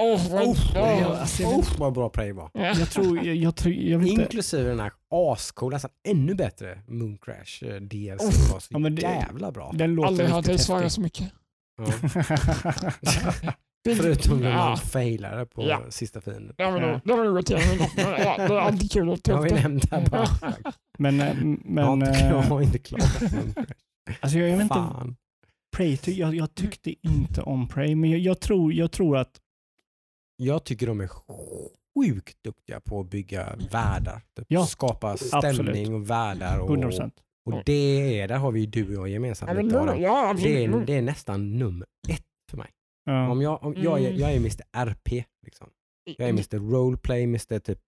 Oh, 0.00 0.30
bra. 0.30 0.54
ja, 0.74 1.16
alltså, 1.16 1.42
jag 1.42 1.52
oh, 1.58 1.78
vad 1.78 1.92
bra 1.92 2.08
Prey 2.08 2.32
var. 2.32 2.50
Jag 2.54 2.90
tror, 2.90 3.26
jag, 3.26 3.36
jag, 3.36 3.56
tror, 3.56 3.74
jag 3.74 3.98
vet 3.98 4.08
inte. 4.08 4.22
Inklusive 4.22 4.68
den 4.68 4.80
här 4.80 4.92
ascoola, 5.10 5.74
nästan 5.76 5.90
ännu 6.08 6.34
bättre 6.34 6.78
Moon 6.88 7.18
Crash 7.18 7.64
eh, 7.64 7.80
DLC 7.80 8.22
Oh. 8.22 8.52
var 8.52 8.60
så 8.60 8.66
Ja, 8.70 8.78
men 8.78 8.94
det- 8.94 9.02
jävla 9.02 9.52
bra. 9.52 9.72
Den 9.74 9.94
låter 9.94 10.08
Aldrig 10.08 10.28
hört 10.28 10.44
dig 10.44 10.52
riktigt 10.54 10.66
svara 10.66 10.78
häftig. 10.80 10.92
så 10.92 11.00
mycket. 11.00 11.32
Ja. 11.78 11.86
Förutom 13.94 14.40
när 14.40 14.54
man 14.56 14.76
failade 14.76 15.46
på 15.46 15.62
Ja. 15.68 15.80
sista 15.88 16.20
fienden. 16.20 16.54
gått 17.34 17.50
igenom 17.50 17.86
ja, 17.96 18.34
det 18.38 18.42
är 18.54 18.58
alltid 18.58 18.90
kul 18.92 19.10
att 19.10 19.24
Det 19.24 19.30
ta 19.30 19.36
har 19.36 19.46
upp 19.46 19.52
vi 19.52 19.56
det. 19.56 19.62
nämnt 19.62 19.90
här 19.90 20.06
bara. 20.10 20.28
Men, 20.98 21.20
eh, 21.20 21.26
jag, 21.76 21.84
har 21.84 21.96
men 21.96 22.08
inte, 22.08 22.20
jag 22.24 22.38
eh, 22.44 22.48
har 22.48 22.62
inte 22.62 22.78
klarat 22.78 23.20
Moon 23.20 23.52
Crash. 23.54 23.66
alltså 24.20 24.38
jag, 24.38 24.48
jag 24.48 24.56
vet 24.56 24.62
inte. 24.62 24.74
Fan. 24.74 25.16
Prey, 25.76 25.96
ty, 25.96 26.12
jag, 26.12 26.34
jag 26.34 26.54
tyckte 26.54 26.94
inte 27.06 27.42
om 27.42 27.68
Prey, 27.68 27.94
men 27.94 28.10
jag, 28.10 28.20
jag, 28.20 28.40
tror, 28.40 28.72
jag 28.72 28.92
tror 28.92 29.16
att 29.16 29.40
Jag 30.36 30.64
tycker 30.64 30.86
de 30.86 31.00
är 31.00 31.08
sjukt 31.08 32.36
duktiga 32.44 32.80
på 32.80 33.00
att 33.00 33.10
bygga 33.10 33.56
världar. 33.70 34.22
Typ 34.36 34.46
Ja, 34.48 34.66
skapa 34.66 35.16
stämning 35.16 35.44
absolut. 35.50 35.88
och 35.88 36.10
världar. 36.10 36.58
Och, 36.58 36.70
100%. 36.70 37.10
och 37.46 37.62
det 37.66 38.20
är, 38.20 38.28
där 38.28 38.36
har 38.38 38.52
vi 38.52 38.60
ju 38.60 38.66
du 38.66 38.86
och 38.88 38.94
jag 38.94 39.08
gemensamt. 39.08 39.50
Ja, 39.72 40.34
det, 40.42 40.64
är, 40.64 40.86
det 40.86 40.94
är 40.94 41.02
nästan 41.02 41.58
nummer 41.58 41.86
ett 42.08 42.22
för 42.50 42.56
mig. 42.56 42.68
Ja. 43.06 43.28
Om 43.30 43.42
jag, 43.42 43.62
om, 43.62 43.74
jag, 43.76 44.00
är, 44.02 44.08
Mm. 44.08 44.20
jag 44.20 44.32
är 44.32 44.36
Mr 44.36 44.62
RP. 44.72 45.24
Liksom. 45.44 45.68
Jag 46.04 46.28
är 46.28 46.32
Mr 46.32 46.58
Roleplay, 46.70 47.22
Mr 47.24 47.58
typ... 47.58 47.78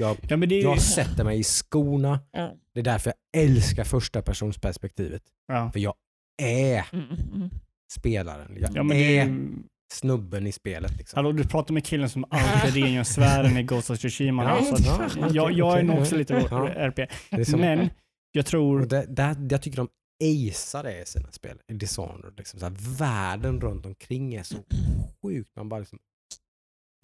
Jag, 0.00 0.16
Ja, 0.28 0.36
men 0.36 0.48
det 0.48 0.54
är, 0.58 0.62
jag 0.62 0.80
sätter 0.82 1.24
mig 1.24 1.38
i 1.38 1.44
skorna. 1.44 2.20
Ja. 2.32 2.52
Det 2.74 2.80
är 2.80 2.84
därför 2.84 3.12
jag 3.32 3.42
älskar 3.42 3.84
första 3.84 4.22
personsperspektivet. 4.22 5.22
ja. 5.46 5.70
För 5.72 5.80
jag 5.80 5.94
är 6.42 6.84
Mm, 6.92 7.06
mm. 7.34 7.50
spelaren. 7.92 8.56
Jag 8.60 8.70
Ja, 8.76 8.82
men 8.82 8.96
det 8.96 9.18
är 9.18 9.26
är, 9.26 9.48
snubben 9.92 10.46
i 10.46 10.52
spelet. 10.52 10.96
Liksom. 10.98 11.16
hallå, 11.16 11.32
du 11.32 11.44
pratar 11.44 11.74
med 11.74 11.84
killen 11.84 12.08
som 12.08 12.24
alltid 12.30 12.74
rengör 12.84 13.04
sfären 13.04 13.56
i 13.56 13.62
Ghost 13.62 13.90
of 13.90 13.98
Tsushima. 13.98 14.44
Ja, 14.44 14.64
så 14.64 14.74
att, 14.74 14.86
ja, 14.86 15.06
okej, 15.18 15.30
jag, 15.36 15.52
jag 15.52 15.78
är 15.78 15.82
nog 15.82 15.98
också 15.98 16.16
lite 16.16 16.46
Ja. 16.50 16.68
RP. 16.68 16.96
Det 16.96 17.08
är 17.30 17.44
som, 17.44 17.60
Men 17.60 17.90
jag 18.32 18.46
tror, 18.46 18.80
det, 18.86 19.06
det, 19.08 19.36
jag 19.50 19.62
tycker 19.62 19.76
de 19.76 19.88
acear 20.20 20.82
det 20.82 21.02
i 21.02 21.06
sina 21.06 21.32
spel. 21.32 21.58
I 21.66 21.74
Dishonored. 21.74 22.34
Liksom, 22.36 22.60
så 22.60 22.66
här, 22.66 22.76
världen 22.98 23.60
runt 23.60 23.86
omkring 23.86 24.34
är 24.34 24.42
så 24.42 24.56
sjukt. 25.22 25.56
Man 25.56 25.68
bara 25.68 25.80
liksom... 25.80 25.98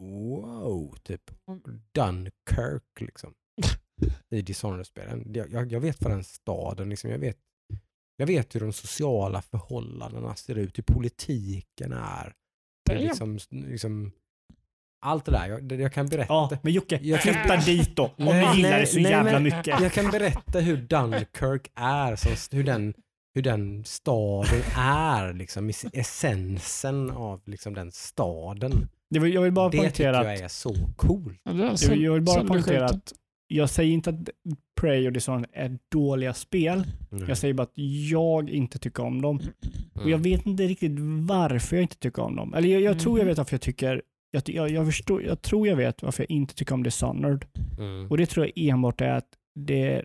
Wow, 0.02 0.96
typ. 1.02 1.30
Dunkirk 1.94 3.00
liksom. 3.00 3.34
I 4.30 4.42
Dishonored-spelen. 4.42 5.30
Jag, 5.34 5.52
jag, 5.52 5.72
jag 5.72 5.80
vet 5.80 6.02
vad 6.02 6.12
den 6.12 6.24
staden, 6.24 6.88
liksom, 6.88 7.10
jag, 7.10 7.18
vet, 7.18 7.36
jag 8.16 8.26
vet 8.26 8.54
hur 8.54 8.60
de 8.60 8.72
sociala 8.72 9.42
förhållandena 9.42 10.34
ser 10.36 10.58
ut, 10.58 10.78
hur 10.78 10.82
politiken 10.82 11.92
är. 11.92 12.34
Det 12.86 12.92
är 12.92 12.96
Damn. 12.96 13.06
liksom, 13.06 13.38
liksom, 13.50 14.12
allt 15.06 15.24
det 15.24 15.32
där. 15.32 15.48
Jag, 15.48 15.72
jag 15.80 15.92
kan 15.92 16.08
berätta. 16.08 16.32
ja, 16.32 16.58
men 16.62 16.72
Jocke, 16.72 16.98
Jag 17.02 17.20
kan- 17.20 17.34
flytta 17.34 17.56
dit 17.56 17.96
då. 17.96 18.04
Om 18.04 18.12
Nej, 18.24 18.46
du 18.52 18.56
gillar 18.56 18.70
nej, 18.70 18.80
det 18.80 18.86
så 18.86 19.00
nej, 19.00 19.10
jävla 19.10 19.32
men- 19.32 19.42
mycket. 19.42 19.80
Jag 19.80 19.92
kan 19.92 20.10
berätta 20.10 20.60
hur 20.60 20.76
Dunkirk 20.76 21.70
är, 21.74 22.16
som, 22.16 22.58
hur, 22.58 22.64
den, 22.64 22.94
hur 23.34 23.42
den 23.42 23.84
staden 23.84 24.60
är, 24.78 25.32
liksom, 25.32 25.70
essensen 25.92 27.10
av 27.10 27.40
liksom, 27.44 27.74
den 27.74 27.92
staden. 27.92 28.88
Det 29.10 29.18
var, 29.18 29.26
jag 29.26 29.42
vill 29.42 29.52
bara 29.52 29.68
det 29.68 29.90
tycker 29.90 30.12
att 30.12 30.24
jag 30.26 30.36
är 30.38 30.48
så 30.48 30.74
coolt. 30.96 31.40
Ja, 31.44 31.52
Jag, 31.82 31.96
jag 31.96 32.12
vill 32.12 32.22
bara 32.22 32.44
poängtera 32.44 32.84
att 32.84 33.12
jag 33.48 33.70
säger 33.70 33.92
inte 33.92 34.10
att 34.10 34.16
Prey 34.80 35.06
och 35.06 35.12
Dishonored 35.12 35.50
är 35.52 35.78
dåliga 35.92 36.34
spel. 36.34 36.84
Mm. 37.12 37.28
Jag 37.28 37.38
säger 37.38 37.54
bara 37.54 37.62
att 37.62 37.78
jag 38.10 38.50
inte 38.50 38.78
tycker 38.78 39.02
om 39.04 39.22
dem. 39.22 39.40
Och 39.94 40.10
jag 40.10 40.18
vet 40.18 40.46
inte 40.46 40.62
riktigt 40.62 40.92
varför 41.28 41.76
jag 41.76 41.82
inte 41.82 41.96
tycker 41.98 42.22
om 42.22 42.36
dem. 42.36 42.54
Eller 42.54 42.68
jag, 42.68 42.82
jag 42.82 42.98
tror 43.00 43.18
jag 43.18 43.24
Mhm. 43.24 43.28
vet 43.28 43.38
varför 43.38 43.54
jag 43.54 43.60
tycker 43.60 44.02
jag, 44.30 44.42
jag, 44.48 44.70
jag, 44.70 44.86
förstår, 44.86 45.22
jag 45.22 45.42
tror 45.42 45.68
jag 45.68 45.76
vet 45.76 46.02
varför 46.02 46.22
jag 46.22 46.30
inte 46.30 46.54
tycker 46.54 46.74
om 46.74 46.82
Dishonored. 46.82 47.44
Mm. 47.78 48.06
Och 48.10 48.16
det 48.16 48.26
tror 48.26 48.46
jag 48.46 48.52
enbart 48.68 49.00
är 49.00 49.10
att 49.10 49.28
det 49.54 49.92
är 49.92 50.04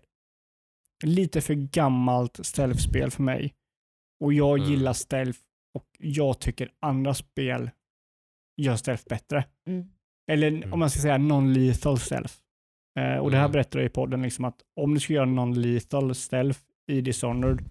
lite 1.04 1.42
för 1.42 1.54
gammalt 1.54 2.46
stealth-spel 2.46 3.12
för 3.12 3.24
mig. 3.24 3.54
Och 4.24 4.34
jag 4.34 4.58
Mm. 4.60 4.72
gillar 4.72 4.94
stealth 4.94 5.40
och 5.76 5.86
jag 6.00 6.40
tycker 6.40 6.72
andra 6.82 7.14
spel 7.14 7.70
gör 8.62 8.76
stealth 8.76 9.04
bättre. 9.10 9.46
Mm. 9.68 9.88
Eller 10.32 10.48
Mm. 10.48 10.74
om 10.74 10.80
man 10.80 10.90
ska 10.90 11.00
säga 11.02 11.18
non-lethal 11.18 11.98
stealth. 11.98 12.34
Eh, 13.00 13.18
och 13.18 13.32
det 13.32 13.38
här 13.38 13.44
Mm. 13.46 13.52
berättar 13.52 13.80
jag 13.80 13.86
i 13.86 13.90
podden, 13.90 14.22
liksom 14.22 14.46
att 14.46 14.62
om 14.82 14.94
du 14.94 15.00
ska 15.00 15.14
göra 15.14 15.26
non-lethal 15.26 16.14
stealth 16.14 16.60
i 16.92 17.02
Dishonored 17.02 17.66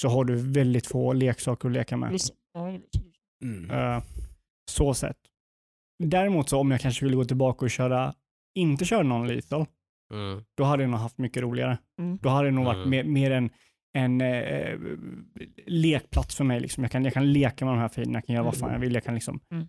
så 0.00 0.08
har 0.08 0.24
du 0.24 0.36
väldigt 0.36 0.86
få 0.86 1.12
leksaker 1.12 1.68
att 1.68 1.72
leka 1.74 1.96
med. 1.96 2.18
Mm. 3.44 3.70
Eh, 3.70 4.02
så 4.70 4.94
sett. 4.94 5.18
Däremot 6.04 6.48
så 6.48 6.58
om 6.58 6.70
jag 6.70 6.80
kanske 6.80 7.04
ville 7.04 7.16
gå 7.16 7.24
tillbaka 7.24 7.64
och 7.64 7.70
köra, 7.70 8.14
inte 8.58 8.84
köra 8.84 9.02
non-lethal, 9.02 9.66
Mm. 10.14 10.44
då 10.56 10.64
hade 10.64 10.82
jag 10.82 10.90
nog 10.90 11.00
haft 11.00 11.18
mycket 11.18 11.42
roligare. 11.42 11.78
Mm. 12.00 12.18
Då 12.22 12.28
hade 12.28 12.48
det 12.48 12.52
nog 12.54 12.64
varit 12.64 12.86
Mm. 12.86 12.90
mer, 12.90 13.04
mer 13.04 13.30
en, 13.30 13.50
en 13.98 14.20
eh, 14.20 14.78
lekplats 15.66 16.36
för 16.36 16.44
mig. 16.44 16.60
Liksom. 16.60 16.82
Jag, 16.84 16.90
kan, 16.92 17.04
jag 17.04 17.12
kan 17.14 17.32
leka 17.32 17.64
med 17.64 17.74
de 17.74 17.80
här 17.80 17.88
filerna, 17.88 18.16
jag 18.18 18.26
kan 18.26 18.34
göra 18.34 18.44
vad 18.44 18.56
fan 18.56 18.72
jag 18.72 18.78
vill, 18.78 18.94
jag 18.94 19.04
kan 19.04 19.14
liksom 19.14 19.40
Mm. 19.50 19.68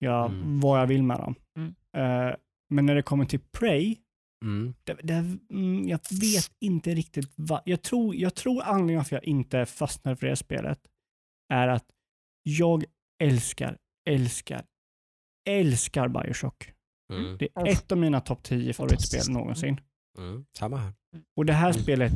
göra 0.00 0.24
Mm. 0.26 0.60
vad 0.60 0.80
jag 0.80 0.86
vill 0.86 1.02
med 1.02 1.16
dem. 1.18 1.34
Mm. 1.58 1.74
Eh, 1.96 2.34
men 2.70 2.86
när 2.86 2.94
det 2.94 3.02
kommer 3.02 3.24
till 3.24 3.40
Prey, 3.40 3.96
Mm. 4.44 4.74
det, 4.84 4.94
det, 5.02 5.14
mm, 5.50 5.88
jag 5.88 6.00
vet 6.20 6.50
inte 6.60 6.94
riktigt 6.94 7.32
vad. 7.36 7.62
Jag 7.64 7.82
tror, 7.82 8.14
jag 8.16 8.34
tror 8.34 8.62
anledningen 8.62 8.98
varför 8.98 9.16
jag 9.16 9.24
inte 9.24 9.66
fastnar 9.66 10.14
för 10.14 10.26
det 10.26 10.36
spelet 10.36 10.80
är 11.52 11.68
att 11.68 11.84
jag 12.42 12.84
älskar, 13.22 13.78
älskar, 14.08 14.64
älskar 15.48 16.08
Bioshock. 16.08 16.72
Mm. 17.12 17.36
Det 17.38 17.48
är 17.54 17.66
ett 17.66 17.92
av 17.92 17.98
mina 17.98 18.20
topp 18.20 18.42
10 18.42 18.72
favoritspel 18.72 19.30
någonsin. 19.34 19.80
Mm. 20.18 20.44
Samma 20.58 20.76
här. 20.76 20.92
Och 21.36 21.46
det 21.46 21.52
här 21.52 21.70
Mm. 21.70 21.82
spelet 21.82 22.12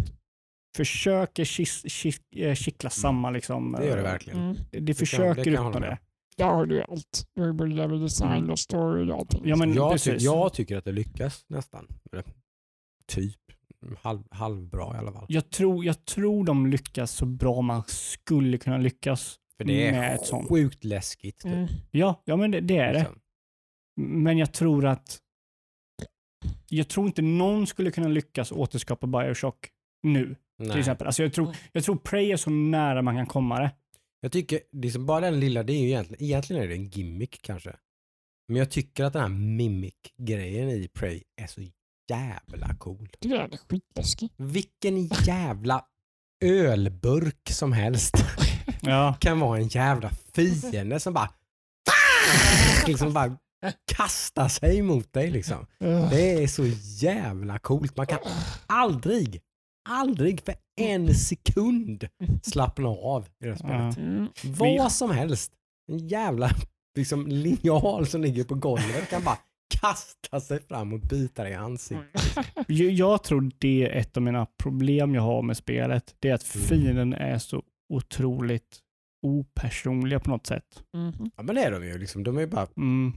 försöker 0.77 1.45
kis, 1.45 1.83
kis, 1.89 2.21
eh, 2.37 2.55
kittla 2.55 2.91
samma 2.91 3.31
liksom. 3.31 3.73
Det 3.73 3.87
gör 3.87 3.97
det 3.97 4.03
eh, 4.03 4.13
verkligen. 4.13 4.39
Mm. 4.41 4.57
Det, 4.71 4.81
det 4.81 4.95
försöker 4.95 5.45
kan 5.45 5.55
uppnå 5.55 5.81
med 5.81 5.83
det. 5.83 5.99
Där 6.37 6.45
har 6.47 6.67
du 6.67 6.83
allt. 6.83 7.27
Du 7.35 7.41
har 7.41 7.47
ju 7.49 7.53
både 7.55 7.71
level 7.75 8.01
design 8.01 8.33
Mm. 8.39 8.51
och 8.51 8.59
story 8.59 9.11
och 9.11 9.19
allting. 9.19 9.43
Ja, 9.45 9.57
men 9.57 9.75
jag, 9.75 10.01
ty- 10.03 10.17
jag 10.19 10.53
tycker 10.53 10.77
att 10.77 10.85
det 10.85 10.93
lyckas 10.93 11.45
nästan. 11.49 11.87
Typ. 13.07 13.37
Halv, 14.01 14.23
halvbra 14.31 14.95
i 14.95 14.99
alla 14.99 15.13
fall. 15.13 15.27
Jag, 15.29 15.51
tror, 15.51 15.85
jag 15.85 16.05
tror 16.05 16.45
de 16.45 16.67
lyckas 16.67 17.13
så 17.13 17.27
bra 17.27 17.61
man 17.63 17.83
skulle 17.87 18.59
kunna 18.59 18.79
lyckas. 18.79 19.37
För 19.57 19.65
det 19.65 19.93
med 19.93 20.11
är 20.11 20.15
ett 20.15 20.27
sånt. 20.27 20.49
sjukt 20.49 20.85
läskigt. 20.85 21.39
Typ, 21.39 21.53
Mm. 21.53 21.69
Ja, 21.91 22.23
ja 22.25 22.37
men 22.37 22.51
det, 22.51 22.61
det 22.61 22.77
är 22.77 22.93
det. 22.93 23.07
Men 24.01 24.39
jag 24.39 24.53
tror 24.53 24.87
att 24.87 25.19
jag 26.69 26.89
tror 26.89 27.07
inte 27.07 27.23
någon 27.23 27.67
skulle 27.67 27.91
kunna 27.91 28.09
lyckas 28.09 28.53
återskapa 28.53 29.07
Bioshock 29.07 29.69
nu. 30.03 30.37
Nej. 30.59 30.71
Till 30.71 30.79
exempel. 30.79 31.07
Alltså 31.07 31.23
jag, 31.23 31.33
tror, 31.33 31.57
jag 31.73 31.85
tror 31.85 31.97
Prey 31.97 32.33
är 32.33 32.37
så 32.37 32.51
nära 32.51 33.03
man 33.03 33.17
kan 33.17 33.27
komma 33.27 33.61
det. 33.61 33.71
Jag 34.21 34.33
tycker, 34.33 34.61
liksom 34.73 35.07
bara 35.07 35.21
den 35.21 35.41
lilla, 35.41 35.63
det 35.63 35.73
är 35.73 35.79
ju 35.79 35.87
egentligen, 35.87 36.25
egentligen 36.25 36.63
är 36.63 36.69
det 36.69 36.75
en 36.75 36.89
gimmick 36.89 37.43
kanske. 37.43 37.77
Men 38.49 38.57
jag 38.57 38.71
tycker 38.71 39.05
att 39.05 39.13
den 39.13 39.23
här 39.23 39.29
mimic-grejen 39.29 40.71
i 40.71 40.89
Prey 40.89 41.23
är 41.43 41.47
så 41.47 41.63
jävla 42.11 42.75
cool. 42.75 43.09
Den 43.21 43.33
är 43.33 43.57
skitläskig. 43.69 44.31
Vilken 44.37 45.07
jävla 45.07 45.85
ölburk 46.45 47.51
som 47.51 47.73
helst 47.73 48.15
Ja. 48.83 49.15
kan 49.21 49.41
vara 49.41 49.59
en 49.59 49.69
jävla 49.69 50.11
fiende 50.33 51.01
som 51.01 51.15
bara 51.15 51.31
liksom 52.87 53.13
bara 53.13 53.37
kastar 53.97 54.49
sig 54.49 54.83
mot 54.83 55.13
dig 55.13 55.31
liksom. 55.31 55.67
Det 56.11 56.43
är 56.43 56.47
så 56.47 56.67
jävla 57.07 57.59
coolt. 57.59 57.97
Man 57.97 58.07
kan 58.07 58.19
aldrig, 58.67 59.41
aldrig 59.89 60.41
för 60.41 60.55
en 60.81 61.15
sekund 61.15 62.09
slappna 62.43 62.89
av 62.89 63.27
i 63.41 63.45
det 63.45 63.51
här 63.51 63.57
spelet. 63.57 63.97
Mm. 63.99 64.29
Vad 64.45 64.93
som 64.93 65.11
helst. 65.11 65.53
En 65.93 66.09
jävla 66.09 66.51
liksom, 66.99 67.27
linjal 67.27 68.07
som 68.07 68.21
ligger 68.23 68.45
på 68.45 68.55
golvet 68.55 69.11
kan 69.11 69.25
bara 69.25 69.39
kasta 69.81 70.41
sig 70.41 70.63
fram 70.63 70.93
och 70.93 71.01
bita 71.01 71.43
dig 71.43 71.53
i 71.53 71.57
ansiktet. 71.57 72.23
Jag, 72.69 72.91
jag 72.91 73.23
tror 73.25 73.51
det 73.59 73.87
är 73.87 74.01
ett 74.01 74.17
av 74.17 74.23
mina 74.23 74.47
problem 74.63 75.15
jag 75.15 75.23
har 75.23 75.43
med 75.43 75.57
spelet. 75.57 76.15
Det 76.19 76.29
är 76.29 76.35
att 76.35 76.55
Mm. 76.55 76.67
fienden 76.67 77.13
är 77.15 77.39
så 77.39 77.63
otroligt 77.93 78.79
opersonliga 79.23 80.21
på 80.21 80.31
något 80.31 80.47
sätt. 80.47 80.65
Mhm. 80.97 81.31
Ja 81.37 81.43
men 81.43 81.55
det 81.55 81.63
är 81.65 81.71
de 81.71 81.87
ju. 81.87 81.99
Liksom. 81.99 82.25
De 82.25 82.37
är 82.37 82.41
ju 82.41 82.47
bara 82.47 82.67
Mm. 82.77 83.13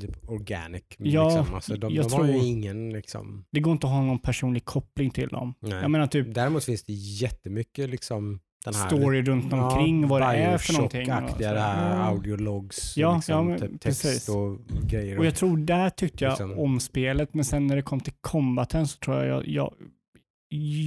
typ 0.00 0.28
organic. 0.30 0.82
Ja, 0.98 1.28
liksom. 1.38 1.54
alltså, 1.54 1.76
de, 1.76 1.94
jag 1.94 2.08
de 2.08 2.12
har 2.14 2.24
ju 2.26 2.32
tror- 2.32 2.44
ingen 2.44 2.90
liksom... 2.92 3.44
Det 3.52 3.60
går 3.60 3.72
inte 3.72 3.86
att 3.86 3.92
ha 3.92 4.02
någon 4.02 4.18
personlig 4.18 4.64
koppling 4.64 5.10
till 5.10 5.28
dem. 5.28 5.54
Nej. 5.60 5.72
Jag 5.72 5.90
menar 5.90 6.06
typ 6.06 6.34
Däremot 6.34 6.64
finns 6.64 6.82
det 6.84 6.92
jättemycket 6.92 7.90
liksom 7.90 8.40
den 8.64 8.74
här 8.74 8.86
story 8.88 9.22
runt 9.22 9.52
omkring 9.52 10.08
vad 10.08 10.20
det 10.22 10.24
är 10.26 10.58
för 10.58 10.72
någonting. 10.72 11.00
och 11.00 11.06
Bioshock-aktiga, 11.06 11.48
så. 11.48 11.54
det 11.54 11.60
här 11.60 12.08
audiologs, 12.10 12.96
Ja, 12.96 13.14
liksom, 13.16 13.34
ja, 13.34 13.42
men 13.42 13.58
typ 13.60 13.80
text 13.80 14.02
precis. 14.02 14.28
och 14.28 14.58
grejer. 14.90 15.18
Och 15.18 15.26
jag 15.26 15.34
tror 15.36 15.56
där 15.56 15.90
tyckte 15.90 16.24
jag 16.24 16.30
Liksom. 16.30 16.58
om 16.58 16.80
spelet, 16.80 17.34
men 17.34 17.44
sen 17.44 17.66
när 17.66 17.76
det 17.76 17.82
kom 17.82 18.00
till 18.00 18.12
combaten 18.20 18.88
så 18.88 18.98
tror 18.98 19.24
jag 19.24 19.48
jag, 19.48 19.74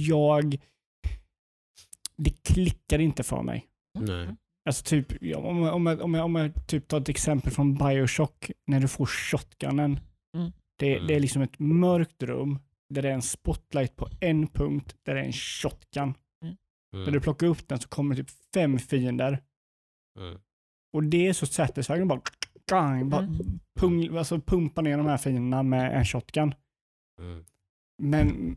jag 0.06 0.56
det 2.16 2.42
klickade 2.42 3.02
inte 3.02 3.22
för 3.22 3.42
mig. 3.42 3.66
Nej. 3.98 4.28
Alltså 4.64 4.84
typ, 4.84 5.12
om, 5.36 5.62
jag- 5.62 5.74
om, 5.74 5.86
jag, 5.86 6.00
om, 6.00 6.14
jag, 6.14 6.24
om 6.24 6.34
jag 6.34 6.66
typ 6.66 6.88
tar 6.88 7.00
ett 7.00 7.08
exempel 7.08 7.52
från 7.52 7.74
Bioshock, 7.74 8.50
när 8.66 8.80
du 8.80 8.88
får 8.88 9.06
shotgunnen. 9.06 10.00
Mm. 10.36 10.52
Det, 10.78 10.94
Mm. 10.94 11.06
det 11.06 11.14
är 11.14 11.20
liksom 11.20 11.42
ett 11.42 11.58
mörkt 11.58 12.22
rum 12.22 12.58
där 12.94 13.02
det 13.02 13.08
är 13.08 13.12
en 13.14 13.22
spotlight 13.22 13.96
på 13.96 14.08
en 14.20 14.46
punkt 14.46 14.96
där 15.02 15.14
det 15.14 15.20
är 15.20 15.24
en 15.24 15.32
shotgun. 15.32 16.14
Mm. 16.44 16.56
När 17.04 17.10
du 17.10 17.20
plockar 17.20 17.46
upp 17.46 17.68
den 17.68 17.78
så 17.80 17.88
kommer 17.88 18.14
typ 18.16 18.30
fem 18.54 18.78
fiender. 18.78 19.42
Mm. 20.20 20.40
Och 20.92 21.02
det 21.04 21.26
är 21.28 21.32
så 21.32 21.46
satisfying. 21.46 22.08
Bara, 22.08 22.20
gang, 22.70 23.08
bara 23.10 23.22
Mm. 23.22 23.38
pung, 23.80 24.16
alltså 24.16 24.40
pumpa 24.40 24.80
ner 24.82 24.96
de 24.96 25.06
här 25.06 25.16
fienderna 25.18 25.62
med 25.62 25.96
en 25.98 26.04
shotgun. 26.04 26.54
Mm. 27.20 27.44
Men 28.02 28.56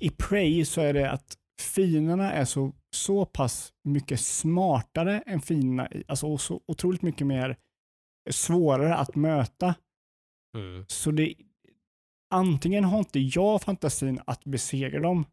i 0.00 0.10
Prey 0.10 0.64
så 0.64 0.80
är 0.80 0.92
det 0.92 1.10
att 1.10 1.38
fienderna 1.60 2.32
är 2.32 2.44
så, 2.44 2.72
så 2.90 3.24
pass 3.26 3.72
mycket 3.84 4.20
smartare 4.20 5.22
än 5.26 5.40
fienderna, 5.40 5.90
i- 5.92 6.04
alltså 6.08 6.26
och 6.26 6.40
så 6.40 6.60
otroligt 6.66 7.02
mycket 7.02 7.26
mer 7.26 7.56
svårare 8.30 8.94
att 8.96 9.14
möta. 9.16 9.74
Mm. 10.56 10.84
Så 10.88 11.10
det, 11.10 11.34
antingen 12.30 12.84
har 12.84 12.98
inte 12.98 13.18
jag 13.20 13.62
fantasin 13.62 14.20
att 14.26 14.44
besegra 14.44 15.00
dem, 15.00 15.24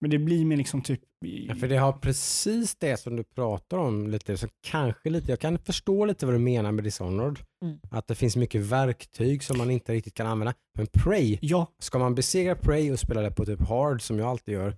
men 0.00 0.10
det 0.10 0.18
blir 0.18 0.44
mer 0.44 0.56
liksom 0.56 0.82
typ... 0.82 1.00
Ja, 1.20 1.54
för 1.54 1.68
det 1.68 1.76
har 1.76 1.92
precis 1.92 2.76
det 2.76 2.96
som 3.00 3.16
du 3.16 3.24
pratar 3.24 3.78
om 3.78 4.08
lite, 4.08 4.36
så 4.36 4.48
kanske 4.62 5.10
lite, 5.10 5.32
jag 5.32 5.40
kan 5.40 5.58
förstå 5.58 6.04
lite 6.04 6.26
vad 6.26 6.34
du 6.34 6.38
menar 6.38 6.72
med 6.72 6.84
Dishonored. 6.84 7.38
Mm. 7.64 7.78
Att 7.90 8.06
det 8.06 8.14
finns 8.14 8.36
mycket 8.36 8.60
verktyg 8.62 9.42
som 9.44 9.58
man 9.58 9.70
inte 9.70 9.92
riktigt 9.92 10.14
kan 10.14 10.26
använda. 10.26 10.54
Men 10.78 10.86
Prey, 10.86 11.38
Ja, 11.42 11.66
ska 11.78 11.98
man 11.98 12.14
besegra 12.14 12.54
Prey 12.54 12.92
och 12.92 12.98
spela 13.00 13.20
det 13.20 13.30
på 13.30 13.44
typ 13.44 13.60
hard 13.68 14.02
som 14.02 14.18
jag 14.18 14.28
alltid 14.28 14.54
gör, 14.54 14.76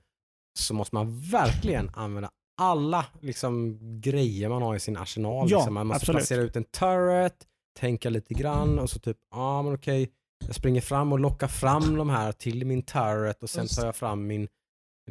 så 0.59 0.75
måste 0.75 0.95
man 0.95 1.21
verkligen 1.21 1.91
använda 1.95 2.31
alla 2.61 3.07
liksom, 3.21 3.79
grejer 4.01 4.49
man 4.49 4.63
har 4.63 4.77
i 4.77 4.81
sin 4.81 4.97
arsenal. 4.97 5.51
Ja, 5.51 5.59
liksom. 5.59 5.75
Man 5.75 5.87
måste 5.87 6.03
absolut. 6.03 6.19
placera 6.19 6.43
ut 6.43 6.57
en 6.57 6.65
turret, 6.65 7.47
tänka 7.79 8.11
lite 8.11 8.35
grann 8.35 8.79
och 8.79 8.91
så 8.91 8.99
typ, 8.99 9.17
ja 9.31 9.37
ah, 9.41 9.63
men 9.63 9.75
okej, 9.75 10.11
jag 10.47 10.55
springer 10.55 10.81
fram 10.81 11.13
och 11.13 11.19
lockar 11.19 11.49
fram 11.49 11.97
de 11.97 12.11
här 12.11 12.33
till 12.33 12.67
min 12.67 12.83
turret 12.83 13.43
och 13.43 13.51
sen 13.51 13.67
tar 13.67 13.87
jag 13.87 13.97
fram 13.97 14.27
min 14.27 14.49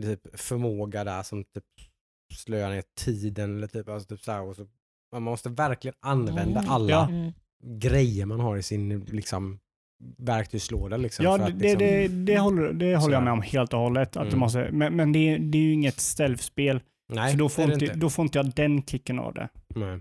typ, 0.01 0.39
förmåga 0.39 1.03
där 1.03 1.23
som 1.23 1.43
typ 1.43 1.63
slöar 2.33 2.69
ner 2.69 2.83
tiden 2.97 3.57
eller 3.57 3.67
typ, 3.67 3.89
alltså, 3.89 4.07
typ 4.09 4.23
så 4.23 4.31
här, 4.31 4.41
och 4.41 4.55
så, 4.55 4.67
man 5.11 5.23
måste 5.23 5.49
verkligen 5.49 5.95
använda 5.99 6.59
Mm. 6.59 6.71
alla 6.71 6.89
Ja. 6.89 7.09
Mm. 7.09 7.31
grejer 7.79 8.25
man 8.25 8.39
har 8.39 8.57
i 8.57 8.63
sin 8.63 8.99
liksom, 8.99 9.59
verktygslåda. 10.17 10.97
Liksom, 10.97 11.25
ja 11.25 11.37
det, 11.37 11.45
liksom, 11.49 11.79
det, 11.79 12.07
det, 12.07 12.37
håller, 12.39 12.73
det 12.73 12.95
håller 12.95 13.13
jag 13.13 13.23
med 13.23 13.33
om 13.33 13.41
helt 13.41 13.73
och 13.73 13.79
hållet. 13.79 14.17
Att 14.17 14.23
du 14.23 14.27
Mm. 14.27 14.39
måste, 14.39 14.69
men 14.71 14.95
men 14.95 15.11
det, 15.11 15.37
det 15.37 15.57
är 15.57 15.61
ju 15.61 15.73
inget 15.73 15.99
stealth-spel, 15.99 16.79
Nej, 17.13 17.31
så 17.31 17.37
då 17.37 17.49
får, 17.49 17.63
är 17.63 17.67
det 17.67 17.73
inte, 17.73 17.93
då 17.93 18.09
får 18.09 18.23
inte 18.25 18.37
jag 18.39 18.51
den 18.55 18.83
kicken 18.83 19.19
av 19.19 19.33
det. 19.33 19.49
Nej. 19.75 19.93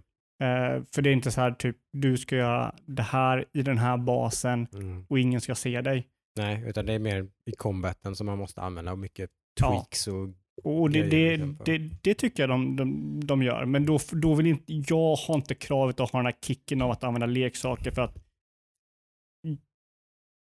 Eh, 0.42 0.82
för 0.94 1.02
det 1.02 1.10
är 1.10 1.12
inte 1.12 1.30
så 1.30 1.40
här 1.40 1.50
typ, 1.50 1.76
du 1.92 2.16
ska 2.16 2.36
göra 2.36 2.74
det 2.86 3.02
här 3.02 3.44
i 3.52 3.62
den 3.62 3.78
här 3.78 3.96
basen 3.96 4.66
Mm. 4.74 5.06
och 5.08 5.18
ingen 5.18 5.40
ska 5.40 5.54
se 5.54 5.80
dig. 5.80 6.06
Nej, 6.38 6.64
utan 6.66 6.86
det 6.86 6.92
är 6.92 6.98
mer 6.98 7.26
i 7.46 7.52
combaten 7.56 8.16
som 8.16 8.26
man 8.26 8.38
måste 8.38 8.60
använda 8.60 8.92
och 8.92 8.98
mycket 8.98 9.30
Ja. 9.60 9.68
tweaks 9.70 10.08
och 10.08 10.28
Och 10.64 10.90
det, 10.90 11.02
det, 11.02 11.30
liksom 11.36 11.58
det, 11.64 11.78
det 12.02 12.14
tycker 12.14 12.42
jag 12.42 12.50
de, 12.50 12.76
de, 12.76 13.20
de 13.26 13.42
gör. 13.42 13.64
Men 13.64 13.86
då, 13.86 13.98
då 14.12 14.34
vill 14.34 14.46
inte, 14.46 14.64
jag 14.88 15.16
har 15.16 15.34
inte 15.34 15.54
kravet 15.54 16.00
att 16.00 16.10
ha 16.10 16.18
den 16.18 16.26
här 16.26 16.34
kicken 16.42 16.82
av 16.82 16.90
att 16.90 17.04
använda 17.04 17.26
leksaker 17.26 17.90
för 17.90 18.02
att 18.02 18.25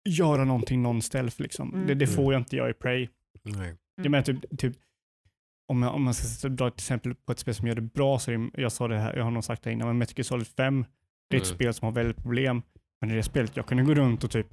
göra 0.09 0.45
någonting 0.45 0.85
non-stealth 0.85 1.41
liksom. 1.41 1.73
Mm. 1.73 1.87
Det, 1.87 1.95
det 1.95 2.07
får 2.07 2.33
jag 2.33 2.39
inte 2.41 2.55
göra 2.55 2.69
i 2.69 2.73
Prey. 2.73 3.07
Nej. 3.43 3.75
Jag 3.95 4.09
menar 4.11 4.23
typ, 4.23 4.59
typ 4.59 4.73
om, 5.67 5.83
jag, 5.83 5.95
om 5.95 6.03
man 6.03 6.13
ska 6.13 6.49
dra 6.49 6.67
ett 6.67 6.73
exempel 6.77 7.15
på 7.15 7.31
ett 7.31 7.39
spel 7.39 7.55
som 7.55 7.67
gör 7.67 7.75
det 7.75 7.81
bra 7.81 8.19
så 8.19 8.31
är 8.31 8.37
det, 8.37 8.61
jag 8.61 8.71
sa 8.71 8.87
det 8.87 8.99
här, 8.99 9.15
jag 9.15 9.23
har 9.23 9.31
nog 9.31 9.43
sagt 9.43 9.63
det 9.63 9.71
innan, 9.71 9.87
men 9.87 9.97
Metal 9.97 10.13
Gear 10.17 10.23
Solid 10.23 10.47
5, 10.47 10.85
det 11.29 11.35
är 11.37 11.41
ett 11.41 11.47
Mm. 11.47 11.55
spel 11.55 11.73
som 11.73 11.85
har 11.85 11.91
väldigt 11.93 12.17
problem. 12.17 12.61
Men 13.01 13.11
i 13.11 13.15
det 13.15 13.23
spelet, 13.23 13.57
jag 13.57 13.65
kunde 13.65 13.83
gå 13.83 13.93
runt 13.93 14.23
och 14.23 14.31
typ 14.31 14.47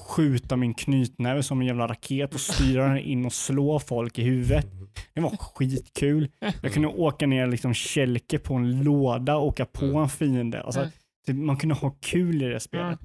skjuta 0.00 0.56
min 0.56 0.74
knytnäve 0.74 1.42
som 1.42 1.60
en 1.60 1.66
jävla 1.66 1.86
raket 1.88 2.34
och 2.34 2.40
styra 2.40 2.88
den 2.88 2.98
in 2.98 3.26
och 3.26 3.32
slå 3.32 3.78
folk 3.80 4.18
i 4.18 4.22
huvudet. 4.22 4.66
Det 5.14 5.20
var 5.20 5.30
skitkul. 5.36 6.28
Jag 6.62 6.72
kunde 6.72 6.88
åka 6.88 7.26
ner 7.26 7.46
liksom 7.46 7.74
kälke 7.74 8.38
på 8.38 8.54
en 8.54 8.82
låda 8.84 9.36
och 9.36 9.46
åka 9.46 9.64
på 9.66 9.84
Mm. 9.84 9.96
en 10.02 10.08
fiende. 10.08 10.62
Alltså, 10.62 10.80
Mm. 10.80 10.92
typ, 11.26 11.36
man 11.36 11.56
kunde 11.56 11.74
ha 11.74 11.90
kul 12.00 12.42
i 12.42 12.46
det 12.48 12.60
spelet. 12.60 12.98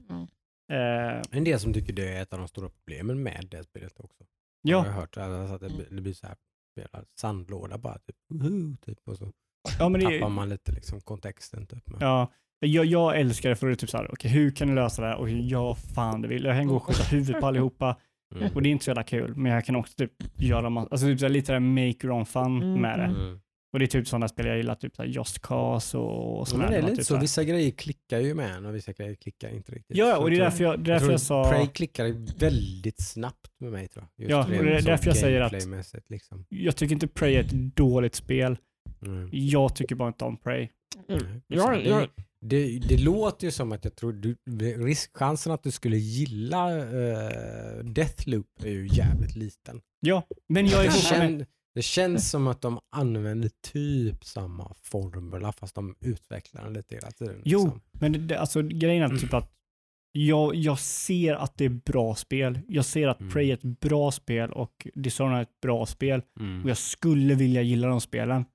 Mm. 0.69 1.17
Eh, 1.17 1.21
En 1.31 1.43
del 1.43 1.59
som 1.59 1.73
tycker 1.73 1.93
det 1.93 2.13
är 2.13 2.21
ett 2.21 2.33
av 2.33 2.39
de 2.39 2.47
stora 2.47 2.69
problemen 2.69 3.23
med 3.23 3.47
det 3.51 3.63
spelet 3.63 3.99
också. 3.99 4.23
ja, 4.61 4.77
Jag 4.85 4.91
har 4.93 5.01
hört 5.01 5.17
alltså, 5.17 5.55
att 5.55 5.61
det, 5.61 5.69
blir- 5.77 5.87
det 5.95 6.01
blir 6.01 6.13
så 6.13 6.27
här 6.27 6.35
sandlåda 7.19 7.77
bara 7.77 7.97
typ, 7.97 8.15
typ 8.85 8.97
och 9.07 9.17
så 9.17 9.31
ja, 9.79 9.89
men 9.89 10.01
det, 10.01 10.19
tappar 10.19 10.29
man 10.29 10.49
lite 10.49 10.71
liksom 10.71 11.01
kontexten 11.01 11.65
typ. 11.67 11.83
Men, 11.89 11.97
Ja, 12.01 12.31
jag, 12.59 12.85
jag 12.85 13.19
älskar 13.19 13.49
det 13.49 13.55
för 13.55 13.67
det 13.67 13.73
är 13.73 13.75
typ 13.75 13.89
såhär, 13.89 14.11
okej 14.11 14.31
hur 14.31 14.51
kan 14.51 14.67
du 14.67 14.75
lösa 14.75 15.01
det 15.01 15.07
här? 15.07 15.15
Och 15.17 15.29
ja, 15.29 15.75
fan 15.75 16.21
det 16.21 16.27
vill 16.27 16.43
jag. 16.43 16.55
kan 16.57 16.67
gå 16.67 16.75
och 16.75 16.83
skjuta 16.83 17.03
huvudet 17.11 17.41
på 17.41 17.47
allihopa. 17.47 17.97
mm. 18.35 18.49
Och 18.55 18.61
det 18.61 18.69
är 18.69 18.71
inte 18.71 18.85
så 18.85 18.89
jävla 18.89 19.03
kul, 19.03 19.35
men 19.35 19.51
jag 19.51 19.65
kan 19.65 19.75
också 19.75 19.93
typ 19.97 20.11
göra 20.41 20.69
massa, 20.69 20.89
alltså 20.91 21.05
typ 21.07 21.19
såhär, 21.19 21.29
lite 21.33 21.45
såhär 21.47 21.59
make 21.59 22.07
your 22.07 22.11
own 22.11 22.25
fun 22.25 22.61
Mm, 22.63 22.81
med 22.81 22.99
det. 22.99 23.05
mm. 23.05 23.39
Mm. 23.77 23.79
Och 23.79 23.79
det 23.79 23.85
är 23.85 23.99
typ 23.99 24.07
sådana 24.07 24.27
spel 24.27 24.45
jag 24.45 24.57
gillar, 24.57 24.75
typ 24.75 24.95
såhär 24.95 25.09
Just 25.09 25.39
Cause 25.39 25.97
och, 25.97 26.33
och 26.33 26.41
Ja, 26.41 26.45
sådana 26.45 26.63
men 26.63 26.71
det 26.71 26.77
är 26.77 26.81
lite 26.81 26.95
typ 26.95 27.05
så, 27.05 27.19
vissa 27.19 27.43
grejer 27.43 27.71
klickar 27.71 28.19
ju 28.19 28.33
med 28.33 28.51
en 28.55 28.65
och 28.65 28.75
vissa 28.75 28.91
grejer 28.93 29.15
klickar 29.15 29.49
inte 29.49 29.71
riktigt. 29.71 29.97
Ja, 29.97 30.17
och 30.17 30.29
det 30.29 30.35
är 30.35 30.39
därför 30.39 30.63
jag, 30.63 30.79
det 30.79 30.89
är 30.91 30.93
därför 30.93 30.99
tror 30.99 31.11
jag 31.11 31.21
sa, 31.21 31.49
Prey 31.51 31.67
klickar 31.67 32.39
väldigt 32.39 33.01
snabbt 33.01 33.51
med 33.59 33.71
mig 33.71 33.87
tror 33.87 34.05
jag. 34.17 34.23
Just 34.23 34.31
Ja, 34.31 34.43
och 34.59 34.65
det 34.65 34.71
är 34.77 34.81
därför 34.81 35.07
jag 35.07 35.17
säger 35.17 35.41
att- 35.41 36.09
Liksom. 36.09 36.45
jag 36.49 36.75
tycker 36.75 36.93
inte 36.93 37.07
Prey 37.07 37.35
är 37.35 37.39
ett 37.39 37.51
dåligt 37.75 38.15
spel. 38.15 38.57
Mm. 39.05 39.29
Jag 39.31 39.75
tycker 39.75 39.95
bara 39.95 40.07
inte 40.07 40.25
om 40.25 40.37
Prey. 40.37 40.69
Nej, 41.07 41.19
Ja, 41.47 41.71
det, 41.75 41.89
ja. 41.89 42.07
det, 42.41 42.79
det 42.79 42.97
låter 42.97 43.45
ju 43.47 43.51
som 43.51 43.71
att 43.71 43.83
jag 43.83 43.95
tror 43.95 44.13
du, 44.13 44.35
riskchansen 44.85 45.51
att 45.51 45.63
du 45.63 45.71
skulle 45.71 45.97
gilla 45.97 46.77
uh, 46.77 47.83
Deathloop 47.83 48.47
är 48.63 48.69
ju 48.69 48.87
jävligt 48.91 49.35
liten. 49.35 49.81
Ja, 49.99 50.23
men 50.49 50.67
jag 50.67 50.85
är 50.85 50.89
fortfarande... 50.91 51.45
det 51.77 51.83
känns 51.83 52.29
som 52.31 52.47
att 52.47 52.61
de 52.61 52.79
använder 52.91 53.49
typ 53.73 54.25
samma 54.25 54.73
formula 54.83 55.51
fast 55.51 55.75
de 55.75 55.95
utvecklar 56.01 56.63
den 56.63 56.73
lite 56.73 56.95
hela 56.95 57.11
tiden. 57.11 57.41
Jo, 57.45 57.63
liksom. 57.63 57.81
men 57.91 58.27
det, 58.27 58.39
alltså 58.39 58.61
grejen 58.61 59.11
är 59.11 59.17
typ 59.17 59.33
att 59.33 59.51
jag, 60.11 60.55
jag 60.55 60.79
ser 60.79 61.33
att 61.35 61.57
det 61.57 61.65
är 61.65 61.69
bra 61.69 62.15
spel. 62.15 62.59
Jag 62.67 62.85
ser 62.85 63.07
att 63.07 63.19
Mm. 63.19 63.31
Prey 63.33 63.49
är 63.49 63.53
ett 63.53 63.79
bra 63.79 64.11
spel 64.11 64.51
och 64.51 64.87
Dishonored 64.95 65.37
är 65.37 65.41
ett 65.41 65.61
bra 65.61 65.85
spel. 65.85 66.21
Mm. 66.39 66.63
Och 66.63 66.69
jag 66.69 66.77
skulle 66.77 67.35
vilja 67.35 67.61
gilla 67.61 67.87
de 67.87 68.01
spelen. 68.01 68.45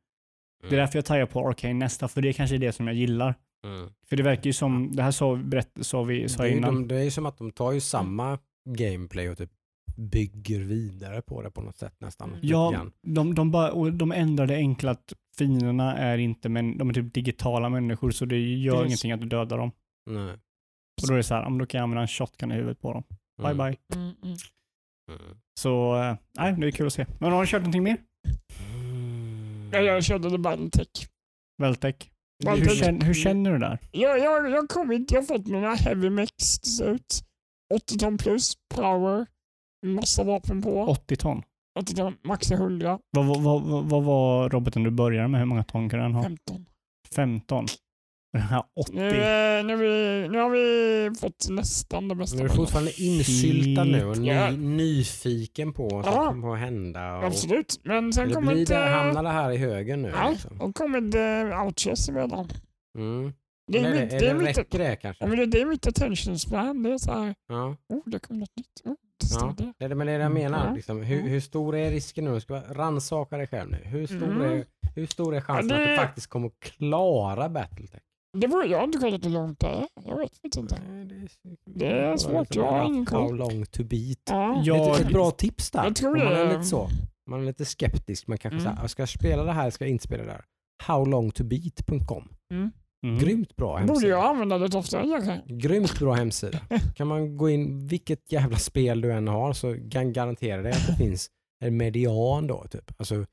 Det 0.60 0.66
är 0.66 0.72
Mm. 0.72 0.78
därför 0.80 0.98
jag 0.98 1.04
tajar 1.04 1.26
på 1.26 1.48
Arcane 1.48 1.74
nästa, 1.74 2.08
för 2.08 2.22
det 2.22 2.32
kanske 2.32 2.56
är 2.56 2.58
det 2.58 2.72
som 2.72 2.86
jag 2.86 2.96
gillar. 2.96 3.34
Mm. 3.66 3.90
För 4.06 4.16
det 4.16 4.22
verkar 4.22 4.44
ju 4.46 4.52
som, 4.52 4.96
det 4.96 5.02
här 5.02 5.10
sa, 5.10 5.36
berätt, 5.36 5.70
sa 5.80 6.02
vi 6.02 6.28
sa 6.28 6.42
Det, 6.42 6.50
innan. 6.50 6.74
de, 6.74 6.88
det 6.88 6.94
är 6.96 7.02
ju 7.04 7.10
som 7.10 7.26
att 7.26 7.38
de 7.38 7.50
tar 7.52 7.72
ju 7.72 7.80
samma 7.80 8.38
gameplay 8.68 9.28
och 9.30 9.38
typ 9.38 9.50
bygger 9.96 10.60
vidare 10.60 11.22
på 11.22 11.42
det 11.42 11.50
på 11.50 11.60
något 11.62 11.76
sätt 11.76 11.94
nästan. 12.00 12.30
lite 12.34 12.46
Ja, 12.46 12.86
de, 13.06 13.34
de, 13.34 13.50
bara, 13.50 13.72
och 13.72 13.92
de 13.92 14.12
ändrar 14.12 14.46
det 14.46 14.56
enkla 14.56 14.90
att 14.90 15.12
fienderna 15.38 15.96
är 15.96 16.18
inte, 16.18 16.48
men 16.48 16.78
de 16.78 16.88
är 16.90 16.94
typ 16.94 17.14
digitala 17.14 17.68
människor 17.68 18.10
så 18.10 18.24
det 18.24 18.38
gör 18.38 18.76
Yes. 18.76 18.86
ingenting 18.86 19.12
att 19.12 19.20
du 19.20 19.26
dödar 19.26 19.58
dem. 19.58 19.72
Nej. 20.10 20.32
Och 21.02 21.08
då 21.08 21.12
är 21.12 21.16
det 21.16 21.22
så 21.22 21.34
här, 21.34 21.48
men 21.50 21.58
då 21.58 21.66
kan 21.66 21.78
jag 21.78 21.82
använda 21.82 22.02
en 22.02 22.08
shotgun 22.08 22.52
i 22.52 22.54
huvudet 22.54 22.80
på 22.80 22.92
dem. 22.92 23.04
Mm. 23.42 23.56
Bye 23.56 23.64
bye. 23.66 24.00
Mm, 24.02 24.14
mm. 24.22 24.36
Mm. 25.10 25.36
Så, 25.60 25.96
eh, 26.02 26.16
nej, 26.38 26.52
det 26.58 26.66
är 26.66 26.70
kul 26.70 26.86
att 26.86 26.92
se. 26.92 27.06
Men 27.20 27.32
har 27.32 27.40
du 27.40 27.46
kört 27.46 27.60
någonting 27.60 27.82
mer? 27.82 27.96
Mm. 28.74 29.70
Ja, 29.72 29.80
jag 29.80 30.04
körde 30.04 30.30
The 30.30 30.38
Battletech. 30.38 31.08
Veltec? 31.62 31.96
Hur, 32.46 32.68
känner, 32.74 33.06
hur 33.06 33.14
känner 33.14 33.52
du 33.52 33.58
där? 33.58 33.78
Jag, 33.92 34.18
jag, 34.18 34.50
jag 34.50 34.60
har 34.60 34.66
kommit, 34.66 35.10
jag 35.12 35.20
har 35.20 35.26
fått 35.26 35.46
mina 35.46 35.74
heavy 35.74 36.10
mix 36.10 36.58
till 36.60 36.76
slut. 36.76 37.20
80 37.74 37.98
ton 37.98 38.18
plus, 38.18 38.54
power, 38.74 39.26
massa 39.82 40.24
vapen 40.24 40.62
på. 40.62 40.82
80 40.82 41.16
ton? 41.16 41.42
80 41.78 41.94
ton, 41.94 42.14
max 42.24 42.50
är 42.50 42.54
100, 42.54 42.98
Vad, 43.10 43.26
vad, 43.26 43.42
vad, 43.62 43.84
vad 43.84 44.04
var 44.04 44.48
roboten 44.50 44.82
du 44.82 44.90
började 44.90 45.28
med? 45.28 45.40
Hur 45.40 45.46
många 45.46 45.64
ton 45.64 45.88
kan 45.88 45.98
den 46.00 46.14
ha? 46.14 46.22
15. 46.22 46.66
15? 47.14 47.66
Ja, 48.50 48.68
80. 48.80 48.92
Nu, 48.94 49.02
nu, 49.66 49.76
vi, 49.76 50.28
nu 50.28 50.38
har 50.38 50.50
vi 50.50 51.10
fått 51.20 51.46
nästan 51.50 52.08
det 52.08 52.14
bästa. 52.14 52.38
Du 52.38 52.44
är 52.44 52.48
fortfarande 52.48 53.02
insyltad 53.02 53.84
nu 53.84 54.04
och 54.04 54.16
Ja. 54.16 54.50
ny, 54.50 54.56
nyfiken 54.56 55.72
på 55.72 55.88
vad 55.88 56.04
som 56.04 56.14
Ja. 56.14 56.28
kommer 56.28 56.52
att 56.54 56.58
hända. 56.60 57.16
Och, 57.18 57.24
Absolut. 57.24 57.80
Men 57.84 58.12
sen 58.12 58.32
kommer 58.32 58.54
det, 58.66 58.76
hamnar 58.76 59.22
det 59.22 59.28
här 59.28 59.50
i 59.50 59.56
högen 59.56 60.02
nu? 60.02 60.08
Ja, 60.16 60.30
Liksom? 60.30 60.60
och 60.60 60.74
kommer 60.74 61.00
det 61.00 61.56
outches 61.64 62.08
emellan. 62.08 62.48
Mm. 62.98 63.32
Det 63.72 63.78
är, 63.78 64.00
mitt, 64.00 64.10
det, 64.10 64.26
är 64.28 64.34
mitt, 64.34 64.58
räcker 64.58 64.78
det 64.78 64.96
kanske? 64.96 65.24
ja, 65.24 65.28
men 65.28 65.38
det, 65.38 65.46
det 65.46 65.60
är 65.60 65.66
mitt 65.66 65.86
attention 65.86 66.38
span. 66.38 66.82
Det 66.82 66.92
är 66.92 66.98
så 66.98 67.12
här, 67.12 67.34
Ja. 67.48 67.76
oh, 67.88 68.02
det 68.06 68.18
kommer 68.18 68.40
något 68.40 68.56
nytt. 68.56 68.80
Oh, 68.84 68.94
det 69.22 69.28
står 69.28 69.48
Ja. 69.48 69.54
det. 69.58 69.72
Det 69.78 69.84
är 69.84 69.88
det, 69.88 69.94
men 69.94 70.06
det 70.06 70.12
är 70.12 70.18
det 70.18 70.22
jag 70.24 70.32
menar. 70.32 70.66
Ja. 70.68 70.74
Liksom, 70.74 71.02
hur, 71.02 71.18
Mm. 71.18 71.30
hur 71.30 71.40
stor 71.40 71.76
är 71.76 71.90
risken 71.90 72.24
nu? 72.24 72.34
Du 72.34 72.40
ska 72.40 72.60
rannsaka 72.70 73.36
dig 73.36 73.46
själv 73.46 73.70
nu. 73.70 73.78
Hur 73.84 74.06
stor, 74.06 74.22
Mm. 74.22 74.42
är, 74.42 74.64
hur 74.94 75.06
stor 75.06 75.34
är 75.36 75.40
chansen 75.40 75.68
Ja, 75.68 75.74
att 75.74 75.80
du 75.86 75.90
det- 75.90 75.96
faktiskt 75.96 76.26
kommer 76.26 76.46
att 76.46 76.60
klara 76.60 77.48
Battletech? 77.48 78.00
Det 78.38 78.46
var, 78.46 78.64
jag 78.64 78.78
har 78.78 78.84
inte 78.84 78.98
kollat 78.98 79.24
hur 79.24 79.30
långt 79.30 79.60
det 79.60 79.66
är. 79.66 79.86
Jag 80.06 80.18
vet 80.18 80.30
faktiskt 80.30 80.56
inte. 80.56 80.76
Nej, 80.88 81.28
Det 81.64 81.86
är, 81.86 81.94
Det 81.94 82.00
är 82.12 82.16
svårt, 82.16 82.54
jag 82.54 82.72
har 82.72 82.84
ingen 82.86 83.06
koll. 83.06 83.20
How 83.22 83.32
long 83.32 83.66
to 83.66 83.84
beat. 83.84 84.18
Ja. 84.30 84.62
Jag- 84.64 84.94
Ett, 84.94 85.00
ett 85.06 85.12
bra 85.12 85.30
tips 85.30 85.70
där. 85.70 85.84
Jag 85.84 85.96
tror 85.96 86.16
man 86.16 86.26
det 86.26 86.40
är 86.40 86.48
lite 86.48 86.64
så. 86.64 86.88
Man 87.30 87.40
är 87.40 87.44
lite 87.46 87.64
skeptisk. 87.64 88.26
Man 88.26 88.38
kanske 88.38 88.60
Mm. 88.60 88.76
säger, 88.76 88.88
ska 88.88 89.02
jag 89.02 89.08
spela 89.08 89.44
det 89.44 89.52
här, 89.52 89.70
ska 89.70 89.84
jag 89.84 89.90
inte 89.90 90.04
spela 90.04 90.22
det 90.24 90.30
där? 90.30 90.44
Howlongtobeat.com. 90.86 92.28
Mm. 92.52 92.70
Mm. 93.02 93.18
Grymt 93.18 93.56
bra 93.56 93.72
Borde 93.80 93.92
hemsida. 93.92 94.08
jag 94.10 94.24
använda 94.24 94.58
det 94.58 94.78
oftare 94.78 95.06
kanske? 95.08 95.40
Grymt 95.54 95.98
bra 95.98 96.12
hemsida. 96.12 96.58
Kan 96.96 97.06
man 97.06 97.36
gå 97.36 97.50
in, 97.50 97.86
vilket 97.86 98.32
jävla 98.32 98.56
spel 98.56 99.00
du 99.00 99.12
än 99.12 99.28
har 99.28 99.52
så 99.52 99.76
kan 99.90 100.12
garantera 100.12 100.62
dig 100.62 100.72
att 100.72 100.86
det 100.86 100.96
finns 100.96 101.30
en 101.60 101.76
median 101.76 102.46
då. 102.46 102.64
Typ. 102.70 102.92
Alltså, 102.96 103.26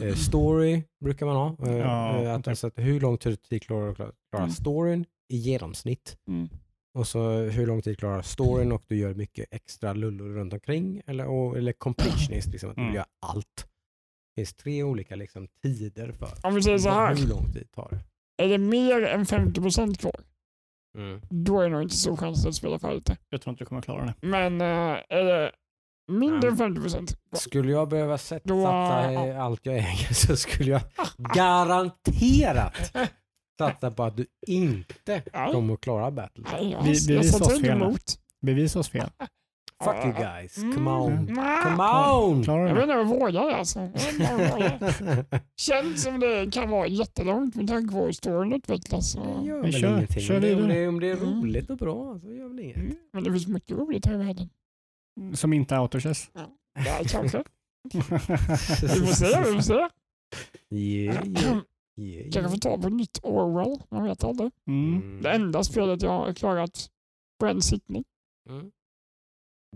eh, 0.00 0.14
story 0.14 0.82
brukar 1.04 1.26
man 1.26 1.36
ha. 1.36 1.56
Eh, 1.68 1.76
Ja, 1.76 2.22
eh, 2.22 2.32
att, 2.34 2.38
okej. 2.40 2.50
alltså, 2.50 2.66
att 2.66 2.78
hur 2.78 3.00
lång 3.00 3.18
tid 3.18 3.38
klarar 3.62 3.84
du 3.84 3.90
att 3.90 3.96
klara, 3.96 4.12
klara 4.30 4.42
Mm. 4.42 4.54
storyn 4.54 5.04
i 5.28 5.36
genomsnitt? 5.36 6.16
Mm. 6.28 6.48
Och 6.94 7.08
så 7.08 7.30
hur 7.38 7.66
lång 7.66 7.82
tid 7.82 7.98
klarar 7.98 8.22
storyn 8.22 8.72
och 8.72 8.82
du 8.88 8.96
gör 8.96 9.14
mycket 9.14 9.46
extra 9.50 9.92
lullor 9.92 10.28
runt 10.28 10.52
omkring. 10.52 11.02
Eller, 11.06 11.26
och, 11.26 11.56
eller 11.58 11.72
completionist, 11.72 12.48
liksom, 12.48 12.70
att 12.70 12.76
du 12.76 12.82
Mm. 12.82 12.94
gör 12.94 13.04
allt. 13.26 13.56
Det 14.36 14.40
finns 14.40 14.54
tre 14.54 14.82
olika 14.82 15.16
liksom, 15.16 15.48
tider 15.62 16.12
för 16.12 16.28
Om 16.42 16.54
vi 16.54 16.62
säger 16.62 16.78
så 16.78 16.90
här. 16.90 17.14
hur 17.14 17.28
lång 17.28 17.52
tid 17.52 17.68
tar 17.72 17.88
det. 17.90 17.98
Är 18.42 18.48
det 18.48 18.58
mer 18.58 19.02
än 19.02 19.24
50% 19.26 19.98
kvar, 19.98 20.20
Mm. 20.98 21.20
då 21.30 21.60
är 21.60 21.64
det 21.64 21.70
nog 21.70 21.82
inte 21.82 21.94
så 21.96 22.16
chans 22.16 22.46
att 22.46 22.54
spela 22.54 22.78
färdigt 22.78 23.06
det. 23.06 23.16
Jag 23.28 23.40
tror 23.42 23.50
inte 23.52 23.64
du 23.64 23.68
kommer 23.68 23.82
klara 23.82 24.04
det. 24.04 24.14
Men 24.26 24.60
eh, 24.60 24.98
är 25.08 25.24
det 25.24 25.52
mindre 26.12 26.48
än 26.50 26.56
50% 26.56 26.90
kvar, 27.06 27.38
Skulle 27.38 27.72
jag 27.72 27.88
behöva 27.88 28.18
sätta, 28.18 28.48
Då- 28.48 28.62
satsa 28.64 29.12
i 29.26 29.32
allt 29.32 29.66
jag 29.66 29.74
äger 29.76 30.14
så 30.14 30.36
skulle 30.36 30.70
jag 30.70 30.80
garanterat 31.34 32.96
satsa 33.58 33.90
på 33.90 34.02
att 34.04 34.16
du 34.16 34.26
inte 34.46 35.22
Ja. 35.32 35.52
kommer 35.52 35.74
att 35.74 35.80
klara 35.80 36.10
battle. 36.10 36.44
nej, 36.52 36.70
jag, 36.70 36.82
Vi- 36.82 36.92
vi 37.08 37.14
jag 37.14 37.20
oss 37.24 37.34
inte 37.34 37.66
fel. 37.68 37.96
Bevisa 38.40 38.78
oss 38.78 38.88
fel. 38.88 39.10
Fuck 39.84 40.04
you 40.04 40.12
guys, 40.12 40.54
come 40.54 40.72
Mm. 40.74 40.88
on. 40.88 41.24
Nej. 41.34 41.62
Come 41.62 41.82
on! 41.82 42.44
Klarar 42.44 42.66
Jag 42.66 42.74
vet 42.74 42.82
inte 42.82 42.94
om 42.94 43.08
jag 43.08 43.18
vågar 43.20 43.50
alltså. 43.50 43.88
Känns 45.56 46.02
som 46.02 46.20
det 46.20 46.52
kan 46.52 46.70
vara 46.70 46.86
jättelångt 46.86 47.54
med 47.54 47.68
tanke 47.68 47.94
på 47.94 48.04
hur 48.04 48.12
storyn 48.12 48.52
utvecklas. 48.52 49.12
Det 49.14 49.20
gör 49.46 49.54
Men 49.54 49.62
väl 49.62 49.72
kör- 49.72 49.96
ingenting. 49.96 50.20
kör 50.22 50.34
om, 50.36 50.40
det, 50.42 50.54
om, 50.62 50.68
det, 50.68 50.88
om 50.88 51.00
det 51.00 51.08
är 51.10 51.16
Mm. 51.16 51.40
roligt 51.42 51.70
och 51.70 51.76
bra 51.76 52.18
så 52.20 52.32
gör 52.32 52.48
väl 52.48 52.60
inget. 52.60 52.76
Mm, 52.76 52.96
men 53.12 53.24
det 53.24 53.30
finns 53.30 53.46
mycket 53.48 53.76
roligt 53.78 54.06
här 54.06 54.14
i 54.14 54.16
världen. 54.16 54.48
Som 55.34 55.52
inte 55.52 55.74
är 55.74 55.78
autochess. 55.78 56.30
Ja, 56.74 57.00
kanske. 57.08 57.42
Vi 57.92 58.00
får 58.00 59.14
se, 59.14 59.26
vi 59.38 59.54
får 59.54 59.60
se. 59.62 59.88
Yeah, 60.74 61.26
yeah, 61.28 61.58
yeah, 61.98 62.30
Kanske 62.32 62.50
får 62.50 62.58
ta 62.58 62.78
på 62.78 62.88
nytt 62.88 63.18
Orwell, 63.22 63.82
man 63.88 64.04
vet 64.04 64.24
aldrig. 64.24 64.50
Mm. 64.66 65.22
Det 65.22 65.30
enda 65.32 65.64
spelet 65.64 66.02
jag 66.02 66.10
har 66.10 66.32
klarat 66.32 66.90
på 67.40 67.46
en 67.46 67.62
sittning. 67.62 68.04
Mm. 68.48 68.70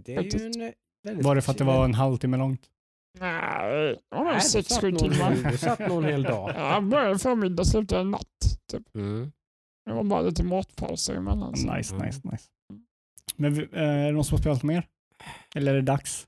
Det 0.05 0.15
är 0.15 0.23
ju 0.23 0.47
en 0.47 0.73
väldigt 1.05 1.25
Var 1.25 1.35
det 1.35 1.43
för 1.43 1.53
att 1.53 1.59
det 1.59 1.65
var 1.65 1.85
en 1.85 1.95
halvtimme 1.95 2.37
långt? 2.37 2.71
Nej, 3.19 3.73
det 4.11 4.17
var 4.17 4.33
nog 4.33 4.43
sex, 4.43 4.79
sju 4.81 4.93
timmar. 4.93 5.35
Du 5.53 5.59
satt 5.59 5.79
nog 5.79 5.99
en 6.05 6.11
hel 6.11 6.23
dag. 6.23 6.51
Ja, 6.57 6.73
Jag 6.75 6.89
började 6.89 7.19
förmiddag, 7.19 7.65
slutade 7.65 8.05
natt. 8.05 8.27
Typ. 8.73 8.95
Mm. 8.95 9.33
Det 9.87 9.93
var 9.93 10.05
bara 10.05 10.23
lite 10.23 10.45
matpauser 10.45 11.15
emellan. 11.15 11.57
så. 11.57 11.75
Nice, 11.75 11.95
Mm. 11.95 12.07
nice, 12.07 12.21
nice. 12.33 12.49
Men 13.37 13.55
vi- 13.55 13.63
eh, 13.73 13.83
är 13.83 14.07
det 14.07 14.13
någon 14.13 14.25
som 14.25 14.35
har 14.35 14.41
spelat 14.41 14.63
mer? 14.63 14.89
Eller 15.55 15.71
är 15.73 15.77
det 15.77 15.83
dags? 15.83 16.27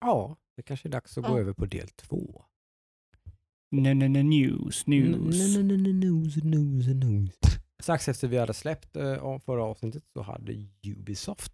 Ja, 0.00 0.36
det 0.56 0.62
kanske 0.62 0.88
är 0.88 0.90
dags 0.90 1.18
att 1.18 1.24
gå 1.24 1.36
Ja. 1.36 1.40
över 1.40 1.52
på 1.52 1.66
del 1.66 1.88
två. 1.88 2.44
Nej, 3.70 3.94
nej, 3.94 4.08
nej, 4.08 4.22
news, 4.22 4.86
news. 4.86 5.56
N- 5.56 5.70
n- 5.70 5.70
n- 5.70 5.86
n- 5.86 6.00
News, 6.00 6.36
news, 6.36 6.86
news. 6.86 7.34
Strax 7.82 8.08
efter 8.08 8.28
vi 8.28 8.36
hade 8.38 8.54
släppt 8.54 8.96
eh, 8.96 9.18
av 9.18 9.38
förra 9.38 9.64
avsnittet 9.64 10.04
så 10.12 10.22
hade 10.22 10.66
Ubisoft 10.86 11.52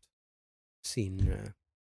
sin 0.87 1.21
eh, 1.29 1.51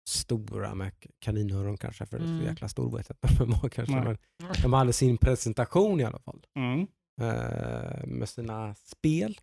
stora 0.10 0.76
med 0.76 0.92
kaninöron 1.20 1.78
kanske, 1.78 2.06
för 2.06 2.18
det 2.20 2.24
är 2.24 2.28
så 2.28 2.34
Mm. 2.34 2.46
jäkla 2.46 2.68
stor 2.68 2.98
vet 2.98 3.10
jag 3.10 3.32
inte 3.48 3.70
kanske. 3.70 3.96
Nej. 3.96 4.04
Men 4.04 4.18
de 4.62 4.74
hade 4.74 4.94
sin 4.94 5.18
presentation 5.18 6.00
i 6.00 6.04
alla 6.04 6.20
fall 6.20 6.46
Mm. 6.56 6.80
eh, 7.22 8.06
med 8.08 8.30
sina 8.30 8.76
spel. 8.76 9.38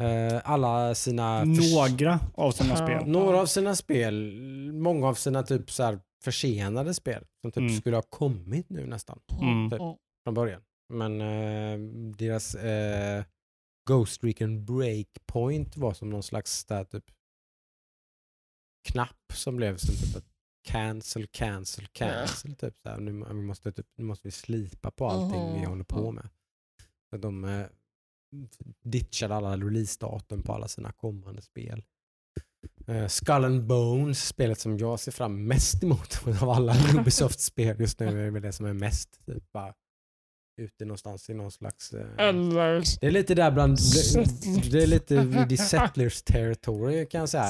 Eh, 0.00 0.40
alla 0.44 0.94
sina... 0.94 1.44
Några 1.44 2.20
av 2.34 2.50
sina 2.52 2.70
Ja. 2.70 2.76
spel. 2.76 3.06
Några 3.10 3.40
av 3.40 3.46
sina 3.46 3.76
spel, 3.76 4.32
många 4.72 5.06
av 5.08 5.14
sina 5.14 5.42
typ 5.42 5.70
så 5.70 5.82
här 5.82 6.00
försenade 6.24 6.94
spel 6.94 7.24
som 7.42 7.50
typ 7.52 7.60
Mm. 7.60 7.76
skulle 7.76 7.96
ha 7.96 8.02
kommit 8.02 8.70
nu 8.70 8.86
nästan 8.86 9.20
Mm. 9.42 9.70
Typ. 9.70 9.80
Ja. 9.80 9.98
från 10.24 10.34
början. 10.34 10.62
Men 10.92 11.20
eh, 11.20 11.78
deras 12.16 12.54
eh, 12.54 13.24
Ghost 13.88 14.24
Recon 14.24 14.64
Breakpoint 14.64 15.76
var 15.76 15.94
som 15.94 16.10
någon 16.10 16.22
slags 16.22 16.64
där, 16.64 16.84
typ 16.84 17.04
knapp 18.84 19.32
som 19.32 19.56
blev 19.56 19.76
som 19.76 19.94
typ 19.94 20.16
ett 20.16 20.34
cancel, 20.64 21.26
cancel, 21.26 21.86
cancel. 21.86 22.54
Typ 22.54 22.74
så 22.82 22.88
här. 22.88 23.00
Nu, 23.00 23.12
vi 23.12 23.42
måste, 23.42 23.72
typ, 23.72 23.86
nu 23.96 24.04
måste 24.04 24.28
vi 24.28 24.32
slipa 24.32 24.90
på 24.90 25.08
allting 25.08 25.52
vi 25.52 25.58
Aha, 25.58 25.68
håller 25.68 25.84
på 25.84 26.12
med. 26.12 26.28
Så 27.10 27.16
de 27.16 27.44
eh, 27.44 27.66
ditchade 28.84 29.34
alla 29.34 29.56
releasedatum 29.56 30.42
på 30.42 30.52
alla 30.52 30.68
sina 30.68 30.92
kommande 30.92 31.42
spel. 31.42 31.84
Uh, 32.88 33.06
Skull 33.06 33.44
and 33.44 33.66
Bones, 33.66 34.28
spelet 34.28 34.58
som 34.58 34.78
jag 34.78 35.00
ser 35.00 35.12
fram 35.12 35.46
mest 35.46 35.82
emot 35.82 36.20
av 36.42 36.50
alla 36.50 36.74
Ubisoft-spel 36.94 37.80
just 37.80 38.00
nu, 38.00 38.26
är 38.26 38.30
väl 38.30 38.42
det 38.42 38.52
som 38.52 38.66
är 38.66 38.72
mest 38.72 39.26
typ, 39.26 39.52
bara, 39.52 39.74
ute 40.56 40.84
någonstans 40.84 41.30
i 41.30 41.34
någon 41.34 41.50
slags... 41.50 41.92
eh, 41.92 42.06
Eller 42.28 43.00
det 43.00 43.06
är 43.06 43.10
lite 43.10 43.34
där 43.34 43.50
bland... 43.50 43.78
Det 44.72 44.82
är 44.82 44.86
lite 44.86 45.16
vid 45.48 45.60
settlers 45.60 46.22
territory 46.22 47.06
kan 47.06 47.20
jag 47.20 47.28
säga. 47.28 47.44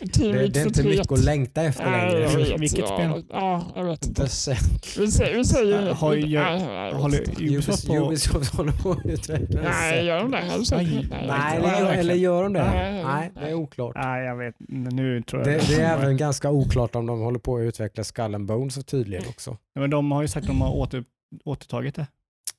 Det, 0.00 0.32
det 0.48 0.60
är 0.60 0.66
inte 0.66 0.82
mycket 0.84 1.12
att 1.12 1.24
längta 1.24 1.62
efter 1.62 1.90
Nej, 1.90 2.12
jag 2.14 2.32
längre. 2.32 2.50
vet, 2.50 2.60
Vilket 2.60 2.86
spel? 2.88 3.24
Ja, 3.30 3.72
jag 3.76 3.84
vet 3.84 4.06
inte. 4.06 4.22
The 4.22 4.28
Settlers. 4.28 4.98
Vi 4.98 5.10
säger, 5.10 5.36
vi 5.36 5.44
säger 5.44 5.92
Har 5.92 6.14
ju- 6.14 6.38
nej, 6.38 6.66
nej, 6.66 6.94
Håller. 6.94 7.42
Ubisoft 7.42 7.86
på... 7.86 7.94
Ubisoft 7.96 8.54
håller 8.54 8.72
på 8.72 8.90
att 8.90 9.06
utveckla 9.06 9.60
Nej, 9.62 10.04
gör 10.06 10.18
de 10.18 10.30
det? 10.30 10.40
Nej, 10.76 11.08
Ja, 11.28 11.50
eller, 11.54 11.92
eller 11.92 12.14
gör 12.14 12.42
de 12.42 12.52
det? 12.52 12.64
Nej, 12.64 13.04
Nej, 13.04 13.30
det 13.34 13.40
är 13.40 13.44
nej. 13.44 13.54
oklart. 13.54 13.94
Nej, 13.96 14.24
jag 14.26 14.36
vet. 14.36 14.54
Nu 14.68 15.22
tror 15.22 15.42
jag 15.48 15.60
Det, 15.60 15.66
det 15.76 15.82
är 15.82 15.98
även 15.98 16.16
ganska 16.16 16.50
oklart 16.50 16.94
om 16.94 17.06
de 17.06 17.20
håller 17.20 17.38
på 17.38 17.56
att 17.56 17.60
utveckla 17.62 18.04
Skull 18.04 18.34
and 18.34 18.46
Bones 18.46 18.84
tydligen 18.84 19.24
också. 19.28 19.50
Ja, 19.74 19.80
Men 19.80 19.90
de 19.90 20.12
har 20.12 20.22
ju 20.22 20.28
sagt 20.28 20.44
att 20.44 20.48
de 20.48 20.60
har 20.60 20.74
åter, 20.76 21.04
återtagit 21.44 21.94
det. 21.94 22.06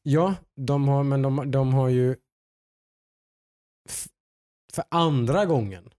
Ja, 0.08 0.36
de 0.56 0.88
har, 0.88 1.04
men 1.04 1.22
de, 1.22 1.52
de 1.52 1.74
har 1.74 1.90
ju 1.90 2.16
för 4.74 4.84
andra 4.92 5.46
gången 5.46 5.90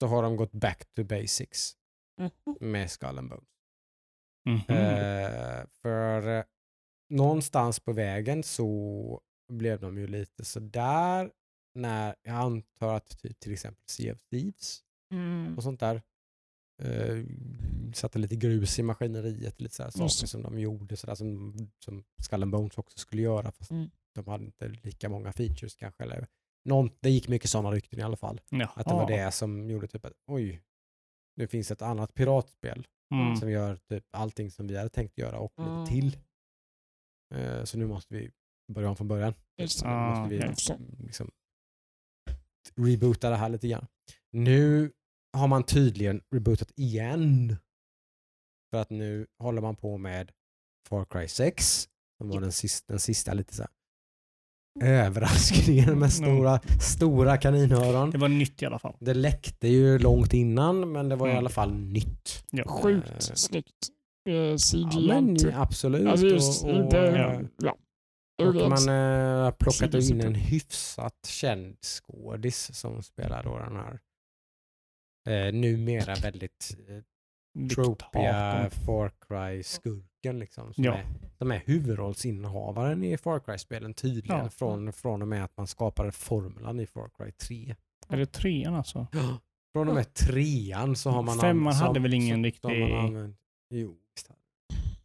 så 0.00 0.06
har 0.06 0.22
de 0.22 0.36
gått 0.36 0.52
back 0.52 0.84
to 0.94 1.04
basics 1.04 1.76
Mhm. 2.20 2.56
med 2.60 2.90
Skull 2.90 3.18
and 3.18 3.28
Bones. 3.30 3.48
Mhm. 4.46 4.76
Eh, 4.76 5.66
för 5.82 6.38
eh, 6.38 6.44
någonstans 7.10 7.80
på 7.80 7.92
vägen 7.92 8.42
så 8.42 9.20
blev 9.52 9.80
de 9.80 9.98
ju 9.98 10.06
lite 10.06 10.44
sådär 10.44 11.30
när 11.74 12.14
jag 12.22 12.34
antar 12.36 12.94
att 12.96 13.18
typ, 13.18 13.38
till 13.40 13.52
exempel 13.52 13.82
Sea 13.88 14.12
of 14.14 14.20
Thieves 14.30 14.82
Mm. 15.12 15.56
och 15.56 15.62
sånt 15.62 15.80
där 15.80 16.02
eh, 16.82 17.24
satte 17.94 18.18
lite 18.18 18.36
grus 18.36 18.78
i 18.78 18.82
maskineriet, 18.82 19.60
lite 19.60 19.74
sådär 19.74 19.90
Just 20.02 20.18
saker 20.18 20.26
som 20.28 20.42
de 20.42 20.58
gjorde, 20.58 20.96
sådär 20.96 21.14
som, 21.14 21.54
som 21.84 22.04
Skull 22.22 22.42
and 22.42 22.52
Bones 22.52 22.78
också 22.78 22.98
skulle 22.98 23.22
göra 23.22 23.52
fast 23.52 23.70
Mm. 23.70 23.90
de 24.14 24.26
hade 24.26 24.44
inte 24.44 24.68
lika 24.68 25.08
många 25.08 25.32
features 25.32 25.76
kanske. 25.76 26.02
Eller, 26.02 26.26
någon, 26.64 26.90
det 27.00 27.10
gick 27.10 27.28
mycket 27.28 27.50
sådana 27.50 27.70
rykten 27.70 27.98
i 27.98 28.02
alla 28.02 28.16
fall. 28.16 28.40
Jaha. 28.50 28.70
Att 28.74 28.86
det 28.86 28.94
var 28.94 29.08
det 29.10 29.30
som 29.32 29.70
gjorde 29.70 29.86
typ 29.88 30.04
att 30.04 30.12
oj, 30.26 30.62
nu 31.36 31.46
finns 31.48 31.70
ett 31.70 31.82
annat 31.82 32.14
piratspel 32.14 32.86
Mm. 33.14 33.36
som 33.36 33.50
gör 33.50 33.76
typ 33.76 34.04
allting 34.10 34.50
som 34.50 34.66
vi 34.66 34.76
hade 34.76 34.88
tänkt 34.90 35.18
göra 35.18 35.38
och 35.38 35.52
lite 35.58 35.70
Mm. 35.70 35.86
till. 35.86 36.16
Eh, 37.34 37.64
så 37.64 37.78
nu 37.78 37.86
måste 37.86 38.14
vi 38.14 38.30
börja 38.72 38.88
om 38.88 38.96
från 38.96 39.08
början. 39.08 39.34
Just 39.58 39.84
Nu 39.84 39.90
det. 39.90 39.94
Ah, 39.96 40.10
måste 40.20 40.34
vi 40.34 41.04
liksom 41.04 41.30
reboota 42.76 43.30
det 43.30 43.36
här 43.36 43.48
lite 43.48 43.68
grann. 43.68 43.86
Nu 44.30 44.92
har 45.36 45.46
man 45.48 45.62
tydligen 45.64 46.20
rebootat 46.34 46.70
igen. 46.76 47.56
För 48.70 48.80
att 48.80 48.90
nu 48.90 49.26
håller 49.42 49.62
man 49.62 49.76
på 49.76 49.98
med 49.98 50.30
Far 50.88 51.04
Cry 51.04 51.28
6 51.28 51.88
som 52.18 52.28
var 52.28 52.40
den 52.40 52.52
sista, 52.52 52.92
den 52.92 53.00
sista 53.00 53.34
lite 53.34 53.54
så 53.54 53.62
här 53.62 53.70
överraskningen 54.82 55.98
med 55.98 56.12
stora, 56.12 56.60
stora 56.80 57.36
kaninöron. 57.36 58.10
Det 58.10 58.18
var 58.18 58.28
nytt 58.28 58.62
i 58.62 58.66
alla 58.66 58.78
fall. 58.78 58.96
Det 59.00 59.14
läckte 59.14 59.68
ju 59.68 59.98
långt 59.98 60.32
innan 60.32 60.92
men 60.92 61.08
det 61.08 61.16
var 61.16 61.26
i 61.26 61.30
Mm. 61.30 61.38
alla 61.38 61.50
fall 61.50 61.72
nytt. 61.74 62.44
Ja. 62.50 62.64
Sjukt 62.68 63.08
Eh, 63.10 63.34
snyggt. 63.34 63.88
Eh, 64.28 64.56
CG. 64.56 64.88
Ja, 64.92 65.20
men, 65.20 65.36
absolut. 65.54 66.06
alltså 66.08 66.26
just 66.26 66.64
och, 66.64 66.70
och, 66.70 66.76
inte... 66.76 66.98
eh, 66.98 67.40
Ja. 67.58 67.76
och 68.46 68.54
man 68.54 68.88
eh, 68.88 69.44
har 69.44 69.52
plockat 69.52 69.94
in 69.94 70.20
en 70.20 70.34
hyfsat 70.34 71.26
känd 71.26 71.76
skådis 71.84 72.78
som 72.78 73.02
spelar 73.02 73.44
då 73.44 73.58
den 73.58 73.76
här 73.76 74.00
eh, 75.26 75.52
numera 75.52 76.14
väldigt 76.14 76.76
eh, 76.88 77.68
tropiga. 77.68 78.70
Far 78.86 79.10
Cry-skurken 79.28 80.38
liksom. 80.38 80.74
Som, 80.74 80.84
Ja. 80.84 80.94
är, 80.94 81.04
som 81.38 81.50
är 81.52 81.62
huvudrollsinnehavaren 81.66 83.04
i 83.04 83.18
Far 83.18 83.40
Cry-spelen 83.40 83.94
tydligen 83.94 84.38
Ja. 84.44 84.48
från, 84.50 84.92
från 84.92 85.22
och 85.22 85.28
med 85.28 85.44
att 85.44 85.56
man 85.56 85.66
skapade 85.66 86.12
formulan 86.12 86.80
i 86.80 86.86
Far 86.86 87.10
Cry 87.18 87.32
3. 87.32 87.74
Är 88.08 88.16
det 88.16 88.26
trean 88.26 88.74
alltså? 88.74 89.06
Från 89.72 89.88
och 89.88 89.94
med 89.94 90.14
trean 90.14 90.96
så 90.96 91.10
har 91.10 91.22
man... 91.22 91.38
Femman 91.38 91.72
an- 91.72 91.78
hade 91.80 91.94
som- 91.94 92.02
väl 92.02 92.14
ingen 92.14 92.44
riktig- 92.44 92.70
Jo. 93.70 93.96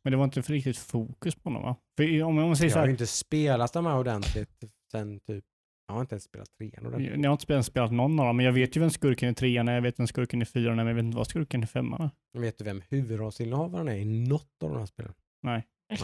Men 0.04 0.12
det 0.12 0.18
var 0.18 0.24
inte 0.24 0.42
för 0.44 0.54
riktigt 0.54 0.78
fokus 0.78 1.36
på 1.36 1.50
honom 1.50 1.62
va? 1.64 1.76
För 1.98 2.24
om 2.24 2.36
man 2.36 2.56
säger 2.58 2.72
Jag 2.72 2.78
har 2.80 2.86
ju 2.86 2.92
inte 2.92 3.08
spelat 3.08 3.74
de 3.74 3.86
här 3.86 3.98
ordentligt 3.98 4.64
sen 4.92 5.20
typ... 5.20 5.46
Jag 5.92 5.96
har 5.96 6.02
inte 6.02 6.16
ens 6.16 6.24
spelat 6.24 6.48
trean 6.58 6.86
ordentligt. 6.86 7.12
jag 7.24 7.30
har 7.30 7.32
inte 7.32 7.44
spelat, 7.44 7.66
spelat 7.66 7.92
någon 7.92 8.20
av 8.20 8.26
dem, 8.26 8.38
men 8.38 8.46
jag 8.46 8.54
vet 8.54 8.76
ju 8.76 8.80
vem 8.80 8.90
skurken 8.90 9.30
i 9.30 9.34
trean 9.36 9.68
är, 9.68 9.74
jag 9.74 9.82
vet 9.82 10.00
vem 10.00 10.08
skurken 10.08 10.42
i 10.42 10.46
fyran 10.46 10.80
är, 10.80 10.84
men 10.84 10.88
jag 10.88 10.96
vet 10.96 11.06
inte 11.06 11.18
vad 11.18 11.28
skurken 11.28 11.64
i 11.64 11.68
femman 11.68 12.02
är. 12.34 12.40
Vet 12.40 12.58
du 12.58 12.64
vem 12.64 12.82
huvudrollsinnehavaren 12.90 13.88
är 13.88 13.96
i 13.96 14.06
något 14.06 14.64
av 14.64 14.70
de 14.70 14.80
här 14.80 14.86
spelen? 14.86 15.14
Nej. 15.44 15.68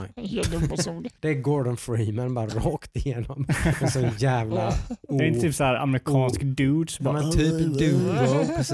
Det 1.22 1.30
är 1.30 1.42
Gordon 1.42 1.78
Freeman 1.78 2.34
bara 2.34 2.48
rakt 2.48 2.96
igenom. 2.96 3.46
En 3.82 3.92
sån 3.92 4.10
jävla... 4.18 4.74
Det 5.10 5.24
är 5.24 5.28
inte 5.28 5.40
typ 5.40 5.56
så 5.56 5.64
här 5.64 5.76
amerikansk 5.76 6.42
dudes 6.42 7.00
Ja, 7.00 7.04
bara, 7.04 7.22
men 7.22 7.32
typ 7.32 7.80
duo, 7.80 8.14
precis. 8.56 8.72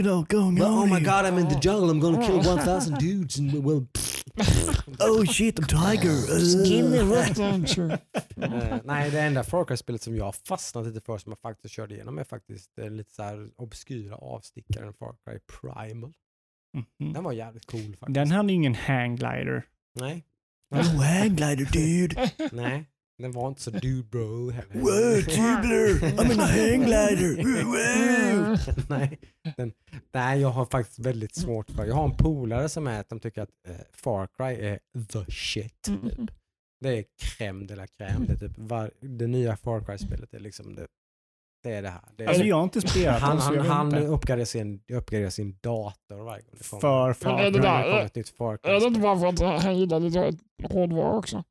Oh 0.00 0.94
my 0.94 1.00
god, 1.00 1.24
I'm 1.24 1.40
in 1.40 1.48
the 1.48 1.68
jungle. 1.68 1.92
I'm 1.92 2.00
gonna 2.00 2.26
kill 2.26 2.38
1000 2.38 2.94
dudes 2.94 3.38
and 3.38 3.50
we'll... 3.50 3.86
Oh 5.00 5.24
shit, 5.24 5.58
I'm 5.60 5.66
tiger. 5.66 7.14
Red 7.14 7.34
danger. 7.36 7.98
Eh, 8.42 8.78
nej, 8.84 9.10
det 9.10 9.20
enda 9.20 9.44
Far 9.44 9.64
Cry-spelet 9.64 10.02
som 10.02 10.16
jag 10.16 10.24
har 10.24 10.32
fastnat 10.48 10.86
lite 10.86 11.00
för 11.00 11.18
som 11.18 11.32
jag 11.32 11.38
faktiskt 11.38 11.74
körde 11.74 11.94
igenom 11.94 12.18
är 12.18 12.24
faktiskt 12.24 12.78
eh, 12.78 12.90
lite 12.90 13.14
så 13.14 13.22
här 13.22 13.48
obskyra 13.56 14.16
avstickaren 14.16 14.92
Far 14.94 15.14
Cry 15.24 15.38
Primal. 15.38 16.12
Mhm. 16.74 17.12
Den 17.12 17.24
var 17.24 17.32
jävligt 17.32 17.66
cool 17.66 17.80
faktiskt. 17.96 18.14
Den 18.14 18.30
hade 18.30 18.52
ingen 18.52 18.74
hangglider. 18.74 19.62
Nej, 19.94 20.24
Oh, 20.70 21.02
hangglider 21.02 21.64
dude. 21.72 22.30
nej. 22.52 22.84
Den 23.18 23.32
var 23.32 23.48
inte 23.48 23.60
så 23.62 23.70
dude 23.70 24.08
bro 24.08 24.50
heller. 24.50 24.74
Wow, 24.74 25.22
tubular! 25.22 26.22
I'm 26.22 26.32
in 26.32 26.40
a 26.40 26.46
hangglider! 26.46 27.36
Wow! 27.64 28.56
nej, 28.88 29.18
den, 29.56 29.72
nej, 30.12 30.40
jag 30.40 30.48
har 30.48 30.66
faktiskt 30.66 30.98
väldigt 30.98 31.34
svårt 31.34 31.70
för 31.70 31.84
Jag 31.84 31.94
har 31.94 32.04
en 32.04 32.16
polare 32.16 32.68
som 32.68 32.86
är 32.86 33.00
att 33.00 33.08
de 33.08 33.20
tycker 33.20 33.42
att 33.42 33.50
eh, 33.68 33.74
Far 33.92 34.26
Cry 34.36 34.66
är 34.66 34.78
the 35.12 35.32
shit. 35.32 35.88
Mm. 35.88 36.00
Typ. 36.10 36.30
Det 36.80 36.88
är 36.98 37.04
crème 37.22 37.66
de 37.66 37.74
la 37.76 37.86
crème. 37.86 38.26
Det, 38.26 38.32
är 38.32 38.36
typ 38.48 38.58
var, 38.58 38.90
det 39.00 39.26
nya 39.26 39.56
Far 39.56 39.80
Cry-spelet 39.80 40.34
är 40.34 40.40
liksom 40.40 40.74
det, 40.74 40.86
det 41.62 41.72
är 41.74 41.82
det 41.82 41.88
här. 41.88 42.00
Det 42.16 42.24
är, 42.24 42.28
Alltså 42.28 42.44
jag 42.44 42.56
har 42.56 42.62
inte 42.64 42.80
spelat 42.88 43.20
han 43.20 43.38
han, 43.38 43.58
han 43.66 43.94
uppgraderar, 43.94 44.44
sin, 44.44 44.82
uppgraderar 44.92 45.30
sin 45.30 45.58
dator 45.60 46.24
varje 46.24 46.42
gång 46.42 46.54
det 46.58 46.68
kommer. 46.70 46.80
För 46.80 47.06
Men 47.06 47.14
Far 47.14 47.44
är 47.44 47.50
det 47.50 47.58
Cry. 47.58 47.62
där- 47.62 48.10
det 48.14 48.70
Är 48.70 48.80
det 48.80 48.86
inte 48.86 49.00
bara 49.00 49.18
för 49.18 49.26
att 49.26 49.62
han 49.62 49.78
gillar 49.78 50.00
lite 50.00 50.32
hårdvara 50.64 51.12
också? 51.18 51.44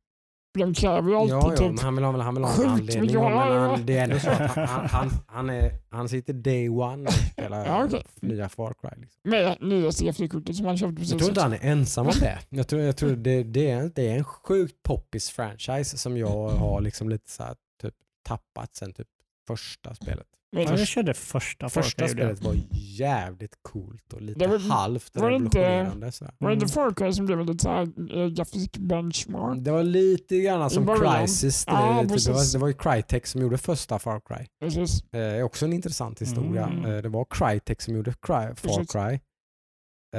De 0.56 0.74
kräver 0.74 1.10
ju 1.10 1.16
alltid 1.16 1.34
Ja, 1.34 1.54
ja, 1.58 1.62
men 1.62 1.76
typ... 1.76 1.84
han 1.84 1.96
vill 1.96 2.06
ha, 2.06 2.22
han 2.22 2.36
vill 2.36 2.44
ha 2.44 2.54
en 2.64 2.70
anledning. 2.70 3.14
Men 3.14 3.24
han, 3.38 3.86
det 3.86 3.98
är 3.98 4.04
ändå 4.04 4.20
så 4.20 4.30
att 4.30 4.38
han, 4.40 4.68
han, 4.68 4.88
han, 4.90 5.10
han, 5.28 5.50
är, 5.50 5.72
han 5.90 6.10
sitter 6.10 6.34
day 6.34 6.70
one 6.70 7.08
och 7.08 7.14
spelar 7.14 7.66
Ja, 7.66 7.84
okej. 7.86 8.04
nya 8.22 8.50
Far 8.50 8.74
Cry. 8.82 9.02
Liksom. 9.02 9.22
Med 9.24 9.58
nya 9.62 9.92
CFD-kortet 9.92 10.56
som 10.56 10.66
han 10.66 10.78
köpte 10.78 10.96
precis. 10.96 11.12
Jag 11.12 11.20
tror 11.20 11.30
inte 11.30 11.42
han 11.42 11.54
är 11.54 11.60
ensam 11.62 12.08
om 12.08 12.14
det. 12.20 12.40
Jag 12.50 12.68
tror, 12.68 12.82
jag 12.82 12.98
tror 12.98 13.16
det, 13.16 13.44
det, 13.44 13.70
är, 13.72 13.92
det 13.96 14.08
är 14.12 14.18
en 14.18 14.24
sjukt 14.24 14.84
poppis 14.84 15.30
franchise 15.30 15.98
som 15.98 16.18
jag 16.18 16.50
har 16.50 16.82
liksom 16.82 17.10
lite 17.10 17.30
så 17.32 17.44
här, 17.44 17.56
typ, 17.82 17.94
tappat 18.24 18.76
sen 18.76 18.94
typ 18.94 19.08
första 19.48 19.96
spelet. 19.96 20.28
Men 20.56 20.64
Ja, 20.64 20.78
jag 20.78 20.88
körde 20.88 21.14
första 21.14 21.70
Första 21.70 22.08
spelet 22.08 22.42
var 22.42 22.56
jävligt 22.74 23.56
coolt 23.62 24.14
och 24.14 24.22
lite 24.22 24.40
Det 24.40 24.48
var- 24.48 24.60
halvt 24.60 25.16
var 25.16 25.30
det 25.30 25.36
inte- 25.36 25.60
revolutionerande. 25.60 26.12
Var 26.38 26.50
det 26.50 26.54
inte 26.54 26.66
Mm. 26.66 26.94
Far 26.96 27.12
som 27.12 27.26
blev 27.26 27.46
lite 27.46 27.64
såhär 27.64 28.16
uh, 28.18 28.28
graphic 28.28 28.72
benchmark? 28.72 29.58
Det 29.64 29.72
var 29.72 29.84
lite 29.84 30.40
grann 30.42 30.70
som. 30.70 30.88
Crysis. 30.88 31.66
Det, 31.66 31.72
Ja, 31.72 32.02
typ, 32.02 32.26
det, 32.26 32.32
var, 32.32 32.54
det 32.54 32.58
var 32.60 32.68
ju 32.68 32.74
Crytek 32.74 33.28
som 33.28 33.42
gjorde 33.42 33.58
första 33.58 34.00
Far 34.00 34.20
Cry. 34.26 34.46
Precis. 34.60 35.14
Eh, 35.14 35.46
också 35.46 35.66
en 35.66 35.74
intressant 35.74 36.22
historia. 36.22 36.68
Mm. 36.68 36.86
Eh, 36.86 37.02
det 37.02 37.10
var 37.10 37.26
Crytek 37.30 37.82
som 37.82 37.96
gjorde 37.96 38.12
Cry, 38.22 38.56
Far. 38.56 38.86
Cry. 38.86 39.20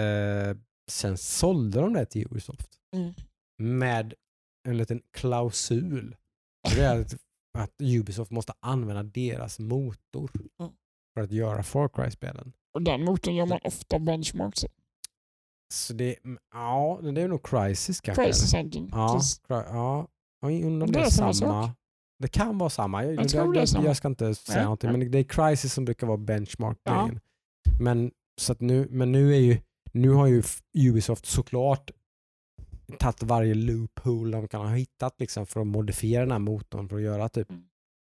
Eh, 0.01 0.57
sen 0.91 1.17
sålde 1.19 1.81
de 1.81 1.93
det 1.93 2.07
till 2.07 2.27
Ubisoft 2.31 2.69
Mm. 2.97 3.13
med 3.59 4.15
en 4.69 4.77
liten 4.77 5.01
klausul. 5.13 6.17
Det 6.75 6.81
är 6.85 7.01
att, 7.01 7.15
att 7.59 7.73
Ubisoft 7.83 8.31
måste 8.31 8.53
använda 8.61 9.03
deras 9.03 9.59
motor 9.59 10.31
Mm. 10.61 10.73
för 11.15 11.21
att 11.25 11.33
göra 11.33 11.63
Far 11.63 11.89
Cry-spelen. 11.89 12.53
Och 12.75 12.83
den 12.83 13.05
motorn 13.05 13.35
gör 13.35 13.47
man 13.47 13.59
ofta 13.65 13.99
benchmarks 13.99 14.65
i. 14.65 14.69
Så 15.75 15.93
det, 15.93 16.25
mm, 16.25 16.39
ja, 16.53 17.01
det 17.03 17.23
är 17.23 17.29
nog 17.29 17.47
Crysis 17.47 18.01
kanske. 18.01 18.25
Crisis 18.25 18.55
Engine. 18.55 18.89
Ja, 18.93 19.21
ja. 19.49 20.09
Jag 20.41 20.53
undrar 20.63 20.87
om 20.87 20.93
Det 20.93 20.99
det 20.99 21.05
är 21.05 21.11
samma 21.11 21.33
sak. 21.33 21.71
Det 22.19 22.29
kan 22.29 22.59
vara 22.59 22.71
samma. 22.71 23.05
Jag, 23.05 23.15
Jag 23.15 23.57
jag, 23.57 23.69
samma. 23.69 23.85
jag 23.85 23.97
ska 23.97 24.09
inte 24.09 24.35
säga 24.35 24.57
Nej. 24.57 24.65
någonting, 24.65 24.93
men 24.93 25.11
det 25.11 25.19
är 25.19 25.25
Crysis 25.25 25.73
som 25.73 25.85
brukar 25.85 26.07
vara 26.07 26.17
benchmark 26.17 26.79
Ja. 26.83 27.11
Men, 27.81 28.11
så 28.41 28.55
nu, 28.59 28.89
men 28.91 29.13
nu, 29.13 29.35
är 29.35 29.39
ju, 29.39 29.59
nu 29.93 30.11
har 30.11 30.27
ju 30.27 30.43
Ubisoft 30.79 31.27
såklart 31.27 31.91
tagit 32.99 33.23
varje 33.23 33.55
loophole 33.55 34.37
de 34.37 34.49
kan 34.49 34.61
ha 34.61 34.75
hittat 34.75 35.15
liksom 35.21 35.47
för 35.47 35.61
att 35.61 35.67
modifiera 35.67 36.23
den 36.23 36.33
här 36.33 36.39
motorn 36.39 36.89
för 36.89 36.97
att 36.97 37.03
göra 37.03 37.29
typ 37.29 37.51
Mm. 37.51 37.63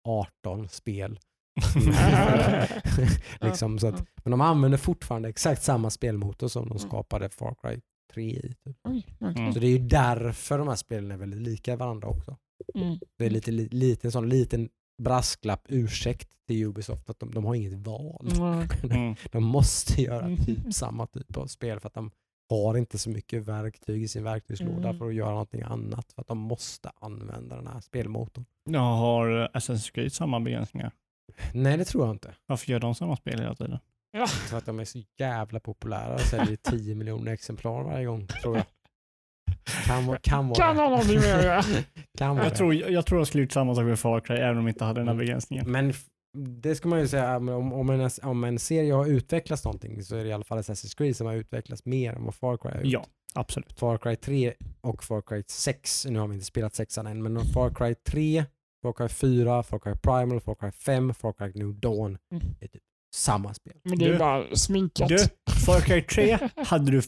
18 0.07 0.69
spel. 0.69 1.19
liksom, 3.41 3.79
så 3.79 3.87
att, 3.87 4.03
men 4.23 4.31
de 4.31 4.41
använder 4.41 4.77
fortfarande 4.77 5.29
exakt 5.29 5.63
samma 5.63 5.89
spelmotor 5.89 6.47
som 6.47 6.63
de 6.63 6.77
Mm. 6.77 6.79
skapade 6.89 7.29
Far 7.29 7.55
Cry 7.61 7.81
3 8.13 8.23
i. 8.31 8.53
Typ. 8.65 8.77
Mm. 9.21 9.53
Så 9.53 9.59
det 9.59 9.67
är 9.67 9.71
ju 9.71 9.87
därför 9.87 10.57
de 10.57 10.67
här 10.67 10.75
spelen 10.75 11.11
är 11.11 11.17
väldigt 11.17 11.41
lika 11.41 11.75
varandra 11.75 12.07
också. 12.07 12.37
Mm. 12.75 12.99
Det 13.17 13.25
är 13.25 13.29
lite, 13.29 13.51
li, 13.51 13.69
lite 13.71 14.07
en 14.07 14.11
sån 14.11 14.29
liten 14.29 14.69
brasklapp, 15.03 15.61
ursäkt 15.69 16.29
till 16.47 16.63
Ubisoft 16.65 17.09
att 17.09 17.19
de, 17.19 17.31
de 17.33 17.45
har 17.45 17.55
inget 17.55 17.73
val. 17.73 18.27
Mm. 18.37 18.67
Mm. 18.83 19.15
De 19.31 19.43
måste 19.43 20.01
göra 20.01 20.25
Mm. 20.25 20.37
typ 20.45 20.73
samma 20.73 21.07
typ 21.07 21.37
av 21.37 21.47
spel 21.47 21.79
för 21.79 21.87
att 21.87 21.93
de 21.93 22.11
har 22.49 22.77
inte 22.77 22.97
så 22.97 23.09
mycket 23.09 23.43
verktyg 23.43 24.03
i 24.03 24.07
sin 24.07 24.23
verktygslåda 24.23 24.87
Mm. 24.89 24.97
för 24.97 25.07
att 25.07 25.13
göra 25.13 25.29
någonting 25.29 25.61
annat. 25.61 26.11
För 26.13 26.21
att 26.21 26.27
de 26.27 26.37
måste 26.37 26.91
använda 27.01 27.55
den 27.55 27.67
här 27.67 27.79
spelmotorn. 27.81 28.45
Jag 28.69 28.79
har 28.79 29.27
Assassin's 29.53 29.91
Creed 29.93 30.13
samma 30.13 30.39
begränsningar. 30.39 30.91
Nej, 31.53 31.77
det 31.77 31.85
tror 31.85 32.05
jag 32.05 32.15
inte. 32.15 32.33
Varför 32.45 32.71
gör 32.71 32.79
de 32.79 32.95
samma 32.95 33.15
spel 33.15 33.39
hela 33.39 33.55
tiden? 33.55 33.79
För 34.27 34.57
att 34.57 34.65
de 34.65 34.79
är 34.79 34.85
så 34.85 34.99
jävla 35.17 35.59
populära 35.59 36.13
och 36.13 36.19
säljer 36.21 36.55
10 36.63 36.95
miljoner 36.95 37.31
exemplar 37.33 37.83
varje 37.83 38.05
gång, 38.05 38.27
tror 38.27 38.55
jag. 38.57 38.65
Kan, 39.85 40.05
vara- 40.05 40.19
kan 40.19 40.47
vara 40.47 40.57
Kan 40.59 40.75
det. 40.75 40.81
ha 40.81 40.89
någonting 40.89 41.19
med 41.19 41.63
kan 42.17 42.35
vara 42.35 42.43
Jag 42.45 42.53
det. 42.53 42.57
tror, 42.57 42.73
jag 42.73 43.05
tror 43.05 43.19
jag 43.19 43.27
skulle 43.27 43.43
gjort 43.43 43.51
samma 43.51 43.75
sak 43.75 43.83
med 43.85 43.99
Far 43.99 44.19
Cry 44.19 44.35
även 44.35 44.57
om 44.57 44.63
de 44.65 44.69
inte 44.69 44.83
hade 44.85 44.99
den 44.99 45.07
här 45.07 45.13
Mm. 45.13 45.25
begränsningen. 45.25 45.71
Men 45.71 45.93
det 46.37 46.75
ska 46.75 46.89
man 46.89 46.99
ju 46.99 47.07
säga, 47.07 47.37
om, 47.37 47.49
om, 47.73 47.89
en, 47.89 48.09
om 48.23 48.43
en 48.43 48.59
serie 48.59 48.93
har 48.93 49.05
utvecklats 49.05 49.65
någonting 49.65 50.03
så 50.03 50.15
är 50.15 50.23
det 50.23 50.29
i 50.29 50.33
alla 50.33 50.43
fall 50.43 50.57
Assassin's 50.59 50.97
Creed 50.97 51.15
som 51.15 51.27
har 51.27 51.33
utvecklats 51.33 51.85
mer 51.85 52.13
än 52.13 52.23
vad 52.25 52.35
Far 52.35 52.57
Cry 52.57 52.69
har 52.71 52.81
gjort. 52.81 52.91
Ja, 52.93 53.05
absolut. 53.33 53.79
Far 53.79 53.97
Cry 53.97 54.15
3 54.15 54.53
och 54.81 55.03
Far 55.03 55.21
Cry 55.21 55.43
6, 55.47 56.05
nu 56.09 56.19
har 56.19 56.27
vi 56.27 56.33
inte 56.33 56.45
spelat 56.45 56.75
sexan 56.75 57.07
än, 57.07 57.23
men 57.23 57.45
Far 57.45 57.69
Cry 57.69 57.95
3, 57.95 58.45
Far 58.83 58.93
Cry 58.93 59.07
4, 59.07 59.63
Far 59.63 59.79
Cry 59.79 59.93
Primal, 59.93 60.39
Far 60.41 60.55
Cry 60.55 60.71
5, 60.71 61.13
Far 61.13 61.33
Cry 61.33 61.51
New 61.63 61.73
Dawn 61.79 62.17
Mm. 62.31 62.43
är 62.61 62.67
typ 62.67 62.81
samma 63.15 63.53
spel. 63.53 63.73
Men 63.83 63.99
det 63.99 64.05
är 64.05 64.11
Du- 64.11 64.17
bara 64.17 64.55
sminkat. 64.55 65.07
Du, 65.09 65.17
Far 65.65 65.79
Cry 65.81 66.01
3 66.01 66.37
hade 66.55 66.91
du 66.91 67.01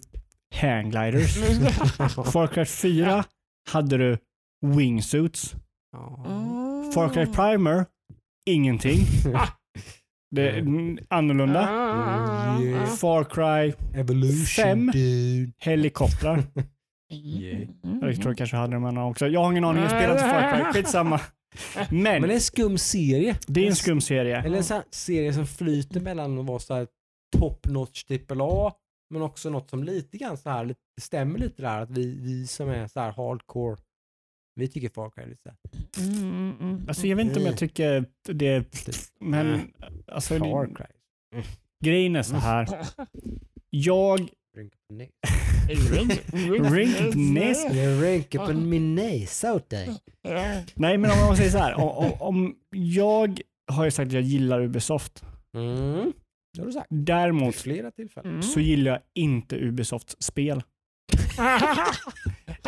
hanggliders. 0.56 1.38
Far 2.34 2.48
Cry 2.48 2.66
4 2.66 3.24
hade 3.72 3.98
du 3.98 4.18
wingsuits. 4.66 5.56
Ja. 5.92 6.24
Far 6.94 7.10
Cry 7.14 7.26
Primer, 7.26 7.86
ingenting. 8.46 9.00
Det 10.32 10.50
är 10.50 10.58
annorlunda. 11.10 11.70
Mm, 11.70 12.64
yeah. 12.68 12.86
Far 12.86 13.24
Cry 13.24 13.74
Evolution 14.00 14.64
Fem. 14.64 14.88
dude. 14.94 15.52
helikoptrar. 15.58 16.44
Yeah. 17.12 17.70
Jag 18.02 18.16
tror 18.16 18.28
jag 18.28 18.38
kanske 18.38 18.56
hade 18.58 18.74
de 18.74 18.86
andra 18.86 19.06
också. 19.06 19.28
Jag 19.28 19.44
har 19.44 19.52
ingen 19.52 19.64
aning, 19.64 19.82
jag 19.82 19.92
spelar 19.92 20.12
inte 20.12 20.24
Far 20.30 20.72
Cry. 20.72 20.74
Skitsamma. 20.74 21.22
Men 21.90 22.04
Men 22.04 22.22
det 22.22 22.28
är 22.30 22.36
en 22.36 22.42
skum 22.42 22.78
serie. 22.78 23.38
det 23.48 23.64
är 23.64 23.68
en 23.68 23.76
skum 23.76 24.02
serie. 24.02 24.42
Eller 24.42 24.58
en 24.58 24.64
sån 24.64 24.82
serie 24.92 25.34
som 25.34 25.48
flyter 25.48 26.00
mellan 26.00 26.40
att 26.40 26.46
vara 26.46 26.60
så 26.60 26.74
här 26.74 26.88
top 27.38 27.68
notch 27.68 28.04
AAA 28.30 28.74
men 29.14 29.22
också 29.22 29.50
något 29.50 29.70
som 29.70 29.84
lite 29.84 30.18
grann 30.18 30.38
så 30.38 30.50
här 30.50 30.76
stämmer 31.02 31.40
lite 31.40 31.62
där 31.62 31.82
att 31.82 31.92
vi, 31.92 32.20
vi 32.22 32.48
som 32.48 32.70
är 32.70 32.88
så 32.88 33.00
här 33.00 33.12
hardcore 33.12 33.78
Vi 34.60 34.68
tycker 34.68 34.90
Far 34.90 35.10
Cry 35.10 35.24
är 35.24 35.28
lite 35.28 35.42
såhär, 35.42 35.58
Mm, 36.00 36.30
mm, 36.30 36.56
mm. 36.60 36.86
Alltså 36.88 37.08
jag 37.08 37.16
vet 37.16 37.26
inte 37.26 37.40
om 37.40 37.46
jag 37.46 37.58
tycker 37.58 38.06
det, 38.24 38.66
men 39.20 39.74
alltså, 40.12 40.38
Far 40.38 40.76
Cry. 40.76 40.86
grejen 41.86 42.16
är 42.16 42.24
så 42.24 42.36
här. 42.36 42.68
Jag, 43.72 44.20
Rynka 44.58 44.76
på 44.88 44.94
nä- 44.94 45.10
Rink 46.70 47.16
näs. 47.16 47.66
Jag 47.76 48.04
rynkar 48.04 48.46
på 48.48 48.54
min 48.54 48.96
näsa 48.96 49.54
åt 49.54 49.70
dig. 49.70 49.90
Nej 50.76 50.98
men 50.98 51.12
om 51.12 51.18
man 51.18 51.38
säger 51.38 51.50
så 51.52 51.58
här. 51.58 51.74
Om, 51.80 52.14
om, 52.20 52.56
jag 52.76 53.42
har 53.72 53.86
ju 53.86 53.92
sagt 53.92 54.08
att 54.08 54.14
jag 54.14 54.22
gillar 54.24 54.62
Ubisoft. 54.62 55.24
Mm. 55.58 56.14
Det 56.54 56.60
har 56.62 56.66
du 56.66 56.72
sagt. 56.74 56.88
Däremot 56.90 57.56
flera 57.56 57.92
tillfällen. 57.92 58.32
Mm. 58.32 58.44
så 58.44 58.60
gillar 58.60 58.92
jag 58.92 59.02
inte 59.14 59.56
Ubisofts 59.56 60.16
spel. 60.20 60.64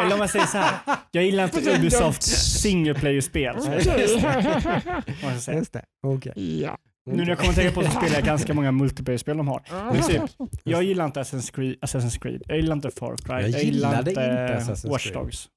Eller 0.02 0.14
om 0.14 0.20
man 0.20 0.30
säger 0.30 0.46
så 0.46 0.58
här. 0.58 0.98
Jag 1.12 1.24
gillar 1.24 1.44
inte 1.44 1.76
Ubisofts 1.78 2.28
single 2.62 2.94
player-spel. 2.94 3.56
Just 5.56 5.74
det. 5.74 5.86
Okej. 6.08 6.62
Ja. 6.62 6.78
Nu 7.06 7.16
när 7.18 7.30
jag 7.30 7.38
kommer 7.38 7.50
att 7.50 7.56
tänka 7.56 7.76
på 7.76 7.84
så 7.84 7.92
spelar 7.92 8.16
jag 8.16 8.24
ganska 8.24 8.54
många 8.54 8.72
multiplayer-spel 8.72 9.38
de 9.38 9.48
har. 9.48 9.64
Ja. 9.70 10.28
Jag 10.64 10.84
gillar 10.84 11.06
inte 11.06 11.22
Assassin's 11.22 11.56
Creed, 11.56 11.76
Assassin's 11.82 12.20
Creed. 12.22 12.44
jag 12.48 12.58
gillar 12.58 12.76
inte 12.76 12.92
Far 12.92 13.18
Cry, 13.18 13.34
Jag 13.34 13.50
jag, 13.50 13.64
gillar 13.64 14.00
inte, 14.00 14.10
inte 14.10 14.58
Assassin's 14.60 14.90
Watch 14.90 15.04
Creed. 15.04 15.16
Dogs. 15.16 15.50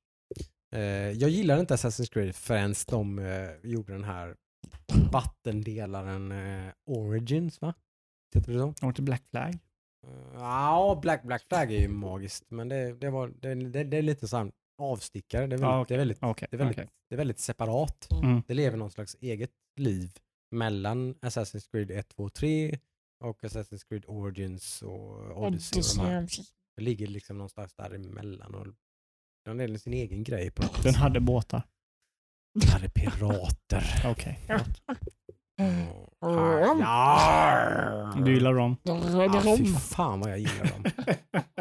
Eh, 0.75 0.83
jag 1.11 1.31
gillar 1.31 1.61
inte 1.61 1.75
Assassin's 1.75 2.12
Creed 2.12 2.35
förrän 2.35 2.75
de 2.87 3.19
eh, 3.19 3.71
gjorde 3.71 3.93
den 3.93 4.05
här 4.05 4.35
vattendelaren 5.12 6.33
eh, 6.33 6.73
Origins 6.91 7.61
va? 7.61 7.75
Heter 8.35 8.53
det 8.53 8.59
så? 8.59 8.75
Jag 8.81 8.91
inte 8.91 9.03
Black 9.03 9.23
Flag. 9.31 9.59
Ja, 10.35 10.99
Black, 11.03 11.23
Black 11.23 11.45
Flag 11.49 11.73
är 11.73 11.81
ju 11.81 11.89
magiskt 11.89 12.51
men 12.51 12.69
det, 12.69 12.93
det, 12.95 13.11
var, 13.11 13.33
det, 13.41 13.55
det, 13.55 13.85
det 13.85 13.97
är 13.97 14.03
lite 14.03 14.29
sån 14.29 14.53
avstickare. 14.79 15.47
Det 15.47 15.57
är 15.57 15.59
väldigt, 15.59 15.69
Ja, 15.71 15.85
det 15.89 15.95
är 15.95 15.99
väldigt, 15.99 16.19
Okej. 16.23 16.49
det 16.51 16.57
är 16.57 16.59
väldigt, 16.59 16.79
okej. 16.79 16.91
det 17.09 17.15
är 17.15 17.17
väldigt 17.17 17.39
separat. 17.39 18.09
Mm. 18.11 18.43
Det 18.47 18.55
lever 18.55 18.77
någon 18.77 18.91
slags 18.91 19.17
eget 19.21 19.51
liv 19.77 20.13
mellan 20.51 21.15
Assassin's 21.15 21.71
Creed 21.71 21.91
1, 21.91 22.09
2, 22.09 22.29
3 22.29 22.79
och 23.25 23.45
Assassin's 23.45 23.89
Creed 23.89 24.05
Origins 24.07 24.83
och 24.83 25.43
Odyssey. 25.47 25.81
Och 25.81 26.07
de 26.07 26.11
här. 26.11 26.29
Det 26.77 26.83
ligger 26.83 27.07
liksom 27.07 27.39
någonstans 27.39 27.75
däremellan. 27.75 28.55
Och 28.55 28.67
den 29.45 29.61
är 29.61 29.79
sin 29.79 29.93
egen 29.93 30.25
grej 30.25 30.51
på 30.51 30.63
något 30.63 30.83
Den 30.83 30.95
hade 30.95 31.21
båtar. 31.21 31.63
Här 32.67 32.85
är 32.85 32.89
pirater. 32.89 33.85
Okej. 34.11 34.41
Rom. 36.25 36.79
Du 38.25 38.35
gillar 38.35 38.55
dem? 38.55 38.77
Röd 38.85 39.31
Ah, 39.37 39.41
fy 39.43 39.49
rom. 39.49 39.67
fan 39.75 40.21
vad 40.21 40.31
jag 40.31 40.39
gillar 40.39 40.65
dem. 40.73 40.85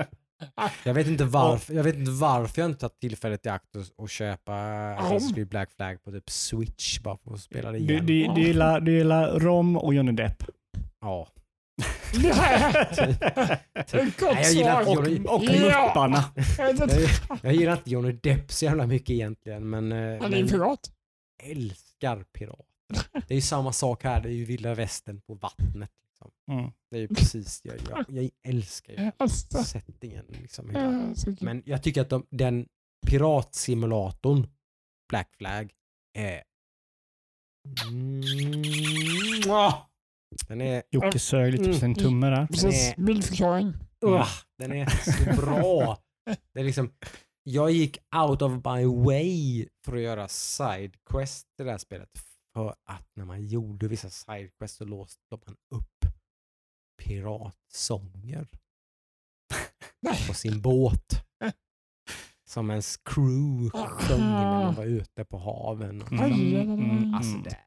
Jag 0.84 0.94
vet 0.94 1.08
inte 1.08 1.24
varför 1.26 1.74
jag, 1.74 1.84
vet 1.84 1.96
inte 1.96 2.12
varför 2.12 2.62
jag 2.62 2.70
inte 2.72 2.80
tagit 2.80 3.00
tillfället 3.00 3.46
i 3.46 3.50
akt 3.50 3.76
och, 3.76 3.84
och 4.04 4.10
köpa 4.10 4.52
Assassin's 4.52 5.34
Creed 5.34 5.48
Black 5.50 5.72
Flag 5.72 6.04
på 6.04 6.12
typ 6.12 6.30
Switch 6.30 7.00
bara 7.00 7.18
för 7.18 7.34
att 7.34 7.40
spela 7.40 7.72
det 7.72 7.80
Du, 7.80 7.94
igen. 7.94 8.06
du, 8.06 8.28
du, 8.34 8.42
gillar, 8.48 8.80
du 8.82 8.98
gillar 8.98 9.40
Rom 9.40 9.78
och 9.78 9.94
Johnny 9.94 10.12
Depp? 10.12 10.44
Ja. 11.02 11.28
Gott 14.20 14.34
Nej, 14.34 14.44
jag 14.44 14.52
gillar 14.52 14.84
svar. 14.84 15.08
inte 15.10 15.12
Johnny- 15.12 15.26
Och. 15.28 15.44
Mupparna. 15.44 16.24
Jag, 16.58 16.90
jag 17.44 17.54
gillar 17.54 17.74
inte 17.74 17.90
Johnny 17.92 18.12
Depp 18.12 18.52
så 18.52 18.66
jävla 18.66 18.88
mycket 18.88 19.10
egentligen 19.10 19.70
men, 19.70 19.92
eh, 19.92 19.98
Han 19.98 20.06
är 20.06 20.16
en 20.26 20.32
men 20.32 20.48
pirat. 20.48 20.92
älskar 21.44 22.24
pirater. 22.38 22.66
Det 23.28 23.34
är 23.34 23.36
ju 23.36 23.42
samma 23.42 23.72
sak 23.72 24.04
här, 24.04 24.22
det 24.22 24.30
är 24.30 24.34
ju 24.34 24.46
vilda 24.46 24.74
västern 24.74 25.22
på 25.22 25.34
vattnet. 25.34 25.92
Liksom. 26.04 26.32
Mm. 26.52 26.72
Det 26.92 26.98
är 26.98 27.02
ju 27.02 27.08
precis, 27.08 27.62
jag, 27.64 27.76
jag, 27.90 28.06
jag 28.08 28.30
älskar 28.44 28.94
ju 28.94 29.12
Alltså. 29.18 29.64
settingen. 29.64 30.26
Liksom, 30.30 30.70
hela. 30.70 31.14
Men 31.42 31.64
jag 31.66 31.84
tycker 31.84 32.02
att 32.02 32.10
de, 32.10 32.26
den 32.30 32.68
piratsimulatorn, 33.08 34.48
Black 35.10 35.36
Flag, 35.38 35.72
är... 36.14 36.44
Mm, 37.88 39.52
ah, 39.52 39.74
den 40.48 40.62
är... 40.62 40.84
Jocke 40.92 41.20
sög 41.20 41.52
lite 41.52 41.64
på 41.70 41.74
sin 41.74 41.96
tumme 41.96 42.30
där. 42.30 42.48
Precis, 42.48 42.96
bildförklaring. 42.96 43.74
Den 44.58 44.72
är 44.72 44.86
så 44.86 45.42
bra. 45.42 45.98
Det 46.54 46.60
är 46.60 46.64
liksom, 46.64 46.92
jag 47.44 47.72
gick 47.72 47.98
out 48.16 48.42
of 48.42 48.52
my 48.52 48.86
way 48.86 49.68
för 49.86 49.96
att 49.96 50.02
göra 50.02 50.28
sidequest 50.28 51.48
i 51.60 51.64
det 51.64 51.72
här 51.72 51.78
spelet. 51.78 52.10
För 52.54 52.76
att 52.84 53.10
när 53.16 53.26
man 53.26 53.48
gjorde 53.48 53.88
vissa 53.88 54.10
sidequests 54.10 54.78
så 54.78 54.86
låste 54.86 55.38
man 55.46 55.56
upp 55.70 56.06
piratsånger 57.04 58.48
på 60.28 60.34
sin 60.34 60.62
båt. 60.62 61.26
Som 62.46 62.70
ens 62.70 62.98
crew 62.98 63.70
sjöng 63.70 64.20
när 64.20 64.64
man 64.64 64.76
var 64.76 64.86
ute 64.86 65.26
på 65.26 65.38
haven. 65.38 66.02
Och 66.02 66.12
Mm, 66.12 66.32
mm, 66.56 66.80
mm. 66.80 67.14
Alltså 67.14 67.38
det, 67.38 67.58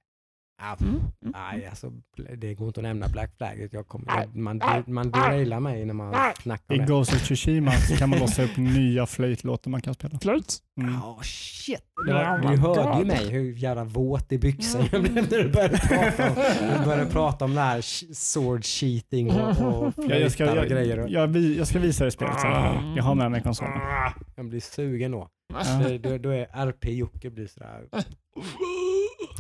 ja, 0.59 0.77
Mm. 0.81 1.01
nej, 1.21 1.67
alltså, 1.67 1.93
det 2.39 2.55
går 2.55 2.67
inte 2.69 2.81
att 2.81 2.85
nämna 2.85 3.09
Black 3.09 3.37
Flag. 3.37 3.69
Jag 3.73 3.89
kommer, 3.89 4.07
jag, 4.21 4.37
man, 4.37 4.61
man 4.87 5.11
derailar 5.11 5.61
mig 5.61 5.85
när 5.85 5.95
man 5.95 6.15
snackar 6.43 6.75
I 6.75 6.79
om 6.79 6.87
det. 6.87 6.93
Ghost 6.93 7.13
of 7.13 7.23
Tsushima 7.23 7.73
så 7.73 7.97
kan 7.97 8.11
man 8.11 8.19
låsa 8.19 8.43
upp 8.43 8.57
nya 8.57 9.07
flöjtlåtar 9.07 9.71
man 9.71 9.81
kan 9.83 9.95
spela. 9.95 10.19
Flöjt. 10.19 10.59
Mm. 10.81 10.95
Ja, 10.95 11.19
shit. 11.23 11.81
Ja, 12.09 12.15
var, 12.15 12.39
my 12.51 12.57
du 12.57 12.63
hörde 12.63 12.99
ju 12.99 13.05
mig 13.05 13.29
hur 13.31 13.53
jävla 13.53 13.85
våt 13.85 14.33
i 14.33 14.39
byxan 14.39 14.83
jag 14.93 15.03
blev 15.03 15.15
när 15.15 15.23
du 15.43 15.49
började 15.53 15.79
prata 15.79 16.29
om, 16.31 16.35
du 16.79 16.85
började 16.85 17.11
prata 17.11 17.45
om 17.45 17.55
det 17.55 17.61
här 17.61 17.81
sword 18.15 18.65
cheating 18.65 19.31
och, 19.31 19.51
och 19.85 19.93
Jag, 19.97 20.21
jag, 20.21 20.33
ska, 20.33 20.45
flöjtar 20.45 20.57
och 20.57 20.65
jag, 20.65 20.69
grejer. 20.71 20.97
jag, 20.97 21.11
jag, 21.11 21.37
jag 21.37 21.67
ska 21.69 21.79
visa 21.79 22.05
dig 22.05 22.11
spelet 22.11 22.41
sen. 22.41 22.53
Jag 22.97 23.03
har 23.05 23.15
med 23.15 23.31
mig 23.31 23.43
konsolen. 23.43 23.81
Jag 24.37 24.49
blir 24.49 24.61
sugen 24.61 25.11
då. 25.13 25.29
Ja. 25.55 25.79
Det- 25.89 25.99
Då, 25.99 26.19
då 26.19 26.31
är 26.31 26.47
RP-Jocke 26.67 27.31
blir 27.31 27.47
sådär. 27.47 27.85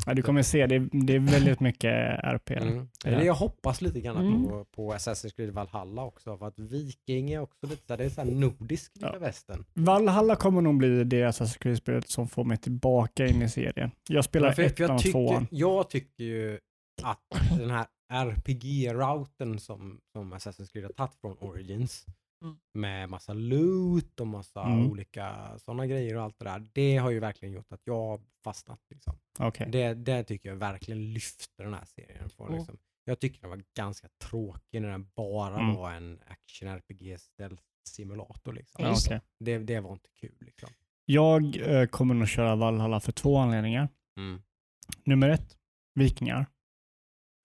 Ja, 0.06 0.14
du 0.14 0.22
kommer 0.22 0.42
se, 0.42 0.66
det 0.66 0.78
det 0.92 1.14
är 1.14 1.18
väldigt 1.18 1.60
mycket 1.60 1.92
RP. 2.24 2.50
Mm. 2.50 2.88
Ja. 3.04 3.22
Jag 3.22 3.34
hoppas 3.34 3.80
lite 3.80 4.00
grann 4.00 4.16
Mm. 4.16 4.44
på, 4.44 4.64
på 4.64 4.92
Assassin's 4.94 5.36
Creed 5.36 5.50
Valhalla 5.50 6.04
också. 6.04 6.36
För 6.38 6.46
att 6.46 6.58
Viking 6.58 7.30
är 7.30 7.40
också 7.40 7.66
lite 7.66 7.96
det 7.96 8.04
är 8.04 8.08
såhär 8.08 8.30
nordisk 8.30 8.92
Ja. 8.94 9.06
lilla 9.06 9.18
västern. 9.18 9.64
Valhalla 9.74 10.36
kommer 10.36 10.60
nog 10.60 10.76
bli 10.78 11.04
det 11.04 11.22
Assassin's 11.24 11.58
Creed-spelet 11.58 12.08
som 12.08 12.28
får 12.28 12.44
mig 12.44 12.56
tillbaka 12.56 13.26
in 13.26 13.42
i 13.42 13.48
serien. 13.48 13.90
Jag 14.08 14.24
spelar 14.24 14.48
Ja, 14.48 14.54
för- 14.54 14.62
ettan 14.62 14.90
och 14.90 14.98
tycker, 15.00 15.12
tvåan. 15.12 15.46
jag 15.50 15.90
tycker 15.90 16.24
ju 16.24 16.58
att 17.02 17.20
den 17.58 17.70
här 17.70 17.86
RPG-routen 18.12 19.58
som, 19.58 20.00
som 20.12 20.34
Assassin's 20.34 20.72
Creed 20.72 20.84
har 20.84 20.92
tagit 20.92 21.14
från 21.20 21.36
Origins 21.38 22.06
Mm. 22.42 22.56
med 22.74 23.08
massa 23.10 23.32
loot 23.32 24.20
och 24.20 24.26
massa 24.26 24.62
Mm. 24.62 24.90
olika 24.90 25.58
sådana 25.58 25.86
grejer 25.86 26.16
och 26.16 26.22
allt 26.22 26.38
det 26.38 26.44
där. 26.44 26.68
Det 26.72 26.96
har 26.96 27.10
ju 27.10 27.20
verkligen 27.20 27.54
gjort 27.54 27.72
att 27.72 27.80
jag 27.84 27.94
har 28.06 28.20
fastnat. 28.44 28.80
Liksom. 28.90 29.14
Okej. 29.38 29.68
Det, 29.72 29.94
det 29.94 30.24
tycker 30.24 30.48
jag 30.48 30.56
verkligen 30.56 31.12
lyfter 31.12 31.64
den 31.64 31.74
här 31.74 31.84
serien. 31.84 32.28
Från, 32.30 32.46
Mm. 32.46 32.58
liksom. 32.58 32.78
Jag 33.04 33.20
tycker 33.20 33.40
den 33.40 33.50
var 33.50 33.62
ganska 33.76 34.08
tråkig 34.30 34.82
när 34.82 34.88
den 34.88 35.10
bara 35.16 35.60
Mm. 35.60 35.74
var 35.74 35.92
en 35.92 36.20
action-RPG 36.26 37.16
stealth-simulator. 37.18 38.52
Liksom. 38.52 38.84
Ja, 38.84 38.92
okej. 39.06 39.20
Det, 39.40 39.58
det 39.58 39.80
var 39.80 39.92
inte 39.92 40.10
kul. 40.10 40.36
Liksom. 40.40 40.68
Jag 41.04 41.56
eh, 41.56 41.86
kommer 41.86 42.14
nog 42.14 42.28
köra 42.28 42.56
Valhalla 42.56 43.00
för 43.00 43.12
två 43.12 43.36
anledningar. 43.38 43.88
Mm. 44.18 44.42
Nummer 45.04 45.28
ett, 45.28 45.56
vikingar. 45.94 46.46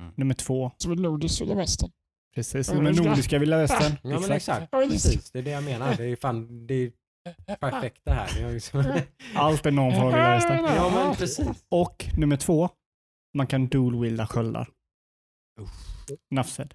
Mm. 0.02 0.14
Nummer 0.18 0.34
två, 0.34 0.72
Som 0.78 0.92
ett 0.92 1.00
nordiskt 1.00 1.42
vilda 1.42 1.56
västern. 1.56 1.92
Precis, 2.36 2.68
Ja, 2.68 2.74
de 2.74 2.84
men 2.84 2.95
ska- 2.95 3.03
nordiska 3.03 3.40
vilda 3.40 3.58
västern. 3.58 3.98
Ja 4.03 4.20
men 4.20 4.32
exakt, 4.32 4.68
Ja, 4.72 4.80
precis. 4.90 5.32
Det 5.32 5.40
är 5.40 5.44
det 5.44 5.52
jag 5.52 5.64
menar. 5.64 5.95
Det 5.95 6.06
är 6.06 6.16
fan, 6.16 6.68
det 6.68 6.74
är 6.76 6.91
perfekt 7.60 8.02
det 8.06 8.12
här. 8.12 8.52
Liksom... 8.53 8.84
Allt 9.36 9.66
är 9.66 9.72
någon 9.72 9.91
form 9.95 10.03
av 10.06 10.12
vilda 10.12 10.30
västern. 10.30 10.66
ja 10.76 10.90
men 10.95 11.16
precis. 11.16 11.48
Och 11.70 12.06
nummer 12.18 12.38
två, 12.38 12.70
man 13.38 13.48
kan 13.48 13.70
dual-wielda 13.70 14.26
sköldar. 14.28 14.68
Nafsed. 16.32 16.74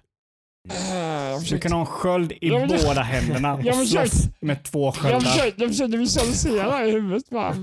Jag 0.91 1.41
Du 1.43 1.59
kan 1.59 1.71
ha 1.71 1.79
en 1.79 1.85
sköld 1.85 2.31
i 2.31 2.37
Jag 2.47 2.67
båda 2.69 3.01
händerna 3.01 3.53
och 3.53 3.63
Jag 3.63 3.87
slåss 3.87 4.29
med 4.39 4.63
två 4.63 4.85
jag, 4.85 4.95
sköldar. 4.95 5.19
försökte, 5.19 5.61
jag 5.63 5.69
försökte 5.71 5.97
visualisera 5.97 6.85
i 6.85 6.91
huvudet 6.91 7.29
bara. 7.29 7.55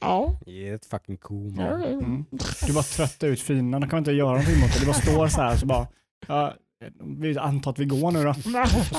Ja. 0.00 0.40
Ge 0.46 0.68
ett 0.68 0.86
fucking 0.86 1.16
cool 1.16 1.54
ja, 1.58 1.62
man. 1.70 1.82
Mm. 1.82 2.24
Du 2.66 2.72
bara 2.72 2.82
tröttar 2.84 3.26
ut 3.28 3.40
fienden, 3.40 3.80
de 3.80 3.90
kan 3.90 3.98
inte 3.98 4.12
göra 4.12 4.28
någonting 4.30 4.60
mot 4.60 4.72
det. 4.74 4.80
Du 4.80 4.86
bara 4.86 4.94
står 4.94 5.28
så 5.28 5.40
här 5.42 5.56
så 5.56 5.66
bara, 5.66 5.86
ja, 6.26 6.54
vi 7.16 7.38
antar 7.38 7.70
att 7.70 7.78
vi 7.78 7.84
går 7.84 8.12
nu 8.12 8.22
då. 8.24 8.34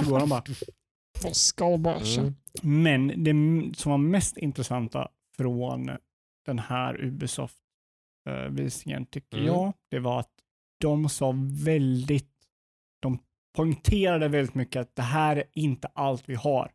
Så 0.04 0.10
går 0.10 0.20
de 0.20 0.30
bara. 0.30 0.44
Mm. 2.20 2.34
Men 2.62 3.24
det 3.24 3.32
som 3.78 3.90
var 3.92 3.98
mest 3.98 4.38
intressanta 4.38 5.08
från 5.38 5.90
den 6.46 6.60
här 6.60 7.04
Ubisoft-visningen 7.06 9.06
tycker 9.06 9.38
Mm. 9.38 9.48
jag, 9.48 9.74
det 9.92 10.00
var 10.00 10.20
att 10.20 10.32
de 10.82 11.10
sa 11.10 11.34
väldigt, 11.66 12.32
de 13.02 13.20
poängterade 13.58 14.28
väldigt 14.28 14.56
mycket 14.56 14.82
att 14.82 14.96
det 14.96 15.02
här 15.02 15.36
är 15.38 15.44
inte 15.54 15.88
allt 15.88 16.30
vi 16.30 16.36
har. 16.36 16.72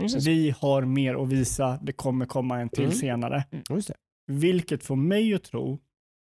Precis. 0.00 0.26
Vi 0.26 0.50
har 0.50 0.82
mer 0.82 1.14
att 1.22 1.28
visa, 1.28 1.78
det 1.82 1.92
kommer 1.92 2.26
komma 2.26 2.60
en 2.60 2.68
till 2.68 2.84
Mm. 2.84 2.96
senare. 2.96 3.44
Just 3.70 3.88
det. 3.88 3.94
Vilket 4.26 4.84
får 4.84 4.96
mig 4.96 5.34
att 5.34 5.42
tro 5.44 5.78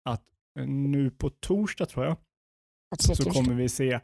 att 0.10 0.24
nu 0.66 1.12
på 1.12 1.30
torsdag 1.30 1.86
tror 1.86 2.06
jag, 2.06 2.18
Så 3.00 3.30
kommer 3.32 3.54
vi 3.54 3.70
se 3.70 4.00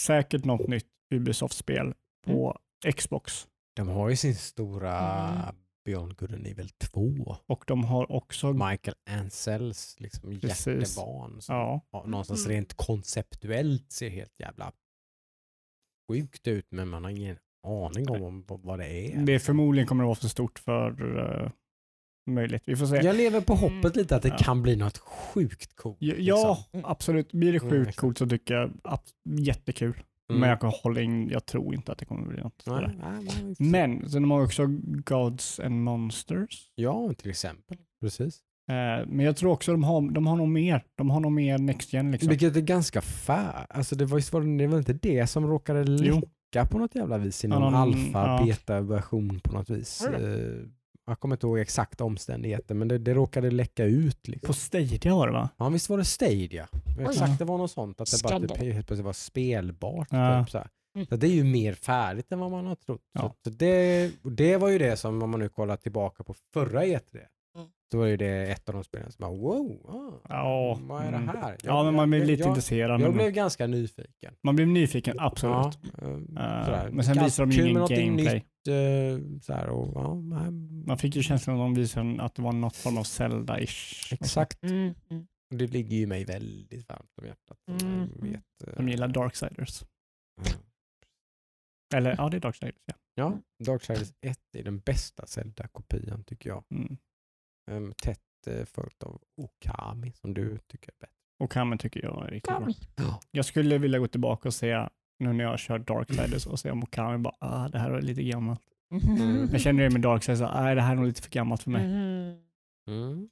säkert 0.00 0.44
något 0.44 0.68
nytt 0.68 0.86
Ubisoft-spel 1.14 1.94
på 2.26 2.58
Xbox. 2.96 3.48
De 3.76 3.88
har 3.88 4.08
ju 4.10 4.16
sin 4.16 4.34
stora 4.34 5.28
Mm. 5.28 5.54
Beyond 5.84 6.16
Good 6.16 6.34
and 6.34 6.46
Evil 6.46 6.68
2. 6.68 7.36
Och 7.46 7.64
de 7.66 7.84
har 7.84 8.12
också... 8.12 8.52
Michael 8.52 8.94
Ansells 9.10 9.96
liksom 10.00 10.40
Precis. 10.40 10.66
hjärtebarn. 10.66 11.40
Som 11.42 11.54
Ja, 11.54 11.80
någonstans 12.06 12.46
Mm. 12.46 12.56
rent 12.56 12.74
konceptuellt 12.74 13.92
ser 13.92 14.08
helt 14.10 14.40
jävla 14.40 14.72
sjukt 16.10 16.46
ut 16.46 16.66
men 16.70 16.88
man 16.88 17.04
har 17.04 17.10
ingen 17.10 17.36
aning 17.66 18.10
om, 18.10 18.44
vad- 18.46 18.78
det 18.78 18.86
är. 19.12 19.16
det 19.26 19.32
är 19.34 19.38
förmodligen 19.38 19.86
kommer 19.88 20.04
att 20.04 20.08
vara 20.08 20.14
för 20.14 20.28
stort 20.28 20.58
för 20.58 21.02
uh, 21.18 21.50
möjligt. 22.26 22.62
Vi 22.66 22.76
får 22.76 22.86
se. 22.86 22.96
Jag 22.96 23.16
lever 23.16 23.40
på 23.40 23.54
hoppet 23.54 23.96
lite 23.96 24.16
att 24.16 24.22
det 24.22 24.28
Ja. 24.28 24.36
kan 24.38 24.62
bli 24.62 24.76
något 24.76 24.98
sjukt 24.98 25.76
coolt. 25.76 25.96
Ja, 26.00 26.14
liksom. 26.14 26.56
ja 26.72 26.80
absolut. 26.84 27.32
Blir 27.32 27.52
det 27.52 27.58
Mm, 27.58 27.70
sjukt 27.70 27.88
exakt. 27.88 27.98
coolt 28.00 28.18
så 28.18 28.26
tycker 28.28 28.54
jag 28.54 28.70
att 28.84 29.04
jättekul. 29.38 30.02
Mm. 30.30 30.40
Men 30.40 30.48
jag, 30.48 30.60
kan 30.60 30.70
hålla 30.82 31.00
in, 31.00 31.28
jag 31.28 31.46
tror 31.46 31.74
inte 31.74 31.92
att 31.92 31.98
det 31.98 32.04
kommer 32.04 32.26
bli 32.26 32.42
något. 32.42 32.62
Nej, 32.66 32.90
nej, 32.98 33.54
men 33.58 34.10
sen 34.10 34.30
har 34.30 34.38
de 34.38 34.44
också 34.44 34.66
Gods 35.04 35.60
and 35.60 35.82
Monsters. 35.84 36.70
Ja, 36.74 37.12
till 37.18 37.30
exempel. 37.30 37.76
Precis. 38.00 38.40
Eh, 38.70 39.06
men 39.08 39.20
jag 39.26 39.36
tror 39.36 39.52
också 39.52 39.72
de 39.72 39.84
har, 39.84 40.10
de 40.10 40.26
har 40.26 40.36
nog 40.36 40.48
mer. 40.48 40.84
De 40.94 41.10
har 41.10 41.20
nog 41.20 41.32
mer 41.32 41.58
Next 41.58 41.92
Gen 41.92 42.10
liksom. 42.10 42.28
Vilket 42.28 42.56
är 42.56 42.60
ganska 42.60 43.00
fair. 43.00 43.66
Alltså 43.70 43.96
det 43.96 44.04
var, 44.04 44.58
det, 44.58 44.66
var 44.66 44.78
inte 44.78 44.92
det 44.92 45.26
som 45.26 45.46
råkade 45.46 45.84
Jo. 46.04 46.14
läcka 46.14 46.66
på 46.70 46.78
något 46.78 46.94
jävla 46.94 47.18
vis 47.18 47.44
i 47.44 47.48
Ja, 47.48 47.58
någon 47.58 47.72
någon- 47.72 47.82
alfa, 47.82 48.26
ja. 48.40 48.44
beta-version 48.46 49.40
på 49.40 49.52
något 49.52 49.70
vis. 49.70 50.06
Eh, 50.06 50.66
Jag 51.06 51.20
kommer 51.20 51.34
inte 51.36 51.46
ihåg 51.46 51.58
exakta 51.58 52.04
omständigheter 52.04 52.74
men 52.74 52.88
det, 52.88 52.98
det 52.98 53.14
råkade 53.14 53.50
läcka 53.50 53.84
ut. 53.84 54.28
Liksom. 54.28 54.46
På 54.46 54.52
Stadia 54.52 55.14
var 55.14 55.26
det 55.26 55.32
va? 55.32 55.48
Ja 55.56 55.68
visst 55.68 55.88
var 55.88 55.98
det 55.98 56.04
Stadia? 56.04 56.68
Exakt, 57.00 57.30
Ja. 57.30 57.36
det 57.38 57.44
var 57.44 57.58
något 57.58 57.70
sånt 57.70 58.00
att 58.00 58.10
det 58.10 58.22
bara 58.22 58.40
typ, 58.40 58.56
helt 58.56 58.86
plötsligt 58.86 59.04
var 59.04 59.12
spelbart. 59.12 60.08
Ja. 60.10 60.40
Typ, 60.44 60.50
så 60.50 60.58
här. 60.58 60.68
Mm. 60.96 61.06
Så 61.06 61.16
det 61.16 61.26
är 61.26 61.30
ju 61.30 61.44
mer 61.44 61.72
färdigt 61.72 62.32
än 62.32 62.38
vad 62.38 62.50
man 62.50 62.66
har 62.66 62.74
trott. 62.74 63.00
Ja. 63.12 63.34
Så 63.44 63.50
det, 63.50 64.10
det 64.22 64.56
var 64.56 64.68
ju 64.68 64.78
det 64.78 64.96
som, 64.96 65.22
om 65.22 65.30
man 65.30 65.40
nu 65.40 65.48
kollar 65.48 65.76
tillbaka 65.76 66.24
på 66.24 66.34
förra 66.54 66.84
E3, 66.84 67.00
Mm. 67.56 67.66
då 67.90 67.98
var 67.98 68.06
ju 68.06 68.16
det 68.16 68.46
ett 68.46 68.68
av 68.68 68.74
de 68.74 68.84
spelen 68.84 69.12
som 69.12 69.22
bara 69.22 69.30
wow, 69.30 69.80
ah, 69.88 70.20
Ja, 70.28 70.78
vad 70.82 71.02
är 71.02 71.10
det 71.10 71.16
mm. 71.16 71.28
här? 71.28 71.56
Ja, 71.62 71.84
men 71.84 71.94
man 71.94 72.10
blir 72.10 72.20
jag, 72.20 72.26
lite 72.26 72.42
jag, 72.42 72.48
intresserad. 72.48 72.90
jag 72.90 73.00
men 73.00 73.12
blev 73.12 73.30
ganska 73.30 73.66
nyfiken. 73.66 74.34
Man 74.42 74.56
blev 74.56 74.68
nyfiken, 74.68 75.16
absolut. 75.20 75.78
Ja, 76.34 76.64
sådär. 76.64 76.88
men 76.92 77.04
sen 77.04 77.24
visar 77.24 77.46
de 77.46 77.52
ju 77.52 77.62
ingen 77.62 77.74
gameplay. 77.74 78.34
Nytt, 78.34 78.44
eh, 78.68 79.18
sådär, 79.42 79.68
och, 79.68 79.92
ja, 79.94 80.14
nej, 80.14 80.50
Man 80.86 80.98
fick 80.98 81.16
ju 81.16 81.22
känslan 81.22 81.56
att 81.56 81.60
de 81.60 81.74
visade 81.74 82.22
att 82.22 82.34
det 82.34 82.42
var 82.42 82.52
något 82.52 82.76
form 82.76 82.98
av 82.98 83.02
Zelda-ish. 83.02 84.12
exakt. 84.14 84.62
Mm, 84.62 84.94
mm. 85.10 85.26
Det 85.50 85.66
ligger 85.66 85.96
ju 85.96 86.06
mig 86.06 86.24
väldigt 86.24 86.88
varmt 86.88 87.18
om 87.18 87.26
hjärtat. 87.26 87.58
jag 87.64 87.82
Mm. 87.82 88.08
Vet, 88.20 88.62
eh, 88.66 88.74
De 88.76 88.88
gillar 88.88 89.08
Darksiders. 89.08 89.84
Eller 91.94 92.14
ja, 92.18 92.28
det 92.28 92.36
är 92.36 92.40
Darksiders. 92.40 92.74
Ja. 92.84 92.94
Ja, 93.14 93.38
Darksiders 93.64 94.12
1 94.20 94.38
är 94.56 94.62
den 94.62 94.78
bästa 94.78 95.26
Zelda-kopian 95.26 96.24
tycker 96.24 96.50
jag. 96.50 96.64
Mm. 96.70 96.96
Um, 97.70 97.94
tätt 98.02 98.20
uh, 98.48 98.64
följt 98.64 99.02
av 99.02 99.22
Okami 99.36 100.12
som 100.12 100.34
du 100.34 100.58
tycker 100.58 100.92
är 100.92 100.96
bättre. 101.00 101.14
Och 101.38 101.52
Kamen 101.52 101.78
tycker 101.78 102.02
jag 102.02 102.26
är 102.26 102.30
riktigt 102.30 102.48
bra. 102.48 102.60
Kami. 102.60 102.74
Jag 103.30 103.44
skulle 103.44 103.78
vilja 103.78 103.98
gå 103.98 104.08
tillbaka 104.08 104.48
och 104.48 104.54
se, 104.54 104.88
nu 105.18 105.32
när 105.32 105.44
jag 105.44 105.50
har 105.50 105.58
kört 105.58 105.86
Darksiders 105.86 106.46
och 106.46 106.58
se 106.58 106.70
om 106.70 106.82
Okami 106.82 107.18
bara, 107.18 107.34
ah, 107.40 107.68
det 107.68 107.78
här 107.78 107.90
är 107.90 108.02
lite 108.02 108.22
gammalt. 108.22 108.60
Mhm. 108.90 109.48
Jag 109.52 109.60
känner 109.60 109.82
det 109.82 109.90
med 109.90 110.00
Darksiders, 110.00 110.40
nej 110.40 110.74
det 110.74 110.80
här 110.80 110.92
är 110.92 110.96
nog 110.96 111.06
lite 111.06 111.22
för 111.22 111.30
gammalt 111.30 111.62
för 111.62 111.70
mig. 111.70 111.84
Mm. 112.88 113.28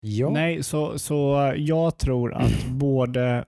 Ja, 0.00 0.30
Nej, 0.30 0.62
så, 0.62 0.98
så 0.98 1.52
jag 1.56 1.98
tror 1.98 2.34
att 2.34 2.66
både 2.70 3.44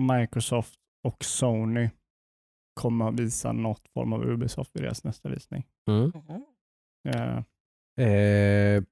Microsoft 0.00 0.78
och 1.04 1.24
Sony 1.24 1.90
kommer 2.80 3.08
att 3.08 3.20
visa 3.20 3.52
något 3.52 3.88
form 3.94 4.12
av 4.12 4.22
Ubisoft 4.24 4.76
i 4.76 4.78
deras 4.78 5.04
nästa 5.04 5.28
visning. 5.28 5.64
mm. 5.88 6.12
Eh, 7.08 7.42
Eh, 7.98 8.82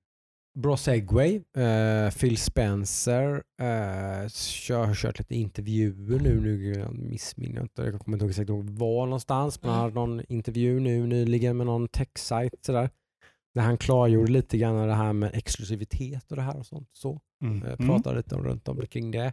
bra 0.55 0.77
segway. 0.77 1.43
Eh, 1.57 2.11
Phil 2.11 2.37
Spencer 2.37 3.43
eh, 3.61 4.29
kör, 4.29 4.87
har 4.87 4.95
kört 4.95 5.19
lite 5.19 5.35
intervjuer 5.35 6.21
nu. 6.21 6.41
nu 6.41 6.87
missminner 6.93 7.57
jag 7.57 7.65
inte. 7.65 7.83
Jag 7.83 8.01
kommer 8.01 8.17
inte 8.17 8.25
ihåg 8.25 8.31
exakt 8.31 8.51
var 8.51 9.07
någonstans. 9.07 9.63
Men 9.63 9.71
han 9.71 9.81
hade 9.81 9.95
någon 9.95 10.23
intervju 10.29 10.81
nu 10.81 11.07
nyligen 11.07 11.57
med 11.57 11.67
någon 11.67 11.89
tech-sajt 11.89 12.65
sådär. 12.67 12.91
Där 13.55 13.63
han 13.63 13.79
klargjorde 13.79 14.33
lite 14.33 14.59
grann 14.59 14.89
det 14.89 14.95
här 14.95 15.13
med 15.13 15.31
exklusivitet 15.35 16.31
och 16.31 16.37
det 16.37 16.43
här 16.43 16.57
och 16.57 16.67
sånt. 16.67 16.89
Så. 16.93 17.21
mm. 17.43 17.63
Mm. 17.63 17.89
pratade 17.89 18.17
lite 18.17 18.35
om, 18.35 18.45
runt 18.45 18.69
om 18.69 18.87
kring 18.87 19.11
det. 19.11 19.33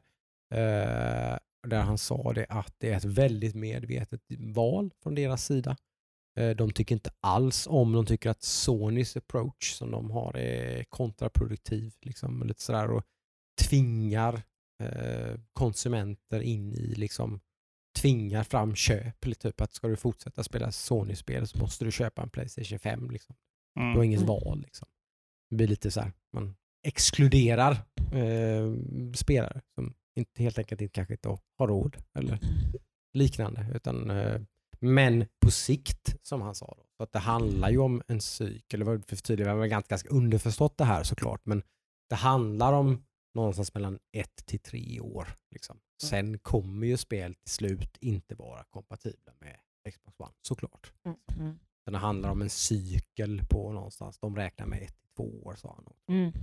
Där 1.68 1.82
han 1.82 1.98
sa 1.98 2.34
det 2.34 2.46
att 2.50 2.76
det 2.78 2.90
är 2.90 2.98
ett 2.98 3.06
väldigt 3.06 3.56
medvetet 3.56 4.22
val 4.40 4.92
från 5.04 5.16
deras 5.16 5.46
sida. 5.46 5.78
Eh, 6.40 6.50
de 6.50 6.72
tycker 6.72 6.96
inte 6.96 7.10
alls 7.20 7.68
om, 7.68 7.92
de 7.92 8.06
tycker 8.06 8.30
att 8.30 8.44
Sonys 8.44 9.18
approach 9.18 9.74
som 9.74 9.92
de 9.92 10.12
har 10.12 10.38
är 10.38 10.84
kontraproduktiv. 10.84 11.94
Liksom, 12.02 12.44
lite 12.48 12.62
sådär, 12.62 12.92
och 12.92 13.04
tvingar 13.70 14.42
eh, 14.84 15.36
konsumenter 15.54 16.42
in 16.42 16.74
i, 16.74 16.96
liksom, 16.96 17.40
tvingar 18.00 18.44
fram 18.44 18.76
köp. 18.76 19.40
Typ 19.40 19.62
att 19.62 19.74
ska 19.74 19.88
du 19.88 19.96
fortsätta 19.96 20.44
spela 20.44 20.72
Sony-spel 20.72 21.48
så 21.48 21.58
måste 21.58 21.86
du 21.86 21.92
köpa 21.92 22.22
en 22.22 22.30
Playstation 22.30 22.80
5. 22.80 23.10
Liksom. 23.12 23.36
Du 23.76 23.82
har 23.82 23.90
Mm. 23.92 24.04
inget 24.04 24.22
val. 24.22 24.62
Liksom. 24.62 24.88
Det 25.50 25.56
blir 25.56 25.68
lite 25.68 25.92
så 25.92 26.02
här, 26.02 26.12
man 26.34 26.56
exkluderar 26.88 27.72
eh, 28.14 28.74
spelare 29.16 29.62
som 29.76 29.94
inte, 30.16 30.44
helt 30.44 30.58
enkelt 30.58 30.82
inte, 30.82 30.92
kanske 30.94 31.14
inte 31.14 31.30
har 31.58 31.68
råd 31.68 31.98
eller 32.18 32.40
liknande. 33.14 33.66
Utan, 33.76 34.10
eh, 34.10 34.42
men 34.82 35.26
på 35.40 35.52
sikt, 35.52 36.16
som 36.22 36.42
han 36.42 36.56
sa, 36.56 36.76
då, 36.78 36.86
så 36.98 37.04
att 37.04 37.12
det 37.12 37.20
handlar 37.20 37.70
ju 37.70 37.78
om 37.78 38.02
en 38.08 38.22
cykel, 38.22 38.82
eller 38.82 38.98
för 39.08 39.16
tydligen 39.16 39.58
var 39.58 39.68
ganska, 39.68 39.90
ganska 39.90 40.10
underförstått 40.10 40.78
det 40.78 40.86
här 40.86 41.04
såklart, 41.04 41.46
men 41.46 41.64
det 42.10 42.16
handlar 42.16 42.74
om 42.74 43.04
någonstans 43.34 43.74
mellan 43.74 44.00
ett 44.12 44.46
till 44.46 44.60
tre 44.60 45.00
år. 45.00 45.28
Liksom. 45.52 45.80
Sen 46.04 46.40
kommer 46.40 46.88
ju 46.88 46.98
spel 46.98 47.36
till 47.36 47.52
slut 47.52 47.98
inte 47.98 48.36
vara 48.36 48.64
kompatibla 48.64 49.34
med 49.40 49.60
Xbox 49.94 50.20
One, 50.20 50.34
såklart. 50.42 50.94
Mhm. 51.06 51.60
Utan 51.82 51.94
det 51.94 52.00
handlar 52.00 52.30
om 52.30 52.42
en 52.42 52.50
cykel 52.50 53.42
på 53.50 53.72
någonstans. 53.72 54.20
De 54.20 54.36
räknar 54.36 54.66
med 54.66 54.82
ett 54.82 55.00
till 55.00 55.10
två 55.16 55.44
år 55.44 55.56
sa 55.56 55.76
han. 55.76 56.18
Mm. 56.18 56.34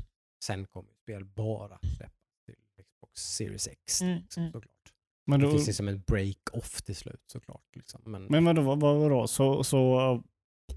Sen 0.44 0.66
kommer 0.66 0.92
spel 0.92 1.24
bara 1.24 1.78
släppas 1.96 2.42
till 2.46 2.84
Xbox 2.84 3.20
Series 3.20 3.68
X. 3.68 4.02
Mm, 4.02 4.18
liksom, 4.18 4.42
mm. 4.42 4.52
såklart. 4.52 4.94
Men, 5.28 5.40
Det 5.40 5.46
då, 5.46 5.52
finns 5.52 5.66
liksom 5.66 5.88
en 5.88 6.00
break-off 6.02 6.82
till 6.82 6.96
slut 6.96 7.22
såklart. 7.26 7.76
Liksom. 7.76 8.02
Men, 8.04 8.24
men 8.24 8.44
vadå, 8.44 8.62
vad, 8.62 8.80
vad, 8.80 8.96
vadå? 9.00 9.26
Så, 9.26 9.64
så 9.64 9.98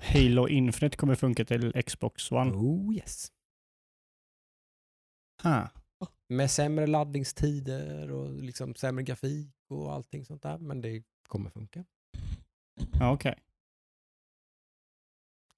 Halo 0.02 0.48
Infinite 0.48 0.98
kommer 0.98 1.16
funka 1.16 1.46
till 1.46 1.84
Xbox 1.84 2.32
One? 2.32 2.52
oh 2.52 2.96
yes. 2.96 3.32
Ha. 5.44 5.70
Med 6.28 6.52
sämre 6.52 6.88
laddningstider 6.88 8.12
och 8.12 8.44
liksom 8.44 8.76
sämre 8.76 9.04
grafik 9.04 9.56
och 9.70 9.94
allting 9.94 10.26
sånt 10.26 10.42
där. 10.42 10.58
Men 10.58 10.82
det 10.82 11.04
kommer 11.28 11.50
funka. 11.50 11.86
Ja, 13.00 13.14
Okej. 13.14 13.36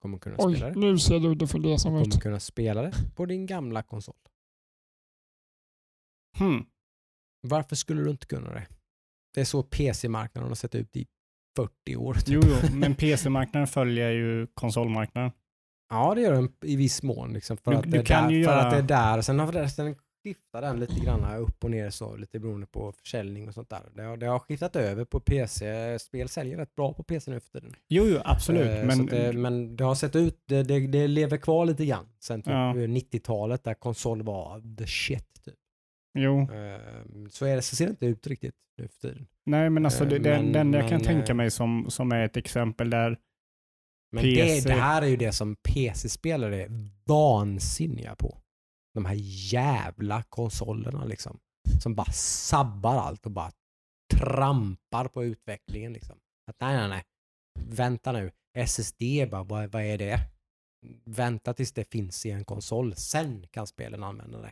Kommer 0.01 0.17
kunna 0.17 0.35
Oj, 0.39 0.55
spela 0.55 0.73
det. 0.73 0.79
nu 0.79 0.99
ser 0.99 1.19
du 1.19 1.35
det 1.35 1.47
för 1.47 1.59
det 1.59 1.79
som 1.79 1.91
Kommer 1.91 2.07
ut. 2.07 2.21
kunna 2.21 2.39
spela 2.39 2.81
det 2.81 2.93
på 3.15 3.25
din 3.25 3.45
gamla 3.45 3.83
konsol. 3.83 4.15
Hmm. 6.37 6.65
Varför 7.41 7.75
skulle 7.75 8.01
du 8.03 8.09
inte 8.09 8.25
kunna 8.27 8.49
det? 8.53 8.67
Det 9.33 9.41
är 9.41 9.45
så 9.45 9.63
PC-marknaden 9.63 10.49
har 10.49 10.55
sett 10.55 10.75
ut 10.75 10.95
i 10.97 11.05
40 11.55 11.95
år. 11.95 12.13
typ. 12.13 12.23
Jo, 12.27 12.41
jo, 12.45 12.75
men 12.75 12.95
PC-marknaden 12.95 13.67
följer 13.67 14.11
ju 14.11 14.47
konsolmarknaden. 14.53 15.31
Ja, 15.89 16.13
det 16.15 16.21
gör 16.21 16.31
den 16.33 16.51
i 16.63 16.75
viss 16.75 17.03
mån. 17.03 17.33
Liksom, 17.33 17.57
för 17.57 17.71
Du- 17.71 17.77
att 17.77 17.83
du 17.83 17.89
det 17.89 18.03
där, 18.03 18.29
ju 18.29 18.43
för 18.43 18.51
göra- 18.51 18.61
att 18.61 18.71
det 18.71 18.77
är 18.77 18.81
där. 19.15 19.21
Sen 19.21 19.39
har 19.39 19.47
förresten 19.47 19.95
skiftar 20.23 20.61
den 20.61 20.79
lite 20.79 20.99
grann 20.99 21.35
upp 21.35 21.63
och 21.63 21.71
ner 21.71 21.89
så, 21.89 22.15
lite 22.15 22.39
beroende 22.39 22.67
på 22.67 22.91
försäljning 22.91 23.47
och 23.47 23.53
sånt 23.53 23.69
där. 23.69 23.81
Det 23.95 24.03
har, 24.03 24.17
det 24.17 24.25
har 24.25 24.39
skiftat 24.39 24.75
över 24.75 25.05
på 25.05 25.19
PC. 25.19 25.99
Spel 25.99 26.29
säljer 26.29 26.57
rätt 26.57 26.75
bra 26.75 26.93
på 26.93 27.03
PC 27.03 27.31
nu 27.31 27.39
för 27.39 27.49
tiden. 27.49 27.75
Jo, 27.89 28.03
jo, 28.07 28.19
absolut. 28.25 28.67
Eh, 28.79 28.85
men 28.85 29.05
det, 29.05 29.33
men 29.33 29.75
det 29.75 29.83
har 29.83 29.95
sett 29.95 30.15
ut, 30.15 30.43
det, 30.47 30.63
det, 30.63 30.87
det 30.87 31.07
lever 31.07 31.37
kvar 31.37 31.65
lite 31.65 31.85
grann. 31.85 32.05
Sen 32.19 32.41
typ 32.41 32.51
Ja. 32.51 32.73
90-talet 32.73 33.63
där 33.63 33.73
konsol 33.73 34.21
var 34.23 34.75
the 34.77 34.87
shit. 34.87 35.43
Typ. 35.45 35.53
Jo, 36.13 36.41
Eh, 36.41 36.79
så, 37.29 37.45
är 37.45 37.55
det, 37.55 37.61
så 37.61 37.75
ser 37.75 37.85
det 37.85 37.91
inte 37.91 38.05
ut 38.05 38.27
riktigt 38.27 38.55
nu 38.77 38.87
för 38.87 38.99
tiden. 39.01 39.27
nej, 39.45 39.69
men 39.69 39.85
alltså 39.85 40.05
det, 40.05 40.19
det, 40.19 40.29
men- 40.29 40.51
det 40.51 40.59
enda 40.59 40.77
jag 40.79 40.89
kan 40.89 40.97
men, 40.97 41.07
tänka 41.07 41.31
eh, 41.31 41.35
mig 41.35 41.51
som, 41.51 41.85
som 41.89 42.11
är 42.11 42.25
ett 42.25 42.37
exempel 42.37 42.89
där 42.89 43.19
Men 44.11 44.23
PC. 44.23 44.61
Det, 44.69 44.73
det 44.75 44.81
här 44.81 45.01
är 45.01 45.07
ju 45.07 45.17
det 45.17 45.31
som 45.31 45.55
PC-spelare 45.55 46.63
är 46.63 46.69
vansinniga 47.05 48.15
på. 48.15 48.37
De 48.93 49.05
här 49.05 49.17
jävla 49.53 50.23
konsolerna 50.23 51.05
liksom. 51.05 51.39
Som 51.83 51.95
bara 51.95 52.11
sabbar 52.13 52.95
allt 52.95 53.25
och 53.25 53.31
bara 53.31 53.51
trampar 54.13 55.07
på 55.07 55.23
utvecklingen. 55.23 55.93
Liksom. 55.93 56.15
Att 56.47 56.55
nej, 56.61 56.75
nej, 56.77 56.89
nej. 56.89 57.03
Vänta 57.59 58.11
nu. 58.11 58.31
SSD, 58.57 59.01
bara, 59.31 59.43
vad, 59.43 59.71
vad 59.71 59.81
är 59.83 59.97
det? 59.97 60.19
Vänta 61.05 61.53
tills 61.53 61.71
det 61.71 61.91
finns 61.91 62.25
i 62.25 62.31
en 62.31 62.45
konsol. 62.45 62.95
Sen 62.95 63.47
kan 63.51 63.67
spelen 63.67 64.03
använda 64.03 64.41
det. 64.41 64.51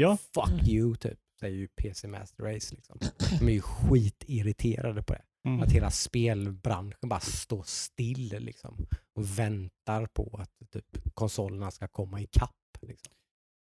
Ja. 0.00 0.16
Fuck 0.34 0.68
you, 0.68 0.96
typ. 0.96 1.18
Säger 1.40 1.56
ju 1.56 1.68
PC 1.68 2.08
Master 2.08 2.44
Race. 2.44 2.74
Liksom. 2.74 2.98
De 3.38 3.48
är 3.48 3.52
ju 3.52 3.60
skitirriterade 3.60 5.02
på 5.02 5.12
det. 5.12 5.22
Mm. 5.48 5.62
Att 5.62 5.72
hela 5.72 5.90
spelbranschen 5.90 7.08
bara 7.08 7.20
står 7.20 7.62
still 7.66 8.36
liksom, 8.38 8.86
och 9.14 9.38
väntar 9.38 10.06
på 10.06 10.38
att 10.42 10.70
typ, 10.72 11.14
konsolerna 11.14 11.70
ska 11.70 11.88
komma 11.88 12.20
ikapp. 12.20 12.50
Liksom. 12.82 13.12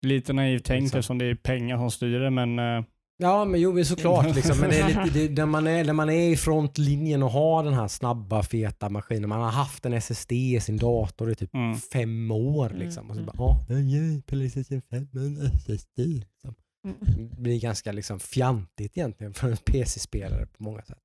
Lite 0.02 0.34
naivt 0.34 0.66
tänkt 0.66 0.84
Liksom. 0.84 1.00
eftersom 1.00 1.18
det 1.18 1.26
är 1.26 1.36
pengar 1.36 1.78
som 1.78 1.92
styr 1.92 2.20
det, 2.20 2.30
men 2.30 2.60
eh, 2.60 2.84
Ja, 3.18 3.46
men 3.46 3.62
jo, 3.62 3.74
men 3.74 3.86
såklart. 3.86 4.36
Liksom. 4.36 4.60
Men 4.60 4.70
det 4.70 4.80
är 4.80 5.06
lite, 5.06 5.20
det, 5.28 5.30
när, 5.42 5.46
man 5.46 5.68
är, 5.68 5.84
när 5.86 5.94
man 5.94 6.10
är 6.10 6.30
i 6.32 6.36
frontlinjen 6.38 7.24
och 7.24 7.30
har 7.32 7.64
den 7.64 7.74
här 7.74 7.88
snabba, 7.88 8.44
feta 8.44 8.90
maskinen. 8.90 9.30
Man 9.30 9.42
har 9.42 9.52
haft 9.52 9.86
en 9.86 9.94
SSD 9.94 10.32
i 10.32 10.60
sin 10.60 10.78
dator 10.78 11.32
i 11.32 11.36
typ 11.36 11.54
Mm. 11.56 11.78
fem 11.78 12.32
år. 12.32 12.66
Mm, 12.66 12.80
Liksom. 12.80 13.10
Och 13.10 13.16
så 13.16 13.22
mm. 13.22 13.36
bara, 13.38 13.58
ja, 13.70 14.22
Playstation 14.28 14.82
5 14.90 15.08
med 15.12 15.24
en 15.26 15.38
SSD. 15.46 15.98
Liksom. 15.98 16.56
Mm. 16.88 17.30
Det 17.36 17.42
blir 17.42 17.60
ganska 17.60 17.92
liksom 17.92 18.20
fjantigt 18.20 18.98
egentligen 18.98 19.34
för 19.34 19.50
en 19.52 19.58
PC-spelare 19.58 20.46
på 20.46 20.64
många 20.64 20.82
sätt. 20.82 20.98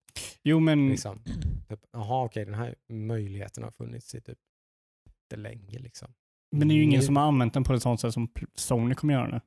jo 0.42 0.60
men 0.60 0.88
Liksom. 0.88 1.22
Typ, 1.68 1.80
okej, 1.92 2.44
den 2.44 2.54
här 2.54 2.74
möjligheten 2.88 3.64
har 3.64 3.70
funnits 3.70 4.14
i 4.14 4.20
typ 4.20 4.38
inte 5.30 5.36
länge. 5.42 5.78
Liksom. 5.78 6.08
Men 6.56 6.68
det 6.68 6.74
är 6.74 6.76
ju 6.76 6.82
ingen 6.82 7.00
Nu- 7.00 7.06
som 7.06 7.16
har 7.16 7.24
använt 7.24 7.54
den 7.54 7.64
på 7.64 7.74
ett 7.74 7.82
sånt 7.82 8.00
sätt 8.00 8.14
som 8.14 8.28
Sony 8.54 8.94
kommer 8.94 9.14
göra 9.14 9.28
nu. 9.28 9.40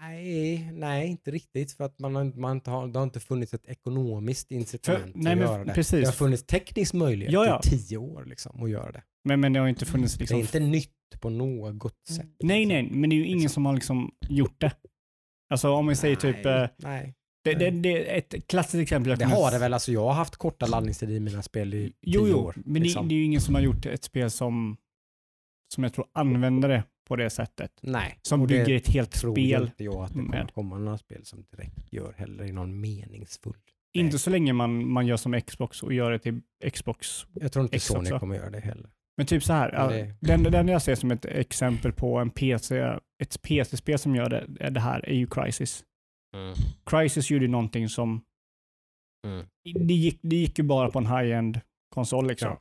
Nej, 0.00 0.70
nej, 0.72 1.08
inte 1.08 1.30
riktigt. 1.30 1.72
För 1.72 1.84
att 1.84 1.98
man, 1.98 2.14
har- 2.14 2.40
man 2.40 2.56
inte 2.56 2.70
har, 2.70 2.88
det 2.88 2.98
har 2.98 3.04
inte 3.04 3.20
funnits 3.20 3.54
ett 3.54 3.66
ekonomiskt 3.66 4.50
incitament 4.50 5.02
För- 5.02 5.12
nej, 5.14 5.32
att 5.32 5.38
men 5.38 5.46
göra 5.48 5.64
det. 5.64 5.74
precis. 5.74 6.00
Det 6.00 6.06
har 6.06 6.12
funnits 6.12 6.46
teknisk 6.46 6.94
möjlighet 6.94 7.32
Ja, 7.32 7.46
ja. 7.46 7.60
i 7.64 7.68
tio 7.68 7.96
år 7.96 8.24
liksom, 8.24 8.62
att 8.64 8.70
göra 8.70 8.92
det. 8.92 9.02
Men, 9.24 9.40
men 9.40 9.52
det 9.52 9.60
har 9.60 9.68
inte 9.68 9.86
funnits 9.86 10.18
liksom... 10.20 10.38
Det 10.38 10.42
är 10.42 10.42
inte 10.42 10.60
nytt 10.60 10.90
på 11.20 11.30
något 11.30 11.94
sätt. 12.08 12.26
Nej, 12.42 12.58
liksom. 12.66 12.68
nej, 12.74 12.90
men 13.00 13.10
det 13.10 13.16
är 13.16 13.18
ju 13.18 13.24
ingen 13.26 13.38
Liksom. 13.38 13.54
som 13.54 13.66
har 13.66 13.74
liksom 13.74 14.10
gjort 14.28 14.60
det. 14.60 14.72
Alltså 15.50 15.70
om 15.70 15.86
vi 15.86 15.94
säger 15.96 16.16
typ... 16.16 16.44
Nej, 16.44 16.62
eh, 16.62 16.68
nej. 16.78 17.14
Det, 17.44 17.54
det, 17.54 17.70
det 17.70 18.10
är 18.14 18.18
ett 18.18 18.46
klassiskt 18.46 18.82
exempel. 18.82 19.10
jag 19.10 19.18
Det 19.18 19.24
har 19.24 19.50
det 19.50 19.58
väl. 19.58 19.74
Alltså, 19.74 19.92
jag 19.92 20.04
har 20.04 20.12
haft 20.12 20.36
korta 20.36 20.66
laddningstider 20.66 21.14
i 21.14 21.20
mina 21.20 21.42
spel 21.42 21.74
i 21.74 21.92
Jo, 22.00 22.20
tio 22.24 22.30
jo, 22.30 22.38
år. 22.38 22.54
men 22.64 22.82
liksom. 22.82 23.08
det, 23.08 23.14
det 23.14 23.14
är 23.14 23.18
ju 23.18 23.24
ingen 23.24 23.40
som 23.40 23.54
har 23.54 23.62
gjort 23.62 23.86
ett 23.86 24.04
spel 24.04 24.30
som, 24.30 24.76
som 25.74 25.84
jag 25.84 25.92
tror 25.94 26.06
använder 26.12 26.68
det 26.68 26.82
på 27.10 27.16
det 27.16 27.30
sättet. 27.30 27.72
Nej. 27.82 28.18
Som 28.22 28.40
och 28.42 28.48
det 28.48 28.58
bygger 28.64 28.76
ett 28.76 28.88
helt 28.88 29.10
tror 29.12 29.34
spel. 29.34 29.62
inte 29.62 29.84
jag 29.84 29.94
att 30.04 30.08
det 30.08 30.14
kommer 30.18 30.28
med. 30.28 30.50
komma 30.54 30.78
några 30.78 30.98
spel 30.98 31.24
som 31.24 31.44
direkt 31.50 31.92
gör 31.92 32.12
heller 32.12 32.44
i 32.44 32.52
någon 32.52 32.80
meningsfull 32.80 33.54
Inte 33.92 34.18
så 34.18 34.30
länge 34.30 34.52
man, 34.52 34.88
man 34.88 35.06
gör 35.06 35.16
som 35.16 35.40
Xbox 35.40 35.82
och 35.82 35.92
gör 35.92 36.10
det 36.10 36.18
till 36.18 36.40
Xbox. 36.72 37.26
Jag 37.32 37.52
tror 37.52 37.62
inte 37.64 37.78
Xbox 37.78 37.96
Sony 37.96 38.06
också. 38.10 38.18
kommer 38.18 38.36
göra 38.36 38.50
det 38.50 38.60
heller. 38.60 38.90
Men 39.16 39.26
typ 39.26 39.42
så 39.42 39.52
här, 39.52 39.88
det- 39.88 40.14
den, 40.20 40.42
den 40.42 40.68
jag 40.68 40.82
ser 40.82 40.94
som 40.94 41.10
ett 41.10 41.24
exempel 41.24 41.92
på 41.92 42.18
en 42.18 42.30
PC, 42.30 42.78
ett 43.22 43.42
PC-spel 43.42 43.98
som 43.98 44.16
gör 44.16 44.28
det, 44.30 44.70
det 44.70 44.80
här 44.80 45.08
är 45.08 45.14
ju 45.14 45.26
Crysis. 45.26 45.84
Crysis 46.86 47.30
gjorde 47.30 47.48
någonting 47.48 47.88
som, 47.88 48.22
Mm. 49.26 49.46
det 49.88 49.94
gick, 49.94 50.18
det 50.22 50.36
gick 50.36 50.58
ju 50.58 50.64
bara 50.64 50.90
på 50.90 50.98
en 50.98 51.06
high-end 51.06 51.60
konsol 51.94 52.26
liksom. 52.26 52.48
Ja. 52.48 52.60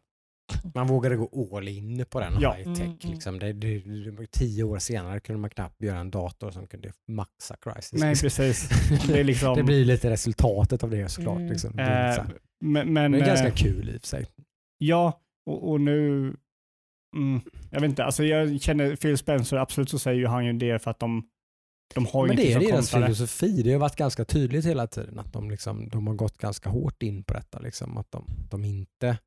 Man 0.75 0.87
vågade 0.87 1.15
gå 1.15 1.55
all 1.57 1.67
in 1.67 2.05
på 2.09 2.19
den 2.19 2.33
Ja. 2.39 2.53
high 2.53 2.73
tech. 2.73 2.85
Mm. 2.85 2.97
Liksom. 3.13 3.39
Det, 3.39 3.53
det, 3.53 3.79
det, 4.11 4.31
tio 4.31 4.63
år 4.63 4.77
senare 4.79 5.19
kunde 5.19 5.39
man 5.41 5.49
knappt 5.49 5.81
göra 5.81 5.99
en 5.99 6.11
dator 6.11 6.51
som 6.51 6.67
kunde 6.67 6.91
maxa 7.07 7.55
Crysis. 7.61 7.99
Nej, 8.01 8.15
precis. 8.15 8.69
Det 9.07 9.19
är 9.19 9.23
liksom... 9.31 9.55
det 9.57 9.63
blir 9.63 9.85
lite 9.85 10.09
resultatet 10.09 10.83
av 10.83 10.89
det 10.89 11.09
såklart. 11.09 11.37
Mm. 11.37 11.49
Liksom. 11.49 11.75
Det 11.75 11.81
är 11.83 12.09
Eh, 12.09 12.15
så 12.15 12.21
här- 12.21 12.37
men, 12.61 12.93
men, 12.93 13.11
det 13.11 13.19
är 13.19 13.25
ganska 13.25 13.47
eh, 13.47 13.53
kul 13.53 13.89
i 13.89 13.97
och 13.97 14.01
för 14.01 14.07
sig. 14.07 14.25
Ja, 14.77 15.21
och, 15.45 15.69
och 15.71 15.81
nu... 15.81 16.19
Mm, 17.15 17.41
jag 17.71 17.81
vet 17.81 17.89
inte, 17.89 18.03
alltså 18.05 18.23
jag 18.23 18.61
känner 18.61 18.95
Phil 18.95 19.17
Spencer, 19.17 19.57
absolut 19.57 19.89
så 19.89 19.99
säger 19.99 20.19
ju 20.19 20.27
han 20.27 20.45
ju 20.45 20.53
det 20.53 20.79
för 20.79 20.91
att 20.91 20.99
de, 20.99 21.23
de 21.95 22.05
har 22.05 22.25
ju 22.25 22.27
Men 22.27 22.37
det 22.37 22.53
är 22.53 22.59
deras 22.59 22.71
kontrar 22.91 22.99
det. 22.99 23.05
filosofi. 23.15 23.61
Det 23.63 23.71
har 23.71 23.79
varit 23.79 23.95
ganska 23.95 24.25
tydligt 24.25 24.65
hela 24.65 24.87
tiden 24.87 25.19
att 25.19 25.33
de, 25.33 25.49
liksom, 25.51 25.89
de 25.89 26.07
har 26.07 26.13
gått 26.15 26.37
ganska 26.37 26.69
hårt 26.69 27.03
in 27.03 27.23
på 27.23 27.33
detta. 27.33 27.59
Liksom, 27.59 27.97
att 27.97 28.11
de, 28.11 28.25
de 28.49 28.63
inte 28.65 29.17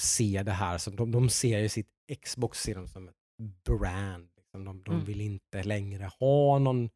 ser 0.00 0.44
det 0.44 0.52
här 0.52 0.78
som, 0.78 0.96
de, 0.96 1.10
de 1.10 1.28
ser 1.30 1.58
ju 1.58 1.68
sitt 1.68 1.88
Xbox 2.24 2.58
ser 2.62 2.74
de 2.74 2.88
som 2.88 3.08
ett 3.08 3.14
brand. 3.64 4.30
Liksom. 4.36 4.64
De, 4.64 4.82
de 4.82 4.94
Mm. 4.94 5.04
vill 5.04 5.20
inte 5.20 5.62
längre 5.62 6.10
ha 6.20 6.58
någon 6.58 6.90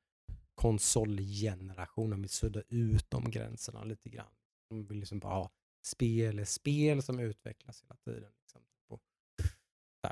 konsolgeneration. 0.55 2.10
De 2.10 2.20
vill 2.23 2.31
sudda 2.31 2.62
ut 2.68 3.10
de 3.10 3.31
gränserna 3.31 3.85
lite 3.85 4.09
grann. 4.09 4.32
De 4.70 4.86
vill 4.86 4.98
liksom 4.98 5.18
bara 5.18 5.35
ha 5.35 5.51
spel 5.86 6.47
spel 6.47 7.02
som 7.02 7.18
utvecklas 7.20 7.82
hela 7.82 7.97
tiden. 7.97 8.32
Liksom. 8.40 8.62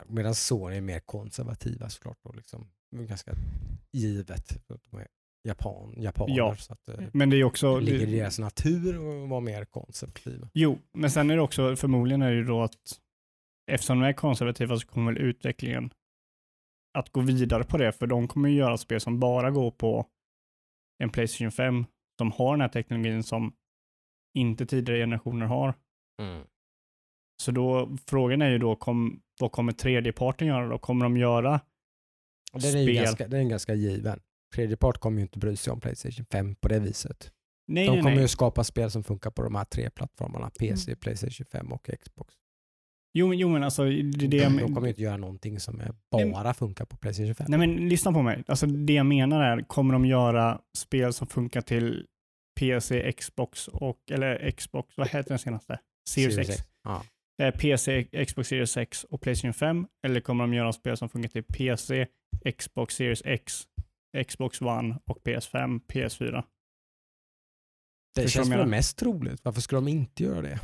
Medan 0.09 0.35
Sony 0.35 0.77
är 0.77 0.81
mer 0.81 1.01
konservativa 1.01 1.89
såklart. 1.89 2.19
Och 2.23 2.37
liksom, 2.37 2.71
ganska 2.91 3.35
givet. 3.93 4.57
De 4.91 4.99
är 4.99 5.09
Japan, 5.45 5.95
japaner. 5.97 6.37
Ja. 6.37 6.57
Så 6.57 6.73
att, 6.73 6.89
eh, 6.89 6.95
Mm. 6.95 7.11
Men 7.15 7.31
det 7.31 7.37
är 7.37 7.45
också... 7.45 7.75
det 7.75 7.85
ligger 7.85 8.07
i 8.07 8.19
deras 8.19 8.39
natur 8.39 9.23
att 9.25 9.29
vara 9.29 9.41
mer 9.41 9.65
konservativa. 9.65 10.49
jo, 10.55 10.79
men 10.93 11.11
sen 11.11 11.31
är 11.31 11.37
det 11.37 11.43
också, 11.43 11.77
förmodligen 11.77 12.23
är 12.23 12.31
det 12.31 12.37
ju 12.37 12.45
då 12.45 12.63
att 12.63 13.01
eftersom 13.73 14.01
de 14.01 14.07
är 14.07 14.13
konservativa 14.13 14.77
så 14.77 14.87
kommer 14.87 15.13
väl 15.13 15.23
utvecklingen 15.23 15.91
att 16.99 17.11
gå 17.11 17.21
vidare 17.21 17.65
på 17.65 17.79
det, 17.79 17.93
för 17.93 18.07
de 18.07 18.29
kommer 18.29 18.49
ju 18.49 18.57
göra 18.57 18.77
spel 18.77 19.01
som 19.01 19.21
bara 19.21 19.51
går 19.51 19.71
på 19.71 20.07
en 21.03 21.11
Playstation 21.11 21.53
5 21.53 21.85
som 22.19 22.33
har 22.33 22.51
den 22.53 22.61
här 22.61 22.69
teknologin 22.69 23.23
som 23.23 23.53
inte 24.39 24.67
tidigare 24.67 25.01
generationer 25.01 25.47
har. 25.47 25.75
Så 27.43 27.51
då, 27.51 27.97
frågan 28.07 28.43
är 28.43 28.51
ju 28.51 28.59
då, 28.59 28.77
kom, 28.77 29.21
vad 29.41 29.53
kommer 29.53 29.73
tredjeparten 29.73 30.49
göra 30.49 30.69
då? 30.69 30.79
Kommer 30.79 31.05
de 31.05 31.17
göra 31.17 31.61
Den 32.53 32.77
är, 32.77 32.83
spel? 32.85 32.95
ganska, 32.95 33.29
den 33.29 33.41
är 33.47 33.51
ganska 33.51 33.75
given. 33.75 34.21
Tredje 34.55 34.77
part 34.77 34.99
kommer 34.99 35.19
ju 35.19 35.23
inte 35.23 35.39
bry 35.39 35.57
sig 35.57 35.73
om 35.73 35.81
Playstation 35.81 36.27
5 36.33 36.55
på 36.55 36.69
det 36.69 36.79
viset. 36.81 37.33
Nej, 37.69 37.87
De 37.87 37.91
nej, 37.93 38.01
kommer 38.03 38.15
nej. 38.15 38.23
ju 38.23 38.29
skapa 38.29 38.65
spel 38.65 38.91
som 38.91 39.05
funkar 39.05 39.31
på 39.31 39.43
de 39.43 39.55
här 39.55 39.65
tre 39.65 39.91
plattformarna. 39.91 40.51
PC, 40.51 40.97
Playstation 40.97 41.47
5 41.53 41.73
och 41.73 41.91
Xbox. 42.01 42.35
Jo, 43.19 43.29
men- 43.29 43.39
jo, 43.39 43.49
men 43.49 43.63
alltså 43.63 43.85
det, 43.85 44.03
det 44.27 44.37
jag, 44.37 44.53
De 44.53 44.75
kommer 44.75 44.83
ju 44.83 44.89
inte 44.89 45.03
göra 45.03 45.17
någonting 45.17 45.61
som 45.61 45.81
är 45.81 45.95
Nej, 46.13 46.33
bara 46.33 46.55
funkar 46.55 46.85
på 46.85 46.97
Playstation 46.97 47.35
5. 47.35 47.47
Nej 47.49 47.59
men 47.59 47.89
lyssna 47.89 48.13
på 48.13 48.23
mig. 48.23 48.45
Alltså 48.47 48.67
det 48.67 48.93
jag 48.93 49.07
menar 49.07 49.41
är, 49.41 49.63
kommer 49.63 49.93
de 49.93 50.07
göra 50.07 50.61
spel 50.79 51.13
som 51.13 51.27
funkar 51.27 51.61
till 51.61 52.07
PC, 52.61 53.13
Xbox 53.13 53.69
och, 53.69 53.99
eller 54.11 54.51
Xbox, 54.51 54.97
vad 54.97 55.09
heter 55.09 55.29
den 55.29 55.39
senaste? 55.39 55.79
Series, 56.09 56.39
X. 56.51 56.63
Ja. 56.85 57.05
Eh, 57.43 57.51
PC, 57.55 58.05
Xbox 58.27 58.49
Series 58.49 58.77
X 58.77 59.05
och 59.05 59.21
Playstation 59.21 59.55
5. 59.55 59.87
Eller 60.07 60.21
kommer 60.21 60.45
de 60.45 60.55
göra 60.55 60.73
spel 60.73 60.97
som 60.97 61.09
funkar 61.09 61.29
till 61.29 61.43
PC, 61.45 62.07
Xbox 62.59 62.95
Series 62.95 63.23
X, 63.25 63.63
Xbox 64.29 64.61
One 64.63 64.99
och 65.07 65.19
PS5, 65.25 65.81
PS4? 65.93 66.43
Det 68.15 68.23
Förstår 68.23 68.41
känns 68.41 68.51
väl 68.51 68.67
mest 68.67 68.99
troligt. 68.99 69.41
Varför 69.45 69.61
skulle 69.61 69.77
de 69.77 69.89
inte 69.89 70.23
göra 70.23 70.43
det? 70.43 70.61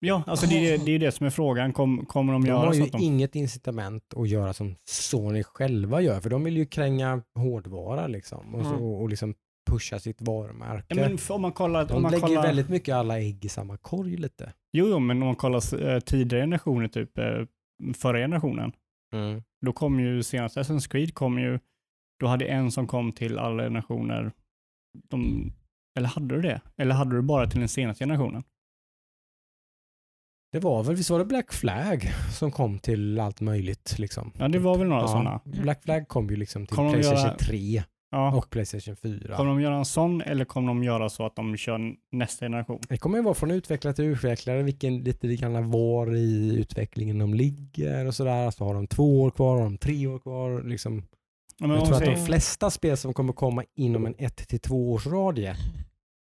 Ja, 0.00 0.22
alltså 0.26 0.46
det 0.46 0.54
är 0.74 0.78
det 0.78 0.92
är 0.92 0.98
det 0.98 1.12
som 1.12 1.26
är 1.26 1.30
frågan. 1.30 1.72
Kom, 1.72 2.06
kommer 2.06 2.32
de 2.32 2.42
De 2.42 2.48
göra 2.48 2.58
har 2.58 2.72
så 2.72 2.78
ju 2.78 2.84
att 2.84 2.92
de... 2.92 3.02
inget 3.02 3.36
incitament 3.36 4.14
att 4.16 4.28
göra 4.28 4.52
som 4.52 4.76
Sony 4.84 5.42
själva 5.42 6.00
gör. 6.00 6.20
För 6.20 6.30
de 6.30 6.44
vill 6.44 6.56
ju 6.56 6.66
kränga 6.66 7.22
hårdvara 7.38 8.06
liksom. 8.06 8.54
Och, 8.54 8.64
så, 8.64 8.70
Mm. 8.72 8.82
och 8.82 9.08
liksom 9.08 9.34
pusha 9.70 9.98
sitt 9.98 10.22
varumärke. 10.22 11.16
Ja, 11.28 11.34
om 11.34 11.42
man 11.42 11.52
kollar... 11.52 11.82
Om 11.82 11.88
de 11.88 12.02
man 12.02 12.10
lägger 12.12 12.26
kollar... 12.26 12.42
väldigt 12.42 12.68
mycket 12.68 12.94
alla 12.94 13.20
ägg 13.20 13.44
i 13.44 13.48
samma 13.48 13.76
korg 13.76 14.16
lite. 14.16 14.52
Jo, 14.72 14.86
jo, 14.88 14.98
men 14.98 15.22
om 15.22 15.26
man 15.26 15.36
kollar 15.36 15.88
eh, 15.88 16.00
tidigare 16.00 16.42
generationer, 16.42 16.88
typ 16.88 17.18
eh, 17.18 17.24
förra 17.96 18.18
generationen, 18.18 18.72
då 19.66 19.72
kom 19.72 20.00
ju 20.00 20.22
senaste 20.22 20.60
Assassin's 20.62 20.90
Creed 20.90 21.14
kom 21.14 21.38
ju, 21.38 21.58
då 22.20 22.26
hade 22.26 22.44
en 22.44 22.70
som 22.70 22.86
kom 22.86 23.12
till 23.12 23.38
alla 23.38 23.62
generationer, 23.62 24.32
de, 25.08 25.52
eller 25.98 26.08
hade 26.08 26.34
du 26.34 26.42
det? 26.42 26.60
Eller 26.76 26.94
hade 26.94 27.16
du 27.16 27.22
bara 27.22 27.46
till 27.50 27.58
den 27.60 27.68
senaste 27.68 28.04
generationen? 28.04 28.42
Det 30.52 30.58
var 30.60 30.82
väl, 30.82 30.96
visst 30.96 31.10
var 31.10 31.18
det 31.18 31.24
Black 31.24 31.52
Flag 31.52 32.10
som 32.38 32.50
kom 32.50 32.78
till 32.78 33.20
allt 33.20 33.40
möjligt 33.40 33.98
liksom? 33.98 34.32
Ja, 34.38 34.48
det 34.48 34.58
var 34.58 34.78
väl 34.78 34.88
några 34.88 35.02
Ja, 35.02 35.08
sådana. 35.08 35.40
Black 35.44 35.82
Flag 35.82 36.08
kom 36.08 36.30
ju 36.30 36.36
liksom 36.36 36.66
till 36.66 36.76
Playstation 36.76 37.18
göra- 37.26 37.36
3 37.36 37.82
Ja. 38.10 38.36
och 38.36 38.50
Playstation 38.50 38.96
4. 38.96 39.36
Kommer 39.36 39.50
de 39.50 39.60
göra 39.60 39.76
en 39.76 39.84
sån 39.84 40.20
eller 40.22 40.44
kommer 40.44 40.68
de 40.68 40.84
göra 40.84 41.08
så 41.08 41.26
att 41.26 41.36
de 41.36 41.56
kör 41.56 41.94
nästa 42.12 42.44
generation? 42.46 42.80
Det 42.88 42.98
kommer 42.98 43.18
ju 43.18 43.24
vara 43.24 43.34
från 43.34 43.50
utvecklare 43.50 43.94
till 43.94 44.04
utvecklare, 44.04 44.62
vilken 44.62 44.98
lite 45.04 45.36
grann 45.36 45.70
var 45.70 46.16
i 46.16 46.56
utvecklingen 46.58 47.18
de 47.18 47.34
ligger 47.34 48.06
och 48.06 48.14
sådär. 48.14 48.50
Så 48.50 48.64
har 48.64 48.74
de 48.74 48.86
två 48.86 49.22
år 49.22 49.30
kvar, 49.30 49.56
har 49.56 49.64
de 49.64 49.78
tre 49.78 50.06
år 50.06 50.18
kvar. 50.18 50.62
Liksom. 50.62 51.02
Ja, 51.60 51.66
men 51.66 51.76
Jag 51.76 51.86
tror 51.86 51.96
att 51.96 52.04
de 52.04 52.26
flesta 52.26 52.70
spel 52.70 52.96
som 52.96 53.14
kommer 53.14 53.32
komma 53.32 53.64
inom 53.74 54.06
en 54.06 54.14
1-2 54.14 54.72
års 54.72 55.06
radie 55.06 55.56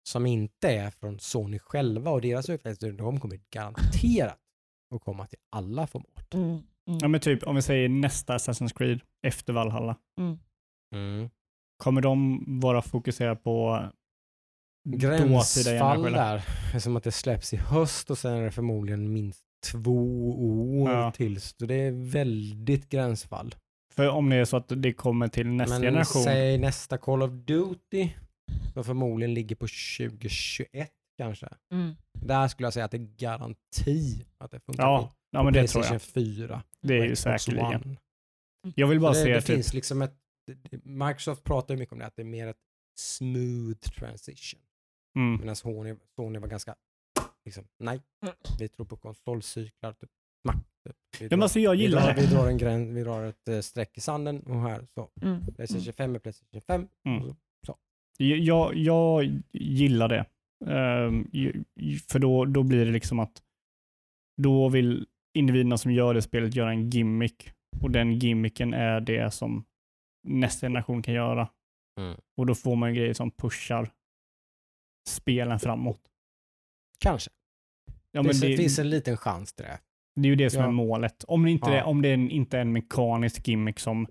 som 0.02 0.26
inte 0.26 0.68
är 0.72 0.90
från 0.90 1.18
Sony 1.18 1.58
själva 1.58 2.10
och 2.10 2.20
deras 2.20 2.48
utvecklare, 2.50 2.92
de 2.92 3.20
kommer 3.20 3.40
garanterat 3.50 4.38
att 4.94 5.00
komma 5.00 5.26
till 5.26 5.38
alla 5.50 5.86
format. 5.86 6.34
Mm, 6.34 6.48
mm, 6.48 6.98
ja, 7.00 7.08
men 7.08 7.20
typ 7.20 7.42
om 7.42 7.56
vi 7.56 7.62
säger 7.62 7.88
nästa 7.88 8.36
Assassin's 8.36 8.78
Creed 8.78 9.00
efter 9.22 9.52
Valhalla, 9.52 9.96
mm. 10.18 11.30
kommer 11.76 12.00
de 12.00 12.44
vara 12.60 12.82
fokuserade 12.82 13.36
på 13.36 13.84
Gränsfall 14.88 16.02
där, 16.02 16.78
som 16.78 16.96
att 16.96 17.04
det 17.04 17.12
släpps 17.12 17.54
i 17.54 17.56
höst 17.56 18.10
och 18.10 18.18
sen 18.18 18.32
är 18.32 18.42
det 18.42 18.50
förmodligen 18.50 19.12
minst 19.12 19.44
två 19.72 20.30
år 20.80 20.90
Ja. 20.90 21.12
tills. 21.12 21.54
Så 21.58 21.66
det 21.66 21.74
är 21.74 22.10
väldigt 22.12 22.88
gränsfall. 22.88 23.54
För 24.00 24.08
om 24.08 24.28
det 24.30 24.36
är 24.36 24.44
så 24.44 24.56
att 24.56 24.72
det 24.76 24.92
kommer 24.92 25.28
till 25.28 25.46
nästa 25.46 25.74
Men 25.74 25.82
generation, 25.82 26.22
säg 26.22 26.58
nästa 26.58 26.98
Call 26.98 27.22
of 27.22 27.30
Duty 27.30 28.10
som 28.74 28.84
förmodligen 28.84 29.34
ligger 29.34 29.56
på 29.56 29.66
2021 29.98 30.90
kanske. 31.18 31.48
Mm. 31.72 31.94
Där 32.20 32.48
skulle 32.48 32.66
jag 32.66 32.72
säga 32.72 32.84
att 32.84 32.90
det 32.90 32.96
är 32.96 33.10
garanti 33.18 34.26
att 34.38 34.50
det 34.50 34.60
funkar 34.60 34.82
Ja, 34.82 35.02
på. 35.02 35.14
ja 35.30 35.42
men 35.42 35.52
det 35.52 35.66
tror 35.66 35.82
Playstation 35.82 35.92
jag. 35.94 36.02
4. 36.36 36.62
Det 36.82 36.98
är 36.98 37.04
ju 37.04 37.16
säkerligen. 37.16 37.98
Jag 38.74 38.86
vill 38.86 39.00
bara 39.00 39.12
det, 39.12 39.22
se 39.22 39.28
det 39.34 39.40
typ, 39.40 39.54
finns 39.56 39.74
liksom 39.74 40.02
ett, 40.02 40.14
Microsoft 40.82 41.44
pratar 41.44 41.74
ju 41.74 41.78
mycket 41.78 41.92
om 41.92 41.98
det, 41.98 42.06
att 42.06 42.16
det 42.16 42.22
är 42.22 42.26
mer 42.26 42.46
ett 42.48 42.56
smooth 43.00 43.78
transition. 43.98 44.60
mm, 45.16 45.40
Medan 45.40 45.56
Sony, 45.56 45.94
Sony 46.16 46.38
var 46.38 46.48
ganska, 46.48 46.74
liksom, 47.44 47.64
nej, 47.78 48.00
Mm. 48.22 48.34
vi 48.58 48.68
tror 48.68 48.86
på 48.86 48.96
konsolcyklar, 48.96 49.92
typ, 49.92 50.10
smack. 50.44 50.56
Typ. 50.88 50.96
Vi, 51.18 51.24
ja, 51.24 51.28
drar, 51.28 51.36
men 51.36 51.42
alltså 51.42 51.60
jag 51.60 51.72
vi, 51.72 51.82
gillar 51.82 52.00
drar, 52.00 52.14
det. 52.14 52.20
vi 52.20 52.26
drar 52.26 52.48
en 52.48 52.58
gräns, 52.58 52.96
vi 52.96 53.02
drar 53.02 53.24
ett 53.24 53.48
eh, 53.48 53.60
streck 53.60 53.98
i 53.98 54.00
sanden 54.00 54.40
och 54.42 54.60
här 54.60 54.86
så. 54.94 55.10
Mm. 55.22 55.46
Playstation 55.56 55.92
5 55.92 56.14
är 56.14 56.18
Playstation 56.18 56.60
5. 56.60 56.88
Mm. 57.06 57.34
så. 57.66 57.76
Jag, 58.18 58.76
jag 58.76 59.40
gillar 59.52 60.08
det. 60.08 60.24
Ju- 61.32 61.64
för 62.08 62.18
då, 62.18 62.44
då 62.44 62.62
blir 62.62 62.86
det 62.86 62.92
liksom 62.92 63.18
att 63.18 63.42
då 64.42 64.68
vill 64.68 65.06
individerna 65.34 65.78
som 65.78 65.92
gör 65.92 66.14
det 66.14 66.22
spelet 66.22 66.54
göra 66.54 66.70
en 66.70 66.90
gimmick 66.90 67.52
och 67.80 67.90
den 67.90 68.18
gimmicken 68.18 68.74
är 68.74 69.00
det 69.00 69.30
som 69.34 69.64
nästa 70.28 70.66
generation 70.66 71.02
kan 71.02 71.14
göra. 71.14 71.48
Mm. 72.00 72.20
Och 72.36 72.46
då 72.46 72.54
får 72.54 72.76
man 72.76 72.94
grejer 72.94 73.14
som 73.14 73.30
pushar 73.30 73.90
spelen 75.08 75.60
framåt. 75.60 76.00
Kanske. 76.98 77.30
Ja, 77.86 77.92
det, 78.10 78.22
men 78.22 78.24
finns, 78.24 78.40
det, 78.40 78.48
det 78.48 78.56
finns 78.56 78.78
en 78.78 78.90
liten 78.90 79.16
chans 79.16 79.52
till 79.52 79.64
det. 79.64 79.80
Det 80.16 80.26
är 80.28 80.30
ju 80.30 80.36
det 80.36 80.50
som 80.50 80.62
Ja. 80.62 80.68
är 80.68 80.72
målet. 80.72 81.24
Om 81.28 81.42
det 81.42 81.50
inte, 81.50 81.70
Ja. 81.70 81.76
är, 81.76 81.84
om 81.84 82.02
det 82.02 82.14
inte 82.14 82.56
är 82.56 82.60
en 82.60 82.72
mekanisk 82.72 83.48
gimmick 83.48 83.78
som 83.78 84.06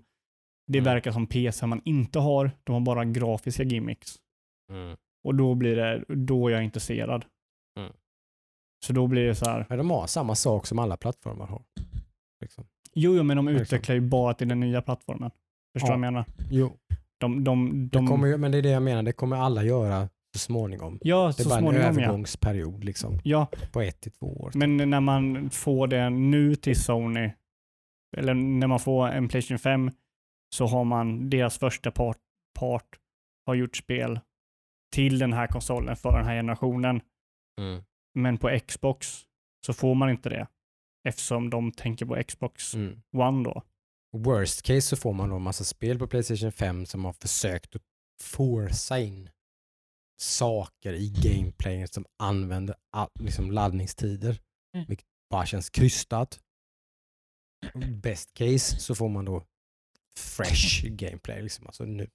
det 0.66 0.78
Mm. 0.78 0.84
verkar 0.94 1.12
som 1.12 1.26
PC 1.26 1.66
man 1.66 1.80
inte 1.84 2.18
har, 2.18 2.50
de 2.64 2.72
har 2.72 2.80
bara 2.80 3.04
grafiska 3.04 3.62
gimmicks. 3.62 4.16
Och 5.24 5.34
då 5.34 5.54
blir 5.54 5.76
det, 5.76 6.04
då 6.08 6.48
är 6.48 6.52
jag 6.52 6.64
intresserad. 6.64 7.24
Mm. 7.78 7.92
Så 8.86 8.92
då 8.92 9.06
blir 9.06 9.26
det 9.26 9.34
så 9.34 9.44
här, 9.44 9.66
Men 9.68 9.78
de 9.78 9.90
har 9.90 10.06
samma 10.06 10.34
sak 10.34 10.66
som 10.66 10.78
alla 10.78 10.96
plattformar 10.96 11.46
har. 11.46 11.62
Liksom. 12.40 12.64
jo, 12.94 13.16
jo 13.16 13.22
men 13.22 13.36
de 13.36 13.46
Verkligen. 13.46 13.62
utvecklar 13.62 13.94
ju 13.94 14.00
bara 14.00 14.34
till 14.34 14.48
den 14.48 14.60
nya 14.60 14.82
plattformen. 14.82 15.30
Förstår 15.72 15.90
Ja. 15.90 15.94
du 15.96 16.00
vad 16.00 16.06
jag 16.06 16.12
menar? 16.12 16.24
Jo, 16.50 16.72
De, 17.18 17.44
de, 17.44 17.70
det 17.90 17.98
de, 17.98 18.06
kommer, 18.06 18.26
ju- 18.28 18.36
men 18.36 18.52
det 18.52 18.58
är 18.58 18.62
det 18.62 18.70
jag 18.70 18.82
menar, 18.82 19.02
det 19.02 19.12
kommer 19.12 19.36
alla 19.36 19.62
göra 19.64 20.08
så 20.32 20.38
småningom. 20.38 20.98
ja, 21.02 21.32
Det 21.36 21.42
är 21.42 21.44
så 21.44 21.48
bara 21.48 21.58
en 21.58 21.62
småningom 21.62 21.86
ja. 21.86 21.88
övergångsperiod 21.88 22.84
liksom, 22.84 23.20
ja. 23.24 23.48
på 23.72 23.80
ett 23.80 24.00
till 24.00 24.12
två 24.12 24.26
år. 24.26 24.52
Men 24.54 24.76
när 24.76 25.00
man 25.00 25.50
får 25.50 25.86
det 25.86 26.10
nu 26.10 26.54
till 26.54 26.82
Sony, 26.82 27.30
eller 28.16 28.34
när 28.34 28.66
man 28.66 28.80
får 28.80 29.08
en 29.08 29.28
Playstation 29.28 29.58
5, 29.58 29.90
så 30.54 30.66
har 30.66 30.84
man 30.84 31.30
deras 31.30 31.58
första 31.58 31.90
part, 31.90 32.18
part 32.58 32.98
har 33.46 33.54
gjort 33.54 33.76
spel 33.76 34.20
till 34.94 35.18
den 35.18 35.32
här 35.32 35.46
konsolen 35.46 35.96
för 35.96 36.12
den 36.12 36.24
här 36.24 36.34
generationen. 36.34 37.00
Mm. 37.60 37.82
Men 38.14 38.38
på 38.38 38.58
Xbox 38.66 39.26
så 39.66 39.72
får 39.72 39.94
man 39.94 40.10
inte 40.10 40.28
det. 40.28 40.46
Eftersom 41.08 41.50
de 41.50 41.72
tänker 41.72 42.06
på 42.06 42.22
Xbox 42.22 42.74
Mm. 42.74 43.02
One 43.16 43.44
då. 43.44 43.62
Worst 44.16 44.62
case 44.62 44.80
så 44.80 44.96
får 44.96 45.12
man 45.12 45.28
då 45.28 45.36
en 45.36 45.42
massa 45.42 45.64
spel 45.64 45.98
på 45.98 46.06
Playstation 46.06 46.52
5 46.52 46.86
som 46.86 47.04
har 47.04 47.12
försökt 47.12 47.76
att 47.76 47.82
forsa 48.22 48.98
in 48.98 49.30
saker 50.20 50.92
i 50.92 51.08
gameplay 51.08 51.86
som 51.86 52.04
använder 52.18 52.76
liksom 53.20 53.50
laddningstider. 53.52 54.40
Mm. 54.74 54.86
Vilket 54.88 55.06
bara 55.30 55.46
känns 55.46 55.70
krystat. 55.70 56.40
Best 58.02 58.34
case 58.34 58.78
så 58.78 58.94
får 58.94 59.08
man 59.08 59.24
då 59.24 59.44
fresh 60.16 60.84
gameplay. 60.88 61.42
Liksom. 61.42 61.66
Alltså 61.66 61.84
nu, 61.84 62.08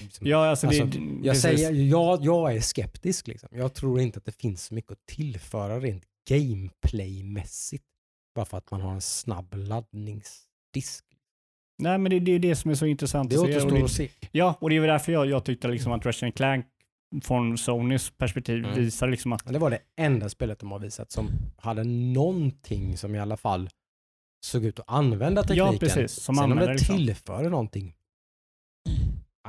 liksom. 0.00 0.26
Ja, 0.26 0.46
alltså, 0.46 0.66
Alltså, 0.66 0.84
det, 0.84 0.98
jag, 0.98 1.22
precis. 1.22 1.42
säger, 1.42 1.72
jag, 1.72 2.24
jag 2.24 2.56
är 2.56 2.60
skeptisk. 2.60 3.26
Liksom. 3.26 3.48
Jag 3.52 3.74
tror 3.74 4.00
inte 4.00 4.18
att 4.18 4.24
det 4.24 4.36
finns 4.40 4.64
så 4.64 4.74
mycket 4.74 4.92
att 4.92 5.06
tillföra 5.06 5.80
rent 5.80 6.04
gameplaymässigt. 6.28 7.84
Bara 8.34 8.44
för 8.44 8.58
att 8.58 8.70
man 8.70 8.80
har 8.80 8.92
en 8.92 9.00
snabb 9.00 9.54
laddningsdisk. 9.54 11.04
Nej, 11.78 11.98
men 11.98 12.10
det, 12.10 12.20
det 12.20 12.32
är 12.32 12.38
det 12.38 12.56
som 12.56 12.70
är 12.70 12.74
så 12.74 12.86
intressant 12.86 13.30
Det 13.30 13.38
återstår 13.38 13.70
det, 13.70 13.84
att 13.84 13.90
se. 13.90 14.10
ja, 14.32 14.58
och 14.60 14.70
det 14.70 14.76
är 14.76 14.80
väl 14.80 14.88
därför 14.88 15.12
jag, 15.12 15.26
jag 15.26 15.44
tyckte 15.44 15.68
liksom 15.68 15.92
att 15.92 16.06
Ratchet 16.06 16.34
Clank 16.36 16.66
från 17.22 17.58
Sonys 17.58 18.10
perspektiv 18.10 18.64
Mm. 18.64 18.74
visar 18.76 19.08
liksom 19.08 19.32
att 19.32 19.44
Det 19.52 19.58
var 19.58 19.70
det 19.70 19.78
enda 19.96 20.28
spelet 20.28 20.58
de 20.58 20.70
har 20.72 20.78
visat 20.78 21.12
som 21.12 21.28
hade 21.56 21.84
någonting 21.84 22.96
som 22.96 23.14
i 23.14 23.18
alla 23.18 23.36
fall 23.36 23.68
såg 24.46 24.64
ut 24.64 24.78
att 24.78 24.84
använda 24.88 25.42
tekniken. 25.42 25.72
Ja, 25.72 25.78
precis. 25.80 26.12
Som 26.12 26.34
Sen 26.36 26.52
om 26.52 26.58
det 26.58 26.72
liksom. 26.72 26.96
tillför 26.96 27.50
någonting. 27.50 27.94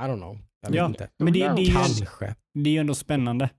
don't 0.00 0.16
know. 0.16 0.38
Jag 0.60 0.68
vet 0.70 0.76
Ja, 0.76 0.86
inte. 0.86 1.10
Men 1.18 1.32
det, 1.32 1.38
det, 1.38 1.44
är 1.46 1.58
ju, 1.58 1.72
Kanske. 1.72 2.34
det 2.54 2.70
är 2.70 2.74
ju 2.74 2.78
ändå 2.80 2.94
spännande. 2.94 3.50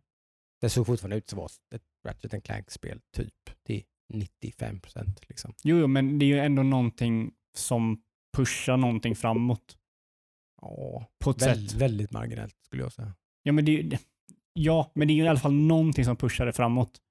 Det 0.62 0.70
såg 0.70 0.86
fortfarande 0.86 1.16
ut 1.18 1.30
som 1.30 1.40
ett 1.76 1.82
Ratchet 2.08 2.44
Clank-spel 2.44 3.00
typ 3.18 3.34
till 3.66 3.84
95 4.14 4.80
procent. 4.80 5.20
Liksom. 5.30 5.54
Jo, 5.64 5.78
jo, 5.78 5.88
men 5.88 6.20
det 6.20 6.26
är 6.26 6.28
ju 6.28 6.40
ändå 6.40 6.64
någonting 6.64 7.32
som 7.58 8.02
pushar 8.38 8.78
någonting 8.78 9.16
framåt 9.16 9.78
Ja, 10.62 11.06
på 11.24 11.30
ett 11.30 11.42
väldigt, 11.42 11.72
sätt. 11.72 11.82
väldigt 11.82 12.12
marginellt 12.12 12.56
skulle 12.66 12.84
jag 12.84 12.94
säga. 12.94 13.14
Ja, 13.44 13.52
men 13.52 13.66
det, 13.66 14.00
ja, 14.54 14.92
men 14.96 15.08
det 15.08 15.14
är 15.14 15.16
ju 15.16 15.24
i 15.24 15.28
alla 15.28 15.40
fall 15.40 15.54
någonting 15.54 16.06
som 16.06 16.16
pushar 16.18 16.46
det 16.46 16.54
framåt. 16.54 17.02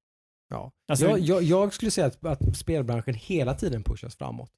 Ja. 0.51 0.73
Alltså, 0.89 1.07
jag, 1.07 1.19
jag, 1.21 1.43
jag 1.43 1.75
skulle 1.75 1.91
säga 1.91 2.07
att, 2.07 2.25
att 2.25 2.57
spelbranschen 2.57 3.15
hela 3.15 3.55
tiden 3.55 3.83
pushas 3.83 4.17
framåt. 4.17 4.53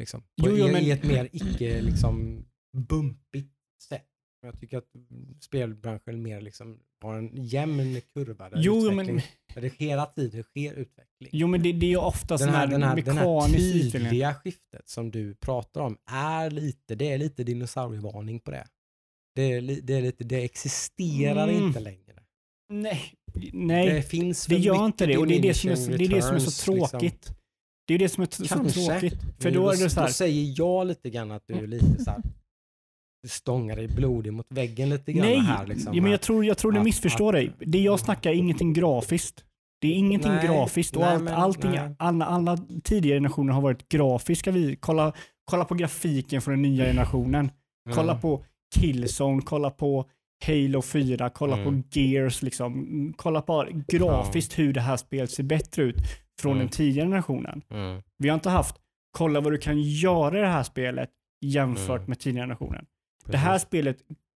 Liksom. 0.00 0.20
På, 0.20 0.26
Jo, 0.36 0.56
jo, 0.56 0.68
i, 0.68 0.72
men- 0.72 0.82
I 0.82 0.90
ett 0.90 1.04
mer 1.04 1.28
icke 1.32 1.80
liksom, 1.82 2.44
bumpigt 2.76 3.52
sätt. 3.88 4.06
Jag 4.42 4.60
tycker 4.60 4.78
att 4.78 4.88
spelbranschen 5.40 6.22
mer 6.22 6.40
liksom 6.40 6.80
har 7.00 7.14
en 7.14 7.30
jämn 7.44 8.00
kurva 8.14 8.50
där, 8.50 8.58
Jo, 8.60 8.90
men, 8.92 9.06
där 9.54 9.60
det 9.60 9.72
hela 9.74 10.06
tiden 10.06 10.42
sker 10.42 10.74
utveckling. 10.74 11.30
jo, 11.32 11.46
men 11.46 11.62
det, 11.62 11.72
det 11.72 11.86
är 11.86 11.90
ju 11.90 11.96
ofta 11.96 12.36
den, 12.36 12.48
här, 12.48 12.66
den, 12.66 12.82
här, 12.82 12.96
den 12.96 13.16
här 13.18 13.48
tydliga 13.56 14.34
skiftet 14.34 14.88
som 14.88 15.10
du 15.10 15.34
pratar 15.34 15.80
om 15.80 15.98
är 16.10 16.50
lite, 16.50 16.94
det 16.94 17.12
är 17.12 17.18
lite 17.18 17.44
dinosaurievarning 17.44 18.40
på 18.40 18.50
det. 18.50 18.66
Det, 19.36 19.42
är, 19.52 19.60
li- 19.60 19.80
det, 19.80 19.94
är 19.94 20.02
lite, 20.02 20.24
det 20.24 20.44
existerar 20.44 21.48
Mm. 21.48 21.66
inte 21.66 21.80
längre. 21.80 22.00
Nej, 22.72 23.02
nej. 23.52 23.88
Det 23.94 24.02
finns 24.02 24.46
Det 24.46 24.56
gör 24.56 24.86
inte 24.86 25.06
det 25.06 25.16
och 25.18 25.26
det 25.26 25.34
är 25.36 25.42
det 25.42 25.54
som 25.54 25.70
är, 25.70 25.74
diminishing 25.76 25.98
det 25.98 26.04
är, 26.04 26.16
det 26.16 26.22
som 26.22 26.34
är 26.34 26.38
så 26.38 26.72
returns, 26.72 26.82
liksom. 26.82 27.00
tråkigt. 27.00 27.30
Det 27.86 27.94
är 27.94 27.98
det 27.98 28.08
som 28.08 28.22
är 28.22 28.28
så 28.30 28.46
Kanske. 28.54 28.80
tråkigt. 28.86 29.20
För 29.40 29.50
då 29.50 29.70
är 29.70 29.76
det 29.76 29.90
så 29.90 29.96
Då 30.00 30.02
här, 30.06 30.12
säger 30.12 30.54
jag 30.56 30.86
lite 30.86 31.10
grann 31.10 31.30
att 31.30 31.42
du 31.46 31.54
är 31.54 31.66
lite 31.66 32.04
så 32.04 32.10
här, 32.10 32.22
stångar 33.28 33.76
dig 33.76 33.88
blodig 33.88 34.32
mot 34.32 34.46
väggen 34.48 34.88
lite 34.88 35.12
grann 35.12 35.26
nej, 35.26 35.38
här. 35.38 35.66
Liksom, 35.66 35.94
ja, 35.94 36.02
men 36.02 36.10
jag 36.10 36.20
tror, 36.20 36.44
jag 36.44 36.58
tror 36.58 36.72
du 36.72 36.78
Att- 36.78 36.84
missförstår 36.84 37.32
dig. 37.32 37.52
Det 37.58 37.78
jag 37.78 38.00
snackar 38.00 38.30
är 38.30 38.34
ingenting 38.34 38.72
grafiskt. 38.72 39.44
Det 39.80 39.88
är 39.88 39.92
ingenting 39.92 40.30
Nej, 40.30 40.46
grafiskt 40.46 40.96
och 40.96 41.02
nej, 41.02 41.10
allt, 41.14 41.24
men- 41.24 41.34
allting, 41.34 41.70
nej. 41.70 41.94
alla, 41.98 42.24
alla 42.24 42.58
tidigare 42.84 43.16
generationer 43.16 43.52
har 43.52 43.60
varit 43.60 43.88
grafiska. 43.88 44.50
Vi, 44.50 44.76
kolla, 44.80 45.12
kolla 45.50 45.64
på 45.64 45.74
grafiken 45.74 46.42
från 46.42 46.54
den 46.54 46.62
nya 46.62 46.84
generationen. 46.84 47.50
Kolla 47.94 48.12
Mm. 48.12 48.20
på 48.20 48.44
Killzone, 48.80 49.42
kolla 49.44 49.70
på 49.70 50.04
Halo 50.46 50.82
4, 50.82 51.30
kolla 51.30 51.58
Mm. 51.58 51.82
på 51.82 51.88
Gears. 51.98 52.42
Liksom. 52.42 52.72
Mm, 52.72 53.12
Kolla 53.16 53.42
på 53.42 53.66
grafiskt 53.88 54.58
hur 54.58 54.72
det 54.72 54.80
här 54.80 54.96
spelet 54.96 55.30
ser 55.30 55.42
bättre 55.42 55.82
ut 55.82 55.96
från 56.40 56.52
Mm. 56.52 56.58
den 56.66 56.68
tidigare 56.68 57.06
generationen. 57.06 57.62
Mm. 57.70 58.02
Vi 58.18 58.28
har 58.28 58.34
inte 58.34 58.50
haft, 58.50 58.76
kolla 59.18 59.40
vad 59.40 59.52
du 59.52 59.58
kan 59.58 59.80
göra 59.82 60.38
i 60.38 60.40
det 60.40 60.48
här 60.48 60.62
spelet 60.62 61.10
jämfört 61.40 61.96
Mm. 62.00 62.04
med 62.08 62.18
tidigare 62.18 62.42
generationen. 62.46 62.84
Det 63.26 63.36
här 63.36 63.52
Precis. 63.52 63.68
spelet 63.68 63.96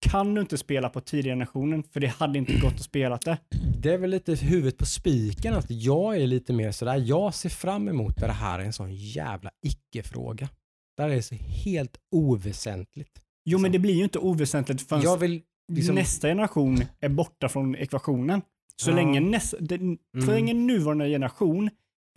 kan 0.10 0.36
du 0.36 0.41
inte 0.41 0.57
spela 0.57 0.90
på 0.90 1.02
tidigare 1.02 1.36
generationen 1.36 1.84
för 1.84 1.99
det 1.99 2.07
hade 2.07 2.40
inte 2.40 2.60
gått 2.60 2.74
att 2.74 2.82
spela 2.84 3.18
det. 3.26 3.38
Det 3.82 3.94
är 3.94 3.98
väl 3.98 4.10
lite 4.10 4.36
huvudet 4.36 4.78
på 4.78 4.86
spiken 4.86 5.53
att 5.53 5.66
jag 5.72 6.18
är 6.18 6.28
lite 6.28 6.53
mer 6.53 6.72
sådär, 6.72 7.03
jag 7.06 7.34
ser 7.34 7.49
fram 7.49 7.88
emot 7.90 8.18
det 8.18 8.28
här 8.32 8.60
är 8.60 8.64
en 8.64 8.74
sån 8.74 8.94
jävla 8.95 9.49
icke-fråga. 9.66 10.49
Där 10.98 11.10
är 11.10 11.16
det 11.16 11.22
så 11.22 11.36
helt 11.36 11.98
oväsentligt. 12.11 13.22
Jo 13.45 13.57
men 13.60 13.70
Så. 13.70 13.74
det 13.74 13.80
blir 13.80 13.94
ju 13.94 14.03
inte 14.03 14.20
oväsentligt 14.20 14.82
förrän 14.90 15.02
Jag 15.02 15.18
vill 15.18 15.41
liksom, 15.72 15.95
nästa 15.95 16.28
generation 16.28 16.84
är 16.99 17.10
borta 17.10 17.49
från 17.49 17.76
ekvationen. 17.76 18.41
Så 18.76 18.91
Ja. 18.91 18.95
länge, 18.95 19.20
nästa, 19.20 19.57
så 19.57 19.74
Mm. 19.74 19.98
länge 20.28 20.53
nuvarande 20.53 21.07
generation 21.10 21.70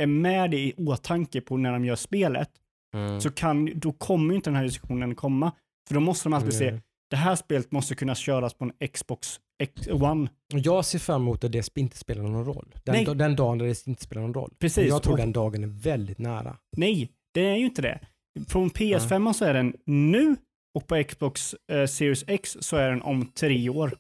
är 0.03 0.07
med 0.07 0.51
det 0.51 0.59
i 0.59 0.73
åtanke 0.77 1.41
på 1.41 1.57
när 1.57 1.73
de 1.73 1.85
gör 1.85 1.97
spelet 1.97 2.51
mm, 2.95 3.21
så 3.21 3.31
kan, 3.31 3.71
då 3.81 3.93
kommer 3.93 4.31
ju 4.31 4.37
inte 4.37 4.51
den 4.51 4.57
här 4.57 4.65
diskussionen 4.65 5.15
komma. 5.15 5.53
För 5.89 5.95
då 5.95 6.01
måste 6.01 6.29
de 6.29 6.33
alltid 6.33 6.55
se, 6.55 6.69
mm. 6.69 6.81
det 7.11 7.17
här 7.17 7.37
spelet 7.37 7.73
måste 7.73 7.95
kunna 7.95 8.15
köras 8.15 8.55
på 8.55 8.65
en 8.65 8.89
Xbox 8.89 9.41
X 9.63 9.89
One. 9.91 10.31
Jag 10.49 10.85
ser 10.85 10.99
fram 10.99 11.23
emot 11.23 11.45
att 11.45 11.53
det 11.53 11.77
inte 11.77 11.97
spelar 11.99 12.23
någon 12.23 12.45
roll. 12.45 12.75
Nej. 12.85 13.05
Den, 13.05 13.19
den 13.19 13.37
dagen 13.37 13.59
där 13.59 13.67
det 13.67 13.87
inte 13.87 14.03
spelar 14.03 14.23
någon 14.23 14.35
roll. 14.35 14.53
Precis. 14.59 14.89
Jag 14.89 15.03
tror 15.03 15.13
Och- 15.13 15.19
den 15.19 15.33
dagen 15.33 15.65
är 15.65 15.69
väldigt 15.83 16.19
nära. 16.19 16.57
Nej, 16.77 17.11
det 17.35 17.41
är 17.49 17.57
ju 17.57 17.65
inte 17.65 17.83
det. 17.83 18.01
Från 18.49 18.71
PS5 18.71 19.33
så 19.33 19.45
är 19.45 19.55
den 19.55 19.75
nu 19.87 20.37
och 20.75 20.87
på 20.87 21.05
Xbox 21.05 21.55
eh, 21.73 21.87
Series 21.87 22.25
X 22.27 22.57
så 22.61 22.77
är 22.77 22.91
den 22.91 23.03
om 23.03 23.27
tre 23.27 23.69
år. 23.69 23.99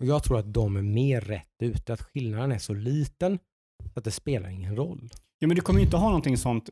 Och 0.00 0.06
jag 0.06 0.24
tror 0.24 0.38
att 0.38 0.52
de 0.54 0.76
är 0.76 0.82
mer 0.82 1.20
rätt 1.20 1.62
ute, 1.62 1.92
att 1.92 2.02
skillnaden 2.02 2.52
är 2.52 2.58
så 2.58 2.74
liten 2.74 3.38
att 3.94 4.04
det 4.04 4.10
spelar 4.10 4.48
ingen 4.48 4.76
roll. 4.76 5.10
Ja, 5.38 5.46
men 5.46 5.56
du 5.56 5.62
kommer 5.62 5.80
ju 5.80 5.84
inte 5.84 5.96
ha 5.96 6.06
någonting 6.06 6.36
sånt. 6.36 6.70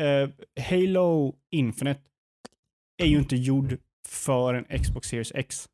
Eh, 0.00 0.30
Halo 0.64 1.34
Infinite 1.50 2.00
är 3.02 3.06
ju 3.06 3.18
inte 3.18 3.36
gjord 3.36 3.78
för 4.08 4.54
en 4.54 4.78
Xbox 4.82 5.08
Series 5.08 5.32
X. 5.34 5.68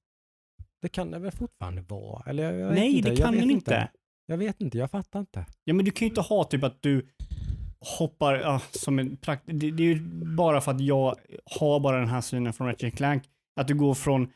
Det 0.82 0.88
kan 0.88 1.10
det 1.10 1.18
väl 1.18 1.32
fortfarande 1.32 1.82
vara? 1.82 2.30
Eller 2.30 2.42
jag, 2.42 2.60
jag 2.60 2.74
Nej, 2.74 2.96
inte. 2.96 3.10
det 3.10 3.16
kan 3.16 3.34
den 3.36 3.50
inte. 3.50 3.90
Jag 4.26 4.36
vet 4.36 4.60
inte, 4.60 4.78
jag 4.78 4.90
fattar 4.90 5.20
inte. 5.20 5.46
Ja, 5.64 5.74
men 5.74 5.84
du 5.84 5.90
kan 5.90 6.06
ju 6.06 6.08
inte 6.08 6.20
ha 6.20 6.44
typ 6.44 6.64
att 6.64 6.82
du 6.82 7.08
hoppar, 7.98 8.34
ja, 8.34 8.60
som 8.70 8.98
en 8.98 9.16
prakt 9.16 9.42
det, 9.46 9.70
det 9.70 9.82
är 9.82 9.86
ju 9.94 10.00
bara 10.36 10.60
för 10.60 10.70
att 10.72 10.80
jag 10.80 11.14
har 11.58 11.80
bara 11.80 11.98
den 11.98 12.08
här 12.08 12.20
synen 12.20 12.52
från 12.52 12.66
Ratchet 12.66 12.96
Clank. 12.96 13.22
Att 13.60 13.68
du 13.68 13.74
går 13.74 13.94
från 13.94 14.32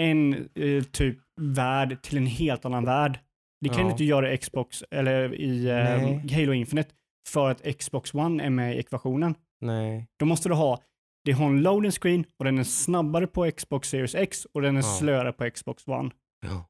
en 0.00 0.48
eh, 0.54 0.82
typ 0.92 1.18
värld 1.40 2.02
till 2.02 2.16
en 2.18 2.26
helt 2.26 2.64
annan 2.64 2.84
värld. 2.84 3.18
Det 3.60 3.68
kan 3.68 3.78
Ja. 3.78 3.84
du 3.84 3.90
inte 3.90 4.04
göra 4.04 4.32
i 4.32 4.38
Xbox 4.38 4.84
eller 4.90 5.34
i 5.34 5.68
eh. 5.68 6.36
Halo 6.38 6.52
Infinite 6.52 6.90
för 7.28 7.50
att 7.50 7.78
Xbox 7.78 8.14
One 8.14 8.44
är 8.44 8.50
med 8.50 8.76
i 8.76 8.78
ekvationen. 8.78 9.34
Nej. 9.60 10.06
Då 10.18 10.26
måste 10.26 10.48
du 10.48 10.54
ha, 10.54 10.82
det 11.24 11.32
har 11.32 11.46
en 11.46 11.62
loading 11.62 11.90
screen 11.90 12.24
och 12.38 12.44
den 12.44 12.58
är 12.58 12.64
snabbare 12.64 13.26
på 13.26 13.50
Xbox 13.50 13.88
Series 13.88 14.14
X 14.14 14.44
och 14.52 14.62
den 14.62 14.76
är 14.76 14.80
Ja. 14.80 14.96
slöare 14.98 15.32
på 15.32 15.50
Xbox 15.50 15.88
One. 15.88 16.10
Ja. 16.46 16.66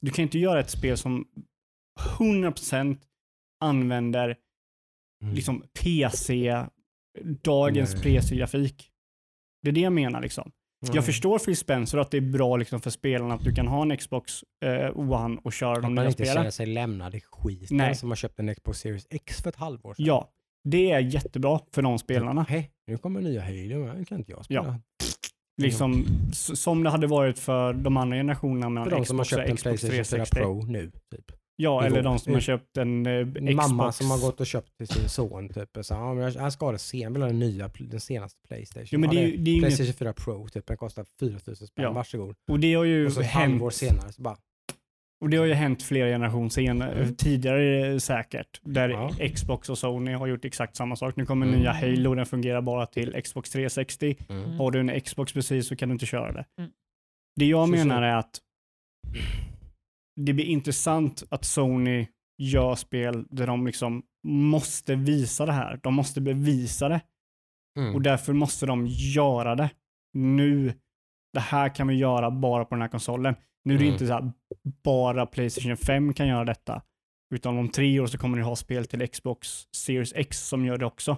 Du 0.00 0.10
kan 0.10 0.22
inte 0.22 0.38
göra 0.38 0.60
ett 0.60 0.70
spel 0.70 0.96
som 0.96 1.26
100% 2.18 2.98
använder 3.60 4.36
Mm. 5.22 5.34
liksom 5.34 5.64
PC, 5.82 6.64
dagens. 7.42 8.02
PC-grafik. 8.02 8.90
Det 9.62 9.68
är 9.70 9.72
det 9.72 9.80
jag 9.80 9.92
menar 9.92 10.20
liksom. 10.20 10.50
Mm. 10.84 10.94
Jag 10.94 11.06
förstår 11.06 11.38
Phil 11.38 11.56
Spencer 11.56 11.98
att 11.98 12.10
det 12.10 12.16
är 12.16 12.20
bra 12.20 12.56
liksom 12.56 12.80
för 12.80 12.90
spelarna 12.90 13.34
att 13.34 13.44
du 13.44 13.54
kan 13.54 13.68
ha 13.68 13.82
en 13.82 13.96
Xbox 13.96 14.44
eh, 14.64 14.98
One 14.98 15.40
och 15.44 15.52
köra 15.52 15.72
Att 15.72 15.82
de 15.82 15.94
man 15.94 15.94
nya 15.94 16.04
inte 16.04 16.12
spelen. 16.12 16.34
känner 16.34 16.50
sig 16.50 16.66
lämnad 16.66 17.14
i 17.14 17.20
skiten 17.20 17.76
Nej. 17.76 17.94
som 17.94 18.08
har 18.08 18.16
köpt 18.16 18.38
en 18.38 18.54
Xbox 18.54 18.78
Series 18.78 19.06
X 19.10 19.42
för 19.42 19.48
ett 19.48 19.56
halvår 19.56 19.94
sedan. 19.94 20.06
Ja, 20.06 20.30
det 20.64 20.90
är 20.90 21.00
jättebra 21.00 21.60
för 21.72 21.82
de 21.82 21.98
spelarna. 21.98 22.46
Hej, 22.48 22.70
nu 22.86 22.98
kommer 22.98 23.20
nya 23.20 23.42
men 23.78 23.98
det 23.98 24.04
kan 24.04 24.18
inte 24.18 24.32
jag 24.32 24.44
spela. 24.44 24.64
Ja. 24.64 24.80
Liksom 25.62 26.04
som 26.32 26.82
det 26.82 26.90
hade 26.90 27.06
varit 27.06 27.38
för 27.38 27.72
de 27.72 27.96
andra 27.96 28.16
generationerna 28.16 28.68
mellan 28.68 28.90
För 28.90 28.96
de 28.96 29.04
som 29.06 29.18
har 29.18 29.24
Xbox 29.24 29.40
köpt 29.40 29.50
en 29.50 29.56
Xbox 29.56 29.80
Playstation 29.80 30.04
4 30.04 30.04
360. 30.04 30.36
Pro 30.36 30.62
nu. 30.62 30.90
Typ. 31.16 31.32
Ja, 31.60 31.84
eller 31.84 32.02
de 32.02 32.18
som 32.18 32.32
har 32.34 32.40
köpt 32.40 32.76
en 32.76 33.06
eh, 33.06 33.26
Xbox. 33.26 33.54
Mamma 33.54 33.92
som 33.92 34.10
har 34.10 34.18
gått 34.20 34.40
och 34.40 34.46
köpt 34.46 34.76
till 34.78 34.88
sin 34.88 35.08
son. 35.08 35.48
Typ, 35.48 35.76
och 35.76 35.86
sa, 35.86 35.94
ja, 35.94 36.14
men 36.14 36.24
jag, 36.24 36.40
han 36.40 36.52
ska 36.52 36.64
ha 36.66 36.72
det 36.72 36.78
sen, 36.78 37.12
vill 37.12 37.22
ha 37.22 37.28
den 37.28 37.38
nya, 37.38 37.70
den 37.78 38.00
senaste 38.00 38.38
Playstation. 38.48 38.88
Jo, 38.90 38.98
men 39.00 39.10
det, 39.10 39.16
Ja, 39.16 39.22
är 39.22 39.26
det 39.26 39.32
är 39.32 39.38
ju 39.38 39.52
inget, 39.52 39.62
Playstation 39.62 39.92
4 39.94 40.12
Pro, 40.12 40.48
typ, 40.48 40.66
den 40.66 40.76
kostar 40.76 41.06
4000 41.20 41.66
spänn, 41.66 41.82
Ja. 41.84 41.92
varsågod. 41.92 42.34
och 42.50 42.60
det 42.60 42.74
har 42.74 42.84
ju 42.84 43.06
Och 43.06 43.12
så 43.12 43.20
hänt 43.22 43.50
halvår 43.52 43.70
senare 43.70 44.12
så 44.12 44.22
bara, 44.22 44.36
Och 45.20 45.30
det 45.30 45.36
har 45.36 45.44
ju 45.46 45.52
hänt 45.54 45.82
flera 45.82 46.08
generationer 46.08 46.48
senare, 46.48 46.92
Mm. 47.02 47.14
tidigare 47.16 47.86
eh, 47.92 47.98
säkert, 47.98 48.60
där 48.64 48.88
Ja. 48.88 49.10
Xbox 49.34 49.68
och 49.70 49.78
Sony 49.78 50.12
har 50.12 50.26
gjort 50.26 50.44
exakt 50.44 50.76
samma 50.76 50.96
sak. 50.96 51.16
Nu 51.16 51.26
kommer 51.26 51.46
Mm. 51.46 51.58
nya 51.60 51.72
Halo, 51.72 52.14
den 52.14 52.26
fungerar 52.26 52.60
bara 52.62 52.86
till 52.86 53.22
Xbox 53.24 53.50
360. 53.50 54.16
mm. 54.28 54.50
Har 54.58 54.70
du 54.70 54.80
en 54.80 55.00
Xbox 55.00 55.32
precis 55.32 55.66
så 55.68 55.76
kan 55.76 55.88
du 55.88 55.92
inte 55.92 56.06
köra 56.06 56.32
det. 56.32 56.44
Mm. 56.58 56.70
Det 57.36 57.44
jag 57.46 57.66
Så- 57.66 57.70
menar 57.70 57.96
så. 58.00 58.04
är 58.04 58.14
att 58.16 58.40
det 60.18 60.32
blir 60.32 60.44
intressant 60.44 61.22
att 61.30 61.44
Sony 61.44 62.06
gör 62.38 62.74
spel 62.74 63.26
där 63.30 63.46
de 63.46 63.66
liksom 63.66 64.02
måste 64.26 64.94
visa 64.94 65.46
det 65.46 65.52
här. 65.52 65.80
De 65.82 65.94
måste 65.94 66.20
bevisa 66.20 66.88
det 66.88 67.00
Mm. 67.78 67.94
och 67.94 68.02
därför 68.02 68.32
måste 68.32 68.66
de 68.66 68.86
göra 68.86 69.54
det 69.54 69.70
nu. 70.12 70.72
Det 71.32 71.40
här 71.40 71.74
kan 71.74 71.88
vi 71.88 71.94
göra 71.94 72.30
bara 72.30 72.64
på 72.64 72.74
den 72.74 72.82
här 72.82 72.88
konsolen. 72.88 73.34
Nu 73.64 73.74
är 73.74 73.78
det 73.78 73.84
Mm. 73.84 73.92
inte 73.94 74.06
så 74.06 74.12
här, 74.12 74.32
bara 74.84 75.26
Playstation 75.26 75.76
5 75.76 76.14
kan 76.14 76.28
göra 76.28 76.44
detta. 76.44 76.82
Utan 77.34 77.58
om 77.58 77.68
tre 77.68 78.00
år 78.00 78.06
så 78.06 78.18
kommer 78.18 78.36
ni 78.36 78.42
ha 78.42 78.56
spel 78.56 78.86
till 78.86 79.08
Xbox 79.08 79.48
Series 79.76 80.12
X 80.16 80.48
som 80.48 80.64
gör 80.64 80.78
det 80.78 80.86
också. 80.86 81.16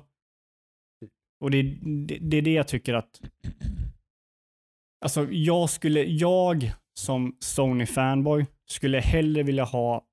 Och 1.41 1.51
det, 1.51 1.59
är- 1.59 1.79
det, 2.07 2.19
det 2.19 2.37
är 2.37 2.43
det 2.43 2.53
jag 2.53 2.69
tycker 2.69 2.95
att... 2.95 3.21
Alltså 5.05 5.27
jag 5.31 5.71
skulle, 5.71 6.03
jag 6.05 6.73
som 6.95 7.37
Sony-fanboy 7.41 8.47
skulle 8.71 8.99
hellre 9.01 9.43
vilja 9.43 9.65
ha 9.65 10.05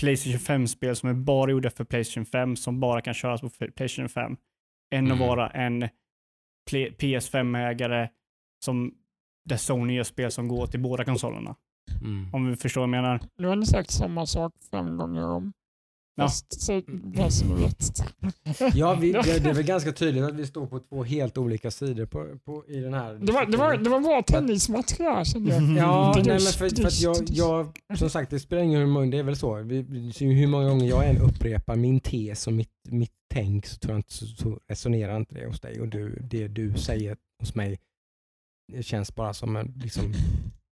Playstation 0.00 0.38
5-spel 0.38 0.96
som 0.96 1.08
är 1.08 1.14
bara 1.14 1.50
gjorda 1.50 1.70
för 1.70 1.84
Playstation 1.84 2.26
5, 2.26 2.56
som 2.56 2.80
bara 2.80 3.00
kan 3.00 3.14
köras 3.14 3.40
på 3.40 3.48
Playstation 3.50 4.08
5, 4.08 4.36
än 4.94 5.04
att 5.06 5.12
Mm. 5.12 5.18
vara 5.28 5.48
en 5.50 5.88
Play- 6.70 6.94
PS5-ägare 6.98 8.08
som 8.64 8.94
där 9.44 9.56
Sony 9.56 9.94
gör 9.94 10.04
spel 10.04 10.30
som 10.30 10.48
går 10.48 10.66
till 10.66 10.80
båda 10.80 11.04
konsolerna. 11.04 11.56
Mm. 12.04 12.34
Om 12.34 12.46
vi 12.50 12.56
förstår 12.56 12.80
vad 12.80 12.88
jag 12.88 13.02
menar. 13.02 13.20
Nu 13.38 13.48
har 13.48 13.62
sagt 13.62 13.90
samma 13.90 14.26
sak 14.26 14.52
fem 14.70 14.96
gånger 14.96 15.26
om. 15.26 15.52
Ja. 16.14 16.30
Vet. 17.56 18.02
Ja, 18.74 18.94
vi, 18.94 19.12
det, 19.12 19.22
det 19.22 19.50
är 19.50 19.54
väl 19.54 19.64
ganska 19.64 19.92
tydligt 19.92 20.24
att 20.24 20.34
vi 20.34 20.46
står 20.46 20.66
på 20.66 20.78
två 20.80 21.04
helt 21.04 21.38
olika 21.38 21.70
sidor 21.70 22.06
på, 22.06 22.38
på, 22.44 22.64
i 22.68 22.80
den 22.80 22.94
här 22.94 23.14
Det 23.14 23.32
var, 23.32 23.46
det 23.46 23.56
var, 23.56 23.76
det 23.76 23.90
var 23.90 24.00
bra 24.00 24.22
tennismatch 24.22 24.96
det 24.98 25.04
här 25.04 25.24
kände 25.24 25.50
jag. 25.54 25.76
Ja, 25.76 26.12
Dryst, 26.14 26.26
nej, 26.26 26.34
men 26.34 26.70
för, 26.70 26.80
för 26.80 26.88
att 26.88 27.00
jag, 27.00 27.16
jag, 27.28 27.98
som 27.98 28.10
sagt, 28.10 28.30
det 28.30 28.40
spelar 28.40 28.62
ingen 28.62 28.94
roll, 28.94 29.10
det 29.10 29.18
är 29.18 29.22
väl 29.22 29.36
så. 29.36 29.56
Hur 29.56 30.46
många 30.46 30.68
gånger 30.68 30.88
jag 30.88 31.08
än 31.08 31.18
upprepar 31.18 31.76
min 31.76 32.00
tes 32.00 32.46
och 32.46 32.52
mitt, 32.52 32.70
mitt 32.88 33.12
tänk 33.34 33.66
så, 33.66 33.78
tror 33.78 33.92
jag 33.92 33.98
inte, 33.98 34.12
så, 34.12 34.26
så 34.26 34.60
resonerar 34.68 35.16
inte 35.16 35.34
det 35.34 35.46
hos 35.46 35.60
dig. 35.60 35.80
Och 35.80 35.88
du, 35.88 36.18
det 36.30 36.48
du 36.48 36.74
säger 36.74 37.16
hos 37.40 37.54
mig 37.54 37.78
det 38.72 38.82
känns 38.82 39.14
bara 39.14 39.34
som 39.34 39.56
en 39.56 39.72
liksom, 39.82 40.14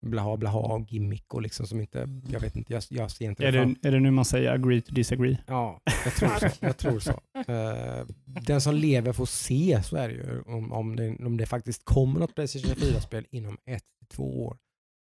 blaha 0.07 0.37
blaha 0.37 0.85
gimmick 0.89 1.35
och 1.35 1.43
liksom 1.43 1.67
som 1.67 1.81
inte, 1.81 2.09
jag 2.33 2.41
vet 2.41 2.57
inte, 2.57 2.73
jag, 2.73 2.83
jag 2.91 3.11
ser 3.11 3.25
inte 3.25 3.47
Är 3.47 3.53
fram- 3.53 3.77
det, 3.83 3.89
är 3.89 3.93
det 3.93 4.01
nu 4.01 4.11
man 4.11 4.25
säger 4.25 4.51
agree 4.53 4.81
to 4.81 4.95
disagree? 4.95 5.39
Ja, 5.47 5.81
jag 6.05 6.15
tror 6.15 6.29
så. 6.39 6.49
Jag 6.61 6.77
tror 6.77 6.99
så. 7.01 7.11
Eh, 7.53 8.07
den 8.25 8.61
som 8.61 8.75
lever 8.75 9.13
får 9.13 9.27
se, 9.27 9.83
så 9.83 9.97
är 9.97 10.09
det 10.09 10.15
ju. 10.15 10.43
Om, 10.47 10.73
om, 10.73 10.97
det, 10.97 11.17
om 11.25 11.37
det 11.37 11.47
faktiskt 11.47 11.85
kommer 11.85 12.21
något 12.21 12.35
Playstation 12.35 12.71
4-spel 12.75 13.27
inom 13.31 13.59
ett 13.67 13.83
till 13.99 14.09
två 14.17 14.47
år 14.47 14.57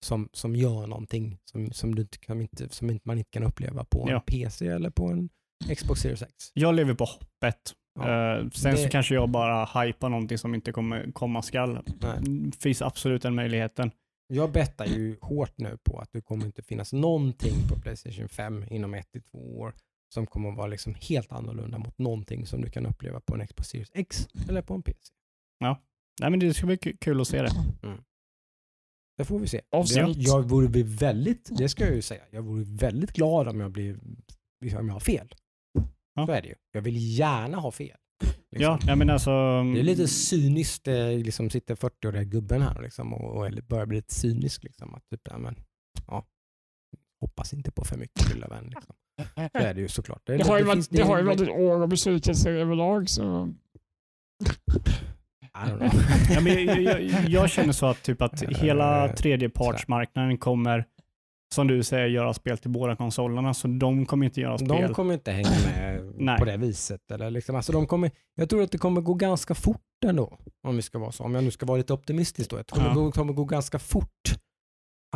som, 0.07 0.29
som 0.33 0.57
gör 0.57 0.87
någonting 0.87 1.39
som, 1.45 1.73
som, 1.73 1.95
du 1.95 2.03
inte 2.03 2.19
kan, 2.19 2.41
inte, 2.41 2.69
som 2.69 2.91
inte, 2.91 3.09
man 3.09 3.19
inte 3.19 3.31
kan 3.31 3.43
uppleva 3.43 3.85
på 3.85 4.03
en 4.03 4.09
Ja. 4.09 4.21
PC 4.21 4.67
eller 4.67 4.91
på 4.91 5.07
en 5.07 5.29
Xbox 5.77 6.01
Series 6.01 6.23
X. 6.23 6.31
Jag 6.55 6.75
lever 6.75 6.95
på 6.95 7.05
hoppet. 7.05 7.73
Ja. 8.01 8.37
Eh, 8.39 8.49
sen 8.51 8.71
Det- 8.75 8.77
så 8.83 8.89
kanske 8.89 9.15
jag 9.15 9.29
bara 9.29 9.83
hypar 9.85 10.09
någonting 10.09 10.39
som 10.39 10.55
inte 10.55 10.73
kommer 10.73 11.13
komma 11.13 11.43
skall. 11.43 11.79
Nej. 12.01 12.53
Finns 12.61 12.83
absolut 12.83 13.23
den 13.23 13.35
möjligheten. 13.35 13.91
Jag 14.29 14.53
bettar 14.53 14.87
ju 14.87 15.17
hårt 15.21 15.53
nu 15.59 15.79
på 15.83 15.99
att 15.99 16.13
det 16.13 16.21
kommer 16.21 16.47
inte 16.47 16.63
finnas 16.63 16.93
någonting 16.93 17.69
på 17.69 17.81
Playstation 17.81 18.29
5 18.29 18.65
inom 18.71 18.95
ett 18.95 19.11
till 19.13 19.23
två 19.23 19.59
år 19.59 19.75
som 20.15 20.27
kommer 20.27 20.49
att 20.51 20.57
vara 20.57 20.67
liksom 20.67 20.95
helt 21.01 21.33
annorlunda 21.33 21.79
mot 21.79 21.99
någonting 21.99 22.47
som 22.47 22.61
du 22.61 22.71
kan 22.71 22.87
uppleva 22.87 23.21
på 23.21 23.35
en 23.35 23.47
Xbox 23.47 23.69
Series 23.69 23.91
X 23.95 24.29
eller 24.49 24.63
på 24.63 24.75
en 24.75 24.83
PC. 24.83 24.99
Nej 26.21 26.31
men 26.31 26.41
det 26.41 26.55
ska 26.55 26.67
bli 26.67 26.77
ku- 26.77 26.97
kul 27.01 27.21
att 27.21 27.29
se 27.29 27.43
det. 27.43 27.51
Det 29.19 29.25
får 29.25 29.39
vi 29.39 29.47
se. 29.47 29.61
Avsnitt. 29.71 29.97
Jag, 29.99 30.17
jag 30.17 30.49
vore 30.49 30.83
väldigt, 30.83 31.49
det 31.59 31.69
ska 31.69 31.85
jag 31.85 31.95
ju 31.95 32.03
säga, 32.03 32.23
jag 32.31 32.43
vore 32.43 32.65
väldigt 32.65 33.13
glad 33.13 33.49
om 33.49 33.61
jag 33.61 33.71
blir, 33.73 33.95
om 34.79 34.87
jag 34.89 34.93
har 34.93 35.01
fel. 35.01 35.35
Ja. 36.15 36.27
Så 36.27 36.33
är 36.33 36.43
det 36.43 36.49
ju. 36.49 36.55
Jag 36.73 36.83
vill 36.83 37.19
gärna 37.19 37.57
ha 37.57 37.73
fel. 37.73 37.97
Liksom. 38.23 38.43
Ja, 38.51 38.79
jag 38.87 38.99
menar 38.99 39.13
alltså... 39.13 39.31
Det 39.75 39.81
är 39.81 39.83
lite 39.83 40.09
cyniskt, 40.09 40.89
eh, 40.89 41.09
liksom 41.09 41.51
sitter 41.51 41.75
40-åriga 41.75 42.25
gubben 42.25 42.63
här 42.63 42.83
liksom, 42.83 43.15
och, 43.15 43.37
och 43.37 43.47
eller 43.47 43.63
börjar 43.63 43.87
bli 43.87 43.97
lite 43.97 44.15
cynisk. 44.15 44.63
Liksom, 44.65 44.95
att 44.95 45.09
typ, 45.11 45.21
ja, 45.31 45.39
men, 45.39 45.57
ja, 46.07 46.25
hoppas 47.21 47.53
inte 47.53 47.71
på 47.71 47.85
för 47.85 47.97
mycket 47.99 48.35
lilla 48.35 48.49
vän. 48.49 48.65
Liksom. 48.75 48.95
Så 49.53 49.59
är 49.59 49.75
det 49.75 49.81
ju 49.81 49.89
såklart. 49.89 50.23
Det 50.27 50.47
har 50.47 50.59
ju 50.59 50.65
varit, 50.65 50.91
det 50.91 51.03
har 51.03 51.17
ju 51.17 51.23
det- 51.23 51.29
varit 51.29 51.41
ett 51.41 51.49
år 51.49 51.83
av 51.83 51.89
besvikelser 51.89 52.53
överlag 52.53 53.09
så... 53.11 53.53
Ja, 56.31 56.41
men 56.41 56.65
jag, 56.67 56.83
jag, 56.83 57.29
jag 57.29 57.51
känner 57.51 57.73
så 57.73 57.87
att, 57.87 58.03
typ 58.03 58.23
att 58.23 58.43
hela 58.49 59.09
tredjepartsmarknaden 59.09 60.39
kommer, 60.39 60.85
som 61.57 61.67
du 61.67 61.83
säger, 61.83 62.07
göra 62.07 62.35
spel 62.35 62.59
till 62.59 62.71
båda 62.71 62.97
konsolerna. 62.97 63.55
Så 63.55 63.69
de 63.69 64.07
kommer 64.07 64.27
inte 64.27 64.41
göra 64.41 64.59
spel. 64.59 64.69
De 64.69 64.95
kommer 64.95 65.15
inte 65.15 65.33
hänga 65.33 65.49
med 65.67 66.37
på 66.39 66.45
det 66.45 66.57
viset. 66.57 67.11
Eller 67.11 67.31
liksom, 67.31 67.57
alltså 67.57 67.73
de 67.73 67.87
kommer, 67.87 68.11
jag 68.35 68.49
tror 68.51 68.63
att 68.63 68.73
det 68.73 68.79
kommer 68.79 69.01
gå 69.01 69.15
ganska 69.15 69.55
fort 69.55 69.81
ändå. 70.07 70.39
Om 70.69 70.77
vi 70.77 70.83
ska 70.83 70.99
vara 70.99 71.13
så. 71.13 71.25
Om 71.25 71.35
jag 71.35 71.45
nu 71.45 71.51
ska 71.51 71.67
vara 71.67 71.79
lite 71.79 71.93
optimistisk 71.93 72.51
då. 72.51 72.57
Jag 72.57 72.67
tror 72.67 72.83
Ja. 72.83 72.89
det 72.89 72.95
kommer- 72.95 73.11
kommer 73.11 73.33
gå 73.33 73.45
ganska 73.45 73.79
fort 73.79 74.35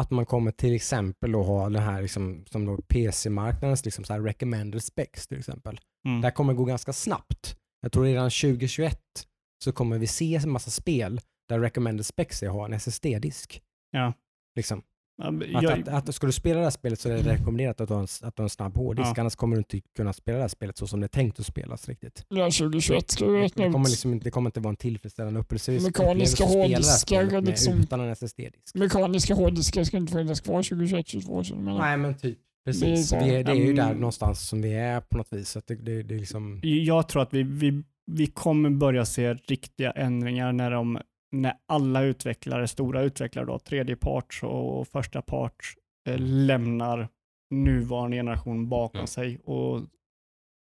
att 0.01 0.11
man 0.11 0.27
kommer 0.27 0.51
till 0.53 0.75
exempel 0.75 1.35
att 1.35 1.47
ha 1.47 1.69
det 1.69 1.81
här 1.81 2.03
liksom, 2.03 2.45
som 2.51 2.65
då 2.67 2.77
PC-marknadens 2.89 3.85
liksom 3.85 4.05
så 4.05 4.13
här 4.13 4.21
recommended 4.21 4.83
specs 4.83 5.27
till 5.27 5.39
exempel. 5.39 5.81
Mm. 6.07 6.21
Det 6.21 6.27
här 6.27 6.33
kommer 6.33 6.53
gå 6.55 6.65
ganska 6.65 6.93
snabbt. 6.93 7.57
Jag 7.83 7.93
tror 7.93 8.05
redan 8.05 8.31
2021 8.31 9.01
så 9.65 9.73
kommer 9.73 9.99
vi 9.99 10.07
se 10.07 10.37
en 10.37 10.51
massa 10.51 10.71
spel 10.71 11.21
där 11.49 11.61
recommended 11.61 12.07
specs 12.07 12.43
är 12.43 12.47
att 12.47 12.53
ha 12.53 12.65
en 12.65 12.73
SSD-disk. 12.73 13.63
Ja. 13.91 14.13
Liksom. 14.57 14.83
Att, 15.23 15.63
jag, 15.63 15.89
att, 15.89 16.09
att, 16.09 16.15
ska 16.15 16.27
du 16.27 16.33
spela 16.33 16.59
det 16.59 16.67
här 16.67 16.71
spelet 16.71 17.01
så 17.01 17.09
är 17.09 17.13
det 17.23 17.33
rekommenderat 17.33 17.81
att 17.81 17.89
du 17.89 17.95
har 17.95 18.01
en, 18.01 18.07
att 18.23 18.37
du 18.37 18.43
har 18.43 18.45
en 18.45 18.51
snabb 18.51 18.77
hårddisk. 18.77 19.09
Ja. 19.17 19.21
Annars 19.21 19.37
kommer 19.37 19.57
du 19.57 19.59
inte 19.61 19.81
kunna 19.97 20.13
spela 20.13 20.37
det 20.37 20.43
här 20.43 20.49
spelet 20.49 20.77
så 20.79 20.87
som 20.87 21.01
det 21.01 21.07
är 21.07 21.09
tänkt 21.09 21.41
att 21.41 21.47
spelas 21.47 21.89
riktigt. 21.89 22.25
Ja, 22.29 22.45
2021 22.45 23.11
ska 23.11 23.27
vi 23.27 23.33
Det, 23.33 23.43
räkna 23.45 23.65
det, 23.65 23.71
kommer, 23.73 23.89
liksom, 23.89 24.13
inte- 24.13 24.25
det 24.25 24.31
kommer 24.31 24.49
inte 24.49 24.61
vara 24.61 24.71
en 24.71 24.77
tillfredsställande 24.77 25.41
upplevelse. 25.41 25.73
Mekaniska 25.73 26.45
det 26.45 26.51
hårddiskar 26.53 27.41
liksom. 27.41 27.81
Utan 27.81 28.01
en 28.01 28.11
SSD-disk. 28.11 28.75
Mekaniska 28.75 29.35
hårddiskar 29.35 29.85
ska 29.85 29.97
inte 29.97 30.13
finnas 30.13 30.41
kvar 30.41 30.63
2021-2022. 30.63 31.43
så 31.45 31.55
jag 31.55 31.63
menar- 31.63 31.79
Nej 31.79 31.97
men 31.97 32.15
typ. 32.15 32.39
Det 32.65 32.71
är 32.71 32.73
Precis. 32.73 33.09
så. 33.09 33.19
Vi 33.25 33.35
är, 33.35 33.45
det 33.45 33.53
är 33.53 33.55
ju 33.57 33.73
där 33.73 33.85
Mm. 33.87 33.97
någonstans 33.99 34.49
som 34.49 34.63
vi 34.63 34.75
är 34.75 35.01
på 35.01 35.17
något 35.17 35.33
vis. 35.33 35.51
Så 35.51 35.59
att 35.59 35.67
det, 35.67 35.75
det, 35.75 36.03
det 36.03 36.15
är 36.15 36.19
liksom... 36.19 36.61
jag 36.63 37.09
tror 37.09 37.23
att 37.23 37.35
vi, 37.35 37.43
vi, 37.43 37.83
vi 38.07 38.27
kommer 38.27 38.71
börja 38.71 39.05
se 39.05 39.35
riktiga 39.35 39.91
ändringar 39.91 40.53
när 40.53 40.71
de 40.71 40.99
när 41.33 41.59
alla 41.67 42.03
utvecklare, 42.03 42.69
stora 42.69 43.03
utvecklare, 43.03 43.47
då, 43.47 43.59
tredjeparts 43.59 44.43
och 44.43 44.89
första 44.89 45.23
parts 45.23 45.77
eh, 46.09 46.19
lämnar 46.19 47.09
nuvarande 47.51 48.17
generation 48.17 48.69
bakom 48.69 48.99
Mm. 48.99 49.07
sig 49.07 49.39
och 49.39 49.83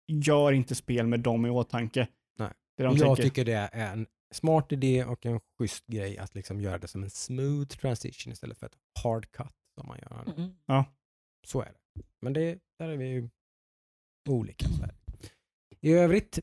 gör 0.07 0.51
inte 0.51 0.75
spel 0.75 1.07
med 1.07 1.19
dem 1.19 1.45
i 1.45 1.49
åtanke. 1.49 2.07
Nej. 2.39 2.49
Det 2.77 2.83
de 2.83 2.97
jag 2.97 3.07
tänker. 3.07 3.23
tycker 3.23 3.45
det 3.45 3.53
är 3.53 3.93
en 3.93 4.07
smart 4.33 4.71
idé 4.71 5.05
och 5.05 5.25
en 5.25 5.39
schysst 5.57 5.87
grej 5.87 6.17
att 6.17 6.35
liksom 6.35 6.61
göra 6.61 6.77
det 6.77 6.87
som 6.87 7.03
en 7.03 7.09
smooth 7.09 7.67
transition 7.67 8.33
istället 8.33 8.57
för 8.57 8.65
ett 8.65 8.77
hard 9.03 9.31
cut 9.31 9.53
som 9.79 9.87
man 9.87 9.97
gör. 10.01 10.33
Mm. 10.37 10.83
Så 11.47 11.61
är 11.61 11.65
det. 11.65 12.01
Men 12.21 12.33
det, 12.33 12.59
där 12.79 12.89
är 12.89 12.97
vi 12.97 13.07
ju 13.07 13.29
olika. 14.29 14.67
Så 14.67 14.81
här. 14.81 14.95
I 15.81 15.91
övrigt 15.93 16.39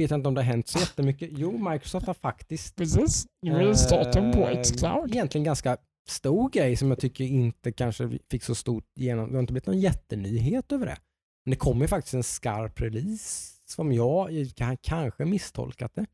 vet 0.00 0.10
jag 0.10 0.18
inte 0.18 0.28
om 0.28 0.34
det 0.34 0.40
har 0.40 0.46
hänt 0.46 0.68
så 0.68 0.78
jättemycket. 0.78 1.30
Jo, 1.32 1.70
Microsoft 1.70 2.06
har 2.06 2.14
faktiskt 2.14 2.76
Precis. 2.76 3.26
Nu 3.42 3.52
är 3.56 3.64
det 3.66 3.76
starten 3.76 4.32
på 4.32 4.62
Xcloud. 4.64 5.10
egentligen 5.10 5.44
ganska 5.44 5.76
stor 6.08 6.50
grej 6.50 6.76
som 6.76 6.88
jag 6.88 6.98
tycker 7.00 7.24
inte 7.24 7.72
kanske 7.72 8.18
fick 8.30 8.42
så 8.42 8.54
stort 8.54 8.84
genom. 8.94 9.28
Det 9.28 9.34
har 9.36 9.40
inte 9.40 9.52
blivit 9.52 9.66
någon 9.66 9.80
jättenyhet 9.80 10.72
över 10.72 10.86
det. 10.86 10.96
Men 11.44 11.50
det 11.50 11.56
kommer 11.56 11.80
ju 11.82 11.88
faktiskt 11.88 12.14
en 12.14 12.22
skarp 12.22 12.80
release 12.80 13.54
som 13.68 13.92
jag 13.92 14.30
kan, 14.56 14.76
kanske 14.76 15.24
misstolkat 15.24 15.94
det. 15.94 16.06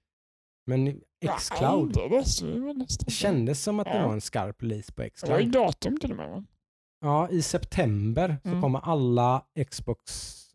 Men 0.66 1.00
Xcloud 1.38 1.92
det 3.06 3.10
kändes 3.12 3.62
som 3.62 3.80
att 3.80 3.86
det 3.86 4.02
var 4.02 4.12
en 4.12 4.20
skarp 4.20 4.62
release 4.62 4.92
på 4.92 5.02
Det 5.02 5.10
var 5.30 5.38
ju 5.38 5.48
Xcloud. 5.48 5.52
datum 5.66 5.98
till 6.00 6.10
och 6.10 6.16
med. 6.16 6.30
va? 6.30 6.44
Ja, 7.00 7.28
i 7.30 7.42
september 7.42 8.36
så 8.42 8.48
Mm. 8.48 8.62
kommer 8.62 8.78
alla 8.80 9.44
Xbox 9.70 10.02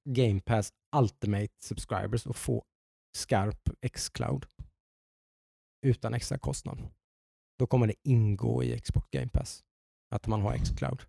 Game 0.06 0.40
Pass 0.42 0.70
Ultimate 0.96 1.54
subscribers 1.64 2.28
att 2.28 2.36
få 2.36 2.64
skarp 3.18 3.70
Xcloud 3.94 4.46
utan 5.86 6.14
extra 6.14 6.38
kostnad. 6.38 6.88
Då 7.60 7.68
kommer 7.68 7.88
det 7.88 7.96
ingå 8.04 8.64
i 8.64 8.80
Xbox 8.80 9.08
Game 9.12 9.30
Pass 9.30 9.64
att 10.16 10.28
man 10.28 10.42
har 10.42 10.58
Xcloud. 10.58 11.02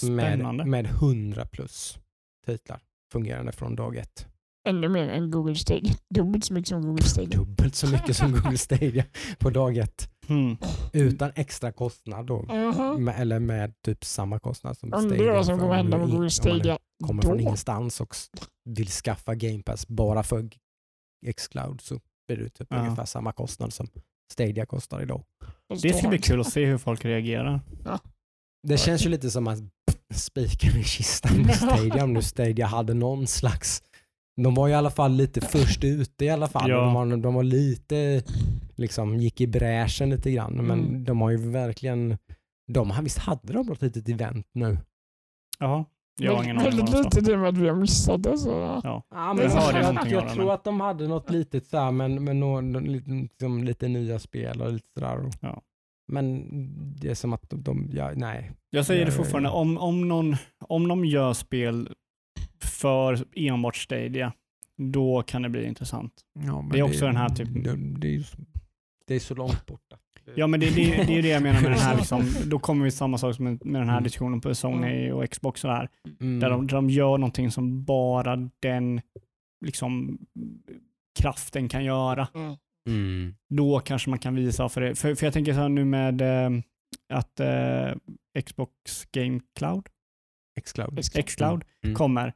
Spännande. 0.00 0.64
Med, 0.64 0.84
med 0.84 0.86
100 0.86 1.46
plus 1.46 1.98
titlar 2.46 2.80
fungerande 3.12 3.52
från 3.52 3.76
dag 3.76 3.96
ett. 3.96 4.26
Ännu 4.68 4.88
mer 4.88 5.08
än 5.08 5.30
Google 5.30 5.54
Stadia. 5.54 5.92
Dubbelt 6.10 6.44
så 6.44 6.54
mycket 6.54 6.68
som 6.68 6.82
Google 6.82 7.04
Stadia. 7.04 7.38
Dubbelt 7.38 7.74
så 7.74 7.86
mycket 7.86 8.16
som 8.16 8.32
Google 8.32 8.58
Stadia 8.58 9.04
på 9.38 9.50
dag 9.50 9.76
ett. 9.76 10.10
Hmm. 10.26 10.56
Utan 10.92 11.32
extra 11.34 11.72
kostnad 11.72 12.26
då. 12.26 12.44
Jaha. 12.48 12.98
Med, 12.98 13.20
eller 13.20 13.38
med 13.38 13.82
typ 13.82 14.04
samma 14.04 14.38
kostnad 14.38 14.78
som 14.78 14.94
Undrar 14.94 15.32
vad 15.32 15.46
som 15.46 15.58
kommer 15.58 15.70
om 15.70 15.76
hända 15.76 15.98
med 15.98 16.10
Google 16.10 16.30
Stadia 16.30 16.78
kommer 17.06 17.22
från 17.22 17.36
då. 17.36 17.40
ingenstans 17.42 18.00
och 18.00 18.14
vill 18.64 18.88
skaffa 18.88 19.34
Game 19.34 19.62
Pass 19.62 19.88
bara 19.88 20.22
för 20.22 20.48
Xcloud 21.36 21.80
så 21.80 22.00
blir 22.28 22.36
det 22.36 22.48
typ 22.50 22.66
Ja. 22.70 22.76
ungefär 22.78 23.04
samma 23.04 23.32
kostnad 23.32 23.72
som 23.72 23.88
Stadia 24.32 24.66
kostar 24.66 25.02
idag. 25.02 25.24
Det 25.82 25.92
ska 25.94 26.08
bli 26.08 26.18
kul 26.18 26.40
att 26.40 26.52
se 26.52 26.64
hur 26.66 26.78
folk 26.78 27.04
reagerar. 27.04 27.60
Det 28.68 28.78
känns 28.78 29.06
ju 29.06 29.08
lite 29.10 29.30
som 29.30 29.46
att 29.46 29.58
spiken 30.14 30.76
i 30.80 30.84
kistan 30.84 31.42
med 31.42 31.56
Stadia 31.56 32.04
om 32.04 32.12
nu 32.12 32.22
Stadia 32.22 32.66
hade 32.66 32.94
någon 32.94 33.26
slags 33.26 33.82
de 34.42 34.54
var 34.54 34.68
i 34.68 34.74
alla 34.74 34.90
fall 34.90 35.12
lite 35.12 35.40
först 35.40 35.84
ute 35.84 36.24
i 36.24 36.30
alla 36.30 36.48
fall. 36.48 36.70
Ja. 36.70 36.76
De, 36.80 36.94
var, 36.94 37.16
de 37.16 37.34
var 37.34 37.42
lite, 37.42 38.22
liksom 38.74 39.16
gick 39.16 39.40
i 39.40 39.46
bräschen 39.46 40.10
lite 40.10 40.30
grann. 40.30 40.52
Men 40.54 40.70
Mm. 40.80 41.04
de 41.04 41.20
har 41.20 41.30
ju 41.30 41.36
verkligen, 41.50 42.18
de, 42.72 42.90
har- 42.90 43.02
visst 43.02 43.18
hade 43.18 43.52
de 43.52 43.66
något 43.66 43.82
litet 43.82 44.08
event 44.08 44.46
nu? 44.52 44.78
Ja, 45.58 45.84
jag 46.20 46.34
har 46.36 46.44
ingen 46.44 46.58
aning 46.58 46.70
Väldigt 46.76 46.94
lite 47.04 47.20
det 47.20 47.36
med 47.36 47.48
att 47.48 47.58
vi 47.58 47.68
har 47.68 47.76
missat 47.76 48.22
det. 48.22 48.38
Så. 48.38 48.48
Ja. 48.84 49.02
Ja, 49.10 49.34
men 49.34 49.44
jag 49.44 49.50
hörde 49.50 49.78
jag, 49.80 49.94
någonting 49.94 50.28
tror 50.34 50.52
att 50.54 50.64
de 50.64 50.80
hade 50.80 51.08
något 51.08 51.30
litet 51.30 51.66
så 51.66 51.78
här, 51.78 51.90
men, 51.92 52.24
men 52.24 52.40
nå- 52.40 52.60
nå- 52.60 52.80
lite, 52.80 53.10
liksom, 53.10 53.64
lite 53.64 53.88
nya 53.88 54.18
spel 54.18 54.62
och 54.62 54.72
lite 54.72 54.88
sådär. 54.94 55.30
Ja. 55.40 55.62
Men 56.12 56.44
det 57.00 57.10
är 57.10 57.14
som 57.14 57.32
att 57.32 57.50
de, 57.50 57.62
de 57.62 57.90
ja, 57.92 58.12
nej. 58.16 58.52
Jag 58.70 58.86
säger 58.86 59.04
det 59.06 59.10
Ja, 59.12 59.16
fortfarande, 59.16 59.48
ja. 59.48 59.52
om, 59.54 59.78
om, 59.78 60.08
någon, 60.08 60.36
om 60.68 60.88
de 60.88 61.04
gör 61.04 61.32
spel 61.32 61.88
för 62.62 63.24
enbart 63.36 63.76
Stadia, 63.76 64.32
då 64.76 65.22
kan 65.22 65.42
det 65.42 65.48
bli 65.48 65.64
intressant. 65.66 66.12
Det 66.72 66.78
är 66.78 66.82
också 66.82 67.06
den 67.06 67.16
här 67.16 67.28
typen- 67.28 67.62
Det, 67.62 67.76
det, 68.00 68.16
är, 68.16 68.24
det 69.06 69.14
är 69.14 69.20
så 69.20 69.34
långt 69.34 69.66
borta. 69.66 69.96
Ja, 70.34 70.46
men 70.46 70.60
det, 70.60 70.66
det, 70.70 70.84
det 70.84 71.12
är 71.12 71.16
ju 71.16 71.22
det 71.22 71.28
jag 71.28 71.42
menar 71.42 71.60
med 71.62 71.70
den 71.70 71.78
här, 71.78 71.96
liksom, 71.96 72.24
då 72.46 72.58
kommer 72.58 72.84
vi 72.84 72.90
till 72.90 72.98
samma 72.98 73.18
sak 73.18 73.34
som 73.36 73.44
med, 73.44 73.66
med 73.66 73.80
den 73.80 73.88
här 73.88 73.96
Mm. 73.96 74.04
diskussionen 74.04 74.40
på 74.40 74.54
Sony 74.54 75.10
och 75.10 75.30
Xbox 75.30 75.64
och 75.64 75.70
där, 75.70 75.88
Mm. 76.20 76.40
där 76.40 76.50
de, 76.50 76.66
där 76.66 76.74
de 76.74 76.90
gör 76.90 77.18
någonting 77.18 77.50
som 77.50 77.84
bara 77.84 78.50
den 78.60 79.00
liksom, 79.66 80.18
kraften 81.20 81.68
kan 81.68 81.84
göra. 81.84 82.28
Mm. 82.34 82.54
Mm. 82.88 83.34
Då 83.54 83.80
kanske 83.80 84.10
man 84.10 84.18
kan 84.18 84.34
visa 84.34 84.68
för 84.68 84.80
det. 84.80 84.94
För, 84.94 85.14
för 85.14 85.26
jag 85.26 85.32
tänker 85.32 85.52
så 85.54 85.60
här 85.60 85.68
nu 85.68 85.84
med 85.84 86.20
eh, 86.22 86.50
att 87.12 87.40
eh, 87.40 87.94
Xbox 88.46 89.04
Game 89.12 89.40
Cloud, 89.58 89.88
Xcloud. 90.64 91.00
Xcloud, 91.26 91.64
Mm. 91.84 91.94
kommer. 91.96 92.32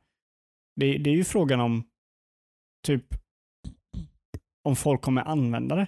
Det, 0.77 0.99
det 0.99 1.11
är 1.11 1.15
ju 1.15 1.25
frågan 1.25 1.61
om 1.61 1.85
typ 2.87 3.05
om 4.65 4.77
folk 4.77 5.01
kommer 5.03 5.23
använda 5.23 5.77
det. 5.77 5.87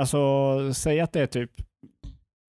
Alltså, 0.00 0.74
säg 0.74 1.00
att 1.00 1.12
det 1.12 1.20
är 1.20 1.26
typ, 1.26 1.50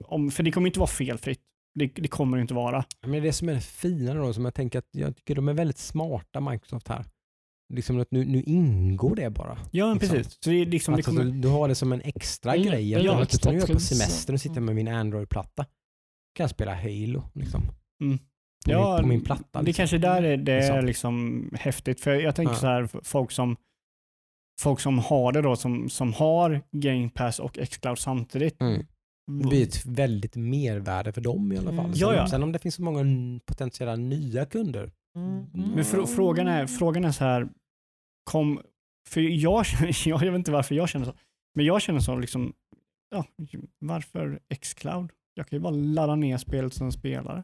om, 0.06 0.32
för 0.32 0.44
det 0.44 0.52
kommer 0.52 0.68
inte 0.68 0.80
vara 0.80 0.88
felfritt. 0.90 1.41
Det, 1.80 1.88
det 1.88 2.07
kommer 2.07 2.38
det 2.38 2.41
inte 2.41 2.53
vara. 2.53 2.86
Men 3.02 3.11
det 3.11 3.18
är 3.18 3.22
det 3.22 3.34
som 3.34 3.49
är 3.49 3.53
det 3.53 3.61
fina 3.61 4.14
då, 4.14 4.34
som 4.34 4.45
jag 4.45 4.53
tänker 4.53 4.80
att 4.80 4.88
jag 4.91 5.15
tycker 5.15 5.36
de 5.36 5.48
är 5.49 5.53
väldigt 5.53 5.78
smarta 5.78 6.40
Microsoft 6.41 6.88
här. 6.88 7.06
Liksom 7.73 7.99
att 7.99 8.11
nu, 8.11 8.26
nu 8.26 8.44
ingår 8.44 9.15
det 9.15 9.30
bara. 9.30 9.57
Ja, 9.72 9.86
men 9.88 9.98
Liksom. 9.98 10.18
precis. 10.18 10.38
Så 10.44 10.49
det, 10.49 10.56
är 10.61 10.65
liksom, 10.65 10.91
det 10.91 10.95
Alltså, 10.98 11.11
kommer, 11.11 11.23
du, 11.23 11.32
du 11.32 11.48
har 11.48 11.68
det 11.68 11.76
som 11.76 11.91
en 11.94 12.02
extra 12.02 12.56
Ja, 12.56 12.72
grej. 12.72 12.90
ja, 12.91 12.99
jag, 12.99 13.22
extra 13.22 13.38
typ, 13.38 13.45
när 13.45 13.53
jag 13.53 13.69
är 13.69 13.73
på 13.73 13.80
semester 13.80 14.34
och 14.34 14.41
sitter 14.41 14.56
ja. 14.56 14.61
med 14.61 14.76
min 14.76 14.88
Android-platta 14.88 15.65
kan 16.36 16.44
jag 16.44 16.49
spela 16.49 16.76
Halo. 16.76 17.23
Liksom. 17.34 17.61
Mm. 18.03 18.18
På, 18.18 18.72
Ja, 18.72 18.94
min, 18.95 19.02
på 19.03 19.07
min 19.07 19.22
platta. 19.23 19.60
det 19.60 19.65
Liksom. 19.65 19.82
kanske 19.82 19.98
där 19.98 20.23
är, 20.23 20.38
det 20.38 20.53
är 20.53 20.82
Liksom. 20.82 20.86
liksom 20.86 21.49
häftigt. 21.60 22.02
För 22.02 22.15
jag 22.15 22.36
tänker 22.36 22.53
Ja. 22.53 22.60
så 22.60 22.68
här, 22.68 22.90
folk 23.03 23.32
som, 23.32 23.57
folk 24.61 24.79
som 24.79 24.99
har 24.99 25.31
det 25.31 25.41
då, 25.41 25.55
som, 25.55 25.89
som 25.89 26.13
har 26.13 26.61
Game 26.71 27.09
Pass 27.09 27.39
och 27.39 27.53
Xcloud 27.69 27.99
samtidigt. 27.99 28.61
Mm. 28.61 28.85
Det 29.41 29.47
blir 29.49 29.63
ett 29.63 29.85
väldigt 29.85 30.35
mervärde 30.35 31.13
för 31.13 31.21
dem 31.21 31.51
i 31.51 31.57
alla 31.57 31.69
fall. 31.71 31.79
Mm. 31.85 31.93
Sen, 31.93 32.07
Ja, 32.07 32.15
ja. 32.15 32.27
sen 32.27 32.43
om 32.43 32.51
det 32.51 32.59
finns 32.59 32.75
så 32.75 32.81
många 32.83 33.03
potentiella 33.45 33.95
nya 33.95 34.45
kunder. 34.45 34.91
Men 35.53 35.85
fr 35.85 36.05
frågan, 36.05 36.47
är, 36.47 36.67
frågan 36.67 37.05
är 37.05 37.11
så 37.11 37.23
här, 37.23 37.49
kom, 38.23 38.61
för 39.09 39.21
jag, 39.21 39.65
känner- 39.65 40.07
jag, 40.09 40.19
vet 40.19 40.35
inte 40.35 40.51
varför 40.51 40.75
jag 40.75 40.89
känner 40.89 41.05
så, 41.05 41.13
men 41.55 41.65
jag 41.65 41.81
känner 41.81 41.99
så 41.99 42.15
liksom, 42.15 42.53
ja, 43.09 43.25
varför 43.79 44.39
Xcloud? 44.61 45.11
Jag 45.33 45.47
kan 45.47 45.57
ju 45.57 45.63
bara 45.63 45.73
ladda 45.73 46.15
ner 46.15 46.38
spelet 46.38 46.73
som 46.73 46.91
spelare. 46.91 47.43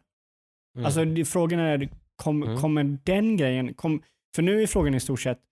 Mm. 0.76 0.86
Alltså 0.86 1.06
det, 1.06 1.26
frågan 1.26 1.60
är, 1.60 1.90
kom, 2.16 2.44
Mm. 2.44 2.58
kommer 2.58 2.98
den 3.04 3.38
grejen, 3.38 3.74
kom, 3.74 4.02
för 4.36 4.42
nu 4.44 4.62
är 4.64 4.68
frågan 4.68 4.96
i 4.96 5.00
stort 5.00 5.20
sett, 5.22 5.38
Mm. 5.38 5.47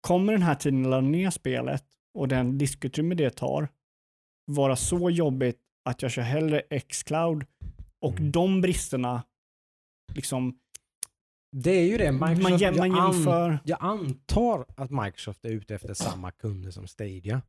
Kommer 0.00 0.32
den 0.32 0.42
här 0.42 0.54
tiden 0.54 0.84
att 0.84 0.90
ladda 0.90 1.06
ner 1.08 1.30
spelet 1.30 1.84
och 2.14 2.28
den 2.28 2.58
diskututrymme 2.58 3.14
det 3.14 3.30
tar 3.30 3.68
vara 4.46 4.76
så 4.76 5.10
jobbigt 5.10 5.60
att 5.88 6.02
jag 6.02 6.10
kör 6.10 6.22
hellre 6.22 6.62
Xcloud 6.88 7.44
och 8.00 8.18
Mm. 8.20 8.32
de 8.32 8.60
bristerna 8.60 9.22
liksom, 10.14 10.58
det 11.56 11.70
är 11.70 11.86
ju 11.86 11.98
det. 11.98 12.12
Microsoft, 12.12 12.42
man, 12.42 12.58
jäm, 12.58 12.76
man 12.76 12.90
jag, 12.90 12.98
an, 12.98 13.12
jämför, 13.14 13.58
jag 13.64 13.78
antar 13.80 14.64
att 14.76 14.90
Microsoft 14.90 15.44
är 15.44 15.48
ute 15.50 15.74
efter 15.74 15.94
samma 15.94 16.30
kunder 16.30 16.70
som 16.70 16.86
Stadia. 16.86 17.42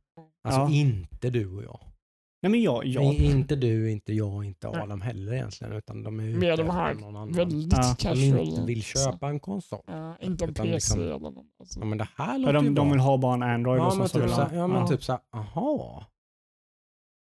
Alltså 0.44 0.60
Ja. 0.60 0.70
inte 0.70 1.30
du 1.30 1.56
och 1.56 1.62
jag. 1.64 1.80
Nej 2.46 2.50
men 2.50 2.62
jag, 2.62 2.84
jag, 2.86 3.14
I- 3.14 3.24
Inte 3.30 3.56
du, 3.56 3.90
inte 3.90 4.12
jag, 4.12 4.44
inte 4.44 4.70
Nej. 4.70 4.80
Adam 4.82 5.00
heller 5.00 5.32
egentligen. 5.32 5.72
Utan 5.72 6.02
de 6.02 6.20
är 6.20 6.24
ute 6.24 6.40
de 6.40 6.50
efter 6.52 6.72
här 6.72 6.94
någon 6.94 7.16
annan. 7.16 7.32
Väldigt 7.32 7.72
Ja. 7.78 7.96
Casual. 7.98 8.48
inte 8.48 8.62
vill 8.62 8.82
köpa 8.82 9.28
en 9.28 9.40
konsol. 9.40 9.80
Ja, 9.86 10.16
inte 10.20 10.44
en 10.44 10.50
Utan 10.50 10.66
PC 10.66 10.74
liksom- 10.74 11.00
eller 11.00 11.18
något. 11.18 11.46
Alltså. 11.60 11.80
Ja 11.80 11.86
men 11.86 11.98
det 11.98 12.08
här 12.16 12.32
Ja, 12.32 12.38
låter 12.38 12.52
ju 12.58 12.64
de, 12.64 12.74
de 12.74 12.90
vill 12.90 13.00
ha 13.00 13.16
bara 13.16 13.34
en 13.34 13.42
Android 13.42 13.80
och 13.80 13.86
Ja 13.86 13.94
men 13.94 14.08
så 14.08 14.18
typ 14.18 14.28
vill 14.28 14.34
så, 14.34 14.40
de, 14.48 14.56
ja, 14.56 14.66
men 14.66 14.80
ja. 14.80 14.88
typ 14.88 15.04
så 15.04 15.12
här, 15.12 15.20
aha. 15.32 16.06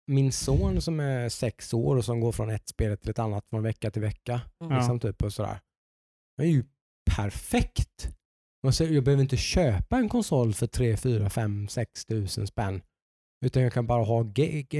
Min 0.06 0.32
son 0.32 0.80
som 0.82 1.00
är 1.00 1.28
sex 1.28 1.74
år 1.74 1.96
och 1.96 2.04
som 2.04 2.20
går 2.20 2.32
från 2.32 2.50
ett 2.50 2.68
spel 2.68 2.98
till 2.98 3.10
ett 3.10 3.18
annat 3.18 3.46
från 3.50 3.62
vecka 3.62 3.90
till 3.90 4.02
vecka. 4.02 4.40
Mm. 4.64 4.76
Liksom 4.76 5.00
typ 5.00 5.22
och 5.22 5.32
sådär. 5.32 5.60
Det 6.36 6.42
är 6.42 6.46
ju 6.48 6.64
perfekt. 7.16 8.08
Jag 8.78 9.04
behöver 9.04 9.22
inte 9.22 9.36
köpa 9.36 9.96
en 9.96 10.08
konsol 10.08 10.54
för 10.54 10.66
3, 10.66 10.96
4, 10.96 11.30
5, 11.30 11.68
6 11.68 12.04
tusen 12.06 12.46
spänn. 12.46 12.82
Utan 13.44 13.62
jag 13.62 13.72
kan 13.72 13.86
bara 13.86 14.04
ha 14.04 14.24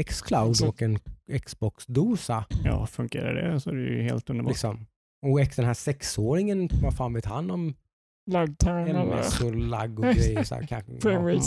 Xcloud 0.07 0.63
och 0.69 0.83
en 0.83 0.99
Xbox-dosa. 1.45 2.45
ja, 2.65 2.87
fungerar 2.87 3.35
det 3.53 3.61
så 3.61 3.71
är 3.71 3.75
det 3.75 3.83
ju 3.83 4.03
helt 4.03 4.31
underbart. 4.31 4.51
Liksom. 4.53 4.87
Och 5.27 5.41
den 5.57 5.65
här 5.65 5.75
sexåringen, 5.75 6.69
vad 6.83 6.97
fan 6.97 7.15
vet 7.15 7.25
han 7.25 7.51
om 7.51 7.75
eller 8.31 9.03
MS 9.19 9.41
och 9.41 9.55
lagg 9.55 9.99
och 10.01 10.05
grejer? 10.15 10.43
Så 10.45 10.55
här, 10.55 10.63
kanske. 10.67 10.93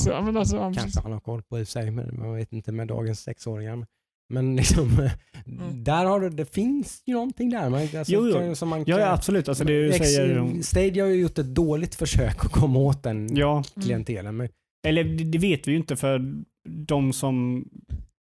Ja, 0.10 0.22
men 0.22 0.38
alltså, 0.38 0.60
han- 0.60 0.74
Kanske 0.74 1.02
han 1.02 1.12
har 1.12 1.20
koll 1.20 1.44
på 1.44 1.60
i 1.60 1.64
och 1.64 1.68
för 1.68 1.72
sig, 1.72 1.92
men 1.92 2.20
man 2.20 2.36
vet 2.36 2.54
inte 2.54 2.72
med 2.72 2.88
dagens 2.88 3.20
sexåringar. 3.20 3.86
Men 4.30 4.56
liksom, 4.56 5.10
där 5.74 6.06
har 6.06 6.20
du, 6.20 6.30
det 6.30 6.46
finns 6.54 7.04
ju 7.06 7.14
någonting 7.14 7.50
där. 7.50 7.70
Man, 7.70 7.82
alltså, 7.82 8.04
Jo, 8.14 8.28
jo. 8.46 8.56
Som 8.56 8.70
man 8.70 8.80
Ja, 8.80 8.86
kan, 8.86 9.00
ja, 9.06 9.12
absolut. 9.14 9.50
Alltså 9.50 9.64
det 9.64 9.88
X- 9.90 9.98
säger, 9.98 10.62
Stadia 10.62 11.04
har 11.04 11.10
ju 11.10 11.22
gjort 11.22 11.38
ett 11.38 11.56
dåligt 11.56 11.96
försök 11.96 12.46
att 12.46 12.52
komma 12.52 12.80
åt 12.80 13.04
den 13.04 13.36
ja, 13.36 13.64
klientelen. 13.82 14.38
Men 14.38 14.50
Eller 14.88 15.04
det 15.04 15.38
vet 15.38 15.68
vi 15.68 15.72
ju 15.72 15.78
inte 15.78 15.96
för 15.96 16.22
de 16.68 17.14
som, 17.14 17.66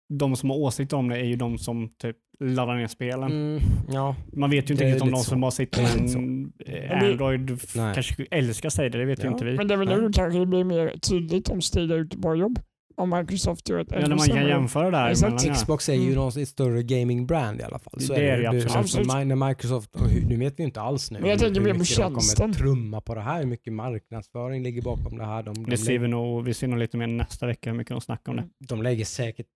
de 0.09 0.37
som 0.37 0.51
har 0.51 0.57
åsikter 0.57 0.97
om 0.97 1.09
det 1.09 1.17
är 1.17 1.25
ju 1.25 1.37
de 1.37 1.59
som 1.59 1.89
typ 2.03 2.17
laddar 2.41 2.77
ner 2.77 2.87
spelen. 2.87 3.31
Mm, 3.33 3.63
ja, 3.93 4.17
Man 4.33 4.51
vet 4.51 4.71
ju 4.71 4.75
inte 4.75 4.85
riktigt 4.85 5.03
om 5.03 5.11
de 5.11 5.17
som 5.23 5.41
bara 5.41 5.51
sitter 5.51 5.83
med 5.83 6.15
en 6.15 6.53
Android 7.11 7.61
kanske 7.75 8.27
älskar 8.31 8.69
sig 8.71 8.91
det, 8.91 8.99
det 8.99 9.05
vet 9.05 9.19
ju 9.19 9.25
Ja. 9.25 9.33
inte 9.33 9.45
vi. 9.45 9.57
Men 9.57 9.69
det 9.69 9.75
är 9.75 9.79
väl 9.79 9.89
nu 10.03 10.11
kanske 10.13 10.39
det 10.39 10.47
blir 10.47 10.65
mer 10.65 10.89
tydligt 10.99 11.49
om 11.49 11.63
Stadia 11.63 11.97
är 11.97 12.01
ute 12.01 12.19
på 12.19 12.35
jobb. 12.35 12.59
Om 12.99 13.11
Microsoft 13.11 13.69
gör 13.69 13.79
ett 13.79 13.89
Ja, 13.91 13.97
ännu 13.97 14.09
när 14.09 14.17
man 14.17 14.27
kan 14.29 14.47
jämföra 14.47 15.11
emellan, 15.11 15.39
ja. 15.45 15.55
Xbox 15.55 15.89
är 15.89 15.95
ju 15.95 16.01
Mm. 16.03 16.15
någon 16.15 16.29
ett 16.43 16.49
större 16.49 16.83
gaming-brand 16.83 17.61
i 17.61 17.63
alla 17.65 17.79
fall. 17.79 18.01
Så 18.01 18.13
Det 18.15 18.29
är 18.29 18.37
det 18.37 18.43
ju. 18.43 18.47
absolut. 18.47 18.71
så 18.73 18.79
Absolut. 18.79 19.07
när 19.29 19.49
Microsoft, 19.49 19.91
nu 20.29 20.37
vet 20.37 20.59
vi 20.59 20.63
inte 20.63 20.81
alls 20.81 21.11
nu 21.11 21.21
Men 21.21 21.31
jag 21.31 21.39
tänker 21.39 21.61
mer 21.61 21.73
på 21.73 21.79
mycket 21.79 21.97
de 21.97 22.03
tjänsten. 22.03 22.43
kommer 22.45 22.55
trumma 22.55 23.01
på 23.01 23.15
det 23.15 23.21
här, 23.21 23.39
hur 23.39 23.47
mycket 23.47 23.73
marknadsföring 23.73 24.63
ligger 24.63 24.83
bakom 24.83 25.19
det 25.19 25.25
här. 25.25 25.43
De, 25.43 25.55
de, 25.55 25.71
Det 25.71 25.79
ser 25.79 25.99
vi 25.99 26.09
nog, 26.09 26.45
vi 26.45 26.55
ser 26.55 26.67
nog 26.69 26.79
lite 26.79 26.97
mer 26.97 27.07
nästa 27.07 27.47
vecka 27.47 27.71
hur 27.71 27.77
mycket 27.77 27.91
de 27.91 28.01
snackar 28.01 28.33
om 28.33 28.37
det. 28.37 28.49
de 28.69 28.83
lägger 28.83 29.05
säkert, 29.05 29.47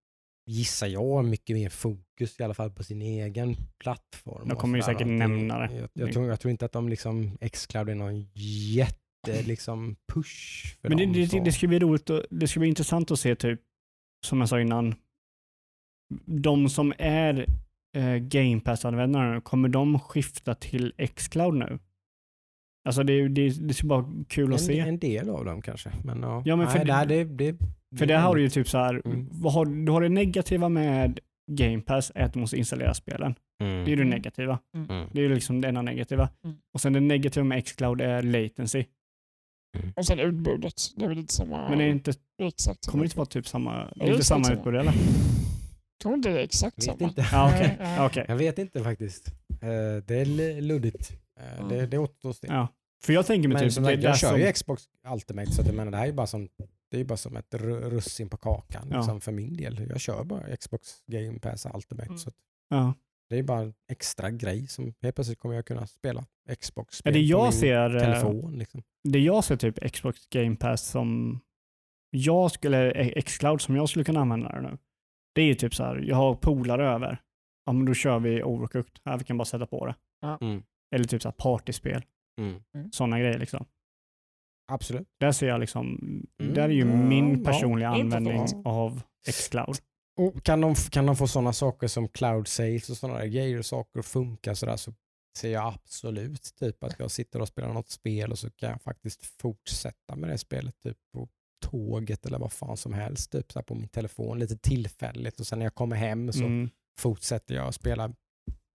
gissar 0.46 0.86
jag, 0.86 1.24
mycket 1.24 1.56
mer 1.56 1.68
fokus 1.68 2.40
i 2.40 2.42
alla 2.42 2.54
fall 2.54 2.70
på 2.70 2.82
sin 2.84 3.02
egen 3.02 3.56
plattform. 3.80 4.48
De 4.48 4.56
kommer 4.56 4.78
ju 4.78 4.82
säkert 4.82 5.06
nämna 5.06 5.58
det. 5.58 5.70
Jag, 5.74 5.88
jag, 5.92 6.12
tror, 6.12 6.28
jag 6.28 6.40
tror 6.40 6.50
inte 6.50 6.64
att 6.64 6.72
de 6.72 6.88
liksom, 6.88 7.38
Xcloud 7.52 7.88
är 7.88 7.94
någon 7.94 8.20
jätte 8.74 8.98
liksom, 9.28 9.96
push 10.12 10.66
för 10.82 10.88
Men 10.88 10.98
det, 10.98 11.04
dem. 11.04 11.12
det, 11.12 11.26
så. 11.28 11.44
det, 11.44 11.52
ska 11.52 11.68
bli 11.68 11.78
roligt 11.78 12.10
och, 12.10 12.22
det 12.30 12.48
ska 12.48 12.60
bli 12.60 12.68
intressant 12.68 13.10
att 13.10 13.18
se 13.20 13.34
typ, 13.34 13.60
som 14.26 14.40
jag 14.40 14.48
sa 14.48 14.60
innan, 14.60 14.94
de 16.26 16.68
som 16.68 16.92
är 16.98 17.46
eh, 17.96 18.14
Game 18.16 18.60
Pass-användare, 18.60 19.40
kommer 19.40 19.68
de 19.68 19.98
skifta 20.00 20.54
till 20.54 20.92
Xcloud 21.16 21.54
nu? 21.54 21.78
Alltså 22.88 23.02
det, 23.02 23.28
det, 23.28 23.48
det 23.68 23.74
ska 23.74 23.86
bara 23.86 24.06
kul 24.28 24.54
att 24.54 24.60
en, 24.60 24.66
se. 24.66 24.78
en 24.78 24.98
del 24.98 25.30
av 25.30 25.44
dem 25.44 25.62
kanske. 25.62 25.92
Men, 26.04 26.22
ja. 26.22 26.42
Ja, 26.46 26.56
men 26.56 26.68
för 26.68 26.84
Nej, 26.84 27.06
det- 27.06 27.24
det, 27.24 27.52
det, 27.52 27.58
För 27.98 28.06
där 28.06 28.18
har 28.18 28.34
du 28.36 28.42
ju 28.42 28.48
typ 28.48 28.68
så 28.68 28.78
här, 28.78 29.02
Mm. 29.04 29.28
vad 29.32 29.52
har, 29.52 29.66
du 29.86 29.92
har 29.92 30.00
det 30.00 30.08
negativa 30.08 30.68
med 30.68 31.20
Game 31.50 31.80
Pass 31.82 32.12
är 32.14 32.24
att 32.24 32.32
du 32.32 32.38
måste 32.40 32.56
installera 32.56 32.94
spelen. 32.94 33.34
Mm. 33.62 33.84
Det 33.84 33.92
är 33.92 33.96
det 33.96 34.04
negativa. 34.04 34.58
Mm. 34.76 35.06
Det 35.12 35.18
är 35.18 35.22
ju 35.22 35.34
liksom 35.34 35.60
det 35.60 35.68
enda 35.68 35.82
negativa. 35.82 36.28
Mm. 36.44 36.56
Och 36.74 36.80
sen 36.80 36.92
det 36.92 37.00
negativa 37.00 37.44
med 37.44 37.64
Xcloud 37.66 38.00
är 38.00 38.22
latency. 38.22 38.84
Och 39.96 40.06
sen 40.06 40.18
utbudet. 40.18 40.74
Det 40.96 41.04
är 41.04 41.08
väl 41.08 41.16
lite 41.16 41.34
samma. 41.34 41.68
Men 41.68 41.78
det 41.78 41.84
är 41.84 41.88
inte, 41.88 42.12
exakt. 42.42 42.86
kommer 42.86 43.04
det 43.04 43.06
inte 43.06 43.16
vara 43.16 43.26
typ 43.26 43.48
samma, 43.48 43.92
det 43.96 44.04
är 44.04 44.12
inte 44.12 44.24
samma 44.24 44.52
utbud 44.52 44.74
eller? 44.76 44.92
Jag 44.92 46.02
tror 46.02 46.14
inte 46.14 46.28
det 46.28 46.40
är 46.40 46.44
exakt 46.44 46.78
Vet 46.78 46.84
samma. 46.84 47.08
inte. 47.08 47.20
Nej, 47.32 47.76
Ja, 47.80 48.06
okej. 48.06 48.24
Jag 48.28 48.36
vet 48.36 48.58
inte 48.58 48.82
faktiskt. 48.84 49.28
Eh, 49.60 49.68
Det 50.06 50.14
är 50.20 50.60
luddigt. 50.60 51.10
Eh, 51.40 51.58
Mm. 51.58 51.68
Det, 51.68 51.86
det 51.86 51.98
återstår 51.98 52.30
att 52.30 52.36
se. 52.36 52.46
Ja. 52.46 52.68
För 53.04 53.12
jag 53.12 53.26
tänker 53.26 53.48
mig 53.48 53.54
Men 53.54 53.62
typ, 53.64 53.72
som 53.72 53.84
det 53.84 53.96
där 53.96 54.02
jag 54.08 54.18
kör 54.18 54.28
som, 54.30 54.40
ju 54.40 54.52
Xbox 54.52 54.82
Ultimate 55.12 55.52
så 55.52 55.60
att 55.60 55.66
jag 55.66 55.76
menar, 55.76 55.90
det 55.90 55.96
här 55.96 56.04
är 56.04 56.08
ju 56.08 56.12
bara 56.14 56.26
som, 56.26 56.48
det 56.90 57.00
är 57.00 57.04
bara 57.04 57.16
som 57.16 57.36
ett 57.36 57.50
ru- 57.54 57.90
russin 57.90 58.28
på 58.28 58.36
kakan 58.36 58.86
Ja. 58.90 58.96
liksom, 58.96 59.20
för 59.20 59.32
min 59.32 59.56
del. 59.56 59.86
Jag 59.90 60.00
kör 60.00 60.24
bara 60.24 60.56
Xbox 60.56 60.88
Game 61.06 61.38
Pass 61.38 61.66
Ultimate. 61.74 62.06
Mm. 62.06 62.18
Så 62.18 62.28
att 62.28 62.34
ja. 62.68 62.94
Det 63.32 63.38
är 63.38 63.42
bara 63.42 63.60
en 63.60 63.74
extra 63.92 64.30
grej 64.30 64.66
som 64.66 64.94
helt 65.02 65.14
plötsligt 65.14 65.38
kommer 65.38 65.54
jag 65.54 65.66
kunna 65.66 65.86
spela 65.86 66.24
Ja, 66.48 66.54
Xbox-spel 66.54 67.12
det 67.12 67.18
på 67.18 67.24
jag 67.24 67.42
min 67.42 67.52
ser, 67.52 67.96
eh, 67.96 68.00
telefon. 68.02 68.58
Liksom. 68.58 68.82
det 69.08 69.18
jag 69.18 69.44
ser 69.44 69.56
typ 69.56 69.92
Xbox 69.92 70.26
Game 70.28 70.56
Pass 70.56 70.82
som 70.86 71.40
jag 72.10 72.50
skulle, 72.50 72.90
eh, 72.92 73.22
Xcloud 73.22 73.60
som 73.60 73.76
jag 73.76 73.88
skulle 73.88 74.04
kunna 74.04 74.20
använda 74.20 74.48
det 74.48 74.60
nu. 74.60 74.78
Det 75.34 75.42
är 75.42 75.46
ju 75.46 75.54
typ 75.54 75.74
så 75.74 75.84
här, 75.84 75.96
jag 75.96 76.16
har 76.16 76.34
polare 76.34 76.88
över. 76.88 77.20
Ja 77.66 77.72
men 77.72 77.84
då 77.84 77.94
kör 77.94 78.18
vi 78.18 78.42
Overcooked. 78.42 78.98
Ja, 79.02 79.16
vi 79.16 79.24
kan 79.24 79.38
bara 79.38 79.44
sätta 79.44 79.66
på 79.66 79.86
det. 79.86 79.94
Mm. 80.40 80.62
Eller 80.94 81.04
typ 81.04 81.22
så 81.22 81.28
här 81.28 81.34
partyspel. 81.38 82.02
Mm. 82.40 82.90
Sådana 82.92 83.18
grejer 83.20 83.38
liksom. 83.38 83.64
Absolut. 84.72 85.08
Där 85.20 85.32
ser 85.32 85.48
jag 85.48 85.60
liksom, 85.60 85.98
Mm. 86.40 86.54
där 86.54 86.62
är 86.62 86.68
ju 86.68 86.80
Ja, 86.80 86.96
min 86.96 87.38
ja, 87.38 87.44
personliga 87.44 87.88
användning 87.88 88.44
av 88.64 89.02
Xcloud. 89.26 89.76
Och 90.16 90.42
kan, 90.44 90.60
de, 90.60 90.74
kan 90.74 91.06
de 91.06 91.16
få 91.16 91.26
sådana 91.28 91.52
saker 91.52 91.88
som 91.88 92.08
cloud 92.08 92.48
sales 92.48 92.90
och 92.90 92.96
sådana 92.96 93.18
där 93.18 93.26
grejer 93.26 93.58
och 93.58 93.66
saker 93.66 94.00
att 94.00 94.06
funka 94.06 94.54
sådär 94.54 94.76
så 94.76 94.94
ser 95.38 95.52
jag 95.52 95.74
absolut 95.74 96.54
typ 96.60 96.84
att 96.84 96.98
jag 96.98 97.10
sitter 97.10 97.40
och 97.40 97.48
spelar 97.48 97.72
något 97.72 97.88
spel 97.90 98.30
och 98.30 98.38
så 98.38 98.50
kan 98.50 98.70
jag 98.70 98.82
faktiskt 98.82 99.24
fortsätta 99.40 100.16
med 100.16 100.30
det 100.30 100.38
spelet 100.38 100.80
typ 100.82 100.96
på 101.14 101.28
tåget 101.66 102.26
eller 102.26 102.38
vad 102.38 102.52
fan 102.52 102.76
som 102.76 102.92
helst 102.92 103.32
typ 103.32 103.52
så 103.52 103.58
här 103.58 103.64
på 103.64 103.74
min 103.74 103.88
telefon 103.88 104.38
lite 104.38 104.56
tillfälligt 104.56 105.40
och 105.40 105.46
sen 105.46 105.58
när 105.58 105.66
jag 105.66 105.74
kommer 105.74 105.96
hem 105.96 106.32
så 106.32 106.44
Mm. 106.44 106.70
fortsätter 107.00 107.54
jag 107.54 107.68
att 107.68 107.74
spela 107.74 108.14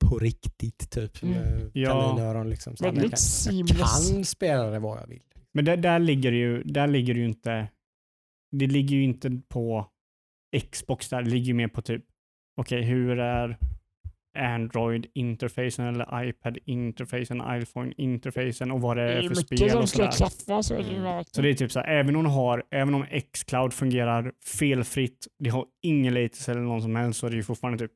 på 0.06 0.20
riktigt 0.20 0.92
typ 0.92 1.24
Mm. 1.24 1.36
med 1.36 1.72
Ja. 1.74 1.92
kaninöron 1.92 2.50
liksom. 2.50 2.76
Så 2.78 2.86
jag, 2.86 2.96
kan, 2.96 3.04
jag 3.04 3.78
kan 3.78 4.26
spela 4.26 4.64
det 4.64 4.80
vad 4.80 5.02
jag 5.02 5.08
vill. 5.08 5.22
Men 5.54 5.66
där, 5.66 5.78
där 5.78 6.00
ligger 6.00 6.32
det 6.32 6.38
ju, 6.38 6.64
där 6.64 6.88
ligger 6.88 7.14
det 7.14 7.20
ju 7.20 7.26
inte, 7.26 7.68
det 8.52 8.68
ligger 8.68 8.96
ju 8.96 9.04
inte 9.04 9.42
på 9.50 9.88
Xbox 10.72 11.10
där, 11.10 11.24
ligger 11.24 11.54
mer 11.54 11.68
på 11.68 11.82
typ, 11.82 12.04
okej 12.58 12.82
hur 12.84 13.20
är 13.20 13.58
Android-interfacen 14.38 15.86
eller 15.88 16.24
iPad-interfacen, 16.24 17.42
iPhone-interfacen 17.62 18.72
och 18.72 18.82
vad 18.82 18.98
det 18.98 19.04
Det 19.04 19.14
är 19.14 19.28
för 19.28 19.36
spel 19.36 19.78
och 19.78 19.90
sådär. 19.90 20.12
klaffa. 20.12 20.64
Så 20.64 20.74
är 20.74 20.78
det 20.78 20.90
ju 20.90 20.98
Mm. 20.98 21.24
Så 21.32 21.42
det 21.42 21.50
är 21.50 21.54
typ 21.54 21.72
så 21.72 21.80
här, 21.80 21.88
även 21.88 22.16
om, 22.16 22.24
de 22.24 22.34
har, 22.34 22.64
även 22.72 22.94
om 22.96 23.06
Xcloud 23.34 23.74
fungerar 23.74 24.32
felfritt, 24.46 25.28
det 25.40 25.50
har 25.50 25.66
ingen 25.82 26.14
latency 26.14 26.52
eller 26.52 26.62
någon 26.62 26.82
som 26.82 26.96
helst, 26.96 27.20
så 27.20 27.26
är 27.28 27.30
det 27.32 27.36
ju 27.38 27.44
fortfarande 27.44 27.78
typ 27.88 27.92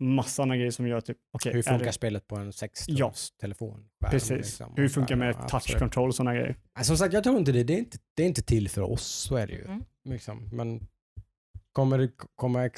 massa 0.00 0.42
andra 0.42 0.56
grejer 0.56 0.70
som 0.70 0.88
gör 0.88 1.00
typ, 1.00 1.16
okej, 1.32 1.52
Hur 1.52 1.62
funkar 1.62 1.86
det, 1.86 1.92
spelet 1.92 2.26
på 2.28 2.36
en 2.36 2.52
6 2.52 2.84
Ja. 2.88 3.12
telefon? 3.40 3.84
precis. 4.10 4.30
liksom. 4.30 4.72
Hur 4.76 4.88
funkar 4.88 5.16
med 5.16 5.28
Ja, 5.28 5.32
touch 5.42 5.54
absolut. 5.54 5.78
control 5.80 6.08
och 6.08 6.14
sådana 6.14 6.34
grejer? 6.34 6.56
Nej, 6.76 6.84
Som 6.84 6.96
sagt, 6.96 7.14
jag 7.14 7.24
tror 7.24 7.38
inte 7.38 7.52
det. 7.52 7.64
Det 7.64 7.74
är 7.74 7.78
inte, 7.78 7.98
det 8.16 8.22
är 8.22 8.26
inte 8.26 8.42
till 8.42 8.68
för 8.68 8.82
oss, 8.82 9.02
så 9.04 9.36
är 9.36 9.46
det 9.46 9.52
ju. 9.52 9.64
Mm. 9.64 9.84
Liksom. 10.04 10.48
Men 10.52 10.86
kommer, 11.74 11.98
det, 11.98 12.10
kommer 12.36 12.68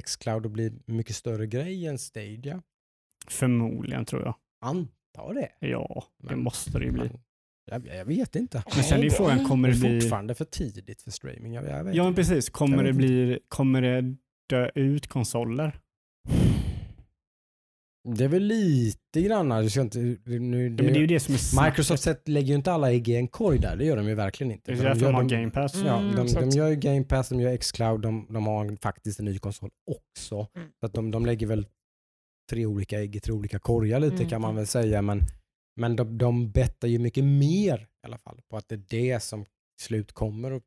Xcloud 0.00 0.46
att 0.46 0.52
bli 0.52 0.72
mycket 0.86 1.16
större 1.16 1.46
grej 1.46 1.86
än 1.86 1.98
Stadia? 1.98 2.62
Förmodligen 3.28 4.04
tror 4.04 4.22
jag. 4.22 4.34
Antar 4.60 5.34
det. 5.34 5.48
Ja, 5.68 6.04
det 6.18 6.30
Men- 6.30 6.42
måste 6.42 6.78
det 6.78 6.84
ju 6.84 6.92
bli. 6.92 7.10
Jag, 7.64 7.86
jag 7.86 8.04
vet 8.04 8.36
inte. 8.36 8.62
Men 8.74 8.84
sen 8.84 8.98
är 8.98 9.04
ju 9.04 9.10
frågan, 9.10 9.48
kommer 9.48 9.68
Det 9.68 9.78
bli... 9.80 10.00
fortfarande 10.00 10.34
för 10.34 10.44
tidigt 10.44 11.02
för 11.02 11.10
streaming. 11.10 11.52
Jag, 11.54 11.64
jag 11.64 11.94
Ja, 11.94 12.04
men 12.04 12.14
precis. 12.14 12.50
Kommer 12.50 12.84
det, 12.84 12.92
bli, 12.92 13.38
kommer 13.48 13.82
det 13.82 14.16
dö 14.48 14.70
ut 14.74 15.06
konsoler? 15.06 15.80
Det 18.08 18.24
är 18.24 18.28
väl 18.28 18.42
lite 18.42 19.22
grann. 19.22 19.62
Du 19.62 19.70
ska 19.70 19.80
inte, 19.80 19.98
nu, 19.98 20.16
det, 20.68 20.82
Ja, 20.82 20.84
men 20.84 20.92
det 20.92 20.98
är 20.98 21.00
ju 21.00 21.06
det 21.06 21.20
som 21.20 21.34
är 21.34 21.38
snacket. 21.38 21.72
Microsoft 21.72 22.02
sätt, 22.02 22.28
lägger 22.28 22.48
ju 22.48 22.54
inte 22.54 22.72
alla 22.72 22.92
ägg 22.92 23.08
i 23.08 23.16
en 23.16 23.28
korg 23.28 23.58
där. 23.58 23.76
Det 23.76 23.84
gör 23.84 23.96
de 23.96 24.08
ju 24.08 24.14
verkligen 24.14 24.52
inte. 24.52 24.70
Det 24.70 24.74
är 24.74 24.76
För 24.76 24.84
därför 24.84 25.00
gör 25.00 25.08
de 25.08 25.14
har 25.14 25.22
de- 25.22 25.34
Game 25.36 25.50
Pass. 25.50 25.74
Mm. 25.74 25.86
Ja, 25.86 25.96
de, 25.96 26.16
de 26.16 26.22
exakt. 26.22 26.54
gör 26.54 26.68
ju 26.68 26.76
Game 26.76 27.04
Pass, 27.04 27.28
de 27.28 27.40
gör 27.40 27.56
Xcloud, 27.56 28.00
de, 28.00 28.26
de 28.30 28.46
har 28.46 28.76
faktiskt 28.82 29.18
en 29.18 29.24
ny 29.24 29.38
konsol 29.38 29.70
också. 29.90 30.46
Mm. 30.56 30.68
Så 30.80 30.86
att 30.86 30.92
de, 30.94 31.10
de 31.10 31.26
lägger 31.26 31.46
väl 31.46 31.66
tre 32.50 32.66
olika 32.66 33.00
ägg 33.00 33.16
i 33.16 33.20
tre 33.20 33.32
olika 33.32 33.58
korgar 33.58 34.00
lite 34.00 34.16
Mm. 34.16 34.28
kan 34.28 34.40
man 34.40 34.56
väl 34.56 34.66
säga. 34.66 35.02
Men, 35.02 35.22
men 35.76 35.96
de, 35.96 36.18
de 36.18 36.50
bettar 36.50 36.88
ju 36.88 36.98
mycket 36.98 37.24
mer 37.24 37.78
i 37.78 38.06
alla 38.06 38.18
fall 38.18 38.40
på 38.50 38.56
att 38.56 38.68
det 38.68 38.74
är 38.74 38.84
det 39.12 39.20
som 39.22 39.44
slut 39.82 40.12
kommer 40.12 40.50
att 40.50 40.62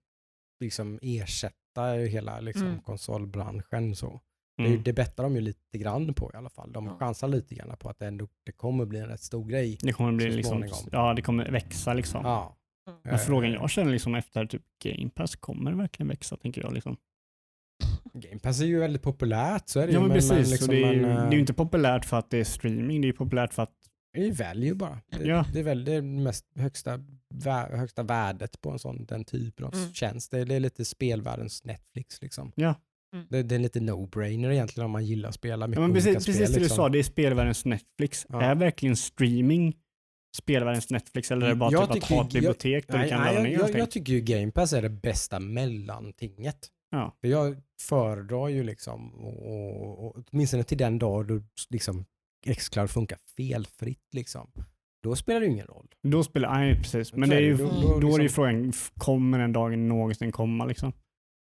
liksom 0.59 0.99
ersätta 1.01 1.91
hela 2.09 2.39
liksom, 2.39 2.67
Mm. 2.67 2.79
konsolbranschen. 2.81 3.95
Så. 3.95 4.21
Det, 4.57 4.63
Mm. 4.63 4.71
ju- 4.71 4.77
det 4.83 4.93
bettar 4.93 5.23
de 5.23 5.35
ju 5.35 5.41
lite 5.41 5.77
grann 5.77 6.13
på 6.13 6.31
i 6.33 6.37
alla 6.37 6.49
fall. 6.49 6.71
De 6.73 6.85
Ja. 6.85 6.97
chansar 6.97 7.27
lite 7.27 7.55
grann 7.55 7.77
på 7.79 7.89
att 7.89 7.99
det, 7.99 8.07
ändå, 8.07 8.27
det 8.45 8.51
kommer 8.51 8.85
bli 8.85 8.99
en 8.99 9.07
rätt 9.07 9.21
stor 9.21 9.45
grej. 9.45 9.77
Det 9.81 9.93
kommer 9.93 10.11
bli 10.11 10.31
liksom, 10.31 10.67
ja 10.91 11.13
det 11.13 11.21
kommer 11.21 11.51
växa 11.51 11.93
liksom. 11.93 12.21
Ja. 12.25 12.57
Men 13.03 13.19
frågan 13.19 13.51
jag 13.51 13.69
känner 13.69 13.91
liksom 13.91 14.15
efter 14.15 14.45
typ 14.45 14.61
Game 14.83 15.09
Pass, 15.09 15.35
kommer 15.35 15.71
det 15.71 15.77
verkligen 15.77 16.07
växa 16.07 16.37
tänker 16.37 16.61
jag 16.61 16.73
liksom? 16.73 16.97
Game 18.13 18.39
Pass 18.39 18.61
är 18.61 18.65
ju 18.65 18.79
väldigt 18.79 19.01
populärt, 19.01 19.67
så 19.69 19.79
är 19.79 19.87
det 19.87 19.93
Ja 19.93 19.99
ju. 20.01 20.07
men 20.07 20.15
precis, 20.15 20.51
liksom, 20.51 20.67
och 20.69 20.73
det, 20.75 20.83
är 20.83 20.93
ju, 20.93 21.01
men, 21.01 21.09
det 21.15 21.21
eh, 21.21 21.27
är 21.27 21.31
ju 21.31 21.39
inte 21.39 21.53
populärt 21.53 22.05
för 22.05 22.17
att 22.19 22.29
det 22.29 22.37
är 22.37 22.43
streaming, 22.43 23.01
det 23.01 23.05
är 23.05 23.09
ju 23.09 23.13
populärt 23.13 23.53
för 23.53 23.63
att 23.63 23.73
Det 24.13 24.19
är 24.21 24.25
ju 24.25 24.31
value 24.31 24.73
bara. 24.75 24.99
Det, 25.09 25.25
Ja. 25.27 25.45
det 25.53 25.59
är 25.59 25.63
väl 25.63 25.85
det 25.85 26.01
mest 26.01 26.45
högsta, 26.55 26.97
vä- 27.33 27.75
högsta 27.77 28.03
värdet 28.03 28.61
på 28.61 28.71
en 28.71 28.79
sån, 28.79 29.05
den 29.05 29.25
typen 29.25 29.65
av 29.65 29.73
Mm. 29.73 29.93
tjänst. 29.93 30.31
Det, 30.31 30.45
det 30.45 30.55
är 30.55 30.59
lite 30.59 30.85
spelvärldens 30.85 31.63
Netflix. 31.63 32.21
Liksom. 32.21 32.51
Ja. 32.55 32.75
Mm. 33.13 33.25
Det, 33.29 33.43
det 33.43 33.55
är 33.55 33.59
lite 33.59 33.79
no-brainer 33.79 34.51
egentligen 34.51 34.85
om 34.85 34.91
man 34.91 35.05
gillar 35.05 35.29
att 35.29 35.35
spela 35.35 35.67
mycket 35.67 35.81
Ja, 35.81 35.87
men 35.87 35.91
olika 35.91 36.05
precis, 36.05 36.23
spel. 36.23 36.33
precis 36.35 36.49
det 36.49 36.59
du 36.59 36.63
liksom. 36.63 36.75
sa, 36.75 36.89
det 36.89 36.99
är 36.99 37.03
spelvärldens 37.03 37.65
Netflix. 37.65 38.25
Ja. 38.29 38.41
Är 38.41 38.55
verkligen 38.55 38.95
streaming 38.95 39.75
spelvärldens 40.37 40.89
Netflix 40.89 41.31
eller 41.31 41.45
är 41.45 41.49
det 41.49 41.55
bara 41.55 41.71
Jag 41.71 41.93
typ 41.93 42.03
att 42.03 42.09
ha 42.09 42.25
ett 42.25 42.33
bibliotek 42.33 42.87
där 42.87 42.97
Nej, 42.97 43.03
du 43.03 43.09
kan 43.09 43.21
nej, 43.21 43.27
ladda 43.27 43.39
jag, 43.39 43.43
ner 43.43 43.53
jag, 43.53 43.61
allting? 43.61 43.79
jag 43.79 43.91
tycker 43.91 44.13
ju 44.13 44.21
Game 44.21 44.51
Pass 44.51 44.73
är 44.73 44.81
det 44.81 44.89
bästa 44.89 45.39
mellantinget. 45.39 46.67
Ja. 46.91 47.15
För 47.21 47.27
jag 47.27 47.55
föredrar 47.81 48.47
ju 48.47 48.63
liksom, 48.63 49.13
och, 49.13 49.47
och, 49.47 50.05
och, 50.05 50.23
åtminstone 50.31 50.63
till 50.63 50.77
den 50.77 50.99
dag 50.99 51.27
då 51.27 51.41
liksom 51.69 52.05
Xcloud 52.57 52.89
funkar 52.89 53.17
felfritt 53.37 54.07
liksom. 54.13 54.51
Då 55.03 55.15
spelar 55.15 55.39
det 55.39 55.45
ju 55.45 55.51
ingen 55.51 55.67
roll. 55.67 55.87
Då 56.07 56.23
spelar, 56.23 56.53
nej 56.53 56.75
precis. 56.75 57.13
Men 57.13 57.29
det 57.29 57.35
är 57.35 57.41
är 57.41 57.45
ju, 57.45 57.57
det. 57.57 57.63
då, 57.63 57.69
Då- 57.81 57.99
då 57.99 58.07
är 58.07 58.11
det 58.11 58.17
ju 58.17 58.17
liksom- 58.17 58.35
frågan, 58.35 58.73
kommer 58.97 59.39
den 59.39 59.53
dagen 59.53 59.87
någonsin 59.87 60.31
komma 60.31 60.65
liksom? 60.65 60.93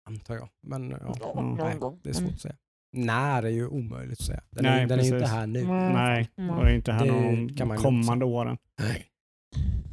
Antar 0.07 0.35
jag. 0.35 0.49
Men 0.67 0.89
ja, 0.89 1.33
Mm. 1.39 1.55
nej, 1.55 1.77
det 2.03 2.09
är 2.09 2.13
svårt 2.13 2.33
att 2.33 2.39
säga. 2.41 2.55
När 2.93 3.43
är 3.43 3.49
ju 3.49 3.67
omöjligt 3.67 4.19
att 4.19 4.25
säga. 4.25 4.41
Den, 4.49 4.63
Nej, 4.63 4.83
är, 4.83 4.87
den 4.87 4.99
är 4.99 5.03
ju 5.03 5.13
inte 5.15 5.27
här 5.27 5.47
nu. 5.47 5.59
Mm. 5.59 5.93
Nej, 5.93 6.29
Mm. 6.37 6.49
och 6.57 6.65
det 6.65 6.71
är 6.71 6.75
inte 6.75 6.91
här 6.91 7.05
Det 7.05 7.11
de 7.53 7.77
kommande 7.77 8.25
åren. 8.25 8.57
Nej. 8.79 9.05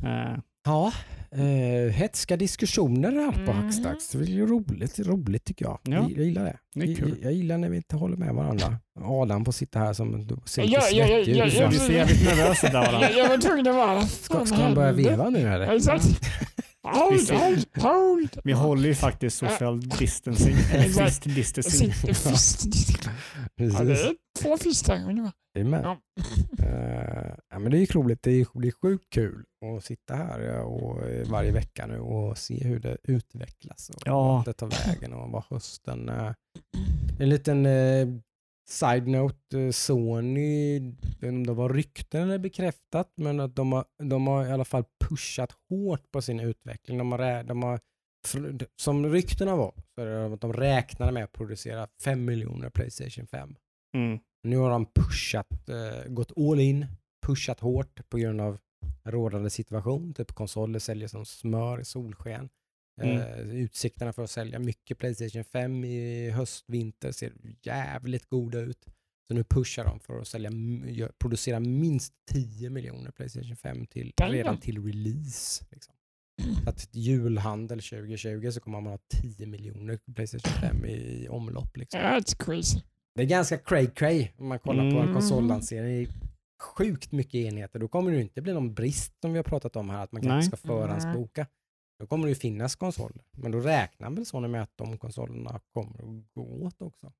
Eh, 0.05 0.39
Ja, 0.67 0.93
Eh, 1.31 1.91
hetska 1.93 2.37
diskussioner 2.37 3.13
här 3.13 3.33
på 3.47 3.53
Mhm. 3.53 3.63
Hackstacks. 3.65 4.09
Det 4.11 4.19
är 4.19 4.27
ju 4.27 4.47
roligt, 4.47 4.99
roligt 4.99 5.45
tycker 5.45 5.65
jag. 5.65 5.79
Ja. 5.83 5.93
Jag, 5.95 6.03
jag 6.11 6.25
gillar 6.25 6.45
det. 6.45 6.57
Det 6.75 6.81
är 6.93 6.95
kul. 6.95 7.09
Jag, 7.09 7.25
jag 7.31 7.33
gillar 7.33 7.59
när 7.59 7.69
vi 7.69 7.77
inte 7.77 7.97
håller 7.97 8.17
med 8.17 8.35
varandra. 8.35 8.77
Adam 9.01 9.45
får 9.45 9.53
sitta 9.53 9.79
här 9.79 9.93
som 9.93 10.29
ser 10.47 10.63
lite 10.63 10.75
Ja, 10.75 10.81
ja, 10.93 11.07
ja, 11.07 11.07
svettig 11.07 11.37
ja, 11.37 11.45
ut. 11.47 11.55
ja, 11.55 11.69
Du 11.71 11.77
ser 11.77 11.93
jävligt 11.93 12.25
nervös 12.25 12.65
ut 12.65 12.73
där 12.73 12.89
Adam. 12.89 13.01
Jag, 13.03 13.13
jag 13.17 13.29
var 13.29 13.39
tvungen 13.39 13.69
att 13.69 13.75
vara... 13.75 14.01
Ska, 14.03 14.47
ska 14.47 14.57
han 14.57 14.75
börja 14.75 14.93
veva 14.93 15.31
nu 15.31 15.39
eller? 15.39 15.77
Exakt. 15.77 16.05
Hold, 16.85 17.31
hold, 17.31 17.67
hold. 17.77 18.41
Vi 18.45 18.53
håller 18.53 18.89
ju 18.89 18.95
faktiskt 18.95 19.37
social 19.39 19.81
distancing. 19.81 20.57
Exakt. 20.73 21.25
fist 21.25 21.25
distancing. 21.25 21.93
Ja, 23.57 23.85
det 23.85 23.93
är 23.93 24.15
två 24.43 24.57
fistar 24.59 24.97
ungefär. 25.09 25.33
Amen. 25.61 25.83
Ja. 25.83 25.99
Eh, 26.59 27.35
ja, 27.51 27.59
men 27.59 27.71
det 27.71 27.79
är 27.79 27.93
roligt. 27.93 28.23
Det 28.23 28.31
är, 28.31 28.47
det 28.61 28.69
är 28.69 28.73
sjukt 28.83 29.05
kul 29.11 29.45
att 29.77 29.85
sitta 29.85 30.15
här 30.15 30.41
ja, 30.41 30.63
och, 30.63 31.03
eh, 31.09 31.29
varje 31.29 31.53
vecka 31.53 31.87
nu 31.87 31.99
och 32.01 32.39
se 32.39 32.65
hur 32.65 32.79
det 32.81 32.97
utvecklas 33.03 33.91
och 33.91 34.03
Ja. 34.05 34.43
det 34.47 34.53
tar 34.53 34.87
vägen 34.87 35.13
och 35.13 35.31
vad 35.31 35.45
hösten... 35.51 36.09
eh, 36.09 36.33
en 37.21 37.29
liten 37.29 37.67
eh, 37.67 38.07
side-note. 38.69 39.59
eh, 39.59 39.71
Sony, 39.71 40.77
jag 40.77 41.21
vet 41.21 41.29
om 41.29 41.47
det 41.47 41.53
var 41.53 41.69
rykten 41.69 42.23
eller 42.23 42.39
bekräftat, 42.39 43.13
men 43.17 43.41
att 43.41 43.57
de 43.57 43.73
har, 43.73 43.85
de 44.03 44.27
har 44.27 44.47
i 44.47 44.51
alla 44.51 44.65
fall 44.65 44.85
pushat 45.09 45.53
hårt 45.69 46.11
på 46.13 46.23
sin 46.23 46.41
utveckling. 46.41 46.99
De 46.99 47.13
har, 47.13 47.43
de 47.43 47.63
har, 47.63 47.81
som 48.77 49.13
ryktena 49.13 49.57
var, 49.57 49.75
så 49.95 50.01
är 50.01 50.07
det 50.07 50.35
att 50.35 50.41
de 50.41 50.53
räknade 50.53 51.13
med 51.13 51.25
att 51.25 51.33
producera 51.33 51.89
5 52.05 52.25
miljoner 52.25 52.71
Playstation 52.71 53.27
5. 53.27 53.57
Mm. 53.97 54.19
Nu 54.43 54.57
har 54.57 54.71
de 54.71 54.87
pushat, 54.87 55.69
eh, 55.69 56.13
gått 56.13 56.33
all 56.37 56.61
in, 56.61 56.87
pushat 57.27 57.61
hårt 57.61 58.09
på 58.09 58.19
grund 58.19 58.41
av 58.41 58.59
rådande 59.05 59.51
situation. 59.51 60.15
Typ 60.15 60.33
konsoler 60.33 60.79
säljer 60.79 61.09
som 61.09 61.25
smör 61.25 61.81
i 61.81 61.85
solsken. 61.85 62.49
Eh, 63.03 63.39
utsikterna 63.39 64.13
för 64.13 64.23
att 64.25 64.31
sälja 64.31 64.59
mycket 64.59 64.99
Playstation 64.99 65.45
5 65.45 65.85
i 65.85 66.31
höst, 66.31 66.65
vinter 66.69 67.13
ser 67.13 67.33
jävligt 67.63 68.27
goda 68.27 68.59
ut. 68.61 68.85
Så 69.29 69.35
nu 69.35 69.45
pushar 69.45 69.85
de 69.85 70.01
för 70.01 70.21
att 70.21 70.29
sälja, 70.29 70.51
producera 71.19 71.61
minst 71.61 72.13
10 72.33 72.71
miljoner 72.71 73.11
Playstation 73.11 73.57
5 73.57 73.87
till, 73.87 74.13
Damn. 74.17 74.33
redan 74.33 74.61
till 74.61 74.85
release. 74.87 75.65
Liksom. 75.71 75.95
Så 76.65 76.71
att 76.71 76.89
julhandel 76.95 77.79
2020 77.83 78.51
så 78.51 78.61
kommer 78.61 78.81
man 78.81 78.91
ha 78.93 78.99
10 79.23 79.47
miljoner 79.47 79.99
Playstation 80.15 80.53
5 80.61 80.85
i 80.85 81.29
omlopp. 81.31 81.77
Liksom. 81.77 82.01
That's 82.01 82.45
crazy. 82.45 82.81
Det 83.15 83.23
är 83.23 83.27
ganska 83.27 83.59
cray 83.59 83.87
cray 83.87 84.29
om 84.39 84.47
man 84.49 84.59
kollar 84.59 84.91
på 84.91 84.97
en 84.97 85.03
Mm. 85.03 85.15
konsollansering. 85.15 86.09
Sjukt 86.63 87.13
mycket 87.13 87.35
enheter. 87.35 87.79
Då 87.79 87.89
kommer 87.89 88.11
det 88.13 88.21
inte 88.21 88.43
bli 88.43 88.53
någon 88.53 88.75
brist 88.75 89.13
som 89.21 89.33
vi 89.33 89.39
har 89.39 89.45
pratat 89.45 89.77
om 89.77 89.91
här, 89.91 90.05
att 90.05 90.13
man 90.13 90.23
kanske 90.23 90.57
ska 90.57 90.67
förhandsboka. 90.69 91.47
Då 92.05 92.09
kommer 92.09 92.25
det 92.25 92.29
ju 92.29 92.35
finnas 92.35 92.77
konsoler. 92.77 93.25
Men 93.37 93.53
då 93.53 93.61
räknar 93.61 94.11
väl 94.11 94.27
Sony 94.27 94.49
med 94.49 94.63
att 94.63 94.77
de 94.77 94.99
konsolerna 94.99 95.61
kommer 95.75 95.99
att 96.19 96.33
gå 96.35 96.43
åt 96.67 96.83
också. 96.83 97.13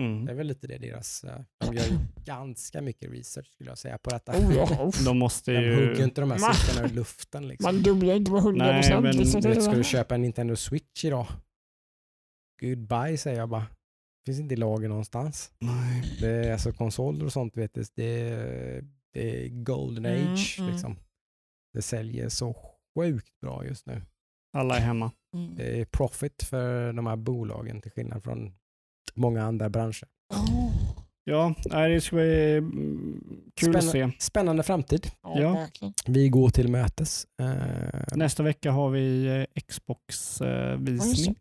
Mm. 0.00 0.24
Det 0.24 0.32
är 0.32 0.36
väl 0.36 0.46
lite 0.46 0.66
det 0.66 0.78
deras... 0.78 1.24
eh, 1.24 1.40
De 1.58 1.74
gör 1.76 1.84
ju 1.84 1.98
ganska 2.24 2.82
mycket 2.82 3.10
research 3.12 3.46
skulle 3.52 3.70
jag 3.70 3.78
säga 3.78 3.98
på 3.98 4.10
detta. 4.10 4.32
Oh, 4.32 4.54
ja. 4.56 4.90
De 5.04 5.18
måste 5.18 5.52
De 5.52 5.74
hugger 5.74 5.96
ju... 5.98 6.04
inte 6.04 6.20
de 6.20 6.30
här 6.30 6.38
siffrorna 6.52 6.88
ur 6.88 6.94
luften. 6.94 7.48
Liksom. 7.48 7.74
Man 7.74 7.82
dubblar 7.82 8.14
inte 8.14 8.30
på 8.30 8.36
100 8.36 8.66
Nej, 8.66 8.82
procent. 8.82 9.02
men 9.02 9.16
liksom. 9.16 9.40
Du 9.40 9.48
vet, 9.48 9.62
ska 9.64 9.72
du 9.72 9.84
köpa 9.84 10.14
en 10.14 10.22
Nintendo 10.22 10.56
Switch 10.56 11.04
idag? 11.04 11.26
Goodbye 12.60 13.18
säger 13.18 13.38
jag 13.38 13.48
bara. 13.48 13.66
Finns 14.26 14.40
inte 14.40 14.54
i 14.54 14.56
lager 14.56 14.88
någonstans. 14.88 15.52
Nej. 15.58 16.16
Det 16.20 16.28
är 16.28 16.52
alltså 16.52 16.72
konsoler 16.72 17.24
och 17.24 17.32
sånt 17.32 17.56
vet 17.56 17.74
du, 17.74 17.84
det 17.94 18.20
är, 18.20 18.84
det 19.12 19.44
är 19.44 19.48
golden 19.48 20.06
Mm, 20.06 20.32
age. 20.34 20.56
mm. 20.58 20.70
Liksom. 20.72 20.96
Det 21.72 21.82
säljer 21.82 22.28
så 22.28 22.56
sjukt 22.98 23.40
bra 23.40 23.64
just 23.66 23.86
nu. 23.86 24.02
Alla 24.52 24.76
är 24.76 24.80
hemma. 24.80 25.10
Mm. 25.34 25.54
Det 25.56 25.80
är 25.80 25.84
profit 25.84 26.42
för 26.42 26.92
de 26.92 27.06
här 27.06 27.16
bolagen 27.16 27.80
till 27.80 27.90
skillnad 27.90 28.22
från 28.24 28.52
många 29.14 29.44
andra 29.44 29.68
branscher. 29.70 30.08
Oh. 30.34 30.72
Ja, 31.24 31.54
det 31.64 32.00
ska 32.00 32.16
bli 32.16 32.56
mm, 32.56 33.24
kul 33.54 33.76
att 33.76 33.84
se. 33.84 34.10
Spännande 34.18 34.62
framtid. 34.62 35.06
Ja, 35.22 35.40
Ja. 35.40 35.92
Vi 36.06 36.28
går 36.28 36.48
till 36.48 36.68
mötes. 36.68 37.26
Eh, 37.42 38.16
Nästa 38.16 38.42
vecka 38.42 38.70
har 38.70 38.90
vi 38.90 39.26
eh, 39.26 39.32
Ja, 39.32 39.44
Xbox-visning. 39.68 41.34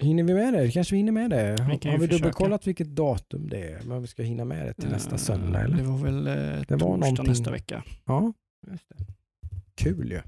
hinner 0.00 0.22
vi 0.22 0.34
med 0.34 0.52
det? 0.54 0.70
Kanske 0.70 0.94
vi 0.94 0.96
hinner 0.98 1.12
med 1.12 1.30
det? 1.30 1.52
Vi 1.56 1.62
Har, 1.62 1.68
vi 1.70 1.78
försöka. 1.78 2.06
dubbelkollat 2.06 2.66
vilket 2.66 2.88
datum 2.88 3.48
det 3.48 3.62
är? 3.72 3.82
Men 3.82 4.00
vi 4.02 4.06
ska 4.06 4.22
hinna 4.22 4.44
med 4.44 4.66
det 4.66 4.74
till 4.74 4.88
nästa 4.90 5.18
söndag 5.18 5.58
Det 5.58 5.64
eller? 5.64 5.82
var 5.82 5.98
väl 5.98 6.26
eh, 6.26 6.32
Det 6.34 6.64
torsdag 6.64 6.76
var 6.86 6.96
någonting. 6.96 7.26
nästa 7.26 7.50
vecka. 7.50 7.84
Ja, 8.04 8.32
just 8.70 8.88
det. 8.88 8.96
Kul 9.74 10.10
ju. 10.10 10.20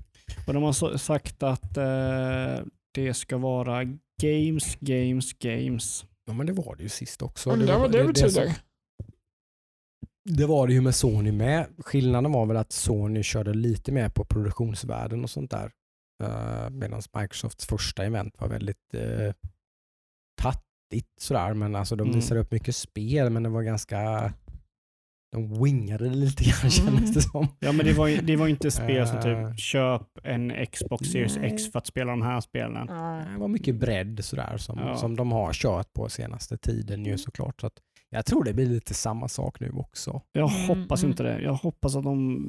Och 0.46 0.54
de 0.54 0.62
har 0.62 0.96
sagt 0.96 1.42
att 1.42 1.76
eh, 1.76 2.64
det 2.94 3.14
ska 3.14 3.36
vara 3.38 3.84
games, 4.22 4.76
games, 4.80 5.32
games. 5.32 6.04
Ja 6.26 6.32
men 6.32 6.46
det 6.46 6.52
var 6.52 6.76
det 6.76 6.82
ju 6.82 6.88
sist 6.88 7.22
också. 7.22 7.50
Undrar 7.50 7.78
vad 7.78 7.92
det 7.92 7.98
som- 7.98 8.06
betyder. 8.12 8.56
Det 10.30 10.46
var 10.46 10.66
det 10.66 10.72
ju 10.72 10.80
med 10.80 10.94
Sony 10.94 11.32
med. 11.32 11.66
Skillnaden 11.78 12.32
var 12.32 12.46
väl 12.46 12.56
att 12.56 12.72
Sony 12.72 13.22
körde 13.22 13.54
lite 13.54 13.92
mer 13.92 14.08
på 14.08 14.24
produktionsvärden 14.24 15.24
och 15.24 15.30
sånt 15.30 15.50
där. 15.50 15.70
Uh, 16.24 16.70
Medan 16.70 17.02
Microsofts 17.18 17.66
första 17.66 18.04
event 18.04 18.34
var 18.40 18.48
väldigt 18.48 18.94
uh, 18.94 19.32
tattigt 20.42 21.20
sådär. 21.20 21.54
Men 21.54 21.74
alltså 21.76 21.96
de 21.96 22.02
Mm. 22.02 22.14
visade 22.16 22.40
upp 22.40 22.50
mycket 22.52 22.76
spel 22.76 23.30
men 23.30 23.42
det 23.42 23.48
var 23.48 23.62
ganska... 23.62 24.32
De 25.32 25.62
wingade 25.64 26.08
det 26.08 26.14
lite 26.14 26.44
grann 26.44 26.70
kändes 26.70 27.14
det 27.14 27.22
som. 27.22 27.48
Ja, 27.60 27.72
men 27.72 27.86
det 27.86 27.92
var, 27.92 28.06
ju- 28.06 28.20
det 28.20 28.36
var 28.36 28.48
inte 28.48 28.70
spel 28.70 29.06
som 29.06 29.16
Eh. 29.16 29.22
typ 29.50 29.58
köp 29.60 30.02
en 30.24 30.66
Xbox 30.72 31.08
Series 31.08 31.36
Nej. 31.36 31.52
X 31.54 31.72
för 31.72 31.78
att 31.78 31.86
spela 31.86 32.10
de 32.10 32.22
här 32.22 32.40
spelen. 32.40 32.86
Det 33.32 33.38
var 33.38 33.48
mycket 33.48 33.74
bredd 33.74 34.24
sådär 34.24 34.56
som, 34.56 34.78
Ja. 34.78 34.96
som 34.96 35.16
de 35.16 35.32
har 35.32 35.52
kört 35.52 35.92
på 35.92 36.08
senaste 36.08 36.56
tiden 36.58 37.04
ju 37.04 37.18
såklart. 37.18 37.60
Så 37.60 37.66
att 37.66 37.72
jag 38.12 38.26
tror 38.26 38.44
det 38.44 38.52
blir 38.54 38.66
lite 38.66 38.94
samma 38.94 39.28
sak 39.28 39.60
nu 39.60 39.70
också. 39.74 40.22
Jag 40.32 40.50
Mm, 40.52 40.68
hoppas 40.68 41.02
mm. 41.02 41.10
inte 41.10 41.22
det. 41.22 41.40
Jag 41.42 41.52
hoppas 41.54 41.96
att 41.96 42.04
de 42.04 42.42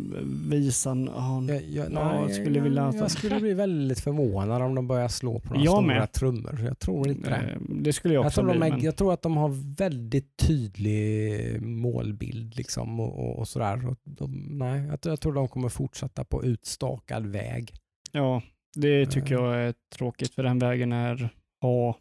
visar... 0.49 0.95
ja, 1.15 1.43
Jag, 1.47 1.63
jag, 1.63 1.91
Ja, 1.93 2.21
jag 2.21 2.31
skulle 2.33 2.57
jag, 2.57 2.63
vilja 2.63 2.83
att- 2.85 2.95
jag 2.95 3.11
skulle 3.11 3.39
bli 3.39 3.53
väldigt 3.53 3.99
förvånad 3.99 4.61
om 4.61 4.75
de 4.75 4.87
börjar 4.87 5.07
slå 5.07 5.39
på 5.39 5.47
några 5.53 5.63
Jag 5.65 5.73
stora 5.83 5.87
med. 5.99 6.11
trummor. 6.11 6.59
Jag 6.65 6.79
tror 6.79 7.07
inte 7.09 7.29
det. 7.29 7.35
eh, 7.35 7.57
det 7.69 7.93
skulle 7.93 8.13
jag 8.13 8.21
Jag 8.23 8.27
också 8.27 8.41
tror, 8.41 8.51
bli. 8.51 8.59
de 8.59 8.65
är, 8.65 8.69
men- 8.71 8.81
jag 8.81 8.95
tror 8.95 9.13
att 9.13 9.21
de 9.21 9.37
har 9.37 9.75
väldigt 9.77 10.37
tydlig 10.37 11.61
målbild 11.61 12.55
liksom 12.55 12.99
och, 12.99 13.19
och, 13.19 13.39
och 13.39 13.47
sådär. 13.47 13.87
Och 13.87 13.97
de, 14.03 14.31
nej, 14.51 14.85
jag, 14.87 15.01
tror- 15.01 15.11
jag 15.11 15.19
tror 15.19 15.33
de 15.33 15.47
kommer 15.47 15.69
fortsätta 15.69 16.23
på 16.23 16.43
utstakad 16.43 17.25
väg. 17.27 17.73
Ja, 18.11 18.41
det 18.75 19.05
tycker 19.05 19.35
Eh. 19.35 19.41
jag 19.43 19.55
är 19.55 19.73
tråkigt 19.95 20.33
för 20.35 20.43
den 20.43 20.59
vägen 20.59 20.91
är 20.91 21.29
ha 21.61 21.97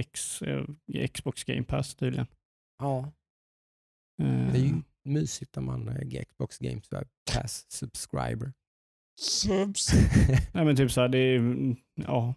X, 0.00 0.42
eh, 0.42 0.64
Xbox 1.12 1.44
Game 1.44 1.62
Pass 1.62 1.94
tydligen. 1.94 2.26
Ja, 2.78 3.12
Eh, 4.22 4.52
det 4.52 4.58
är 4.58 4.62
ju 4.62 4.74
mysigt 5.04 5.56
när 5.56 5.62
man 5.62 5.88
är 5.88 6.24
Xbox 6.24 6.58
Games 6.58 6.88
Pass 7.32 7.64
subscriber. 7.68 8.52
Subs. 9.20 9.88
Nej 10.52 10.64
men 10.64 10.76
typ 10.76 10.90
så 10.92 11.00
här, 11.00 11.08
det 11.08 11.18
är 11.18 11.36
mm, 11.38 11.76
ja, 11.94 12.34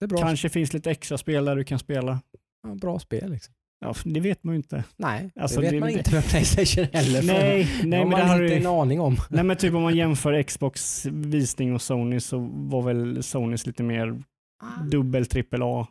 det 0.00 0.04
är 0.04 0.08
bra, 0.08 0.18
kanske 0.18 0.48
finns 0.48 0.72
lite 0.72 0.90
extra 0.90 1.18
spel 1.18 1.44
där 1.44 1.56
du 1.56 1.64
kan 1.64 1.78
spela. 1.78 2.20
ja, 2.62 2.74
bra 2.74 2.98
spel 2.98 3.30
liksom. 3.30 3.54
Ja, 3.80 3.94
det 4.04 4.20
vet 4.20 4.44
man 4.44 4.54
ju 4.54 4.56
inte. 4.56 4.84
Nej, 4.96 5.30
Alltså, 5.36 5.60
det 5.60 5.66
vet 5.66 5.70
det- 5.72 5.80
man 5.80 5.88
det- 5.92 5.98
inte 5.98 6.14
med 6.14 6.24
Playstation 6.24 6.84
heller. 6.92 7.22
Nej, 7.22 7.68
det 7.82 7.88
nej 7.88 7.98
har 7.98 8.04
men 8.06 8.10
man 8.10 8.20
det 8.20 8.26
har 8.26 8.42
inte 8.42 8.54
du, 8.54 8.60
en 8.60 8.66
aning 8.66 9.00
om. 9.00 9.16
Nej 9.30 9.44
men 9.44 9.56
typ 9.56 9.74
om 9.74 9.82
man 9.82 9.96
jämför 9.96 10.42
Xbox 10.42 11.06
visning 11.06 11.74
och 11.74 11.82
Sony 11.82 12.20
så 12.20 12.38
var 12.52 12.82
väl 12.82 13.22
Sonys 13.22 13.66
lite 13.66 13.82
mer 13.82 14.22
dubbel 14.90 15.26
trippel 15.26 15.60
A. 15.62 15.86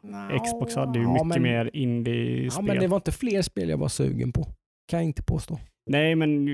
Xbox 0.46 0.76
hade 0.76 1.00
ju 1.00 1.06
Ja, 1.06 1.12
mycket 1.14 1.28
men- 1.28 1.42
mer 1.42 1.70
indie-spel. 1.74 2.66
Ja, 2.66 2.74
men 2.74 2.80
det 2.82 2.88
var 2.88 2.98
inte 2.98 3.12
fler 3.12 3.42
spel 3.42 3.70
jag 3.70 3.78
var 3.78 3.88
sugen 3.88 4.32
på. 4.32 4.44
Kan 4.88 5.00
jag 5.00 5.04
inte 5.06 5.24
påstå. 5.24 5.60
Nej 5.90 6.16
men 6.16 6.46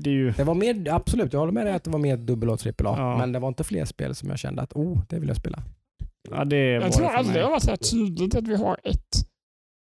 det 0.00 0.10
är 0.10 0.14
ju... 0.14 0.30
Det 0.30 0.44
var 0.44 0.54
mer, 0.54 0.88
absolut, 0.90 1.32
jag 1.32 1.40
håller 1.40 1.52
med 1.52 1.66
dig 1.66 1.74
att 1.74 1.84
det 1.84 1.90
var 1.90 1.98
mer 1.98 2.16
dubbel 2.16 2.50
A, 2.50 2.56
trippel 2.56 2.86
A. 2.86 2.94
Ja. 2.98 3.18
Men 3.18 3.32
det 3.32 3.38
var 3.38 3.48
inte 3.48 3.64
fler 3.64 3.84
spel 3.84 4.14
som 4.14 4.28
jag 4.30 4.38
kände 4.38 4.62
att 4.62 4.72
oh, 4.72 5.00
det 5.08 5.18
vill 5.18 5.28
jag 5.28 5.36
spela. 5.36 5.62
Ja, 6.30 6.44
det 6.44 6.78
var 6.78 6.84
Jag 6.84 6.92
tror 6.92 7.06
aldrig 7.06 7.36
det 7.36 7.48
varit 7.48 7.62
så 7.62 7.70
här 7.70 7.76
tydligt 7.76 8.34
att 8.34 8.48
vi 8.48 8.56
har 8.56 8.76
ett, 8.84 9.28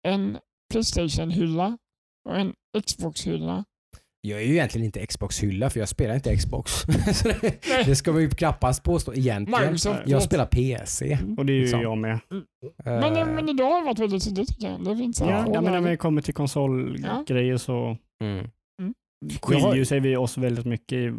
en 0.07 0.37
Playstation-hylla 0.73 1.77
och 2.29 2.37
en 2.37 2.53
Xbox-hylla. 2.85 3.65
Jag 4.25 4.41
är 4.41 4.45
ju 4.45 4.51
egentligen 4.53 4.85
inte 4.85 5.05
Xbox-hylla 5.05 5.69
för 5.69 5.79
jag 5.79 5.89
spelar 5.89 6.15
inte 6.15 6.35
Xbox. 6.35 6.83
Det, 7.23 7.85
det 7.85 7.95
ska 7.95 8.11
man 8.11 8.21
ju 8.21 8.29
knappast 8.29 8.83
påstå 8.83 9.13
egentligen. 9.13 9.61
Microsoft. 9.63 9.99
Jag 10.05 10.23
spelar 10.23 10.45
PC. 10.45 11.17
Och 11.37 11.45
det 11.45 11.53
är 11.53 11.55
ju 11.55 11.61
liksom. 11.61 11.81
jag 11.81 11.97
med. 11.97 12.19
Men, 12.29 12.43
Eh, 13.17 13.25
men 13.35 13.49
idag 13.49 13.65
har 13.71 13.79
det 13.79 13.85
varit 13.85 13.99
väldigt 13.99 14.23
tydligt 14.23 14.47
tycker 14.49 14.67
jag. 14.69 14.83
Det 14.85 14.97
finns 14.97 15.19
Ja, 15.21 15.33
alla 15.33 15.53
ja, 15.53 15.61
men 15.61 15.83
när 15.83 15.91
vi 15.91 15.97
kommer 15.97 16.21
till 16.21 16.33
konsolgrejer 16.33 17.57
så 17.57 17.97
mm. 18.23 18.47
skiljer 19.41 19.75
ju 19.75 19.85
sig 19.85 19.99
vi 19.99 20.15
oss 20.17 20.37
väldigt 20.37 20.65
mycket 20.65 20.95
i 20.95 21.13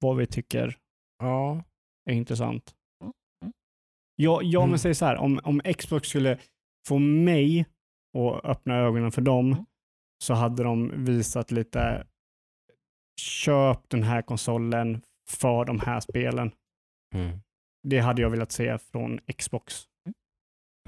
vad 0.00 0.16
vi 0.16 0.26
tycker 0.26 0.76
Ja. 1.18 1.64
är 2.10 2.14
intressant. 2.14 2.74
Mm. 3.02 3.52
Ja, 4.16 4.40
ja 4.42 4.60
Mm. 4.60 4.70
men 4.70 4.78
säg 4.78 4.94
så 4.94 5.04
här, 5.04 5.16
om, 5.16 5.40
om 5.44 5.60
Xbox 5.78 6.08
skulle 6.08 6.38
få 6.88 6.98
mig 6.98 7.66
att 8.18 8.44
öppna 8.44 8.74
ögonen 8.76 9.12
för 9.12 9.22
dem 9.22 9.52
Mm. 9.52 9.64
så 10.24 10.34
hade 10.34 10.62
de 10.62 11.04
visat 11.04 11.50
lite 11.50 12.06
köp 13.18 13.88
den 13.88 14.02
här 14.02 14.22
konsolen 14.22 15.02
för 15.28 15.64
de 15.64 15.80
här 15.80 16.00
spelen. 16.00 16.50
Mm. 17.14 17.38
Det 17.82 17.98
hade 17.98 18.22
jag 18.22 18.30
velat 18.30 18.52
se 18.52 18.78
från 18.78 19.20
Xbox. 19.38 19.74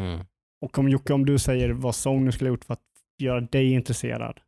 Mm. 0.00 0.26
Och 0.60 0.78
om 0.78 0.88
Jocke, 0.88 1.12
om 1.12 1.26
du 1.26 1.38
säger 1.38 1.70
vad 1.70 1.94
Sony 1.94 2.32
skulle 2.32 2.50
ha 2.50 2.54
gjort 2.54 2.64
för 2.64 2.74
att 2.74 2.82
göra 3.18 3.40
dig 3.40 3.72
intresserad. 3.72 4.40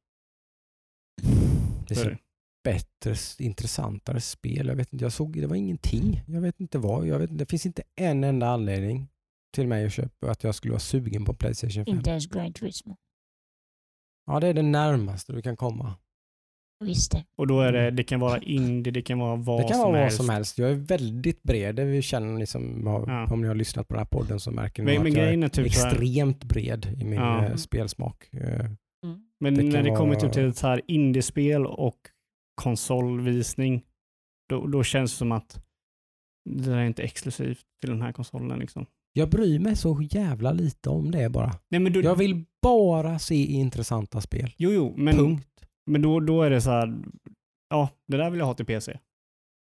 Det 1.88 1.94
För- 1.94 2.10
är 2.10 2.18
bättre, 2.64 3.14
intressantare 3.38 4.20
spel. 4.20 4.66
Jag 4.66 4.76
vet 4.76 4.92
inte, 4.92 5.04
jag 5.04 5.12
såg, 5.12 5.40
det 5.40 5.46
var 5.46 5.56
ingenting. 5.56 6.22
Jag 6.26 6.40
vet 6.40 6.60
inte 6.60 6.78
vad. 6.78 7.06
Jag 7.06 7.18
vet, 7.18 7.30
inte- 7.30 7.44
det 7.44 7.50
finns 7.50 7.66
inte 7.66 7.82
en 7.96 8.24
enda 8.24 8.46
anledning 8.48 9.08
till 9.54 9.68
mig 9.68 9.86
att 9.86 9.92
köpa 9.92 10.30
att 10.30 10.44
jag 10.44 10.54
skulle 10.54 10.72
vara 10.72 10.80
sugen 10.80 11.24
på 11.24 11.34
Playstation 11.34 11.84
5. 11.84 11.96
Inte 11.96 12.10
ens 12.10 12.26
Gran 12.26 12.52
Turismo. 12.52 12.96
Ja, 14.26 14.40
det 14.40 14.46
är 14.48 14.54
det 14.54 14.62
närmaste 14.62 15.32
du 15.32 15.42
kan 15.42 15.56
komma. 15.56 15.94
Visst 16.82 17.12
det. 17.12 17.24
Och 17.36 17.46
då 17.46 17.60
är 17.60 17.72
det, 17.72 17.90
det 17.90 18.02
kan 18.04 18.20
vara 18.20 18.38
indie, 18.38 18.90
det 18.92 19.02
kan 19.02 19.18
vara 19.18 19.36
vad 19.36 19.60
det 19.60 19.68
kan 19.68 19.72
som 19.72 19.80
vara 19.80 19.92
vad 19.92 20.00
helst. 20.00 20.16
som 20.16 20.28
helst. 20.28 20.58
Jag 20.58 20.70
är 20.70 20.74
väldigt 20.74 21.42
bred. 21.42 21.74
Det 21.74 21.84
vi 21.84 22.02
känner 22.02 22.38
liksom, 22.38 22.82
Ja. 22.84 23.26
om 23.32 23.40
ni 23.42 23.48
har 23.48 23.54
lyssnat 23.54 23.88
på 23.88 23.94
den 23.94 23.98
här 24.00 24.06
podden 24.06 24.40
så 24.40 24.50
märker 24.50 24.82
ni 24.82 24.98
Men- 24.98 25.06
att 25.06 25.16
jag 25.16 25.32
är 25.34 25.48
typ 25.48 25.66
extremt 25.66 26.44
bred 26.44 26.96
i 27.00 27.04
min 27.04 27.12
Ja. 27.18 27.44
eh, 27.44 27.54
spelsmak. 27.54 28.28
Eh, 28.32 28.70
Men 29.40 29.54
Det 29.54 29.62
när 29.62 29.82
det 29.82 29.90
kommer 29.96 30.14
vara- 30.14 30.20
typ 30.20 30.32
till 30.32 30.48
ett 30.48 30.56
så 30.56 30.66
här 30.66 30.80
indiespel 30.86 31.66
och 31.66 31.96
konsolvisning, 32.54 33.82
då, 34.48 34.66
då 34.66 34.82
känns 34.82 35.12
det 35.12 35.16
som 35.18 35.32
att 35.32 35.62
det 36.50 36.70
där 36.70 36.76
är 36.76 36.84
inte 36.84 37.02
exklusivt 37.02 37.64
till 37.80 37.90
den 37.90 38.02
här 38.02 38.12
konsolen. 38.12 38.58
Liksom. 38.58 38.86
Jag 39.12 39.30
bryr 39.30 39.58
mig 39.58 39.76
så 39.76 40.02
jävla 40.10 40.52
lite 40.52 40.90
om 40.90 41.10
det 41.10 41.28
bara. 41.30 41.50
Nej, 41.68 41.80
men 41.80 41.92
du, 41.92 42.02
Jag 42.02 42.16
vill 42.16 42.44
bara 42.62 43.18
se 43.18 43.34
intressanta 43.34 44.20
spel. 44.20 44.50
Jo, 44.56 44.70
jo, 44.72 44.94
men, 44.96 45.16
Punkt. 45.16 45.48
Men 45.86 46.02
då, 46.02 46.20
då 46.20 46.42
är 46.42 46.50
det 46.50 46.60
så 46.60 46.70
här, 46.70 47.02
ja, 47.70 47.88
det 48.08 48.16
där 48.16 48.30
vill 48.30 48.38
jag 48.38 48.46
ha 48.46 48.54
till 48.54 48.66
PC. 48.66 48.98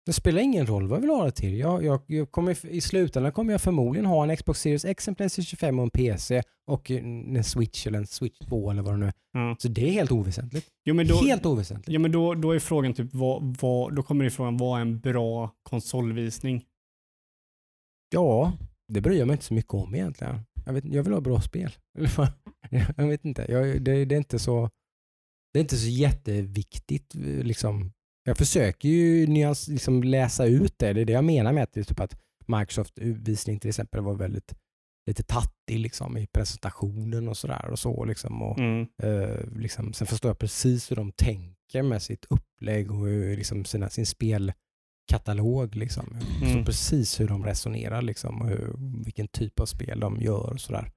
Det 0.06 0.14
spelar 0.14 0.42
ingen 0.42 0.66
roll 0.66 0.88
vad 0.88 0.98
jag 0.98 1.02
vill 1.02 1.10
ha 1.10 1.26
det 1.26 1.32
till. 1.32 1.58
Jag, 1.58 1.84
jag, 1.84 2.02
jag 2.08 2.32
kommer, 2.32 2.66
I 2.66 2.82
slutändan 2.82 3.32
kommer 3.32 3.52
jag 3.52 3.62
förmodligen 3.62 4.06
ha 4.06 4.24
en 4.24 4.38
Xbox 4.38 4.60
Series 4.62 4.86
X, 4.86 5.08
en 5.08 5.16
Playstation 5.16 5.46
25 5.46 5.80
och 5.80 5.84
en 5.84 5.90
PC 5.90 6.44
och 6.68 6.92
en 6.92 7.44
Switch 7.44 7.88
eller 7.88 7.98
en 7.98 8.08
Switch 8.08 8.40
2 8.40 8.72
eller 8.72 8.82
vad 8.82 8.94
det 8.94 8.98
nu 8.98 9.06
är. 9.06 9.14
Ja. 9.32 9.56
Så 9.60 9.68
det 9.68 9.88
är 9.88 9.92
helt 9.92 10.12
oväsentligt. 10.12 10.68
Jo, 10.86 11.04
då, 11.04 11.16
helt 11.16 11.46
oväsentligt. 11.46 11.90
ja, 11.90 12.00
men 12.00 12.12
då, 12.12 12.34
då 12.34 12.52
är 12.52 12.60
frågan 12.60 12.94
typ, 12.94 13.14
vad, 13.14 13.58
vad, 13.62 13.96
då 13.96 14.04
kommer 14.04 14.24
det 14.24 14.32
frågan, 14.32 14.58
vad 14.58 14.78
är 14.78 14.82
en 14.82 15.00
bra 15.00 15.52
konsolvisning? 15.64 16.66
Ja, 18.10 18.54
det 18.88 19.02
bryr 19.02 19.20
jag 19.20 19.28
mig 19.28 19.34
inte 19.34 19.46
så 19.46 19.54
mycket 19.54 19.74
om 19.74 19.96
egentligen. 19.96 20.40
Jag, 20.66 20.74
vet, 20.74 20.86
jag 20.86 21.04
vill 21.04 21.14
ha 21.14 21.22
bra 21.22 21.42
spel. 21.42 21.72
jag 22.98 23.08
vet 23.08 23.26
inte. 23.26 23.46
Jag, 23.50 23.82
det, 23.82 24.06
det, 24.06 24.16
är 24.16 24.18
inte 24.18 24.40
så, 24.40 24.70
det 25.56 25.60
är 25.60 25.62
inte 25.62 25.78
så 25.78 25.88
jätteviktigt. 25.90 27.16
Liksom. 27.44 27.92
Jag 28.24 28.38
försöker 28.38 28.90
ju 28.90 29.28
nyans, 29.28 29.68
liksom 29.68 30.04
läsa 30.04 30.46
ut 30.46 30.74
det. 30.80 30.94
Det 30.94 31.02
är 31.02 31.06
det 31.06 31.14
jag 31.14 31.24
menar 31.24 31.54
med 31.54 31.64
att, 31.64 31.74
typ 31.74 32.00
att 32.00 32.18
Microsoft-visning 32.48 33.60
till 33.60 33.70
exempel 33.70 34.02
var 34.02 34.16
väldigt 34.16 34.54
lite 35.08 35.24
tattig 35.24 35.80
liksom, 35.80 36.18
i 36.18 36.28
presentationen 36.28 37.28
och 37.28 37.38
sådär. 37.38 37.70
Och 37.70 37.80
så, 37.80 38.06
liksom, 38.06 38.42
och, 38.42 38.60
Mm. 38.60 38.88
eh, 39.04 39.48
liksom, 39.56 39.94
sen 39.94 40.08
förstår 40.08 40.30
jag 40.30 40.40
precis 40.40 40.92
hur 40.92 40.96
de 40.96 41.12
tänker 41.12 41.84
med 41.84 42.02
sitt 42.02 42.26
upplägg 42.30 42.92
och 42.92 43.08
hur, 43.08 43.38
liksom, 43.38 43.66
sina, 43.66 43.90
sin 43.90 44.06
spelkatalog. 44.06 45.76
Liksom. 45.76 46.06
Jag 46.14 46.22
förstår 46.24 46.48
Mm. 46.52 46.66
precis 46.66 47.20
hur 47.20 47.28
de 47.28 47.46
resonerar 47.46 48.02
liksom, 48.02 48.42
och 48.42 48.50
hur, 48.50 48.76
vilken 49.04 49.28
typ 49.28 49.60
av 49.60 49.66
spel 49.66 50.00
de 50.00 50.18
gör. 50.22 50.54
och 50.54 50.62
sådär. 50.62 50.92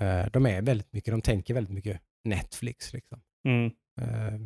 Eh, 0.00 0.26
de 0.32 0.46
är 0.46 0.62
väldigt 0.62 0.92
mycket, 0.92 1.12
de 1.12 1.22
tänker 1.22 1.54
väldigt 1.54 1.74
mycket 1.74 2.00
Netflix. 2.24 2.92
Liksom. 2.92 3.20
Mm. 3.44 3.64
Eh, 4.00 4.38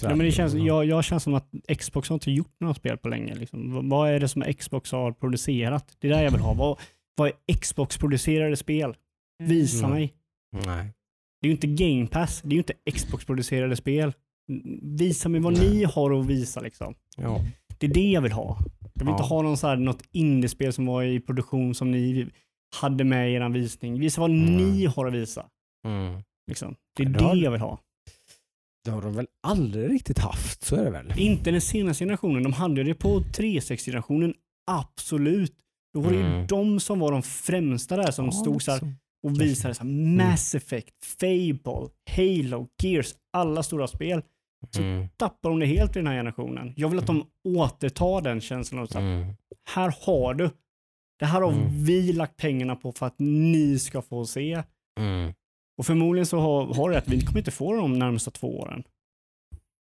sådär. 0.00 0.12
Ja, 0.12 0.16
men 0.16 0.18
det 0.26 0.32
känns, 0.32 0.54
Och- 0.54 0.60
jag, 0.60 0.84
jag 0.84 1.04
känns 1.04 1.22
som 1.22 1.34
att 1.34 1.48
Xbox 1.78 2.08
har 2.08 2.14
inte 2.14 2.30
gjort 2.30 2.54
några 2.60 2.74
spel 2.74 2.96
på 2.98 3.08
länge. 3.08 3.34
Liksom. 3.34 3.88
Vad 3.88 4.10
är 4.10 4.20
det 4.20 4.28
som 4.28 4.42
Xbox 4.42 4.92
har 4.92 5.12
producerat? 5.12 5.96
Det 5.98 6.08
är 6.08 6.12
där 6.12 6.22
jag 6.22 6.30
vill 6.30 6.40
ha. 6.40 6.54
Vad, 6.54 6.78
vad 7.16 7.28
är 7.46 7.54
Xbox-producerade 7.54 8.56
spel? 8.56 8.96
Visa 9.42 9.86
Mm. 9.86 9.90
mig. 9.98 10.14
Nej. 10.66 10.92
Det 11.40 11.46
är 11.46 11.48
ju 11.48 11.52
inte 11.52 11.66
Game 11.66 12.06
Pass. 12.06 12.42
Det 12.42 12.48
är 12.48 12.52
ju 12.52 12.58
inte 12.58 12.74
Xbox-producerade 12.92 13.76
spel. 13.76 14.12
Mm, 14.50 14.96
Visa 14.96 15.28
mig 15.28 15.40
vad 15.40 15.52
Nej. 15.58 15.70
ni 15.70 15.84
har 15.84 16.20
att 16.20 16.26
visa. 16.26 16.60
Liksom. 16.60 16.94
Ja. 17.16 17.40
Det 17.78 17.86
är 17.86 17.94
det 17.94 18.10
jag 18.10 18.20
vill 18.22 18.32
ha. 18.32 18.58
Jag 18.80 19.04
vill 19.04 19.08
Ja. 19.08 19.10
inte 19.12 19.22
ha 19.22 19.42
någon 19.42 19.56
så 19.56 19.66
här, 19.66 19.76
något 19.76 20.02
indiespel 20.12 20.72
som 20.72 20.86
var 20.86 21.02
i 21.02 21.20
produktion 21.20 21.74
som 21.74 21.90
ni 21.90 22.28
hade 22.80 23.04
med 23.04 23.30
i 23.30 23.34
er 23.34 23.48
visning. 23.48 24.00
Visa 24.00 24.20
vad 24.20 24.30
Mm. 24.30 24.56
ni 24.56 24.86
har 24.86 25.06
att 25.06 25.12
visa. 25.14 25.46
Mm. 25.86 26.22
Liksom. 26.46 26.74
Det 26.96 27.02
är 27.02 27.06
det 27.08 27.18
det 27.18 27.34
jag 27.38 27.50
vill 27.50 27.60
ha. 27.60 27.78
Det 28.84 28.90
har 28.90 29.02
de 29.02 29.14
väl 29.14 29.26
aldrig 29.42 29.90
riktigt 29.90 30.18
haft, 30.18 30.62
så 30.64 30.76
är 30.76 30.84
det 30.84 30.90
väl? 30.90 31.12
Inte 31.16 31.50
den 31.50 31.60
senaste 31.60 32.04
generationen. 32.04 32.42
De 32.42 32.52
hade 32.52 32.82
det 32.84 32.94
på 32.94 33.20
360-generationen. 33.20 34.34
Absolut. 34.70 35.54
Då 35.94 36.00
var 36.00 36.10
det 36.10 36.16
ju 36.16 36.26
Mm. 36.26 36.46
de 36.46 36.80
som 36.80 36.98
var 36.98 37.12
de 37.12 37.22
främsta 37.22 37.96
där 37.96 38.10
som 38.10 38.24
Ja, 38.24 38.32
stod 38.32 38.62
så 38.62 38.70
här 38.70 38.78
så. 38.78 38.86
och 39.22 39.40
visade 39.40 39.74
så 39.74 39.82
här, 39.82 39.90
Mass 39.90 40.54
Effect, 40.54 40.94
Fable, 41.20 41.88
Halo, 42.16 42.68
Gears, 42.82 43.14
alla 43.32 43.62
stora 43.62 43.86
spel. 43.86 44.22
Så 44.70 44.82
Mm. 44.82 45.08
tappar 45.16 45.50
de 45.50 45.58
det 45.58 45.66
helt 45.66 45.96
i 45.96 45.98
den 45.98 46.06
här 46.06 46.14
generationen. 46.14 46.72
Jag 46.76 46.88
vill 46.88 46.98
att 46.98 47.06
de 47.06 47.24
återtar 47.48 48.20
den 48.20 48.40
känslan. 48.40 48.82
Och 48.82 48.88
så 48.88 48.98
här, 48.98 49.06
Mm. 49.22 49.34
här 49.74 49.94
har 50.06 50.34
du. 50.34 50.50
Det 51.18 51.26
här 51.26 51.40
har 51.40 51.52
Mm. 51.52 51.84
vi 51.84 52.12
lagt 52.12 52.36
pengarna 52.36 52.76
på 52.76 52.92
för 52.92 53.06
att 53.06 53.14
ni 53.18 53.78
ska 53.78 54.02
få 54.02 54.26
se. 54.26 54.62
Mm. 55.00 55.32
Och 55.80 55.86
förmodligen 55.86 56.26
så 56.26 56.38
har, 56.38 56.74
har 56.74 56.90
det 56.90 56.98
att 56.98 57.08
vi 57.08 57.20
kommer 57.20 57.38
inte 57.38 57.50
få 57.50 57.72
det 57.72 57.78
de 57.80 57.98
närmsta 57.98 58.30
två 58.30 58.58
åren. 58.60 58.82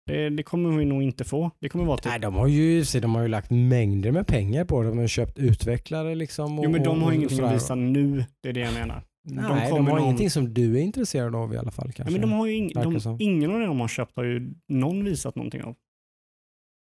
Det, 0.07 0.31
det 0.31 0.43
kommer 0.43 0.71
vi 0.79 0.85
nog 0.85 1.03
inte 1.03 1.25
få. 1.25 1.51
Det 1.61 1.69
kommer 1.69 1.85
vara 1.85 1.97
typ 1.97 2.07
Nej, 2.07 2.21
de 2.21 2.35
har, 2.35 2.47
ju, 2.47 2.83
de 2.83 3.15
har 3.15 3.23
ju 3.23 3.29
lagt 3.29 3.51
mängder 3.51 4.11
med 4.13 4.27
pengar 4.27 4.65
på 4.65 4.83
det. 4.83 4.89
De 4.89 4.99
har 4.99 5.07
köpt 5.07 5.39
utvecklare 5.39 6.15
liksom. 6.15 6.59
Och, 6.59 6.65
Jo 6.65 6.71
men 6.71 6.83
de 6.83 7.03
har 7.03 7.13
ingenting 7.13 7.41
att 7.45 7.55
visa 7.55 7.75
nu, 7.75 8.25
det 8.43 8.49
är 8.49 8.53
det 8.53 8.61
jag 8.61 8.75
menar. 8.75 9.03
Nej, 9.25 9.45
de, 9.65 9.71
kommer 9.71 9.91
har 9.91 9.99
någon- 9.99 10.05
ingenting 10.07 10.31
som 10.31 10.55
du 10.55 10.79
är 10.79 10.83
intresserad 10.83 11.35
av 11.37 11.55
i 11.55 11.57
alla 11.57 11.71
fall 11.71 11.87
Ja, 11.89 11.93
kanske. 11.97 12.13
men 12.13 12.21
de 12.21 12.33
har 12.33 12.47
ju 12.47 12.55
ing, 12.57 12.73
de, 12.75 13.17
ingen 13.21 13.51
av 13.55 13.61
dem 13.61 13.81
har 13.81 13.89
köpt 13.89 14.17
har 14.17 14.25
ju 14.25 14.55
någon 14.69 15.05
visat 15.05 15.35
någonting 15.37 15.63
av. 15.63 15.75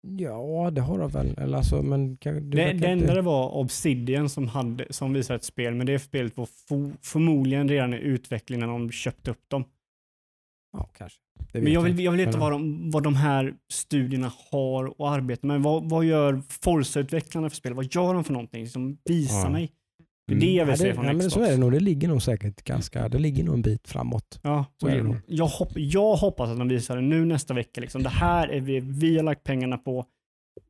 Ja, 0.01 0.69
det 0.71 0.81
har 0.81 0.99
de 0.99 1.09
väl. 1.09 1.37
Eller 1.37 1.57
alltså, 1.57 1.81
men 1.81 2.17
kan, 2.17 2.33
du 2.33 2.39
Det, 2.39 2.57
det 2.57 2.63
enda 2.71 2.91
inte... 2.91 3.13
det 3.13 3.21
var 3.21 3.55
Obsidian 3.55 4.29
som, 4.29 4.47
hade, 4.47 4.93
som 4.93 5.13
visade 5.13 5.35
ett 5.37 5.43
spel, 5.43 5.75
men 5.75 5.87
det 5.87 5.99
spelet 5.99 6.37
var 6.37 6.47
fo, 6.69 6.91
förmodligen 7.01 7.69
redan 7.69 7.93
i 7.93 7.97
utveckling 7.97 8.59
när 8.59 8.67
de 8.67 8.91
köpte 8.91 9.31
upp 9.31 9.49
dem. 9.49 9.63
Ja, 10.77 10.89
kanske. 10.97 11.19
Men 11.53 11.71
jag 11.71 11.81
vill, 11.81 11.99
jag 11.99 12.11
vill 12.11 12.25
veta 12.25 12.39
vad 12.39 12.51
de, 12.51 12.91
vad 12.91 13.03
de 13.03 13.15
här 13.15 13.53
studierna 13.71 14.31
har 14.51 15.01
och 15.01 15.09
arbetar 15.11 15.47
med. 15.47 15.61
Vad, 15.63 15.89
vad 15.89 16.05
gör 16.05 16.41
Forza-utvecklarna 16.49 17.49
för 17.49 17.55
spel? 17.55 17.73
Vad 17.73 17.95
gör 17.95 18.13
de 18.13 18.23
för 18.23 18.33
någonting? 18.33 18.67
Som 18.67 18.97
visar 19.05 19.37
Ja. 19.37 19.49
mig. 19.49 19.71
Det 20.27 20.33
är 20.33 20.39
det 20.39 20.45
jag 20.51 20.65
vill 20.65 20.71
ja, 20.73 20.77
se 20.77 20.87
det, 20.87 20.93
från 20.93 21.05
ja, 21.05 21.13
men 21.13 21.19
Xbox. 21.29 21.33
Så 21.33 21.41
är 21.41 21.51
det 21.51 21.57
nog. 21.57 21.71
Det 21.71 21.79
ligger 21.79 22.07
nog 22.07 22.21
säkert 22.21 22.63
ganska, 22.63 23.09
det 23.09 23.19
ligger 23.19 23.43
nog 23.43 23.55
en 23.55 23.61
bit 23.61 23.87
framåt. 23.87 24.39
Ja, 24.43 24.65
Så 24.81 24.87
är 24.87 24.91
det 24.91 24.97
jag, 24.97 25.05
nog. 25.05 25.15
jag, 25.27 25.45
hopp, 25.47 25.71
jag 25.75 26.15
hoppas 26.15 26.49
att 26.49 26.57
de 26.57 26.67
visar 26.67 26.95
det 26.95 27.01
nu 27.01 27.25
nästa 27.25 27.53
vecka. 27.53 27.81
Liksom. 27.81 28.03
Det 28.03 28.09
här 28.09 28.47
är 28.47 28.61
vi, 28.61 28.79
vi 28.79 29.15
har 29.17 29.23
lagt 29.23 29.43
pengarna 29.43 29.77
på. 29.77 30.05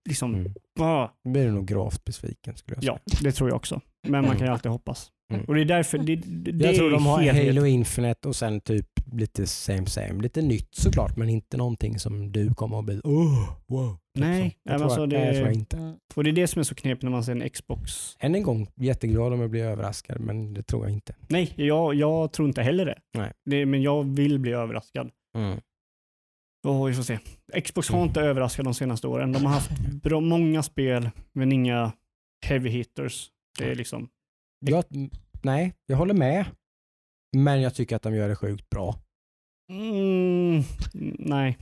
Liksom, 0.09 0.35
Mm. 0.35 0.53
ah, 0.79 1.09
Då 1.23 1.29
blir 1.29 1.45
du 1.45 1.51
nog 1.51 1.65
gravt 1.65 2.03
besviken 2.05 2.55
skulle 2.57 2.75
jag 2.75 2.84
säga. 2.84 2.99
ja, 3.05 3.17
det 3.23 3.31
tror 3.31 3.49
jag 3.49 3.55
också. 3.55 3.81
Men 4.07 4.25
man 4.25 4.38
kan 4.38 4.47
ju 4.47 4.53
alltid 4.53 4.71
hoppas. 4.71 5.11
Mm. 5.34 5.45
Och 5.45 5.56
det 5.56 5.62
är 5.62 5.66
därför, 5.66 5.98
det, 5.98 6.16
det, 6.16 6.66
jag 6.66 6.76
tror 6.76 6.88
är 6.88 6.91
de 6.91 7.06
har 7.06 7.22
helhet. 7.22 7.56
Halo 7.56 7.66
Infinite 7.68 8.28
och 8.28 8.36
sen 8.36 8.62
typ 8.62 8.86
lite 9.14 9.48
same 9.48 9.86
same. 9.86 10.22
Lite 10.22 10.41
nytt 10.41 10.76
såklart, 10.76 11.18
men 11.18 11.30
inte 11.30 11.58
någonting 11.58 11.99
som 11.99 12.32
du 12.32 12.54
kommer 12.54 12.80
att 12.80 12.86
bli 12.86 13.02
oh, 13.04 13.49
wow. 13.68 13.91
typ 13.94 13.99
Nej, 14.14 14.58
jag 14.64 14.78
tror, 14.78 14.84
alltså 14.86 15.06
det- 15.06 15.26
jag 15.26 15.34
tror 15.36 15.45
jag 15.48 15.54
inte. 15.56 15.78
Mm. 15.78 15.95
Och 16.16 16.24
det 16.24 16.30
är 16.30 16.34
det 16.34 16.48
som 16.48 16.60
är 16.60 16.64
så 16.64 16.76
knepigt 16.76 17.04
när 17.04 17.12
man 17.12 17.24
ser 17.24 17.32
en 17.32 17.49
Xbox. 17.49 18.16
Än 18.20 18.36
en 18.36 18.44
gång, 18.44 18.68
jätteglad 18.76 19.34
om 19.34 19.41
jag 19.41 19.49
blir 19.49 19.64
överraskad, 19.64 20.20
men 20.22 20.54
det 20.54 20.64
tror 20.64 20.86
jag 20.86 20.94
inte. 20.94 21.16
Nej, 21.28 21.54
jag, 21.56 21.94
jag 21.95 22.32
tror 22.32 22.48
inte 22.48 22.62
heller 22.62 22.86
det. 22.86 22.99
Nej. 23.18 23.32
det. 23.45 23.66
Men 23.66 23.82
jag 23.82 24.04
vill 24.04 24.40
bli 24.40 24.52
överraskad. 24.52 25.10
Mm. 25.38 25.60
Och 26.68 26.90
vi 26.90 26.94
får 26.94 27.04
se. 27.04 27.20
Xbox 27.64 27.90
har 27.90 27.98
Mm. 27.98 28.08
inte 28.08 28.22
överraskat 28.22 28.64
de 28.66 28.74
senaste 28.74 29.08
åren. 29.08 29.32
De 29.32 29.45
har 29.45 29.54
haft 29.54 29.72
bra, 30.04 30.20
många 30.20 30.64
spel, 30.64 31.10
men 31.34 31.52
inga 31.52 31.91
heavy 32.45 32.70
hitters. 32.70 33.30
Det 33.60 33.72
är 33.72 33.76
liksom... 33.76 34.10
Jag, 34.65 34.84
nej, 35.41 35.73
jag 35.85 35.97
håller 35.97 36.13
med. 36.13 36.45
Men 37.38 37.61
jag 37.61 37.75
tycker 37.75 37.95
att 37.95 38.01
de 38.01 38.15
gör 38.15 38.29
det 38.29 38.35
sjukt 38.35 38.69
bra. 38.69 38.95
Mm, 39.71 40.63
nej. 41.19 41.57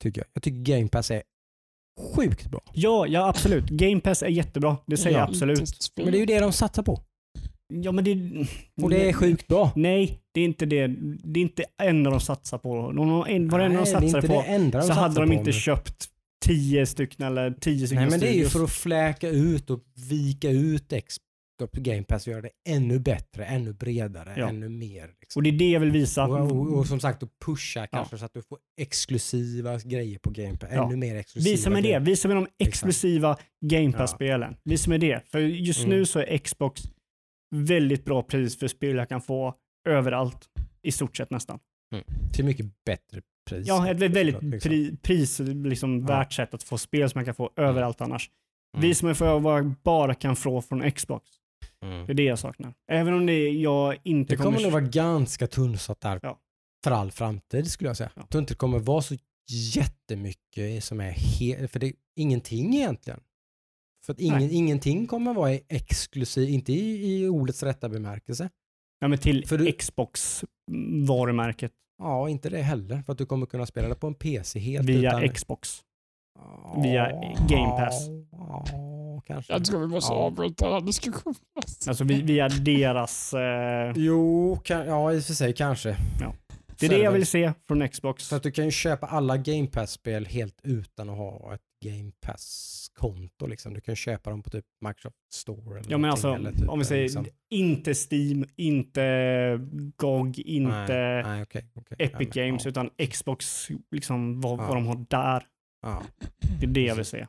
Tycker 0.00 0.20
jag. 0.20 0.26
jag 0.32 0.42
tycker 0.42 0.58
Game 0.76 0.88
Pass 0.88 1.10
är 1.10 1.22
sjukt 2.16 2.50
bra. 2.50 2.60
Ja, 2.72 3.06
ja 3.06 3.28
absolut. 3.28 3.64
Game 3.70 4.00
Pass 4.00 4.22
är 4.22 4.28
jättebra. 4.28 4.76
Det 4.86 4.96
säger 4.96 5.16
Ja. 5.16 5.20
jag 5.22 5.28
absolut. 5.28 5.90
Men 5.96 6.06
det 6.12 6.16
är 6.16 6.20
ju 6.20 6.26
det 6.26 6.40
de 6.40 6.52
satsar 6.52 6.82
på. 6.82 7.00
Ja, 7.72 7.92
men 7.92 8.04
det... 8.04 8.46
Och 8.82 8.90
det 8.90 9.08
är 9.08 9.12
sjukt 9.12 9.46
bra. 9.48 9.72
Nej, 9.76 10.20
det 10.32 10.40
är 10.40 10.44
inte 10.44 10.66
det. 10.66 10.86
Det 11.24 11.40
är 11.40 11.42
inte 11.42 11.64
enda 11.82 12.10
de 12.10 12.20
satsar 12.20 12.58
på. 12.58 12.76
De, 12.92 12.96
de, 12.96 13.24
en, 13.28 13.48
varenda 13.48 13.84
de 13.84 13.84
det 13.84 13.90
satsar 13.90 14.20
på 14.20 14.26
det 14.42 14.42
enda 14.48 14.78
de 14.78 14.86
så 14.86 14.92
hade 14.92 15.20
de 15.20 15.32
inte 15.32 15.44
men- 15.44 15.52
köpt 15.52 16.08
tio 16.44 16.86
stycken 16.86 17.26
eller 17.26 17.50
tio 17.50 17.86
stycken 17.86 18.02
Nej 18.02 18.10
men 18.10 18.20
det 18.20 18.28
är 18.28 18.38
ju 18.38 18.48
för 18.48 18.64
att 18.64 18.70
fläka 18.70 19.28
ut 19.28 19.70
och 19.70 19.80
vika 20.10 20.50
ut 20.50 20.92
X, 20.92 21.16
upp 21.60 21.72
Game 21.72 22.02
Pass 22.02 22.26
och 22.26 22.30
göra 22.30 22.42
det 22.42 22.50
ännu 22.68 22.98
bättre, 22.98 23.44
ännu 23.44 23.72
bredare, 23.72 24.34
Ja. 24.36 24.48
ännu 24.48 24.68
mer. 24.68 25.10
Liksom. 25.20 25.40
Och 25.40 25.42
det 25.42 25.48
är 25.50 25.58
det 25.58 25.70
jag 25.70 25.80
vill 25.80 25.90
visa. 25.90 26.26
Och, 26.26 26.52
och, 26.52 26.78
och 26.78 26.86
som 26.86 27.00
sagt, 27.00 27.22
att 27.22 27.38
pusha 27.44 27.86
kanske 27.86 28.18
så 28.18 28.24
att 28.24 28.34
du 28.34 28.42
får 28.42 28.58
exklusiva 28.80 29.78
grejer 29.78 30.18
på 30.18 30.30
Game 30.30 30.56
Pass. 30.56 30.70
Ja. 30.72 30.86
Ännu 30.86 30.96
mer 30.96 31.16
exklusiva 31.16 31.52
Visa 31.52 31.70
mig 31.70 31.82
det. 31.82 31.98
Visa 31.98 32.28
mig 32.28 32.34
de 32.34 32.46
exklusiva 32.64 33.36
Game 33.66 33.92
Pass-spelen. 33.92 34.56
Visa 34.64 34.90
mig 34.90 34.98
det. 34.98 35.22
För 35.30 35.38
just 35.40 35.84
Mm. 35.84 35.90
nu 35.98 36.06
så 36.06 36.18
är 36.20 36.38
Xbox 36.38 36.82
väldigt 37.54 38.04
bra 38.04 38.22
pris 38.22 38.58
för 38.58 38.68
spel 38.68 38.96
jag 38.96 39.08
kan 39.08 39.20
få 39.22 39.54
överallt. 39.88 40.48
I 40.82 40.92
stort 40.92 41.16
sett 41.16 41.30
nästan. 41.30 41.58
Till 42.32 42.44
mycket 42.44 42.66
bättre 42.86 43.20
pris. 43.50 43.66
Ja, 43.68 43.90
ett 43.90 43.98
väldigt 43.98 44.42
Liksom. 44.42 44.70
pri, 44.70 44.96
pris, 45.02 45.40
liksom 45.64 46.00
Ja. 46.00 46.06
värt 46.06 46.32
sätt 46.32 46.54
att 46.54 46.62
få 46.62 46.78
spel 46.78 47.10
som 47.10 47.18
jag 47.18 47.26
kan 47.26 47.34
få 47.34 47.50
överallt 47.56 48.00
annars. 48.00 48.30
Mm. 48.76 48.82
Visa 48.88 49.06
mig 49.06 49.14
för 49.14 49.38
vad 49.40 49.58
jag 49.58 49.74
bara 49.84 50.14
kan 50.14 50.36
få 50.36 50.62
från 50.62 50.90
Xbox. 50.90 51.28
Mm. 51.84 52.06
Det 52.06 52.12
är 52.12 52.14
det 52.14 52.22
jag 52.24 52.38
saknar. 52.38 52.74
Även 52.92 53.14
om 53.14 53.26
det 53.26 53.48
jag 53.48 53.96
inte 54.04 54.32
Det 54.32 54.36
kommer 54.36 54.50
kommer... 54.50 54.62
nog 54.62 54.72
vara 54.72 54.82
ganska 54.84 55.46
tunnsått 55.46 56.00
där 56.00 56.20
Ja. 56.22 56.38
för 56.84 56.90
all 56.90 57.10
framtid 57.10 57.70
skulle 57.70 57.90
jag 57.90 57.96
säga. 57.96 58.10
Ja. 58.14 58.20
Jag 58.22 58.28
tror 58.30 58.40
inte 58.42 58.54
det 58.54 58.58
kommer 58.58 58.78
vara 58.78 59.02
så 59.02 59.16
jättemycket 59.74 60.84
som 60.84 61.00
är 61.00 61.10
helt, 61.10 61.70
för 61.70 61.80
det 61.80 61.86
är 61.86 61.92
ingenting 62.16 62.74
egentligen. 62.74 63.20
För 64.06 64.12
att 64.12 64.20
ingen, 64.20 64.50
ingenting 64.50 65.06
kommer 65.06 65.34
vara 65.34 65.50
exklusivt, 65.52 66.48
inte 66.50 66.72
i, 66.72 67.16
i 67.22 67.28
ordets 67.28 67.62
rätta 67.62 67.88
bemärkelse. 67.88 68.50
Ja, 68.98 69.08
men 69.08 69.18
till 69.18 69.46
För 69.46 69.58
du- 69.58 69.72
Xbox-varumärket 69.72 71.72
Ja, 72.02 72.28
inte 72.28 72.50
det 72.50 72.62
heller. 72.62 73.02
För 73.02 73.12
att 73.12 73.18
du 73.18 73.26
kommer 73.26 73.46
kunna 73.46 73.66
spela 73.66 73.88
det 73.88 73.94
på 73.94 74.06
en 74.06 74.14
PC 74.14 74.58
helt 74.58 74.88
via 74.88 75.18
utan... 75.18 75.28
Xbox. 75.34 75.80
via 76.82 77.12
Game 77.48 77.70
Pass. 77.70 78.08
Ja, 79.26 79.34
kanske. 79.34 79.52
Jag 79.52 79.64
tror 79.64 79.80
vi 79.80 79.86
måste 79.86 80.12
Ja. 80.12 80.16
avbryta 80.18 80.64
den 80.64 80.74
här 80.74 80.80
diskussionen. 80.80 81.34
Alltså 81.88 82.04
vi- 82.04 82.22
via 82.22 82.48
deras... 82.48 83.34
Eh, 83.34 83.92
Jo, 83.96 84.56
kan, 84.64 84.86
ja 84.86 85.12
i 85.12 85.18
och 85.18 85.24
för 85.24 85.32
sig 85.34 85.52
kanske. 85.54 85.88
det 85.88 86.86
är 86.86 86.88
Så 86.90 86.94
det 86.96 87.02
jag 87.02 87.12
vill 87.12 87.26
se 87.26 87.52
från 87.68 87.88
Xbox. 87.88 88.24
Så 88.26 88.36
att 88.36 88.42
du 88.42 88.50
kan 88.50 88.64
ju 88.64 88.70
köpa 88.70 89.06
alla 89.06 89.36
Game 89.36 89.66
Pass-spel 89.66 90.26
helt 90.26 90.60
utan 90.62 91.10
att 91.10 91.16
ha 91.16 91.54
ett 91.54 91.60
Game 91.84 92.12
Pass-konto. 92.26 93.46
Liksom. 93.46 93.74
Du 93.74 93.80
kan 93.80 93.96
köpa 93.96 94.30
dem 94.30 94.42
på 94.42 94.50
typ 94.50 94.64
Microsoft 94.86 95.16
Store. 95.34 95.78
Eller 95.80 95.90
Ja 95.90 95.98
men 95.98 96.10
alltså, 96.10 96.34
eller 96.34 96.52
typ, 96.52 96.68
om 96.68 96.78
vi 96.78 96.84
säger 96.84 97.02
liksom- 97.02 97.26
inte 97.50 97.94
Steam, 98.10 98.44
inte 98.56 99.60
GOG, 99.96 100.38
inte 100.38 100.68
Nej, 100.94 101.22
nej, 101.22 101.42
okej, 101.42 101.64
okej. 101.74 101.96
Epic 101.98 102.28
Ja, 102.36 102.42
men, 102.42 102.48
Games, 102.48 102.64
ja, 102.64 102.68
utan 102.68 102.90
Xbox, 103.10 103.68
liksom 103.90 104.40
vad, 104.40 104.52
Ja. 104.60 104.66
vad 104.66 104.76
de 104.76 104.86
har 104.86 105.04
där. 105.08 105.42
Ja. 105.82 106.02
Det 106.60 106.66
är 106.66 106.70
det 106.70 106.82
jag 106.84 106.94
vill 106.94 107.04
se. 107.04 107.26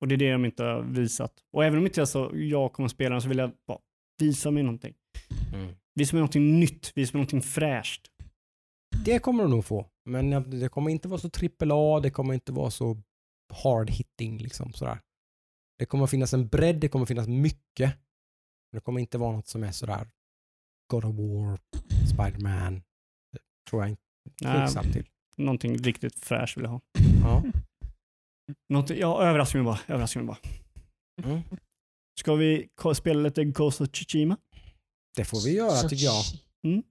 Och 0.00 0.08
det 0.08 0.14
är 0.14 0.16
det 0.16 0.32
de 0.32 0.44
inte 0.44 0.64
har 0.64 0.82
visat. 0.82 1.32
Och 1.52 1.64
även 1.64 1.78
om 1.78 1.86
inte 1.86 2.00
jag, 2.00 2.08
så, 2.08 2.30
jag 2.34 2.72
kommer 2.72 2.84
att 2.84 2.92
spela 2.92 3.10
den 3.10 3.22
så 3.22 3.28
vill 3.28 3.38
jag 3.38 3.52
bara 3.66 3.78
visa 4.18 4.50
mig 4.50 4.62
någonting. 4.62 4.94
Mm. 5.54 5.74
Visa 5.94 6.16
mig 6.16 6.20
någonting 6.20 6.60
nytt, 6.60 6.92
visa 6.94 7.12
mig 7.12 7.18
någonting 7.20 7.42
fräscht. 7.42 8.10
Det 9.04 9.18
kommer 9.18 9.42
de 9.42 9.50
nog 9.50 9.64
få. 9.64 9.86
Men 10.04 10.50
det 10.50 10.68
kommer 10.68 10.90
inte 10.90 11.08
vara 11.08 11.20
så 11.20 11.30
AAA, 11.60 12.00
det 12.00 12.10
kommer 12.10 12.34
inte 12.34 12.52
vara 12.52 12.70
så 12.70 13.02
hard 13.52 13.90
hitting 13.90 14.38
liksom 14.38 14.72
sådär. 14.72 15.00
Det 15.78 15.86
kommer 15.86 16.06
finnas 16.06 16.34
en 16.34 16.48
bredd, 16.48 16.76
det 16.76 16.88
kommer 16.88 17.06
finnas 17.06 17.28
mycket. 17.28 17.90
Men 18.70 18.78
det 18.78 18.80
kommer 18.80 19.00
inte 19.00 19.18
vara 19.18 19.32
något 19.32 19.46
som 19.46 19.64
är 19.64 19.72
sådär 19.72 20.08
God 20.90 21.04
of 21.04 21.14
War, 21.14 21.58
Spider-Man. 22.12 22.82
Det 23.32 23.38
tror 23.70 23.82
jag 23.82 23.90
inte. 23.90 24.02
Tveksam 24.42 24.92
till. 24.92 25.06
någonting 25.36 25.78
riktigt 25.78 26.18
fräscht 26.18 26.56
vill 26.56 26.64
jag 26.64 26.70
ha. 26.70 26.80
Ja. 27.22 27.42
Någonting, 28.68 28.98
ja, 28.98 29.22
överraska 29.22 29.58
mig 29.58 29.64
bara. 29.64 29.78
Överraska 29.88 30.18
mig 30.18 30.26
bara. 30.26 30.38
Mm. 31.22 31.42
Ska 32.20 32.34
vi 32.34 32.68
spela 32.94 33.20
lite 33.20 33.44
Ghost 33.44 33.80
of 33.80 33.88
Tsushima? 33.90 34.36
Det 35.16 35.24
får 35.24 35.40
vi 35.44 35.56
göra 35.56 35.88
tycker 35.88 36.04
jag. 36.04 36.24
Mm. 36.64 36.82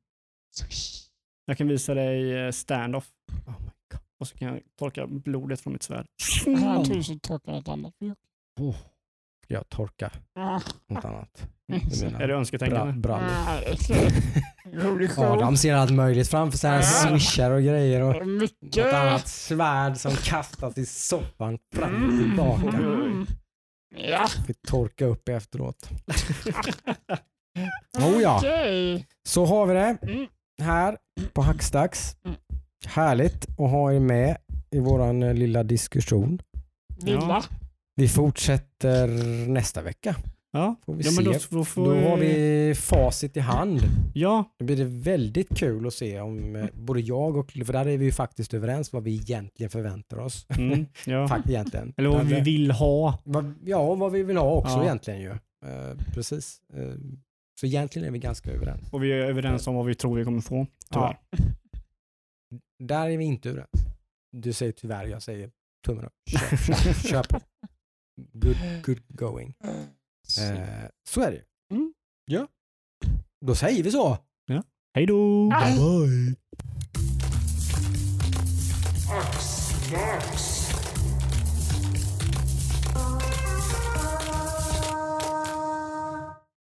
Jag 1.45 1.57
kan 1.57 1.67
visa 1.67 1.93
dig 1.93 2.45
eh, 2.45 2.51
standoff 2.51 3.11
Oh 3.47 3.59
my 3.61 3.71
God. 3.91 4.01
och 4.19 4.27
så 4.27 4.37
kan 4.37 4.47
jag 4.47 4.61
torka 4.79 5.07
blodet 5.07 5.61
från 5.61 5.73
mitt 5.73 5.83
svärd. 5.83 6.07
Jag 6.45 6.85
tror 6.85 6.95
du 6.95 7.03
ska 7.03 7.19
torka 7.21 7.51
något 7.51 7.67
annat. 7.67 7.93
Oh. 8.59 8.75
Jag 9.53 9.69
torka 9.69 10.11
Ah, 10.39 10.59
något 10.89 11.05
annat? 11.05 11.47
Mm. 12.01 12.15
Är 12.21 12.27
det 12.27 12.33
önsketänkande? 12.33 12.93
bra. 12.93 13.21
Adam 15.17 15.57
ser 15.57 15.73
allt 15.75 15.91
möjligt 15.93 16.27
framför 16.29 16.57
sig. 16.57 16.69
Han 16.71 16.83
swishar 16.83 17.51
och 17.51 17.61
grejer 17.61 18.01
och 18.01 18.13
något 18.27 18.27
Mycket. 18.41 18.93
annat 18.93 19.27
svärd 19.27 19.97
som 19.97 20.11
kastas 20.11 20.77
i 20.77 20.85
soffan 20.85 21.57
fram 21.75 22.03
och 22.09 22.19
tillbaka. 22.19 22.77
Mm. 22.77 23.25
Ja, 23.95 24.27
Vi 24.47 24.53
torka 24.53 25.05
upp 25.05 25.29
efteråt. 25.29 25.89
Oh 27.99 28.21
ja, 28.21 28.41
så 29.27 29.45
har 29.45 29.65
vi 29.65 29.73
det 29.73 29.97
Mm. 30.01 30.27
här 30.61 30.97
på 31.33 31.41
Hackstacks. 31.41 32.15
Mm. 32.25 32.37
Härligt 32.87 33.45
att 33.49 33.57
ha 33.71 33.93
er 33.93 33.99
med 33.99 34.37
i 34.71 34.79
våran 34.79 35.23
eh, 35.23 35.33
lilla 35.33 35.63
diskussion. 35.63 36.39
Lilla. 37.01 37.43
Vi 37.95 38.07
fortsätter 38.09 39.07
nästa 39.47 39.81
vecka. 39.81 40.15
Ja, 40.55 40.75
Får 40.85 40.93
vi 40.95 41.03
ja 41.03 41.11
men 41.11 41.33
se. 41.39 41.47
då, 41.49 41.57
då 41.57 41.65
får 41.65 41.85
Då 41.85 42.09
har 42.09 42.17
vi 42.17 42.73
facit 42.75 43.37
i 43.37 43.39
hand. 43.39 43.79
Ja, 44.13 44.55
Det 44.59 44.65
blir 44.65 44.77
det 44.77 44.85
väldigt 44.85 45.57
kul 45.57 45.87
att 45.87 45.93
se 45.93 46.19
om 46.19 46.55
eh, 46.55 46.65
både 46.73 46.99
jag 46.99 47.37
och, 47.37 47.51
för 47.51 47.73
där 47.73 47.85
är 47.87 47.97
vi 47.97 48.05
ju 48.05 48.11
faktiskt 48.11 48.53
överens 48.53 48.93
vad 48.93 49.03
vi 49.03 49.15
egentligen 49.15 49.69
förväntar 49.69 50.17
oss. 50.19 50.45
mm, 50.49 50.85
ja. 51.05 51.27
Fakt, 51.29 51.49
egentligen. 51.49 51.93
Eller 51.97 52.09
vad 52.09 52.25
vi 52.25 52.35
det- 52.35 52.41
vill 52.41 52.71
ha. 52.71 53.19
vad, 53.23 53.53
ja, 53.65 53.95
vad 53.95 54.11
vi 54.11 54.23
vill 54.23 54.37
ha 54.37 54.51
också 54.53 54.71
Ja. 54.77 54.83
egentligen 54.83 55.21
ju. 55.21 55.29
Eh, 55.65 55.97
precis. 56.13 56.61
Eh, 56.73 56.93
så 57.59 57.65
egentligen 57.65 58.07
är 58.07 58.11
vi 58.11 58.19
ganska 58.19 58.51
överens. 58.51 58.93
Och 58.93 59.03
vi 59.03 59.11
är 59.11 59.17
överens 59.17 59.67
om 59.67 59.75
vad 59.75 59.85
vi 59.85 59.95
tror 59.95 60.17
vi 60.17 60.23
kommer 60.23 60.41
få. 60.41 60.67
Tyvärr. 60.93 61.17
Ja. 61.31 61.37
Där 62.79 63.09
är 63.09 63.17
vi 63.17 63.25
inte 63.25 63.49
överens. 63.49 63.69
Du 64.31 64.53
säger 64.53 64.71
tyvärr, 64.71 65.05
jag 65.07 65.21
säger 65.21 65.49
tummen 65.85 66.05
upp. 66.05 66.13
Kör, 66.29 66.57
kör, 66.57 66.93
kör 67.09 67.23
på. 67.23 67.39
Good, 68.15 68.57
good 68.85 69.01
going. 69.07 69.53
Eh, 70.39 70.89
så 71.09 71.21
är 71.21 71.31
det. 71.31 71.43
Mm. 71.75 71.93
Ja. 72.25 72.47
Då 73.45 73.55
säger 73.55 73.83
vi 73.83 73.91
så. 73.91 74.17
Hej 74.95 75.05
då! 75.05 75.49
Bye. 75.49 76.35
Max. 79.91 80.52